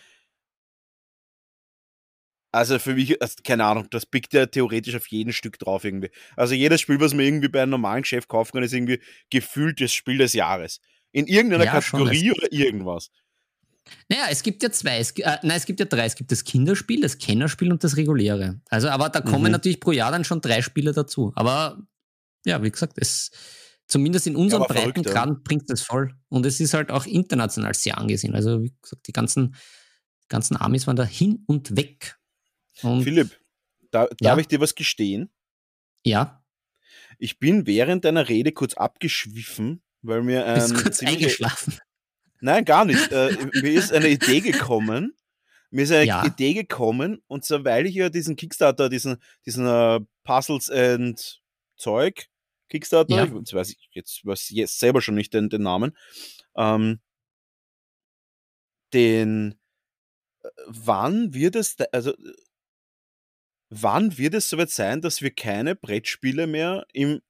also 2.52 2.80
für 2.80 2.96
mich, 2.96 3.22
also 3.22 3.36
keine 3.44 3.66
Ahnung, 3.66 3.88
das 3.90 4.06
pickt 4.06 4.34
ja 4.34 4.46
theoretisch 4.46 4.96
auf 4.96 5.08
jeden 5.08 5.32
Stück 5.32 5.58
drauf 5.58 5.86
irgendwie. 5.86 6.10
Also 6.36 6.54
jedes 6.54 6.82
Spiel, 6.82 7.00
was 7.00 7.14
man 7.14 7.26
irgendwie 7.26 7.48
bei 7.48 7.62
einem 7.62 7.72
normalen 7.72 8.04
Chef 8.04 8.28
kaufen 8.28 8.52
kann, 8.54 8.64
ist 8.64 8.74
irgendwie 8.74 9.00
gefühlt 9.30 9.80
das 9.80 9.94
Spiel 9.94 10.18
des 10.18 10.34
Jahres. 10.34 10.82
In 11.14 11.28
irgendeiner 11.28 11.66
ja, 11.66 11.72
Kategorie 11.72 12.30
schon, 12.30 12.38
oder 12.38 12.52
irgendwas. 12.52 13.10
Naja, 14.10 14.26
es 14.30 14.44
gibt 14.44 14.64
ja 14.64 14.72
zwei, 14.72 15.00
es, 15.00 15.12
äh, 15.12 15.38
nein, 15.44 15.58
es 15.58 15.66
gibt 15.66 15.80
ja 15.80 15.86
drei. 15.86 16.06
Es 16.06 16.16
gibt 16.16 16.32
das 16.32 16.44
Kinderspiel, 16.44 17.02
das 17.02 17.18
Kennerspiel 17.18 17.72
und 17.72 17.84
das 17.84 17.98
reguläre. 17.98 18.62
Also, 18.70 18.90
aber 18.90 19.10
da 19.10 19.22
kommen 19.22 19.46
mhm. 19.46 19.52
natürlich 19.52 19.80
pro 19.80 19.92
Jahr 19.92 20.12
dann 20.12 20.24
schon 20.24 20.42
drei 20.42 20.62
Spiele 20.62 20.94
dazu. 20.94 21.32
Aber 21.36 21.82
ja, 22.46 22.62
wie 22.64 22.72
gesagt, 22.72 22.94
es 22.98 23.32
zumindest 23.88 24.28
in 24.28 24.36
unserem 24.36 24.64
ja, 24.64 24.68
Breitengrad 24.68 25.30
ja. 25.30 25.38
bringt 25.44 25.70
das 25.70 25.82
voll. 25.82 26.14
Und 26.30 26.46
es 26.46 26.60
ist 26.60 26.74
halt 26.74 26.92
auch 26.92 27.06
international 27.06 27.74
sehr 27.74 27.98
angesehen. 27.98 28.36
Also, 28.36 28.62
wie 28.62 28.74
gesagt, 28.82 29.08
die 29.08 29.14
ganzen, 29.14 29.56
ganzen 30.30 30.58
Amis 30.58 30.88
waren 30.88 30.96
da 30.96 31.06
hin 31.06 31.44
und 31.48 31.76
weg 31.76 32.18
und 32.82 33.04
Philipp, 33.04 33.40
da, 33.92 34.04
ja. 34.04 34.08
darf 34.20 34.40
ich 34.40 34.48
dir 34.48 34.60
was 34.60 34.76
gestehen? 34.76 35.30
Ja. 36.04 36.44
Ich 37.20 37.40
bin 37.40 37.68
während 37.68 38.06
deiner 38.06 38.30
Rede 38.30 38.52
kurz 38.52 38.74
abgeschwiffen, 38.74 39.84
weil 40.02 40.24
mir 40.24 40.46
ein. 40.46 40.56
Bist 40.56 40.84
kurz 40.84 41.04
eingeschlafen? 41.04 41.78
Nein, 42.40 42.66
gar 42.66 42.86
nicht. 42.86 43.12
äh, 43.12 43.38
mir 43.62 43.72
ist 43.72 43.94
eine 43.94 44.10
Idee 44.10 44.42
gekommen. 44.42 45.16
Mir 45.70 45.84
ist 45.84 45.92
eine 45.92 46.06
ja. 46.06 46.26
Idee 46.26 46.54
gekommen, 46.54 47.22
und 47.28 47.46
zwar, 47.46 47.64
weil 47.64 47.86
ich 47.86 47.96
ja 47.96 48.10
diesen 48.10 48.36
Kickstarter, 48.36 48.90
diesen, 48.90 49.22
diesen 49.46 49.66
uh, 49.66 50.02
Puzzles 50.26 50.70
and 50.70 51.42
Zeug, 51.78 52.28
Kickstarter, 52.68 53.16
ja. 53.16 53.26
jetzt 53.26 53.54
weiß 53.54 53.70
ich 53.70 53.90
jetzt, 53.94 54.26
weiß 54.26 54.50
jetzt 54.50 54.80
selber 54.80 55.02
schon 55.02 55.16
nicht 55.16 55.34
den, 55.34 55.50
den 55.50 55.62
Namen, 55.62 55.96
ähm, 56.58 57.00
den, 58.94 59.60
äh, 60.44 60.50
wann 60.68 61.34
wird 61.34 61.56
es, 61.56 61.78
also 61.94 62.14
Wann 63.74 64.18
wird 64.18 64.34
es 64.34 64.50
soweit 64.50 64.70
sein, 64.70 65.00
dass 65.00 65.22
wir 65.22 65.32
keine 65.32 65.76
Brettspiele 65.76 66.46
mehr 66.46 66.86
im 66.92 67.22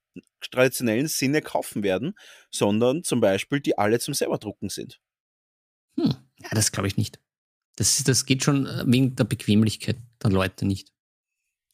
traditionellen 0.41 1.07
Sinne 1.07 1.43
kaufen 1.43 1.83
werden, 1.83 2.15
sondern 2.49 3.03
zum 3.03 3.21
Beispiel 3.21 3.59
die 3.59 3.77
alle 3.77 3.99
zum 3.99 4.15
selber 4.15 4.39
drucken 4.39 4.69
sind? 4.69 4.99
Hm. 5.97 6.15
Ja, 6.39 6.49
das 6.51 6.71
glaube 6.71 6.87
ich 6.87 6.97
nicht. 6.97 7.19
Das, 7.75 8.03
das 8.03 8.25
geht 8.25 8.43
schon 8.43 8.65
äh, 8.65 8.83
wegen 8.87 9.15
der 9.15 9.25
Bequemlichkeit 9.25 9.97
der 10.23 10.31
Leute 10.31 10.65
nicht. 10.65 10.91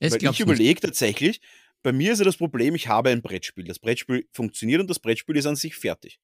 Weil 0.02 0.22
ich 0.22 0.40
überlege 0.42 0.82
tatsächlich, 0.82 1.40
bei 1.82 1.94
mir 1.94 2.12
ist 2.12 2.20
ja 2.20 2.26
das 2.26 2.38
Problem, 2.38 2.76
ich 2.76 2.90
habe 2.90 3.10
ein 3.10 3.22
Brettspiel. 3.22 3.64
Das 3.64 3.80
Brettspiel 3.80 4.28
funktioniert 4.34 4.82
und 4.82 4.90
das 4.90 5.00
Brettspiel 5.00 5.38
ist 5.38 5.46
an 5.46 5.56
sich 5.56 5.76
fertig. 5.76 6.20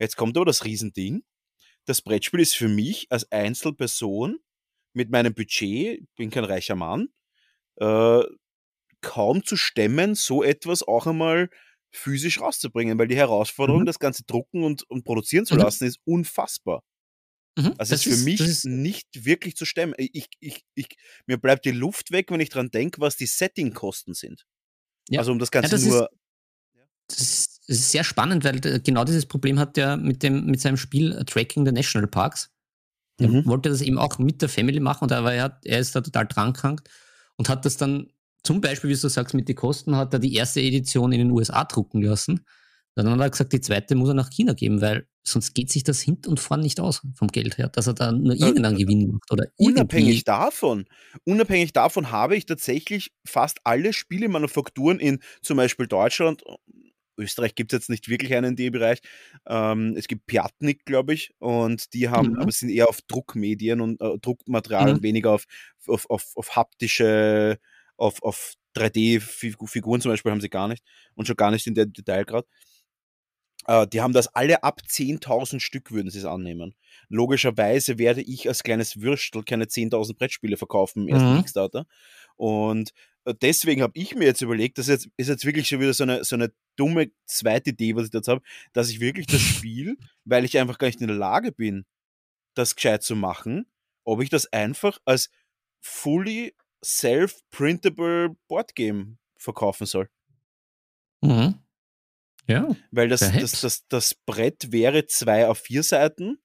Jetzt 0.00 0.16
kommt 0.16 0.38
aber 0.38 0.46
das 0.46 0.64
Riesending. 0.64 1.22
Das 1.84 2.00
Brettspiel 2.00 2.40
ist 2.40 2.56
für 2.56 2.68
mich 2.68 3.06
als 3.10 3.30
Einzelperson 3.30 4.38
mit 4.94 5.10
meinem 5.10 5.34
Budget, 5.34 6.00
ich 6.00 6.08
bin 6.16 6.30
kein 6.30 6.44
reicher 6.44 6.74
Mann, 6.74 7.08
äh, 7.80 8.22
kaum 9.00 9.44
zu 9.44 9.56
stemmen, 9.56 10.14
so 10.14 10.42
etwas 10.42 10.82
auch 10.82 11.06
einmal 11.06 11.50
physisch 11.90 12.40
rauszubringen, 12.40 12.98
weil 12.98 13.08
die 13.08 13.16
Herausforderung, 13.16 13.82
mhm. 13.82 13.86
das 13.86 13.98
Ganze 13.98 14.24
drucken 14.24 14.62
und, 14.62 14.82
und 14.90 15.04
produzieren 15.04 15.46
zu 15.46 15.54
mhm. 15.54 15.60
lassen, 15.60 15.86
ist 15.86 16.00
unfassbar. 16.04 16.82
Mhm. 17.58 17.74
Also 17.78 17.94
das 17.94 18.06
ist 18.06 18.14
für 18.14 18.24
mich 18.24 18.40
ist 18.40 18.64
nicht 18.64 19.24
wirklich 19.24 19.56
zu 19.56 19.64
stemmen. 19.64 19.94
Ich, 19.96 20.28
ich, 20.40 20.64
ich, 20.74 20.88
mir 21.26 21.38
bleibt 21.38 21.64
die 21.64 21.70
Luft 21.70 22.10
weg, 22.10 22.30
wenn 22.30 22.40
ich 22.40 22.50
dran 22.50 22.70
denke, 22.70 23.00
was 23.00 23.16
die 23.16 23.26
Settingkosten 23.26 24.14
sind. 24.14 24.44
Ja. 25.08 25.20
Also 25.20 25.32
um 25.32 25.38
das 25.38 25.50
Ganze 25.50 25.70
ja, 25.70 25.78
das 25.78 25.84
nur 25.86 26.10
das 27.08 27.20
ist, 27.20 27.60
das 27.66 27.78
ist 27.78 27.90
sehr 27.90 28.04
spannend, 28.04 28.44
weil 28.44 28.60
der- 28.60 28.80
genau 28.80 29.04
dieses 29.04 29.26
Problem 29.26 29.58
hat 29.58 29.78
er 29.78 29.96
mit, 29.96 30.22
dem, 30.22 30.44
mit 30.46 30.60
seinem 30.60 30.76
Spiel 30.76 31.12
äh, 31.12 31.24
Tracking 31.24 31.64
the 31.64 31.72
National 31.72 32.06
Parks. 32.06 32.50
Der 33.18 33.28
Mhm. 33.28 33.46
wollte 33.46 33.70
das 33.70 33.80
eben 33.80 33.98
auch 33.98 34.18
mit 34.18 34.42
der 34.42 34.48
Family 34.48 34.78
machen, 34.78 35.04
und 35.04 35.12
aber 35.12 35.32
er, 35.32 35.44
hat, 35.44 35.64
er 35.64 35.80
ist 35.80 35.96
da 35.96 36.00
total 36.00 36.26
dran 36.28 36.52
krank 36.52 36.82
und 37.38 37.48
hat 37.48 37.64
das 37.64 37.78
dann 37.78 38.12
zum 38.42 38.60
Beispiel, 38.60 38.90
wie 38.90 38.94
du 38.94 39.08
sagst, 39.08 39.34
mit 39.34 39.48
den 39.48 39.56
Kosten, 39.56 39.96
hat 39.96 40.12
er 40.12 40.18
die 40.18 40.34
erste 40.34 40.60
Edition 40.60 41.12
in 41.12 41.18
den 41.18 41.30
USA 41.30 41.64
drucken 41.64 42.02
lassen. 42.02 42.44
Dann 42.94 43.08
hat 43.10 43.20
er 43.20 43.30
gesagt, 43.30 43.52
die 43.52 43.60
zweite 43.60 43.94
muss 43.94 44.08
er 44.08 44.14
nach 44.14 44.30
China 44.30 44.54
geben, 44.54 44.80
weil 44.80 45.06
sonst 45.22 45.54
geht 45.54 45.70
sich 45.70 45.84
das 45.84 46.00
hinten 46.00 46.30
und 46.30 46.40
vorn 46.40 46.60
nicht 46.60 46.80
aus 46.80 47.02
vom 47.14 47.28
Geld 47.28 47.58
her, 47.58 47.68
dass 47.68 47.86
er 47.86 47.94
da 47.94 48.10
nur 48.10 48.34
irgendeinen 48.34 48.76
Gewinn 48.76 49.12
macht 49.12 49.30
oder 49.30 49.46
Unabhängig 49.56 50.08
irgendwie. 50.08 50.24
davon, 50.24 50.86
unabhängig 51.24 51.72
davon 51.72 52.10
habe 52.10 52.36
ich 52.36 52.46
tatsächlich 52.46 53.12
fast 53.24 53.58
alle 53.64 53.92
Spielemanufakturen 53.92 54.98
in 54.98 55.20
zum 55.42 55.58
Beispiel 55.58 55.86
Deutschland, 55.86 56.42
Österreich 57.18 57.54
gibt 57.54 57.72
es 57.72 57.78
jetzt 57.78 57.90
nicht 57.90 58.08
wirklich 58.08 58.34
einen 58.34 58.50
in 58.50 58.56
dem 58.56 58.72
Bereich. 58.72 59.00
Ähm, 59.46 59.94
es 59.96 60.08
gibt 60.08 60.26
Piatnik, 60.26 60.84
glaube 60.84 61.14
ich, 61.14 61.32
und 61.38 61.92
die 61.94 62.08
haben, 62.08 62.30
Mhm. 62.30 62.38
aber 62.38 62.52
sind 62.52 62.70
eher 62.70 62.88
auf 62.88 63.00
Druckmedien 63.08 63.80
und 63.80 64.00
äh, 64.00 64.18
Druckmaterial 64.20 64.90
Mhm. 64.90 64.94
und 64.96 65.02
weniger 65.02 65.32
auf, 65.32 65.44
auf, 65.86 66.08
auf, 66.10 66.32
auf 66.36 66.56
haptische, 66.56 67.58
auf, 67.96 68.22
auf 68.22 68.54
3D-Figuren 68.74 70.00
zum 70.00 70.12
Beispiel 70.12 70.30
haben 70.32 70.40
sie 70.40 70.48
gar 70.50 70.68
nicht 70.68 70.84
und 71.14 71.26
schon 71.26 71.36
gar 71.36 71.50
nicht 71.50 71.66
in 71.66 71.74
der 71.74 71.86
Detailgrad. 71.86 72.46
Äh, 73.66 73.86
die 73.88 74.00
haben 74.00 74.12
das 74.12 74.28
alle 74.34 74.62
ab 74.62 74.80
10.000 74.86 75.60
Stück 75.62 75.90
würden 75.90 76.10
sie 76.10 76.18
es 76.18 76.24
annehmen. 76.24 76.74
Logischerweise 77.08 77.98
werde 77.98 78.22
ich 78.22 78.48
als 78.48 78.62
kleines 78.62 79.00
Würstel 79.00 79.42
keine 79.44 79.66
10.000 79.68 80.18
Brettspiele 80.18 80.56
verkaufen 80.56 81.02
im 81.02 81.08
ersten 81.08 81.32
Mhm. 81.32 81.36
Kickstarter. 81.36 81.86
Und 82.36 82.92
deswegen 83.34 83.82
habe 83.82 83.92
ich 83.96 84.14
mir 84.14 84.24
jetzt 84.24 84.42
überlegt, 84.42 84.78
das 84.78 84.88
ist 84.88 85.04
jetzt, 85.04 85.14
ist 85.16 85.28
jetzt 85.28 85.44
wirklich 85.44 85.68
schon 85.68 85.80
wieder 85.80 85.94
so 85.94 86.04
eine, 86.04 86.24
so 86.24 86.36
eine 86.36 86.52
dumme 86.76 87.10
zweite 87.26 87.70
Idee, 87.70 87.94
was 87.96 88.08
ich 88.08 88.14
jetzt 88.14 88.28
habe, 88.28 88.42
dass 88.72 88.90
ich 88.90 89.00
wirklich 89.00 89.26
das 89.26 89.40
Spiel, 89.40 89.96
weil 90.24 90.44
ich 90.44 90.58
einfach 90.58 90.78
gar 90.78 90.86
nicht 90.86 91.00
in 91.00 91.08
der 91.08 91.16
Lage 91.16 91.52
bin, 91.52 91.84
das 92.54 92.74
gescheit 92.74 93.02
zu 93.02 93.16
machen, 93.16 93.66
ob 94.04 94.22
ich 94.22 94.30
das 94.30 94.52
einfach 94.52 94.98
als 95.04 95.30
fully 95.80 96.54
self-printable 96.84 98.36
Boardgame 98.48 99.18
verkaufen 99.36 99.86
soll. 99.86 100.08
Mhm. 101.20 101.60
Ja. 102.46 102.74
Weil 102.90 103.08
das, 103.08 103.20
das, 103.20 103.60
das, 103.60 103.88
das 103.88 104.14
Brett 104.14 104.72
wäre 104.72 105.06
zwei 105.06 105.46
auf 105.46 105.58
vier 105.58 105.82
Seiten 105.82 106.38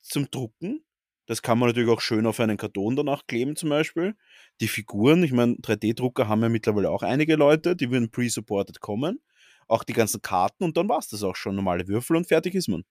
zum 0.00 0.30
Drucken. 0.30 0.85
Das 1.26 1.42
kann 1.42 1.58
man 1.58 1.68
natürlich 1.68 1.90
auch 1.90 2.00
schön 2.00 2.26
auf 2.26 2.40
einen 2.40 2.56
Karton 2.56 2.96
danach 2.96 3.26
kleben, 3.26 3.56
zum 3.56 3.68
Beispiel. 3.68 4.14
Die 4.60 4.68
Figuren, 4.68 5.22
ich 5.22 5.32
meine, 5.32 5.54
3D-Drucker 5.54 6.28
haben 6.28 6.42
ja 6.42 6.48
mittlerweile 6.48 6.90
auch 6.90 7.02
einige 7.02 7.36
Leute, 7.36 7.76
die 7.76 7.90
würden 7.90 8.10
pre-supported 8.10 8.80
kommen. 8.80 9.20
Auch 9.68 9.82
die 9.82 9.92
ganzen 9.92 10.22
Karten 10.22 10.62
und 10.62 10.76
dann 10.76 10.88
war 10.88 10.98
es 10.98 11.08
das 11.08 11.24
auch 11.24 11.34
schon. 11.34 11.56
Normale 11.56 11.88
Würfel 11.88 12.16
und 12.16 12.28
fertig 12.28 12.54
ist 12.54 12.68
man. 12.68 12.84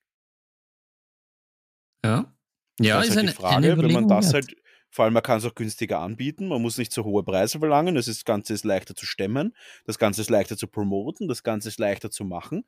Ja. 2.03 2.35
Ja, 2.79 2.97
das 2.97 3.05
ist 3.05 3.11
ist 3.11 3.15
halt 3.17 3.23
eine, 3.23 3.31
die 3.31 3.37
Frage, 3.37 3.55
eine 3.55 3.83
wenn 3.83 3.91
man 3.93 4.07
das 4.09 4.33
wert. 4.33 4.47
halt, 4.47 4.57
vor 4.91 5.05
allem 5.05 5.13
man 5.13 5.23
kann 5.23 5.37
es 5.37 5.45
auch 5.45 5.55
günstiger 5.55 5.99
anbieten, 5.99 6.49
man 6.49 6.61
muss 6.61 6.77
nicht 6.77 6.91
so 6.91 7.05
hohe 7.05 7.23
Preise 7.23 7.59
verlangen, 7.59 7.95
das, 7.95 8.09
ist, 8.09 8.19
das 8.19 8.25
Ganze 8.25 8.53
ist 8.53 8.65
leichter 8.65 8.95
zu 8.95 9.05
stemmen, 9.05 9.55
das 9.85 9.97
Ganze 9.97 10.21
ist 10.21 10.29
leichter 10.29 10.57
zu 10.57 10.67
promoten, 10.67 11.29
das 11.29 11.43
Ganze 11.43 11.69
ist 11.69 11.79
leichter 11.79 12.11
zu 12.11 12.25
machen. 12.25 12.65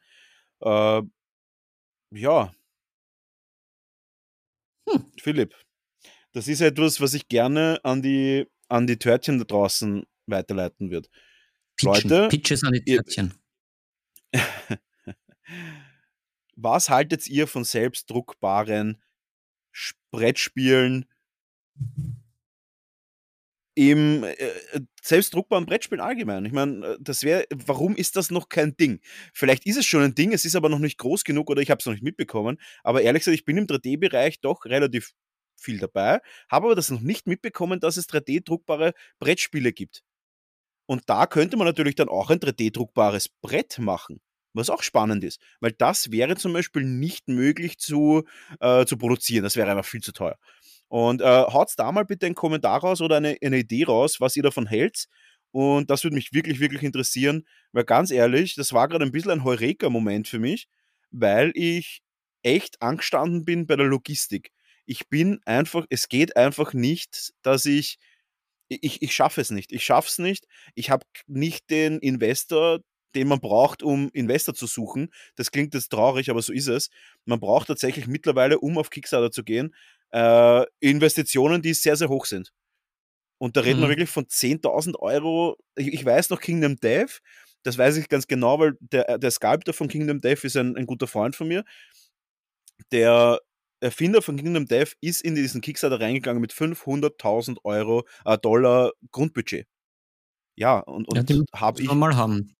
Äh, 0.61 1.01
ja. 2.11 2.53
Hm. 4.89 5.11
Philipp, 5.21 5.53
das 6.33 6.47
ist 6.47 6.61
etwas, 6.61 7.01
was 7.01 7.13
ich 7.13 7.27
gerne 7.27 7.79
an 7.83 8.01
die, 8.01 8.45
an 8.69 8.87
die 8.87 8.97
Törtchen 8.97 9.39
da 9.39 9.45
draußen 9.45 10.03
weiterleiten 10.27 10.91
würde. 10.91 11.09
Pitchen. 11.77 12.09
Leute, 12.09 12.27
Pitches 12.29 12.63
an 12.63 12.73
die 12.73 12.83
ihr- 12.85 13.03
Törtchen. 13.03 13.33
Was 16.59 16.89
haltet 16.89 17.27
ihr 17.27 17.47
von 17.47 17.63
selbstdruckbaren 17.63 19.01
Brettspielen 20.11 21.05
im 23.75 24.23
äh, 24.23 24.35
äh, 25.07 25.09
selbstdruckbaren 25.09 25.65
Brettspielen 25.65 26.03
allgemein? 26.03 26.45
Ich 26.45 26.51
meine, 26.53 26.85
äh, 26.85 26.97
das 26.99 27.23
wäre, 27.23 27.45
warum 27.53 27.95
ist 27.95 28.15
das 28.15 28.31
noch 28.31 28.49
kein 28.49 28.75
Ding? 28.77 28.99
Vielleicht 29.33 29.65
ist 29.65 29.77
es 29.77 29.85
schon 29.85 30.03
ein 30.03 30.15
Ding, 30.15 30.33
es 30.33 30.45
ist 30.45 30.55
aber 30.55 30.69
noch 30.69 30.79
nicht 30.79 30.97
groß 30.97 31.23
genug 31.23 31.49
oder 31.49 31.61
ich 31.61 31.71
habe 31.71 31.79
es 31.79 31.85
noch 31.85 31.93
nicht 31.93 32.03
mitbekommen. 32.03 32.57
Aber 32.83 33.01
ehrlich 33.01 33.21
gesagt, 33.21 33.35
ich 33.35 33.45
bin 33.45 33.57
im 33.57 33.67
3D-Bereich 33.67 34.41
doch 34.41 34.65
relativ 34.65 35.13
viel 35.55 35.79
dabei, 35.79 36.19
habe 36.49 36.67
aber 36.67 36.75
das 36.75 36.91
noch 36.91 37.01
nicht 37.01 37.27
mitbekommen, 37.27 37.79
dass 37.79 37.97
es 37.97 38.07
3D-druckbare 38.09 38.93
Brettspiele 39.19 39.73
gibt. 39.73 40.03
Und 40.85 41.03
da 41.09 41.27
könnte 41.27 41.57
man 41.57 41.67
natürlich 41.67 41.95
dann 41.95 42.09
auch 42.09 42.29
ein 42.29 42.39
3D-druckbares 42.39 43.29
Brett 43.41 43.77
machen, 43.79 44.21
was 44.53 44.69
auch 44.69 44.83
spannend 44.83 45.23
ist, 45.23 45.41
weil 45.59 45.73
das 45.73 46.11
wäre 46.11 46.35
zum 46.37 46.53
Beispiel 46.53 46.83
nicht 46.83 47.27
möglich 47.27 47.77
zu, 47.77 48.23
äh, 48.61 48.85
zu 48.85 48.97
produzieren. 48.97 49.43
Das 49.43 49.55
wäre 49.55 49.69
einfach 49.69 49.85
viel 49.85 50.01
zu 50.01 50.13
teuer. 50.13 50.37
Und 50.89 51.21
äh, 51.21 51.25
haut's 51.25 51.75
da 51.75 51.91
mal 51.91 52.05
bitte 52.05 52.25
einen 52.25 52.35
Kommentar 52.35 52.79
raus 52.81 53.01
oder 53.01 53.17
eine, 53.17 53.37
eine 53.43 53.59
Idee 53.59 53.83
raus, 53.85 54.21
was 54.21 54.35
ihr 54.35 54.43
davon 54.43 54.67
hält. 54.67 55.05
Und 55.51 55.89
das 55.89 56.03
würde 56.03 56.15
mich 56.15 56.33
wirklich, 56.33 56.59
wirklich 56.59 56.83
interessieren, 56.83 57.45
weil 57.71 57.83
ganz 57.85 58.11
ehrlich, 58.11 58.55
das 58.55 58.73
war 58.73 58.87
gerade 58.87 59.05
ein 59.05 59.11
bisschen 59.11 59.31
ein 59.31 59.43
Heureka-Moment 59.43 60.27
für 60.27 60.39
mich, 60.39 60.67
weil 61.11 61.51
ich 61.55 62.01
echt 62.43 62.81
angestanden 62.81 63.45
bin 63.45 63.65
bei 63.67 63.75
der 63.75 63.87
Logistik. 63.87 64.51
Ich 64.85 65.09
bin 65.09 65.39
einfach, 65.45 65.85
es 65.89 66.07
geht 66.09 66.37
einfach 66.37 66.73
nicht, 66.73 67.33
dass 67.41 67.65
ich 67.65 67.97
ich, 68.69 69.01
ich 69.01 69.15
schaffe 69.15 69.41
es 69.41 69.49
nicht. 69.51 69.71
Ich 69.71 69.85
schaffe 69.85 70.09
es 70.09 70.19
nicht. 70.19 70.45
Ich 70.75 70.89
habe 70.89 71.05
nicht 71.27 71.69
den 71.69 71.99
Investor, 71.99 72.79
den 73.15 73.27
man 73.27 73.39
braucht, 73.39 73.81
um 73.83 74.09
Investor 74.13 74.53
zu 74.53 74.67
suchen. 74.67 75.09
Das 75.35 75.51
klingt 75.51 75.73
jetzt 75.73 75.89
traurig, 75.89 76.29
aber 76.29 76.41
so 76.41 76.53
ist 76.53 76.67
es. 76.67 76.89
Man 77.25 77.39
braucht 77.39 77.67
tatsächlich 77.67 78.07
mittlerweile, 78.07 78.59
um 78.59 78.77
auf 78.77 78.89
Kickstarter 78.89 79.31
zu 79.31 79.43
gehen, 79.43 79.73
äh, 80.11 80.65
Investitionen, 80.79 81.61
die 81.61 81.73
sehr, 81.73 81.95
sehr 81.95 82.09
hoch 82.09 82.25
sind. 82.25 82.51
Und 83.39 83.55
da 83.55 83.61
reden 83.61 83.79
wir 83.81 83.87
Mhm. 83.87 83.91
wirklich 83.91 84.09
von 84.09 84.27
10.000 84.27 84.97
Euro. 84.99 85.57
Ich, 85.75 85.87
ich 85.93 86.05
weiß 86.05 86.29
noch 86.29 86.41
Kingdom 86.41 86.77
Dev, 86.77 87.19
das 87.63 87.77
weiß 87.77 87.97
ich 87.97 88.09
ganz 88.09 88.27
genau, 88.27 88.59
weil 88.59 88.77
der, 88.79 89.17
der 89.17 89.31
Sculptor 89.31 89.73
von 89.73 89.89
Kingdom 89.89 90.21
Dev 90.21 90.45
ist 90.45 90.55
ein, 90.57 90.75
ein 90.75 90.85
guter 90.85 91.07
Freund 91.07 91.35
von 91.35 91.47
mir. 91.47 91.63
Der 92.91 93.39
Erfinder 93.79 94.21
von 94.21 94.37
Kingdom 94.37 94.65
Dev 94.65 94.93
ist 95.01 95.21
in 95.21 95.35
diesen 95.35 95.61
Kickstarter 95.61 95.99
reingegangen 95.99 96.41
mit 96.41 96.51
500.000 96.51 97.57
Euro, 97.63 98.07
äh, 98.25 98.37
Dollar 98.37 98.91
Grundbudget. 99.11 99.67
Ja, 100.55 100.79
und, 100.79 101.07
Ja, 101.13 101.21
und 101.21 101.29
die 101.29 101.43
habe 101.53 101.81
ich 101.81 101.91
mal 101.91 102.15
haben. 102.15 102.55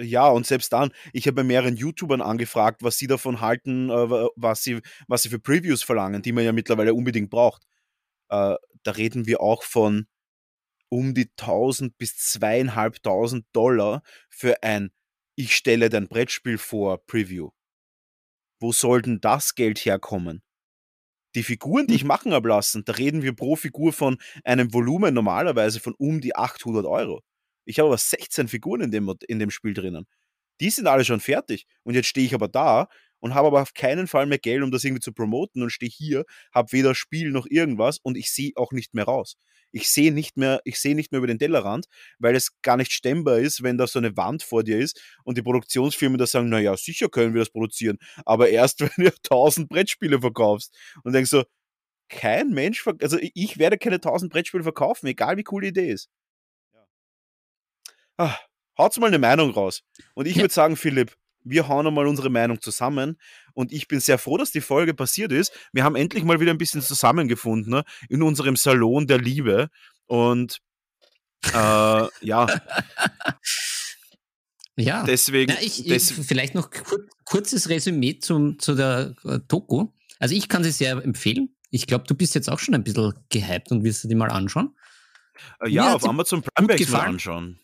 Ja, 0.00 0.28
und 0.28 0.46
selbst 0.46 0.72
dann, 0.72 0.92
ich 1.12 1.26
habe 1.26 1.36
bei 1.36 1.44
mehreren 1.44 1.76
YouTubern 1.76 2.20
angefragt, 2.22 2.82
was 2.82 2.98
sie 2.98 3.06
davon 3.06 3.40
halten, 3.40 3.90
äh, 3.90 4.10
wa- 4.10 4.30
was, 4.36 4.62
sie, 4.62 4.80
was 5.08 5.22
sie 5.22 5.28
für 5.30 5.38
Previews 5.40 5.82
verlangen, 5.82 6.22
die 6.22 6.32
man 6.32 6.44
ja 6.44 6.52
mittlerweile 6.52 6.94
unbedingt 6.94 7.30
braucht. 7.30 7.64
Äh, 8.30 8.56
da 8.84 8.90
reden 8.92 9.26
wir 9.26 9.40
auch 9.42 9.62
von 9.64 10.06
um 10.90 11.14
die 11.14 11.30
1000 11.36 11.98
bis 11.98 12.16
2500 12.18 13.46
Dollar 13.52 14.02
für 14.30 14.62
ein 14.62 14.90
Ich 15.36 15.56
stelle 15.56 15.90
dein 15.90 16.08
Brettspiel 16.08 16.58
vor 16.58 16.98
Preview. 17.06 17.50
Wo 18.60 18.72
soll 18.72 19.02
denn 19.02 19.20
das 19.20 19.54
Geld 19.54 19.80
herkommen? 19.84 20.42
Die 21.34 21.42
Figuren, 21.44 21.86
die 21.88 21.94
ich 21.94 22.04
machen 22.04 22.32
habe 22.32 22.48
lassen, 22.50 22.84
da 22.84 22.92
reden 22.94 23.22
wir 23.22 23.34
pro 23.34 23.56
Figur 23.56 23.92
von 23.92 24.18
einem 24.44 24.72
Volumen 24.74 25.14
normalerweise 25.14 25.80
von 25.80 25.94
um 25.98 26.20
die 26.20 26.36
800 26.36 26.86
Euro. 26.86 27.22
Ich 27.64 27.78
habe 27.78 27.88
aber 27.88 27.98
16 27.98 28.48
Figuren 28.48 28.82
in 28.82 28.90
dem, 28.90 29.12
in 29.28 29.38
dem 29.38 29.50
Spiel 29.50 29.74
drinnen. 29.74 30.06
Die 30.60 30.70
sind 30.70 30.86
alle 30.86 31.04
schon 31.04 31.20
fertig. 31.20 31.66
Und 31.84 31.94
jetzt 31.94 32.06
stehe 32.06 32.26
ich 32.26 32.34
aber 32.34 32.48
da 32.48 32.88
und 33.20 33.34
habe 33.34 33.48
aber 33.48 33.62
auf 33.62 33.74
keinen 33.74 34.06
Fall 34.06 34.26
mehr 34.26 34.38
Geld, 34.38 34.62
um 34.62 34.70
das 34.70 34.84
irgendwie 34.84 35.00
zu 35.00 35.12
promoten 35.12 35.62
und 35.62 35.70
stehe 35.70 35.90
hier, 35.90 36.24
habe 36.52 36.72
weder 36.72 36.94
Spiel 36.94 37.30
noch 37.30 37.46
irgendwas 37.48 37.98
und 37.98 38.16
ich 38.16 38.32
sehe 38.32 38.52
auch 38.56 38.72
nicht 38.72 38.94
mehr 38.94 39.04
raus. 39.04 39.36
Ich 39.72 39.88
sehe 39.88 40.12
nicht 40.12 40.36
mehr, 40.36 40.60
ich 40.64 40.80
sehe 40.80 40.96
nicht 40.96 41.12
mehr 41.12 41.18
über 41.18 41.28
den 41.28 41.38
Tellerrand, 41.38 41.86
weil 42.18 42.34
es 42.34 42.60
gar 42.62 42.76
nicht 42.76 42.92
stemmbar 42.92 43.38
ist, 43.38 43.62
wenn 43.62 43.78
da 43.78 43.86
so 43.86 44.00
eine 44.00 44.16
Wand 44.16 44.42
vor 44.42 44.64
dir 44.64 44.78
ist 44.78 45.00
und 45.22 45.38
die 45.38 45.42
Produktionsfirmen 45.42 46.18
da 46.18 46.26
sagen, 46.26 46.48
naja, 46.48 46.76
sicher 46.76 47.08
können 47.08 47.34
wir 47.34 47.40
das 47.40 47.50
produzieren, 47.50 47.98
aber 48.24 48.48
erst, 48.48 48.80
wenn 48.96 49.04
du 49.04 49.12
1000 49.12 49.68
Brettspiele 49.68 50.20
verkaufst. 50.20 50.76
Und 51.04 51.12
denkst 51.12 51.30
so, 51.30 51.44
kein 52.08 52.50
Mensch, 52.50 52.84
also 53.00 53.18
ich 53.20 53.58
werde 53.58 53.78
keine 53.78 53.96
1000 53.96 54.32
Brettspiele 54.32 54.64
verkaufen, 54.64 55.06
egal 55.06 55.36
wie 55.36 55.44
cool 55.50 55.62
die 55.62 55.68
Idee 55.68 55.92
ist. 55.92 56.08
Ah, 58.20 58.36
haut's 58.76 58.98
mal 58.98 59.06
eine 59.06 59.18
Meinung 59.18 59.50
raus. 59.50 59.82
Und 60.14 60.26
ich 60.26 60.36
Ja. 60.36 60.42
würde 60.42 60.54
sagen, 60.54 60.76
Philipp, 60.76 61.16
wir 61.42 61.68
hauen 61.68 61.86
einmal 61.86 62.06
unsere 62.06 62.28
Meinung 62.28 62.60
zusammen. 62.60 63.18
Und 63.54 63.72
ich 63.72 63.88
bin 63.88 64.00
sehr 64.00 64.18
froh, 64.18 64.36
dass 64.36 64.52
die 64.52 64.60
Folge 64.60 64.92
passiert 64.94 65.32
ist. 65.32 65.52
Wir 65.72 65.84
haben 65.84 65.96
endlich 65.96 66.22
mal 66.24 66.38
wieder 66.40 66.50
ein 66.52 66.58
bisschen 66.58 66.82
zusammengefunden 66.82 67.70
ne? 67.72 67.84
in 68.10 68.22
unserem 68.22 68.56
Salon 68.56 69.06
der 69.06 69.18
Liebe. 69.18 69.70
Und 70.06 70.58
äh, 71.54 72.06
ja, 72.20 72.46
Ja. 74.76 75.04
deswegen. 75.04 75.52
Ja, 75.52 75.58
ich, 75.60 75.84
des, 75.84 76.10
ich, 76.10 76.26
vielleicht 76.26 76.54
noch 76.54 76.70
kur 76.70 76.98
kurzes 77.24 77.68
Resümee 77.68 78.18
zum, 78.18 78.58
zu 78.58 78.74
der 78.74 79.14
äh, 79.24 79.38
Doku. 79.46 79.88
Also 80.18 80.34
ich 80.34 80.48
kann 80.48 80.64
sie 80.64 80.70
sehr 80.72 80.92
empfehlen. 81.04 81.54
Ich 81.70 81.86
glaube, 81.86 82.04
du 82.06 82.14
bist 82.14 82.34
jetzt 82.34 82.50
auch 82.50 82.58
schon 82.58 82.74
ein 82.74 82.82
bisschen 82.82 83.12
gehypt 83.30 83.70
und 83.70 83.84
wirst 83.84 84.04
du 84.04 84.08
die 84.08 84.14
mal 84.14 84.30
anschauen. 84.30 84.74
äh, 85.60 85.64
mir 85.66 85.70
ja, 85.70 85.84
hat 85.86 85.94
auf 85.96 86.08
Amazon 86.08 86.42
Prime 86.42 86.68
werde 86.68 86.82
ich 86.82 86.88
mal 86.90 87.00
anschauen. 87.06 87.58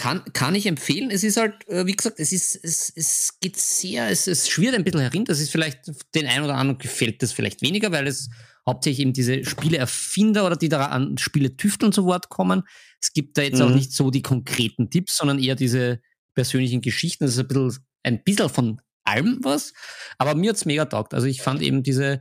Kann, 0.00 0.24
kann 0.32 0.54
ich 0.54 0.64
empfehlen. 0.64 1.10
Es 1.10 1.22
ist 1.24 1.36
halt, 1.36 1.68
äh, 1.68 1.84
wie 1.84 1.92
gesagt, 1.92 2.20
es 2.20 2.32
ist, 2.32 2.58
es, 2.64 2.90
es 2.96 3.38
geht 3.38 3.58
sehr, 3.58 4.08
es, 4.08 4.26
es 4.26 4.48
schwirrt 4.48 4.74
ein 4.74 4.82
bisschen 4.82 5.00
herin. 5.00 5.26
Das 5.26 5.40
ist 5.40 5.52
vielleicht, 5.52 5.92
den 6.14 6.26
einen 6.26 6.42
oder 6.46 6.54
anderen 6.54 6.78
gefällt 6.78 7.22
das 7.22 7.32
vielleicht 7.32 7.60
weniger, 7.60 7.92
weil 7.92 8.06
es 8.06 8.30
hauptsächlich 8.66 9.00
eben 9.00 9.12
diese 9.12 9.44
Spieleerfinder 9.44 10.46
oder 10.46 10.56
die 10.56 10.70
da 10.70 10.86
an 10.86 11.18
Spiele 11.18 11.54
tüfteln 11.54 11.92
zu 11.92 12.06
Wort 12.06 12.30
kommen. 12.30 12.62
Es 12.98 13.12
gibt 13.12 13.36
da 13.36 13.42
jetzt 13.42 13.58
Mhm. 13.58 13.64
auch 13.66 13.70
nicht 13.74 13.92
so 13.92 14.10
die 14.10 14.22
konkreten 14.22 14.88
Tipps, 14.88 15.18
sondern 15.18 15.38
eher 15.38 15.54
diese 15.54 16.00
persönlichen 16.34 16.80
Geschichten. 16.80 17.24
Das 17.24 17.34
ist 17.34 17.40
ein 17.40 17.48
bisschen, 17.48 17.76
ein 18.02 18.24
bisschen 18.24 18.48
von 18.48 18.80
allem 19.04 19.38
was. 19.42 19.74
Aber 20.16 20.34
mir 20.34 20.48
hat's 20.50 20.64
mega 20.64 20.86
taugt. 20.86 21.12
Also 21.12 21.26
ich 21.26 21.42
fand 21.42 21.60
eben 21.60 21.82
diese, 21.82 22.20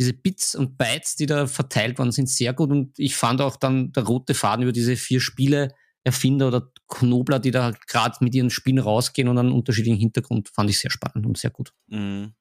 diese 0.00 0.14
Bits 0.14 0.54
und 0.54 0.78
Bytes, 0.78 1.16
die 1.16 1.26
da 1.26 1.46
verteilt 1.46 1.98
worden 1.98 2.12
sind, 2.12 2.30
sehr 2.30 2.54
gut. 2.54 2.70
Und 2.70 2.98
ich 2.98 3.16
fand 3.16 3.42
auch 3.42 3.56
dann 3.56 3.92
der 3.92 4.04
rote 4.04 4.32
Faden 4.32 4.62
über 4.62 4.72
diese 4.72 4.96
vier 4.96 5.20
Spiele, 5.20 5.74
Erfinder 6.08 6.48
oder 6.48 6.72
Knobler, 6.88 7.38
die 7.38 7.50
da 7.50 7.72
gerade 7.86 8.16
mit 8.20 8.34
ihren 8.34 8.50
Spielen 8.50 8.78
rausgehen 8.78 9.28
und 9.28 9.38
einen 9.38 9.52
unterschiedlichen 9.52 9.98
Hintergrund, 9.98 10.48
fand 10.48 10.70
ich 10.70 10.78
sehr 10.78 10.90
spannend 10.90 11.26
und 11.26 11.38
sehr 11.38 11.50
gut. 11.50 11.72
Mhm. 11.86 12.34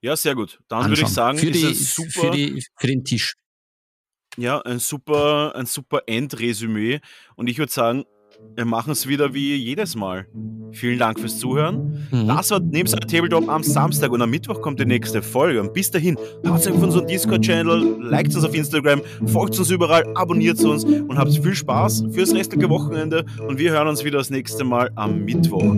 Ja, 0.00 0.16
sehr 0.16 0.34
gut. 0.34 0.60
Dann 0.68 0.84
würde 0.84 0.94
ich 0.94 1.00
anschauen. 1.00 1.36
sagen, 1.36 1.38
für, 1.38 1.50
die, 1.50 1.74
super, 1.74 2.10
für, 2.10 2.30
die, 2.30 2.64
für 2.78 2.86
den 2.86 3.04
Tisch. 3.04 3.36
ja, 4.36 4.60
ein 4.60 4.78
super, 4.78 5.54
ein 5.54 5.66
super 5.66 6.02
Endresümee. 6.06 7.00
Und 7.36 7.48
ich 7.48 7.58
würde 7.58 7.72
sagen, 7.72 8.04
wir 8.56 8.64
machen 8.64 8.92
es 8.92 9.06
wieder 9.06 9.34
wie 9.34 9.54
jedes 9.56 9.96
Mal. 9.96 10.26
Vielen 10.72 10.98
Dank 10.98 11.20
fürs 11.20 11.38
Zuhören. 11.38 12.06
Mhm. 12.10 12.28
Das 12.28 12.50
war 12.50 12.60
Nebensat 12.60 13.08
Tabletop 13.10 13.48
am 13.48 13.62
Samstag 13.62 14.10
und 14.10 14.20
am 14.22 14.30
Mittwoch 14.30 14.60
kommt 14.60 14.80
die 14.80 14.86
nächste 14.86 15.22
Folge. 15.22 15.60
Und 15.60 15.72
bis 15.72 15.90
dahin, 15.90 16.16
haut 16.46 16.66
euch 16.66 16.72
auf 16.72 16.82
unseren 16.82 17.06
Discord-Channel, 17.06 17.98
liked 18.00 18.34
uns 18.34 18.44
auf 18.44 18.54
Instagram, 18.54 19.02
folgt 19.26 19.58
uns 19.58 19.70
überall, 19.70 20.04
abonniert 20.14 20.62
uns 20.64 20.84
und 20.84 21.16
habt 21.16 21.32
viel 21.32 21.54
Spaß 21.54 22.04
fürs 22.10 22.34
restliche 22.34 22.68
Wochenende. 22.68 23.24
Und 23.46 23.58
wir 23.58 23.72
hören 23.72 23.88
uns 23.88 24.04
wieder 24.04 24.18
das 24.18 24.30
nächste 24.30 24.64
Mal 24.64 24.90
am 24.96 25.24
Mittwoch. 25.24 25.74